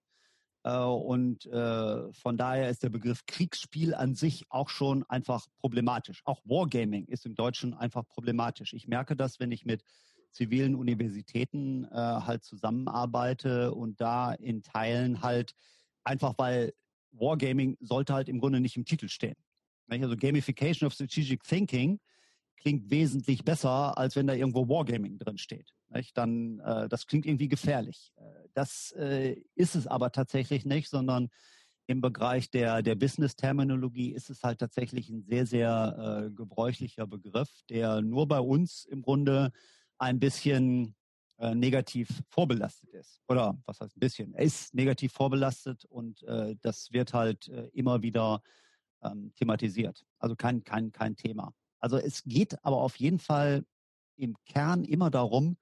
Äh, 0.64 0.76
und 0.76 1.46
äh, 1.46 2.12
von 2.12 2.36
daher 2.36 2.68
ist 2.68 2.82
der 2.82 2.90
Begriff 2.90 3.24
Kriegsspiel 3.26 3.94
an 3.94 4.14
sich 4.14 4.44
auch 4.50 4.68
schon 4.68 5.04
einfach 5.04 5.46
problematisch. 5.58 6.20
Auch 6.24 6.42
Wargaming 6.44 7.06
ist 7.06 7.24
im 7.24 7.34
Deutschen 7.34 7.72
einfach 7.72 8.06
problematisch. 8.06 8.74
Ich 8.74 8.88
merke 8.88 9.16
das, 9.16 9.40
wenn 9.40 9.52
ich 9.52 9.64
mit 9.64 9.84
zivilen 10.32 10.74
Universitäten 10.74 11.84
äh, 11.84 11.88
halt 11.90 12.44
zusammenarbeite 12.44 13.72
und 13.72 14.00
da 14.00 14.32
in 14.32 14.62
Teilen 14.62 15.22
halt 15.22 15.54
einfach, 16.04 16.34
weil 16.38 16.72
Wargaming 17.12 17.76
sollte 17.80 18.14
halt 18.14 18.28
im 18.28 18.38
Grunde 18.40 18.60
nicht 18.60 18.76
im 18.76 18.84
Titel 18.84 19.08
stehen. 19.08 19.36
Also 19.88 20.16
Gamification 20.16 20.86
of 20.86 20.92
Strategic 20.92 21.42
Thinking 21.42 21.98
klingt 22.60 22.90
wesentlich 22.90 23.44
besser, 23.44 23.98
als 23.98 24.16
wenn 24.16 24.26
da 24.26 24.34
irgendwo 24.34 24.68
Wargaming 24.68 25.18
drin 25.18 25.38
steht. 25.38 25.74
Dann, 26.14 26.60
äh, 26.60 26.88
das 26.88 27.06
klingt 27.06 27.26
irgendwie 27.26 27.48
gefährlich. 27.48 28.12
Äh, 28.16 28.48
das 28.54 28.92
äh, 28.92 29.42
ist 29.54 29.74
es 29.74 29.86
aber 29.86 30.12
tatsächlich 30.12 30.64
nicht, 30.64 30.88
sondern 30.88 31.30
im 31.86 32.00
Bereich 32.00 32.50
der, 32.50 32.82
der 32.82 32.94
Business-Terminologie 32.94 34.12
ist 34.12 34.30
es 34.30 34.44
halt 34.44 34.60
tatsächlich 34.60 35.08
ein 35.08 35.22
sehr, 35.22 35.46
sehr 35.46 36.26
äh, 36.28 36.30
gebräuchlicher 36.30 37.08
Begriff, 37.08 37.50
der 37.68 38.00
nur 38.00 38.28
bei 38.28 38.38
uns 38.38 38.84
im 38.84 39.02
Grunde 39.02 39.50
ein 39.98 40.20
bisschen 40.20 40.94
äh, 41.38 41.54
negativ 41.54 42.22
vorbelastet 42.28 42.90
ist. 42.90 43.20
Oder 43.26 43.60
was 43.66 43.80
heißt 43.80 43.96
ein 43.96 44.00
bisschen? 44.00 44.34
Er 44.34 44.44
ist 44.44 44.72
negativ 44.72 45.12
vorbelastet 45.12 45.84
und 45.86 46.22
äh, 46.24 46.54
das 46.60 46.92
wird 46.92 47.12
halt 47.12 47.48
äh, 47.48 47.68
immer 47.72 48.02
wieder 48.02 48.40
ähm, 49.02 49.32
thematisiert. 49.34 50.04
Also 50.18 50.36
kein, 50.36 50.62
kein, 50.62 50.92
kein 50.92 51.16
Thema. 51.16 51.52
Also 51.80 51.96
es 51.96 52.22
geht 52.24 52.64
aber 52.64 52.76
auf 52.76 52.96
jeden 52.96 53.18
Fall 53.18 53.64
im 54.16 54.36
Kern 54.44 54.84
immer 54.84 55.10
darum, 55.10 55.56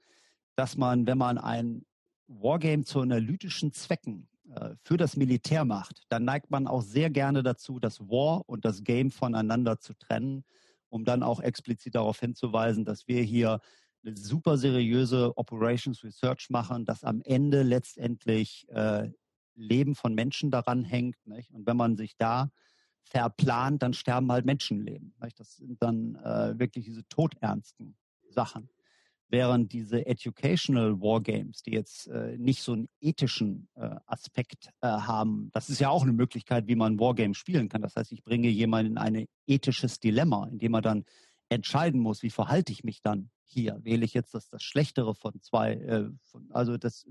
dass 0.57 0.77
man, 0.77 1.07
wenn 1.07 1.19
man 1.19 1.39
ein 1.39 1.87
Wargame 2.27 2.85
zu 2.85 3.01
analytischen 3.01 3.73
Zwecken 3.73 4.29
äh, 4.51 4.75
für 4.83 4.97
das 4.97 5.17
Militär 5.17 5.65
macht, 5.65 6.03
dann 6.09 6.25
neigt 6.25 6.51
man 6.51 6.67
auch 6.67 6.83
sehr 6.83 7.11
gerne 7.11 7.43
dazu, 7.43 7.79
das 7.79 8.01
War 8.01 8.49
und 8.49 8.65
das 8.65 8.83
Game 8.83 9.11
voneinander 9.11 9.79
zu 9.79 9.95
trennen, 9.95 10.45
um 10.89 11.05
dann 11.05 11.23
auch 11.23 11.41
explizit 11.41 11.95
darauf 11.95 12.21
hinzuweisen, 12.21 12.85
dass 12.85 13.07
wir 13.07 13.23
hier 13.23 13.61
eine 14.05 14.17
super 14.17 14.57
seriöse 14.57 15.37
Operations 15.37 16.03
Research 16.05 16.51
machen, 16.51 16.85
dass 16.85 17.05
am 17.05 17.21
Ende 17.23 17.63
letztendlich 17.63 18.67
äh, 18.71 19.11
Leben 19.55 19.95
von 19.95 20.15
Menschen 20.15 20.51
daran 20.51 20.85
hängt. 20.85 21.17
Nicht? 21.27 21.51
Und 21.53 21.67
wenn 21.67 21.77
man 21.77 21.97
sich 21.97 22.17
da 22.17 22.51
verplant, 23.05 23.83
dann 23.83 23.95
sterben 23.95 24.31
halt 24.31 24.45
Menschenleben. 24.45 25.15
Das 25.37 25.57
sind 25.57 25.83
dann 25.83 26.17
äh, 26.17 26.59
wirklich 26.59 26.85
diese 26.85 27.07
todernsten 27.09 27.97
Sachen. 28.31 28.69
Während 29.31 29.73
diese 29.73 30.07
Educational 30.07 31.01
Wargames, 31.01 31.63
die 31.63 31.73
jetzt 31.73 32.07
äh, 32.09 32.39
nicht 32.39 32.63
so 32.63 32.73
einen 32.73 32.89
ethischen 33.01 33.69
äh, 33.75 33.97
Aspekt 34.07 34.71
haben, 34.81 35.51
das 35.53 35.69
ist 35.69 35.81
ja 35.81 35.91
auch 35.91 36.03
eine 36.03 36.15
Möglichkeit, 36.15 36.67
wie 36.67 36.77
man 36.77 36.99
Wargame 36.99 37.35
spielen 37.35 37.69
kann. 37.69 37.83
Das 37.83 37.97
heißt, 37.97 38.13
ich 38.13 38.25
bringe 38.25 38.49
jemanden 38.49 38.93
in 38.93 38.99
ein 38.99 39.27
ethisches 39.47 40.01
Dilemma, 40.01 40.47
in 40.47 40.59
dem 40.59 40.75
er 40.75 40.83
dann 40.83 41.05
entscheiden 41.51 42.01
muss, 42.01 42.23
wie 42.23 42.31
verhalte 42.31 42.73
ich 42.73 42.85
mich 42.85 43.03
dann 43.03 43.31
hier? 43.45 43.79
Wähle 43.83 44.05
ich 44.05 44.15
jetzt 44.15 44.35
das, 44.35 44.49
das 44.49 44.63
Schlechtere 44.63 45.15
von 45.15 45.41
zwei, 45.41 45.75
äh, 45.75 46.11
von, 46.23 46.51
also 46.53 46.77
das 46.77 47.07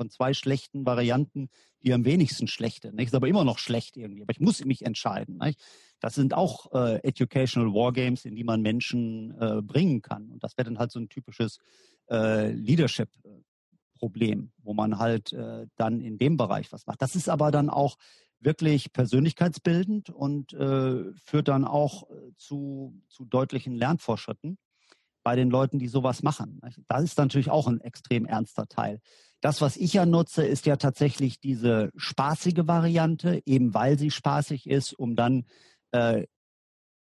von 0.00 0.08
zwei 0.08 0.32
schlechten 0.32 0.86
Varianten 0.86 1.50
die 1.82 1.92
am 1.92 2.06
wenigsten 2.06 2.46
schlechte. 2.46 2.90
Nicht? 2.94 3.08
Ist 3.08 3.14
aber 3.14 3.28
immer 3.28 3.44
noch 3.44 3.58
schlecht 3.58 3.98
irgendwie. 3.98 4.22
Aber 4.22 4.32
ich 4.32 4.40
muss 4.40 4.64
mich 4.64 4.86
entscheiden. 4.86 5.36
Nicht? 5.36 5.60
Das 6.00 6.14
sind 6.14 6.32
auch 6.32 6.72
äh, 6.72 7.02
Educational 7.02 7.74
Wargames, 7.74 8.24
in 8.24 8.34
die 8.34 8.44
man 8.44 8.62
Menschen 8.62 9.38
äh, 9.38 9.60
bringen 9.60 10.00
kann. 10.00 10.30
Und 10.30 10.42
das 10.42 10.56
wäre 10.56 10.64
dann 10.64 10.78
halt 10.78 10.90
so 10.90 11.00
ein 11.00 11.10
typisches 11.10 11.58
äh, 12.10 12.50
Leadership-Problem, 12.50 14.52
wo 14.62 14.72
man 14.72 14.98
halt 14.98 15.34
äh, 15.34 15.66
dann 15.76 16.00
in 16.00 16.16
dem 16.16 16.38
Bereich 16.38 16.72
was 16.72 16.86
macht. 16.86 17.02
Das 17.02 17.14
ist 17.14 17.28
aber 17.28 17.50
dann 17.50 17.68
auch 17.68 17.98
wirklich 18.38 18.94
persönlichkeitsbildend 18.94 20.08
und 20.08 20.54
äh, 20.54 21.12
führt 21.14 21.48
dann 21.48 21.66
auch 21.66 22.10
äh, 22.10 22.32
zu, 22.36 22.98
zu 23.08 23.26
deutlichen 23.26 23.74
Lernfortschritten 23.74 24.56
bei 25.22 25.36
den 25.36 25.50
Leuten, 25.50 25.78
die 25.78 25.88
sowas 25.88 26.22
machen. 26.22 26.60
Das 26.88 27.02
ist 27.02 27.18
natürlich 27.18 27.50
auch 27.50 27.68
ein 27.68 27.80
extrem 27.80 28.24
ernster 28.24 28.66
Teil. 28.66 29.00
Das, 29.40 29.60
was 29.60 29.76
ich 29.76 29.94
ja 29.94 30.04
nutze, 30.04 30.44
ist 30.44 30.66
ja 30.66 30.76
tatsächlich 30.76 31.40
diese 31.40 31.90
spaßige 31.96 32.66
Variante, 32.66 33.42
eben 33.46 33.72
weil 33.72 33.98
sie 33.98 34.10
spaßig 34.10 34.68
ist, 34.68 34.92
um 34.92 35.16
dann, 35.16 35.44
äh, 35.92 36.26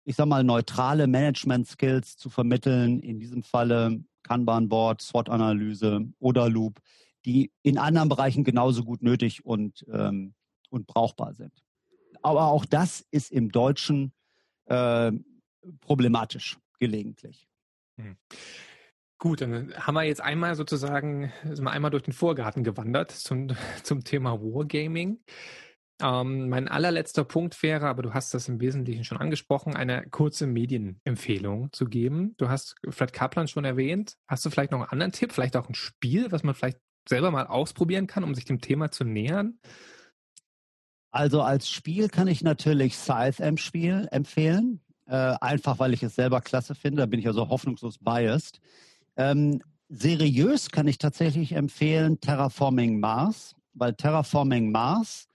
ich 0.06 0.16
sag 0.16 0.28
mal, 0.28 0.44
neutrale 0.44 1.08
Management-Skills 1.08 2.18
zu 2.18 2.30
vermitteln. 2.30 3.00
In 3.00 3.20
diesem 3.20 3.44
Falle 3.44 4.04
Kanban-Board, 4.24 5.02
SWOT-Analyse 5.02 6.08
oder 6.20 6.50
Loop, 6.50 6.80
die 7.26 7.52
in 7.64 7.78
anderen 7.78 8.10
Bereichen 8.10 8.44
genauso 8.44 8.84
gut 8.84 9.02
nötig 9.02 9.46
und, 9.46 9.86
ähm, 9.92 10.36
und 10.70 10.88
brauchbar 10.88 11.34
sind. 11.34 11.54
Aber 12.22 12.48
auch 12.48 12.66
das 12.66 13.06
ist 13.12 13.32
im 13.32 13.52
Deutschen 13.52 14.14
äh, 14.66 15.12
problematisch 15.82 16.58
gelegentlich. 16.80 17.48
Gut, 19.22 19.42
dann 19.42 19.74
haben 19.76 19.96
wir 19.96 20.04
jetzt 20.04 20.22
einmal 20.22 20.56
sozusagen, 20.56 21.34
sind 21.44 21.66
wir 21.66 21.72
einmal 21.72 21.92
durch 21.92 22.04
den 22.04 22.14
Vorgarten 22.14 22.64
gewandert 22.64 23.12
zum, 23.12 23.50
zum 23.84 24.06
Thema 24.06 24.40
Wargaming. 24.42 25.20
Ähm, 26.02 26.48
mein 26.48 26.70
allerletzter 26.70 27.26
Punkt 27.26 27.62
wäre, 27.62 27.88
aber 27.88 28.02
du 28.02 28.14
hast 28.14 28.34
das 28.34 28.48
im 28.48 28.62
Wesentlichen 28.62 29.04
schon 29.04 29.18
angesprochen, 29.18 29.76
eine 29.76 30.08
kurze 30.10 30.48
Medienempfehlung 30.48 31.74
zu 31.74 31.86
geben. 31.86 32.34
Du 32.38 32.48
hast 32.48 32.76
Fred 32.90 33.12
Kaplan 33.12 33.50
schon 33.50 33.66
erwähnt. 33.66 34.16
Hast 34.26 34.46
du 34.46 34.50
vielleicht 34.50 34.72
noch 34.72 34.80
einen 34.80 34.90
anderen 34.90 35.12
Tipp, 35.12 35.34
vielleicht 35.34 35.58
auch 35.58 35.68
ein 35.68 35.76
Spiel, 35.76 36.32
was 36.32 36.44
man 36.44 36.56
vielleicht 36.56 36.80
selber 37.08 37.30
mal 37.30 37.48
ausprobieren 37.48 38.08
kann, 38.08 38.24
um 38.24 38.34
sich 38.34 38.46
dem 38.46 38.62
Thema 38.62 38.90
zu 38.90 39.04
nähern? 39.04 39.60
Also 41.12 41.42
als 41.42 41.70
Spiel 41.70 42.08
kann 42.08 42.30
ich 42.30 42.42
natürlich 42.42 42.96
Scythe 42.96 43.44
empfehlen 43.44 44.80
äh, 45.10 45.36
einfach 45.42 45.80
weil 45.80 45.94
ich 45.94 46.04
es 46.04 46.16
selber 46.16 46.40
klasse 46.40 46.76
finde. 46.76 47.02
Da 47.02 47.06
bin 47.08 47.20
ich 47.20 47.28
also 47.28 47.50
hoffnungslos 47.50 47.98
biased. 47.98 48.62
Ähm, 49.20 49.62
seriös 49.90 50.70
kann 50.70 50.88
ich 50.88 50.98
tatsächlich 50.98 51.52
empfehlen 51.52 52.22
Terraforming 52.22 53.02
Mars, 53.02 53.54
weil 53.74 53.94
Terraforming 53.94 54.72
Mars 54.72 55.28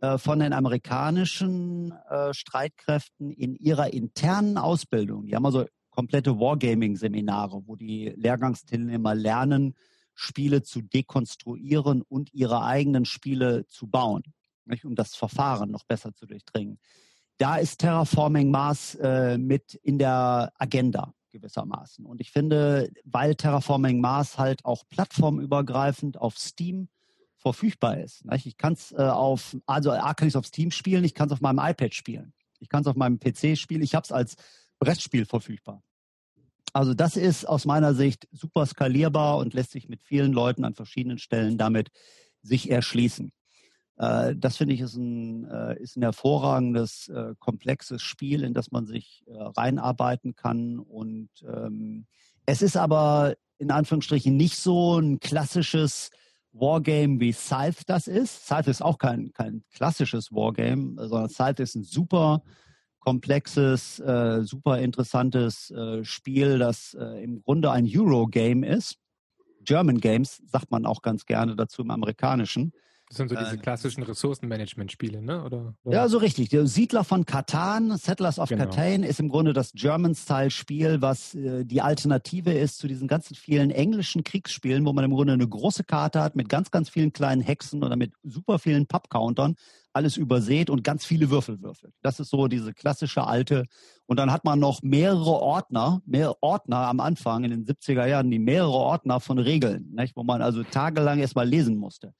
äh, 0.00 0.16
von 0.16 0.38
den 0.38 0.54
amerikanischen 0.54 1.92
äh, 2.08 2.32
Streitkräften 2.32 3.30
in 3.30 3.54
ihrer 3.54 3.92
internen 3.92 4.56
Ausbildung, 4.56 5.26
die 5.26 5.36
haben 5.36 5.44
also 5.44 5.66
komplette 5.90 6.40
Wargaming-Seminare, 6.40 7.60
wo 7.66 7.76
die 7.76 8.14
Lehrgangsteilnehmer 8.16 9.14
lernen, 9.14 9.74
Spiele 10.14 10.62
zu 10.62 10.80
dekonstruieren 10.80 12.00
und 12.00 12.32
ihre 12.32 12.64
eigenen 12.64 13.04
Spiele 13.04 13.66
zu 13.66 13.86
bauen, 13.86 14.22
nicht, 14.64 14.86
um 14.86 14.94
das 14.94 15.14
Verfahren 15.14 15.70
noch 15.70 15.84
besser 15.84 16.14
zu 16.14 16.24
durchdringen. 16.24 16.78
Da 17.36 17.56
ist 17.56 17.80
Terraforming 17.80 18.50
Mars 18.50 18.94
äh, 18.94 19.36
mit 19.36 19.74
in 19.74 19.98
der 19.98 20.52
Agenda 20.56 21.12
gewissermaßen. 21.36 22.04
Und 22.04 22.20
ich 22.20 22.30
finde, 22.30 22.90
weil 23.04 23.34
Terraforming 23.34 24.00
Mars 24.00 24.38
halt 24.38 24.64
auch 24.64 24.84
plattformübergreifend 24.88 26.18
auf 26.18 26.38
Steam 26.38 26.88
verfügbar 27.38 27.98
ist. 27.98 28.24
Nicht? 28.24 28.46
Ich 28.46 28.56
kann 28.56 28.72
es 28.72 28.92
äh, 28.92 28.96
auf, 28.96 29.56
also 29.66 29.92
A 29.92 30.14
kann 30.14 30.28
ich 30.28 30.32
es 30.32 30.36
auf 30.36 30.46
Steam 30.46 30.70
spielen, 30.70 31.04
ich 31.04 31.14
kann 31.14 31.28
es 31.28 31.32
auf 31.32 31.40
meinem 31.40 31.58
iPad 31.58 31.94
spielen, 31.94 32.32
ich 32.58 32.68
kann 32.68 32.80
es 32.80 32.86
auf 32.86 32.96
meinem 32.96 33.18
PC 33.18 33.56
spielen, 33.56 33.82
ich 33.82 33.94
habe 33.94 34.04
es 34.04 34.12
als 34.12 34.36
Brettspiel 34.78 35.26
verfügbar. 35.26 35.82
Also 36.72 36.92
das 36.92 37.16
ist 37.16 37.46
aus 37.46 37.64
meiner 37.64 37.94
Sicht 37.94 38.28
super 38.32 38.66
skalierbar 38.66 39.38
und 39.38 39.54
lässt 39.54 39.70
sich 39.70 39.88
mit 39.88 40.02
vielen 40.02 40.32
Leuten 40.32 40.64
an 40.64 40.74
verschiedenen 40.74 41.18
Stellen 41.18 41.56
damit 41.56 41.90
sich 42.42 42.70
erschließen. 42.70 43.32
Äh, 43.98 44.34
das 44.36 44.56
finde 44.56 44.74
ich 44.74 44.80
ist 44.80 44.96
ein, 44.96 45.48
äh, 45.48 45.80
ist 45.80 45.96
ein 45.96 46.02
hervorragendes, 46.02 47.08
äh, 47.08 47.34
komplexes 47.38 48.02
Spiel, 48.02 48.44
in 48.44 48.54
das 48.54 48.70
man 48.70 48.86
sich 48.86 49.24
äh, 49.26 49.32
reinarbeiten 49.34 50.34
kann. 50.34 50.78
Und 50.78 51.30
ähm, 51.46 52.06
es 52.44 52.62
ist 52.62 52.76
aber 52.76 53.34
in 53.58 53.70
Anführungsstrichen 53.70 54.36
nicht 54.36 54.56
so 54.56 54.98
ein 54.98 55.18
klassisches 55.20 56.10
Wargame 56.52 57.20
wie 57.20 57.32
Scythe 57.32 57.82
das 57.86 58.06
ist. 58.06 58.46
Scythe 58.46 58.70
ist 58.70 58.82
auch 58.82 58.98
kein, 58.98 59.32
kein 59.32 59.62
klassisches 59.74 60.32
Wargame, 60.32 60.94
sondern 61.08 61.28
Scythe 61.28 61.62
ist 61.62 61.74
ein 61.74 61.84
super 61.84 62.42
komplexes, 63.00 64.00
äh, 64.00 64.42
super 64.42 64.80
interessantes 64.80 65.70
äh, 65.70 66.04
Spiel, 66.04 66.58
das 66.58 66.94
äh, 66.98 67.22
im 67.22 67.40
Grunde 67.42 67.70
ein 67.70 67.88
Eurogame 67.88 68.66
ist. 68.66 68.96
German 69.62 69.98
Games 69.98 70.42
sagt 70.46 70.70
man 70.70 70.86
auch 70.86 71.02
ganz 71.02 71.26
gerne 71.26 71.56
dazu 71.56 71.82
im 71.82 71.90
Amerikanischen. 71.90 72.72
Das 73.08 73.18
sind 73.18 73.28
so 73.28 73.36
diese 73.36 73.54
Äh, 73.54 73.58
klassischen 73.58 74.02
Ressourcenmanagement-Spiele, 74.02 75.22
ne? 75.22 75.44
Oder, 75.44 75.74
oder? 75.84 75.96
Ja, 75.96 76.08
so 76.08 76.18
richtig. 76.18 76.48
Der 76.48 76.66
Siedler 76.66 77.04
von 77.04 77.24
Katan, 77.24 77.96
Settlers 77.96 78.38
of 78.40 78.48
Genau. 78.48 78.64
Catan, 78.64 79.04
ist 79.04 79.20
im 79.20 79.28
Grunde 79.28 79.52
das 79.52 79.72
German-Style-Spiel, 79.74 81.00
was 81.02 81.34
äh, 81.34 81.64
die 81.64 81.82
Alternative 81.82 82.52
ist 82.52 82.78
zu 82.78 82.88
diesen 82.88 83.06
ganzen 83.06 83.36
vielen 83.36 83.70
englischen 83.70 84.24
Kriegsspielen, 84.24 84.84
wo 84.84 84.92
man 84.92 85.04
im 85.04 85.12
Grunde 85.12 85.34
eine 85.34 85.46
große 85.48 85.84
Karte 85.84 86.20
hat 86.20 86.34
mit 86.34 86.48
ganz, 86.48 86.70
ganz 86.72 86.88
vielen 86.88 87.12
kleinen 87.12 87.42
Hexen 87.42 87.84
oder 87.84 87.94
mit 87.96 88.12
super 88.24 88.58
vielen 88.58 88.86
Pub-Countern, 88.86 89.54
alles 89.92 90.16
übersät 90.16 90.68
und 90.68 90.82
ganz 90.82 91.06
viele 91.06 91.30
Würfel 91.30 91.62
würfelt. 91.62 91.94
Das 92.02 92.18
ist 92.18 92.30
so 92.30 92.48
diese 92.48 92.74
klassische 92.74 93.24
alte. 93.24 93.66
Und 94.06 94.18
dann 94.18 94.32
hat 94.32 94.44
man 94.44 94.58
noch 94.58 94.82
mehrere 94.82 95.30
Ordner, 95.40 96.02
mehrere 96.06 96.36
Ordner 96.42 96.88
am 96.88 97.00
Anfang 97.00 97.44
in 97.44 97.50
den 97.50 97.64
70er 97.64 98.06
Jahren, 98.06 98.30
die 98.30 98.38
mehrere 98.40 98.72
Ordner 98.72 99.20
von 99.20 99.38
Regeln, 99.38 99.92
nicht? 99.94 100.16
wo 100.16 100.24
man 100.24 100.42
also 100.42 100.64
tagelang 100.64 101.20
erstmal 101.20 101.48
lesen 101.48 101.76
musste. 101.76 102.12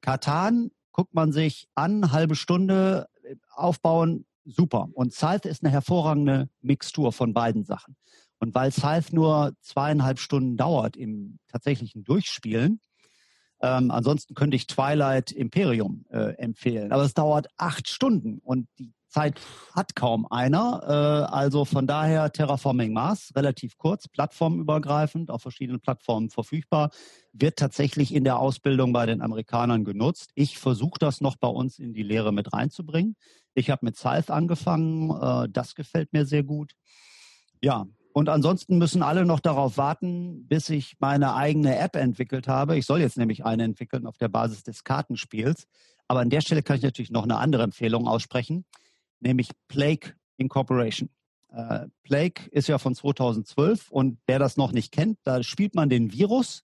Katan 0.00 0.70
guckt 0.92 1.14
man 1.14 1.32
sich 1.32 1.68
an, 1.74 2.12
halbe 2.12 2.34
Stunde 2.34 3.08
äh, 3.22 3.36
aufbauen, 3.54 4.26
super. 4.44 4.88
Und 4.92 5.12
Scythe 5.12 5.48
ist 5.48 5.62
eine 5.62 5.72
hervorragende 5.72 6.48
Mixtur 6.60 7.12
von 7.12 7.32
beiden 7.32 7.64
Sachen. 7.64 7.96
Und 8.38 8.54
weil 8.54 8.72
Scythe 8.72 9.14
nur 9.14 9.54
zweieinhalb 9.60 10.18
Stunden 10.18 10.56
dauert 10.56 10.96
im 10.96 11.38
tatsächlichen 11.48 12.04
Durchspielen, 12.04 12.80
ähm, 13.62 13.90
ansonsten 13.90 14.34
könnte 14.34 14.56
ich 14.56 14.66
Twilight 14.66 15.32
Imperium 15.32 16.06
äh, 16.10 16.34
empfehlen. 16.38 16.92
Aber 16.92 17.02
es 17.02 17.12
dauert 17.12 17.48
acht 17.58 17.88
Stunden 17.88 18.38
und 18.38 18.66
die 18.78 18.92
Zeit 19.10 19.40
hat 19.74 19.94
kaum 19.94 20.26
einer. 20.30 20.82
Äh, 21.30 21.34
also 21.34 21.64
von 21.64 21.86
daher 21.86 22.32
Terraforming 22.32 22.92
Mars, 22.92 23.32
relativ 23.36 23.76
kurz, 23.76 24.08
plattformübergreifend, 24.08 25.30
auf 25.30 25.42
verschiedenen 25.42 25.80
Plattformen 25.80 26.30
verfügbar, 26.30 26.90
wird 27.32 27.58
tatsächlich 27.58 28.14
in 28.14 28.24
der 28.24 28.38
Ausbildung 28.38 28.92
bei 28.92 29.06
den 29.06 29.20
Amerikanern 29.20 29.84
genutzt. 29.84 30.30
Ich 30.34 30.58
versuche 30.58 30.98
das 30.98 31.20
noch 31.20 31.36
bei 31.36 31.48
uns 31.48 31.78
in 31.78 31.92
die 31.92 32.02
Lehre 32.02 32.32
mit 32.32 32.52
reinzubringen. 32.52 33.16
Ich 33.54 33.70
habe 33.70 33.84
mit 33.84 33.96
Scythe 33.96 34.32
angefangen, 34.32 35.10
äh, 35.10 35.48
das 35.50 35.74
gefällt 35.74 36.12
mir 36.12 36.24
sehr 36.24 36.42
gut. 36.42 36.74
Ja, 37.60 37.86
und 38.12 38.28
ansonsten 38.28 38.78
müssen 38.78 39.02
alle 39.02 39.24
noch 39.24 39.40
darauf 39.40 39.76
warten, 39.76 40.46
bis 40.48 40.68
ich 40.68 40.96
meine 40.98 41.34
eigene 41.34 41.78
App 41.78 41.94
entwickelt 41.94 42.48
habe. 42.48 42.76
Ich 42.76 42.86
soll 42.86 43.00
jetzt 43.00 43.16
nämlich 43.16 43.44
eine 43.44 43.62
entwickeln 43.62 44.06
auf 44.06 44.18
der 44.18 44.28
Basis 44.28 44.64
des 44.64 44.82
Kartenspiels. 44.82 45.68
Aber 46.08 46.20
an 46.20 46.30
der 46.30 46.40
Stelle 46.40 46.62
kann 46.62 46.76
ich 46.76 46.82
natürlich 46.82 47.12
noch 47.12 47.22
eine 47.22 47.38
andere 47.38 47.62
Empfehlung 47.62 48.08
aussprechen, 48.08 48.64
nämlich 49.20 49.50
Plague 49.68 50.14
Incorporation. 50.36 51.08
Äh, 51.52 51.86
Plague 52.02 52.48
ist 52.50 52.68
ja 52.68 52.78
von 52.78 52.94
2012 52.94 53.90
und 53.90 54.18
wer 54.26 54.38
das 54.38 54.56
noch 54.56 54.72
nicht 54.72 54.92
kennt, 54.92 55.18
da 55.24 55.42
spielt 55.42 55.74
man 55.74 55.88
den 55.88 56.12
Virus 56.12 56.62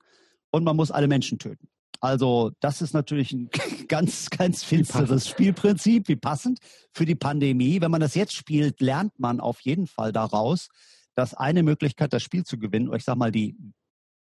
und 0.50 0.64
man 0.64 0.76
muss 0.76 0.90
alle 0.90 1.08
Menschen 1.08 1.38
töten. 1.38 1.68
Also 2.00 2.52
das 2.60 2.82
ist 2.82 2.92
natürlich 2.92 3.32
ein 3.32 3.50
ganz, 3.88 4.30
ganz 4.30 4.62
finsteres 4.62 5.28
Spielprinzip, 5.28 6.08
wie 6.08 6.16
passend 6.16 6.58
für 6.92 7.04
die 7.04 7.14
Pandemie. 7.14 7.80
Wenn 7.80 7.90
man 7.90 8.00
das 8.00 8.14
jetzt 8.14 8.34
spielt, 8.34 8.80
lernt 8.80 9.18
man 9.18 9.40
auf 9.40 9.60
jeden 9.60 9.86
Fall 9.86 10.12
daraus, 10.12 10.68
dass 11.14 11.34
eine 11.34 11.62
Möglichkeit, 11.62 12.12
das 12.12 12.22
Spiel 12.22 12.44
zu 12.44 12.58
gewinnen, 12.58 12.88
oder 12.88 12.98
ich 12.98 13.04
sage 13.04 13.18
mal, 13.18 13.32
die 13.32 13.56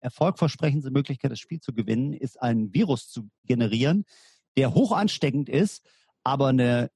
erfolgversprechendste 0.00 0.90
Möglichkeit, 0.90 1.32
das 1.32 1.40
Spiel 1.40 1.60
zu 1.60 1.72
gewinnen, 1.72 2.12
ist 2.12 2.40
ein 2.40 2.72
Virus 2.72 3.08
zu 3.08 3.28
generieren, 3.46 4.04
der 4.56 4.74
hoch 4.74 4.92
ansteckend 4.92 5.48
ist, 5.48 5.84
aber 6.22 6.48
eine 6.48 6.90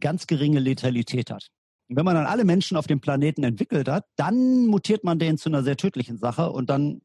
ganz 0.00 0.26
geringe 0.26 0.60
Letalität 0.60 1.30
hat. 1.30 1.48
Und 1.88 1.96
wenn 1.96 2.04
man 2.04 2.14
dann 2.14 2.26
alle 2.26 2.44
Menschen 2.44 2.76
auf 2.76 2.86
dem 2.86 3.00
Planeten 3.00 3.42
entwickelt 3.42 3.88
hat, 3.88 4.06
dann 4.16 4.66
mutiert 4.66 5.04
man 5.04 5.18
den 5.18 5.38
zu 5.38 5.48
einer 5.48 5.62
sehr 5.62 5.76
tödlichen 5.76 6.18
Sache 6.18 6.50
und 6.50 6.70
dann 6.70 7.02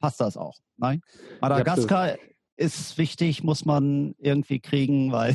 passt 0.00 0.20
das 0.20 0.36
auch. 0.36 0.58
Nein? 0.76 1.00
Madagaskar 1.40 2.16
ist 2.56 2.98
wichtig, 2.98 3.42
muss 3.42 3.64
man 3.64 4.14
irgendwie 4.18 4.60
kriegen, 4.60 5.12
weil. 5.12 5.34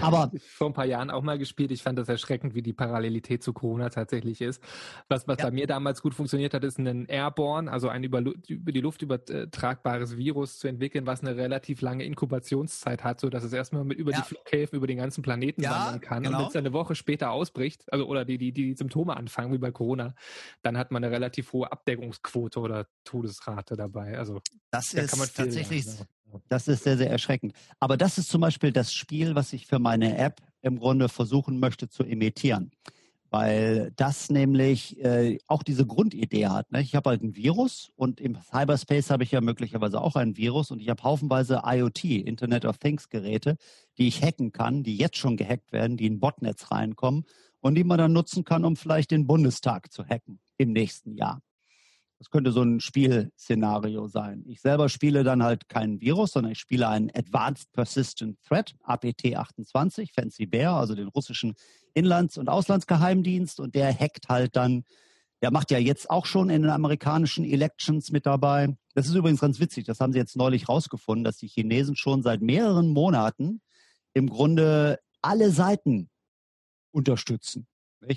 Aber 0.00 0.30
vor 0.40 0.68
ein 0.68 0.72
paar 0.72 0.84
Jahren 0.86 1.10
auch 1.10 1.22
mal 1.22 1.38
gespielt. 1.38 1.70
Ich 1.70 1.82
fand 1.82 1.98
das 1.98 2.08
erschreckend, 2.08 2.54
wie 2.54 2.62
die 2.62 2.72
Parallelität 2.72 3.42
zu 3.42 3.52
Corona 3.52 3.88
tatsächlich 3.90 4.40
ist. 4.40 4.62
Was, 5.08 5.26
was 5.28 5.38
Ja. 5.38 5.46
bei 5.46 5.50
mir 5.50 5.66
damals 5.66 6.02
gut 6.02 6.14
funktioniert 6.14 6.54
hat, 6.54 6.64
ist 6.64 6.78
ein 6.78 7.06
Airborne, 7.06 7.70
also 7.70 7.88
ein 7.88 8.04
über, 8.04 8.20
über 8.48 8.72
die 8.72 8.80
Luft 8.80 9.02
übertragbares 9.02 10.16
Virus 10.16 10.58
zu 10.58 10.68
entwickeln, 10.68 11.06
was 11.06 11.20
eine 11.22 11.36
relativ 11.36 11.80
lange 11.80 12.04
Inkubationszeit 12.04 13.04
hat, 13.04 13.20
so 13.20 13.28
dass 13.28 13.44
es 13.44 13.52
erstmal 13.52 13.84
mit 13.84 13.98
über 13.98 14.12
Ja. 14.12 14.18
die 14.20 14.26
Flughäfen 14.28 14.76
über 14.76 14.86
den 14.86 14.98
ganzen 14.98 15.22
Planeten 15.22 15.62
Ja, 15.62 15.70
wandern 15.70 16.00
kann. 16.00 16.22
genau. 16.22 16.36
Und 16.36 16.40
wenn 16.42 16.46
es 16.48 16.52
dann 16.52 16.66
eine 16.66 16.72
Woche 16.72 16.94
später 16.94 17.30
ausbricht, 17.30 17.92
also 17.92 18.06
oder 18.06 18.24
die, 18.24 18.38
die, 18.38 18.52
die 18.52 18.74
Symptome 18.74 19.16
anfangen, 19.16 19.52
wie 19.52 19.58
bei 19.58 19.70
Corona, 19.70 20.14
dann 20.62 20.76
hat 20.78 20.90
man 20.90 21.02
eine 21.04 21.12
relativ 21.14 21.52
hohe 21.52 21.70
Abdeckungsquote 21.70 22.60
oder 22.60 22.86
Todesrate 23.04 23.76
dabei. 23.76 24.18
Also 24.18 24.40
das 24.70 24.90
da 24.90 25.02
ist 25.02 25.10
kann 25.10 25.18
man 25.18 25.28
viel 25.28 25.44
tatsächlich 25.46 25.84
lernen. 25.86 26.00
Das 26.48 26.68
ist 26.68 26.84
sehr, 26.84 26.96
sehr 26.96 27.10
erschreckend. 27.10 27.52
Aber 27.78 27.96
das 27.96 28.18
ist 28.18 28.30
zum 28.30 28.40
Beispiel 28.40 28.72
das 28.72 28.92
Spiel, 28.92 29.34
was 29.34 29.52
ich 29.52 29.66
für 29.66 29.78
meine 29.78 30.16
App 30.16 30.40
im 30.62 30.78
Grunde 30.78 31.08
versuchen 31.08 31.58
möchte 31.60 31.88
zu 31.88 32.02
imitieren. 32.02 32.70
Weil 33.32 33.92
das 33.94 34.28
nämlich 34.28 34.98
äh, 35.04 35.38
auch 35.46 35.62
diese 35.62 35.86
Grundidee 35.86 36.48
hat. 36.48 36.72
Ne? 36.72 36.80
Ich 36.80 36.96
habe 36.96 37.10
halt 37.10 37.22
ein 37.22 37.36
Virus 37.36 37.92
und 37.94 38.20
im 38.20 38.36
Cyberspace 38.42 39.10
habe 39.10 39.22
ich 39.22 39.30
ja 39.30 39.40
möglicherweise 39.40 40.00
auch 40.00 40.16
ein 40.16 40.36
Virus 40.36 40.72
und 40.72 40.80
ich 40.80 40.88
habe 40.88 41.04
haufenweise 41.04 41.62
IoT, 41.64 42.04
Internet 42.04 42.64
of 42.64 42.78
Things 42.78 43.08
Geräte, 43.08 43.56
die 43.98 44.08
ich 44.08 44.20
hacken 44.22 44.50
kann, 44.50 44.82
die 44.82 44.96
jetzt 44.96 45.16
schon 45.16 45.36
gehackt 45.36 45.70
werden, 45.70 45.96
die 45.96 46.06
in 46.06 46.18
Botnets 46.18 46.72
reinkommen 46.72 47.24
und 47.60 47.76
die 47.76 47.84
man 47.84 47.98
dann 47.98 48.12
nutzen 48.12 48.42
kann, 48.42 48.64
um 48.64 48.74
vielleicht 48.74 49.12
den 49.12 49.28
Bundestag 49.28 49.92
zu 49.92 50.04
hacken 50.04 50.40
im 50.56 50.72
nächsten 50.72 51.14
Jahr. 51.14 51.40
Das 52.20 52.28
könnte 52.28 52.52
so 52.52 52.60
ein 52.60 52.80
Spielszenario 52.80 54.06
sein. 54.06 54.44
Ich 54.46 54.60
selber 54.60 54.90
spiele 54.90 55.24
dann 55.24 55.42
halt 55.42 55.70
kein 55.70 56.02
Virus, 56.02 56.32
sondern 56.32 56.52
ich 56.52 56.58
spiele 56.58 56.86
einen 56.86 57.10
Advanced 57.14 57.72
Persistent 57.72 58.36
Threat, 58.46 58.74
APT28, 58.86 60.12
Fancy 60.14 60.44
Bear, 60.44 60.76
also 60.76 60.94
den 60.94 61.08
russischen 61.08 61.54
Inlands- 61.94 62.36
und 62.36 62.50
Auslandsgeheimdienst. 62.50 63.58
Und 63.58 63.74
der 63.74 63.90
hackt 63.98 64.28
halt 64.28 64.54
dann, 64.54 64.84
der 65.40 65.50
macht 65.50 65.70
ja 65.70 65.78
jetzt 65.78 66.10
auch 66.10 66.26
schon 66.26 66.50
in 66.50 66.60
den 66.60 66.70
amerikanischen 66.70 67.42
Elections 67.42 68.10
mit 68.10 68.26
dabei. 68.26 68.76
Das 68.94 69.06
ist 69.06 69.14
übrigens 69.14 69.40
ganz 69.40 69.58
witzig, 69.58 69.86
das 69.86 69.98
haben 70.00 70.12
sie 70.12 70.18
jetzt 70.18 70.36
neulich 70.36 70.68
rausgefunden, 70.68 71.24
dass 71.24 71.38
die 71.38 71.48
Chinesen 71.48 71.96
schon 71.96 72.22
seit 72.22 72.42
mehreren 72.42 72.88
Monaten 72.88 73.62
im 74.12 74.28
Grunde 74.28 74.98
alle 75.22 75.50
Seiten 75.52 76.10
unterstützen. 76.92 77.66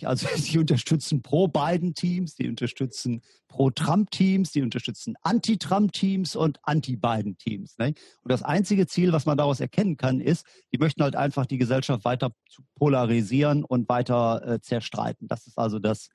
Also 0.06 0.28
die 0.38 0.58
unterstützen 0.58 1.22
Pro-Biden-Teams, 1.22 2.36
die 2.36 2.48
unterstützen 2.48 3.22
Pro-Trump-Teams, 3.48 4.52
die 4.52 4.62
unterstützen 4.62 5.16
Anti-Trump-Teams 5.22 6.36
und 6.36 6.60
Anti-Biden-Teams. 6.64 7.76
Und 7.78 7.96
das 8.24 8.44
einzige 8.44 8.88
Ziel, 8.88 9.12
was 9.12 9.26
man 9.26 9.38
daraus 9.38 9.60
erkennen 9.60 9.98
kann, 9.98 10.20
ist, 10.20 10.46
die 10.72 10.78
möchten 10.78 11.04
halt 11.04 11.16
einfach 11.16 11.46
die 11.46 11.58
Gesellschaft 11.58 12.06
weiter 12.06 12.32
polarisieren 12.76 13.64
und 13.64 13.90
weiter 13.90 14.42
äh, 14.48 14.62
zerstreiten. 14.62 15.28
Das 15.28 15.48
ist 15.48 15.58
also 15.58 15.80
das, 15.80 16.10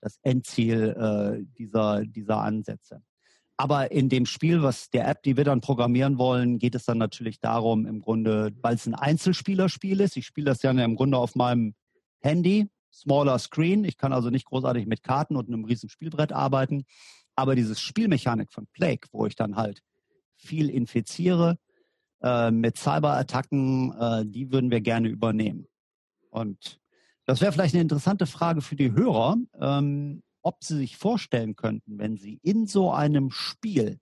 das 0.00 0.18
Endziel 0.22 0.90
äh, 0.90 1.44
dieser, 1.58 2.04
dieser 2.04 2.38
Ansätze. 2.38 3.02
Aber 3.56 3.92
in 3.92 4.08
dem 4.08 4.26
Spiel, 4.26 4.62
was 4.62 4.90
der 4.90 5.06
App, 5.06 5.22
die 5.22 5.36
wir 5.36 5.44
dann 5.44 5.60
programmieren 5.60 6.18
wollen, 6.18 6.58
geht 6.58 6.74
es 6.74 6.84
dann 6.84 6.98
natürlich 6.98 7.38
darum, 7.38 7.86
im 7.86 8.00
Grunde, 8.00 8.52
weil 8.60 8.74
es 8.74 8.86
ein 8.86 8.94
Einzelspielerspiel 8.94 10.00
ist, 10.00 10.16
ich 10.16 10.26
spiele 10.26 10.46
das 10.46 10.62
ja 10.62 10.72
im 10.72 10.96
Grunde 10.96 11.18
auf 11.18 11.36
meinem 11.36 11.74
Handy, 12.20 12.68
smaller 12.92 13.38
Screen. 13.38 13.84
Ich 13.84 13.96
kann 13.96 14.12
also 14.12 14.30
nicht 14.30 14.46
großartig 14.46 14.86
mit 14.86 15.02
Karten 15.02 15.36
und 15.36 15.48
einem 15.48 15.64
riesen 15.64 15.88
Spielbrett 15.88 16.32
arbeiten. 16.32 16.84
Aber 17.34 17.54
dieses 17.54 17.80
Spielmechanik 17.80 18.52
von 18.52 18.66
Plague, 18.72 19.08
wo 19.12 19.26
ich 19.26 19.34
dann 19.34 19.56
halt 19.56 19.80
viel 20.36 20.68
infiziere 20.68 21.58
äh, 22.22 22.50
mit 22.50 22.76
Cyberattacken, 22.76 23.92
äh, 23.98 24.26
die 24.26 24.52
würden 24.52 24.70
wir 24.70 24.80
gerne 24.80 25.08
übernehmen. 25.08 25.66
Und 26.30 26.80
das 27.24 27.40
wäre 27.40 27.52
vielleicht 27.52 27.74
eine 27.74 27.82
interessante 27.82 28.26
Frage 28.26 28.60
für 28.60 28.76
die 28.76 28.92
Hörer, 28.92 29.36
ähm, 29.60 30.22
ob 30.42 30.62
sie 30.64 30.76
sich 30.76 30.96
vorstellen 30.96 31.56
könnten, 31.56 31.98
wenn 31.98 32.16
sie 32.16 32.40
in 32.42 32.66
so 32.66 32.92
einem 32.92 33.30
Spiel 33.30 33.98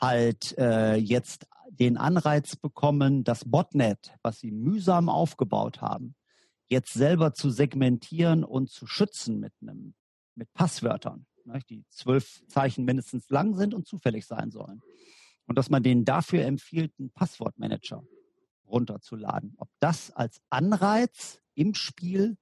halt 0.00 0.56
äh, 0.56 0.94
jetzt 0.94 1.46
den 1.68 1.96
Anreiz 1.96 2.56
bekommen, 2.56 3.24
das 3.24 3.44
Botnet, 3.44 4.14
was 4.22 4.38
sie 4.40 4.52
mühsam 4.52 5.08
aufgebaut 5.08 5.80
haben, 5.80 6.14
jetzt 6.68 6.92
selber 6.92 7.34
zu 7.34 7.50
segmentieren 7.50 8.44
und 8.44 8.70
zu 8.70 8.86
schützen 8.86 9.40
mit 9.40 9.52
einem 9.60 9.94
mit 10.34 10.52
Passwörtern, 10.54 11.26
ne, 11.44 11.60
die 11.68 11.84
zwölf 11.90 12.42
Zeichen 12.46 12.84
mindestens 12.84 13.28
lang 13.28 13.54
sind 13.56 13.74
und 13.74 13.86
zufällig 13.86 14.26
sein 14.26 14.50
sollen. 14.50 14.80
Und 15.46 15.58
dass 15.58 15.70
man 15.70 15.82
denen 15.82 16.04
dafür 16.04 16.44
empfiehlt, 16.44 16.92
einen 16.98 17.10
Passwortmanager 17.10 18.04
runterzuladen. 18.66 19.54
Ob 19.56 19.68
das 19.80 20.10
als 20.10 20.40
Anreiz 20.50 21.40
im 21.54 21.74
Spiel 21.74 22.36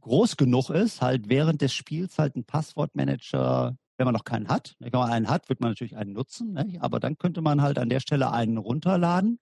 groß 0.00 0.36
genug 0.36 0.70
ist, 0.70 1.00
halt 1.00 1.28
während 1.28 1.62
des 1.62 1.72
Spiels 1.72 2.18
halt 2.18 2.36
ein 2.36 2.44
Passwortmanager, 2.44 3.76
wenn 3.96 4.04
man 4.04 4.14
noch 4.14 4.24
keinen 4.24 4.48
hat. 4.48 4.76
Wenn 4.78 4.90
man 4.92 5.10
einen 5.10 5.28
hat, 5.28 5.48
wird 5.48 5.60
man 5.60 5.70
natürlich 5.70 5.96
einen 5.96 6.12
nutzen, 6.12 6.52
ne? 6.52 6.78
aber 6.80 7.00
dann 7.00 7.18
könnte 7.18 7.40
man 7.40 7.62
halt 7.62 7.78
an 7.78 7.88
der 7.88 8.00
Stelle 8.00 8.30
einen 8.30 8.58
runterladen 8.58 9.40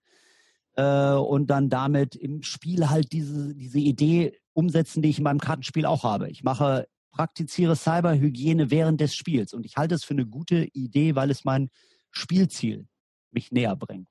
äh, 0.75 1.13
und 1.13 1.47
dann 1.47 1.69
damit 1.69 2.15
im 2.15 2.43
Spiel 2.43 2.89
halt 2.89 3.11
diese, 3.11 3.55
diese 3.55 3.79
Idee 3.79 4.37
umsetzen, 4.53 5.01
die 5.01 5.09
ich 5.09 5.17
in 5.17 5.23
meinem 5.23 5.39
Kartenspiel 5.39 5.85
auch 5.85 6.03
habe. 6.03 6.29
Ich 6.29 6.43
mache, 6.43 6.87
praktiziere 7.11 7.75
Cyberhygiene 7.75 8.71
während 8.71 9.01
des 9.01 9.15
Spiels 9.15 9.53
und 9.53 9.65
ich 9.65 9.77
halte 9.77 9.95
es 9.95 10.03
für 10.03 10.13
eine 10.13 10.25
gute 10.25 10.65
Idee, 10.73 11.15
weil 11.15 11.31
es 11.31 11.45
mein 11.45 11.69
Spielziel 12.11 12.87
mich 13.31 13.51
näher 13.51 13.75
bringt. 13.75 14.09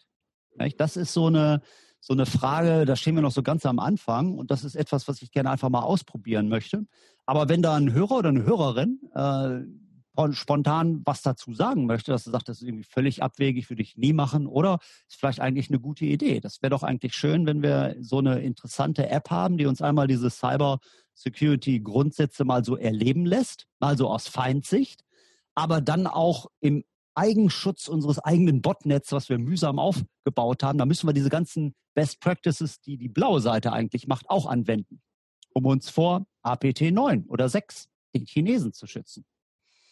Das 0.79 0.97
ist 0.97 1.13
so 1.13 1.27
eine, 1.27 1.61
so 2.01 2.13
eine 2.13 2.27
Frage, 2.27 2.85
da 2.85 2.97
stehen 2.97 3.15
wir 3.15 3.23
noch 3.23 3.33
so 3.33 3.43
ganz 3.43 3.67
am 3.67 3.79
Anfang 3.79 4.39
und 4.39 4.51
das 4.51 4.65
ist 4.65 4.77
etwas, 4.77 5.09
was 5.09 5.23
ich 5.23 5.33
gerne 5.33 5.51
einfach 5.51 5.71
mal 5.71 5.83
ausprobieren 5.83 6.49
möchte. 6.49 6.87
Aber 7.27 7.49
wenn 7.49 7.63
da 7.63 7.75
ein 7.75 7.93
Hörer 7.93 8.19
oder 8.19 8.29
eine 8.29 8.45
Hörerin 8.45 9.01
äh, 9.15 9.61
spontan 10.33 11.03
was 11.05 11.23
dazu 11.23 11.55
sagen 11.55 11.87
möchte, 11.87 12.13
dass 12.13 12.27
er 12.27 12.33
sagt, 12.33 12.49
das 12.49 12.59
ist 12.61 12.69
irgendwie 12.69 12.85
völlig 12.85 13.23
abwegig, 13.23 13.69
würde 13.69 13.83
ich 13.83 13.97
nie 13.97 14.13
machen 14.13 14.47
oder 14.47 14.79
ist 15.09 15.19
vielleicht 15.19 15.41
eigentlich 15.41 15.71
eine 15.71 15.81
gute 15.81 16.05
Idee. 16.05 16.41
Das 16.41 16.63
wäre 16.63 16.71
doch 16.71 16.83
eigentlich 16.83 17.15
schön, 17.15 17.47
wenn 17.47 17.63
wir 17.63 17.97
so 18.01 18.19
eine 18.19 18.41
interessante 18.41 19.09
App 19.09 19.31
haben, 19.31 19.59
die 19.59 19.67
uns 19.67 19.83
einmal 19.83 20.07
diese 20.07 20.31
Cyber 20.31 20.79
Security 21.15 21.81
Grundsätze 21.81 22.45
mal 22.45 22.65
so 22.65 22.77
erleben 22.77 23.27
lässt, 23.27 23.67
mal 23.81 23.97
so 23.97 24.09
aus 24.09 24.29
Feindsicht, 24.29 25.05
aber 25.55 25.81
dann 25.81 26.07
auch 26.07 26.47
im 26.61 26.85
Eigenschutz 27.15 27.87
unseres 27.89 28.19
eigenen 28.19 28.61
Botnets, 28.61 29.13
was 29.13 29.29
wir 29.29 29.39
mühsam 29.39 29.79
aufgebaut 29.79 30.63
haben, 30.63 30.79
da 30.79 30.87
müssen 30.87 31.09
wir 31.09 31.13
diese 31.13 31.29
ganzen 31.29 31.75
Best 31.95 32.21
Practices, 32.21 32.81
die 32.81 32.97
die 32.97 33.09
blaue 33.09 33.41
Seite 33.41 33.73
eigentlich 33.73 34.09
macht, 34.09 34.29
auch 34.29 34.47
anwenden, 34.47 35.01
um 35.53 35.67
uns 35.67 35.89
vor 35.91 36.27
APT 36.43 36.93
9 36.93 37.27
oder 37.27 37.49
6, 37.49 37.89
den 38.15 38.27
Chinesen, 38.27 38.73
zu 38.73 38.87
schützen. 38.87 39.25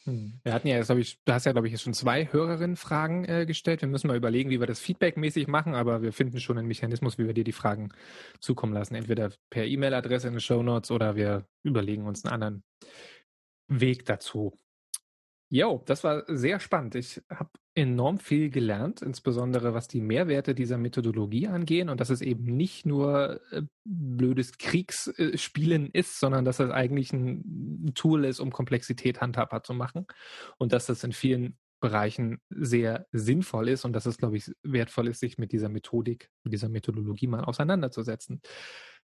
Hm. 0.04 0.40
Wir 0.42 0.52
hatten 0.52 0.68
ja 0.68 0.82
glaube 0.82 1.00
ich, 1.00 1.18
du 1.24 1.32
hast 1.32 1.46
ja, 1.46 1.52
glaube 1.52 1.68
ich, 1.68 1.80
schon 1.80 1.94
zwei 1.94 2.26
Hörerinnen-Fragen 2.30 3.24
äh, 3.24 3.46
gestellt. 3.46 3.82
Wir 3.82 3.88
müssen 3.88 4.08
mal 4.08 4.16
überlegen, 4.16 4.50
wie 4.50 4.60
wir 4.60 4.66
das 4.66 4.80
feedbackmäßig 4.80 5.46
machen, 5.46 5.74
aber 5.74 6.02
wir 6.02 6.12
finden 6.12 6.40
schon 6.40 6.58
einen 6.58 6.68
Mechanismus, 6.68 7.18
wie 7.18 7.26
wir 7.26 7.34
dir 7.34 7.44
die 7.44 7.52
Fragen 7.52 7.90
zukommen 8.40 8.72
lassen. 8.72 8.94
Entweder 8.94 9.30
per 9.50 9.64
E-Mail-Adresse 9.64 10.28
in 10.28 10.34
den 10.34 10.40
Show 10.40 10.62
Notes 10.62 10.90
oder 10.90 11.16
wir 11.16 11.46
überlegen 11.62 12.06
uns 12.06 12.24
einen 12.24 12.34
anderen 12.34 12.64
Weg 13.68 14.04
dazu. 14.06 14.56
Jo, 15.48 15.82
das 15.86 16.02
war 16.02 16.24
sehr 16.28 16.58
spannend. 16.60 16.94
Ich 16.94 17.20
habe 17.30 17.50
enorm 17.74 18.18
viel 18.18 18.50
gelernt, 18.50 19.00
insbesondere 19.00 19.72
was 19.72 19.88
die 19.88 20.02
Mehrwerte 20.02 20.54
dieser 20.54 20.76
Methodologie 20.76 21.48
angehen 21.48 21.88
und 21.88 22.00
dass 22.00 22.10
es 22.10 22.20
eben 22.20 22.44
nicht 22.44 22.84
nur 22.84 23.40
äh, 23.50 23.62
blödes 23.84 24.58
Kriegsspielen 24.58 25.88
ist, 25.90 26.20
sondern 26.20 26.44
dass 26.44 26.60
es 26.60 26.70
eigentlich 26.70 27.12
ein 27.12 27.92
Tool 27.94 28.24
ist, 28.26 28.40
um 28.40 28.52
Komplexität 28.52 29.20
handhabbar 29.20 29.62
zu 29.62 29.72
machen 29.72 30.06
und 30.58 30.72
dass 30.72 30.86
das 30.86 31.02
in 31.02 31.12
vielen 31.12 31.56
Bereichen 31.80 32.40
sehr 32.50 33.06
sinnvoll 33.10 33.68
ist 33.68 33.84
und 33.84 33.92
dass 33.94 34.06
es, 34.06 34.18
glaube 34.18 34.36
ich, 34.36 34.52
wertvoll 34.62 35.08
ist, 35.08 35.20
sich 35.20 35.38
mit 35.38 35.52
dieser 35.52 35.68
Methodik, 35.68 36.30
mit 36.44 36.52
dieser 36.52 36.68
Methodologie 36.68 37.26
mal 37.26 37.44
auseinanderzusetzen. 37.44 38.40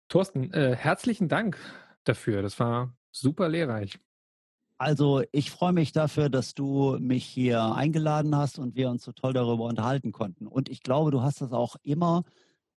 Thorsten, 0.08 0.52
äh, 0.54 0.76
herzlichen 0.76 1.28
Dank 1.28 1.58
dafür. 2.04 2.42
Das 2.42 2.60
war 2.60 2.96
super 3.12 3.50
lehrreich. 3.50 4.00
Also 4.84 5.24
ich 5.32 5.50
freue 5.50 5.72
mich 5.72 5.94
dafür, 5.94 6.28
dass 6.28 6.56
du 6.56 6.98
mich 7.00 7.24
hier 7.24 7.74
eingeladen 7.74 8.36
hast 8.36 8.60
und 8.60 8.76
wir 8.76 8.90
uns 8.90 9.06
so 9.06 9.14
toll 9.14 9.32
darüber 9.32 9.64
unterhalten 9.64 10.12
konnten. 10.12 10.46
Und 10.46 10.68
ich 10.68 10.84
glaube, 10.84 11.10
du 11.10 11.22
hast 11.22 11.40
das 11.40 11.54
auch 11.54 11.78
immer 11.84 12.26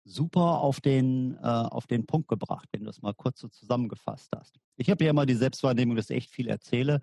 super 0.04 0.60
auf 0.60 0.80
den, 0.80 1.36
äh, 1.42 1.46
auf 1.48 1.88
den 1.88 2.06
Punkt 2.06 2.28
gebracht, 2.28 2.68
wenn 2.70 2.84
du 2.84 2.90
es 2.90 3.02
mal 3.02 3.12
kurz 3.12 3.40
so 3.40 3.48
zusammengefasst 3.48 4.30
hast. 4.36 4.60
Ich 4.76 4.88
habe 4.88 5.02
ja 5.02 5.10
immer 5.10 5.26
die 5.26 5.34
Selbstwahrnehmung, 5.34 5.96
dass 5.96 6.08
ich 6.10 6.16
echt 6.18 6.30
viel 6.30 6.46
erzähle, 6.46 7.00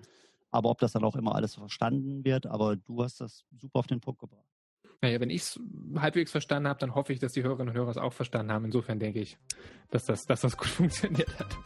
aber 0.51 0.69
ob 0.69 0.79
das 0.79 0.93
dann 0.93 1.03
auch 1.03 1.17
immer 1.17 1.35
alles 1.35 1.55
verstanden 1.55 2.23
wird, 2.23 2.45
aber 2.45 2.77
du 2.77 3.03
hast 3.03 3.19
das 3.19 3.43
super 3.57 3.79
auf 3.79 3.87
den 3.87 3.99
Punkt 3.99 4.21
gebracht. 4.21 4.47
Naja, 5.01 5.19
wenn 5.19 5.31
ich 5.31 5.41
es 5.41 5.59
halbwegs 5.97 6.31
verstanden 6.31 6.69
habe, 6.69 6.79
dann 6.79 6.95
hoffe 6.95 7.11
ich, 7.11 7.19
dass 7.19 7.33
die 7.33 7.43
Hörerinnen 7.43 7.73
und 7.73 7.77
Hörer 7.77 7.89
es 7.89 7.97
auch 7.97 8.13
verstanden 8.13 8.53
haben. 8.53 8.63
Insofern 8.63 8.99
denke 8.99 9.19
ich, 9.19 9.37
dass 9.91 10.05
das, 10.05 10.25
dass 10.25 10.39
das 10.39 10.55
gut 10.55 10.67
funktioniert 10.69 11.37
hat. 11.37 11.57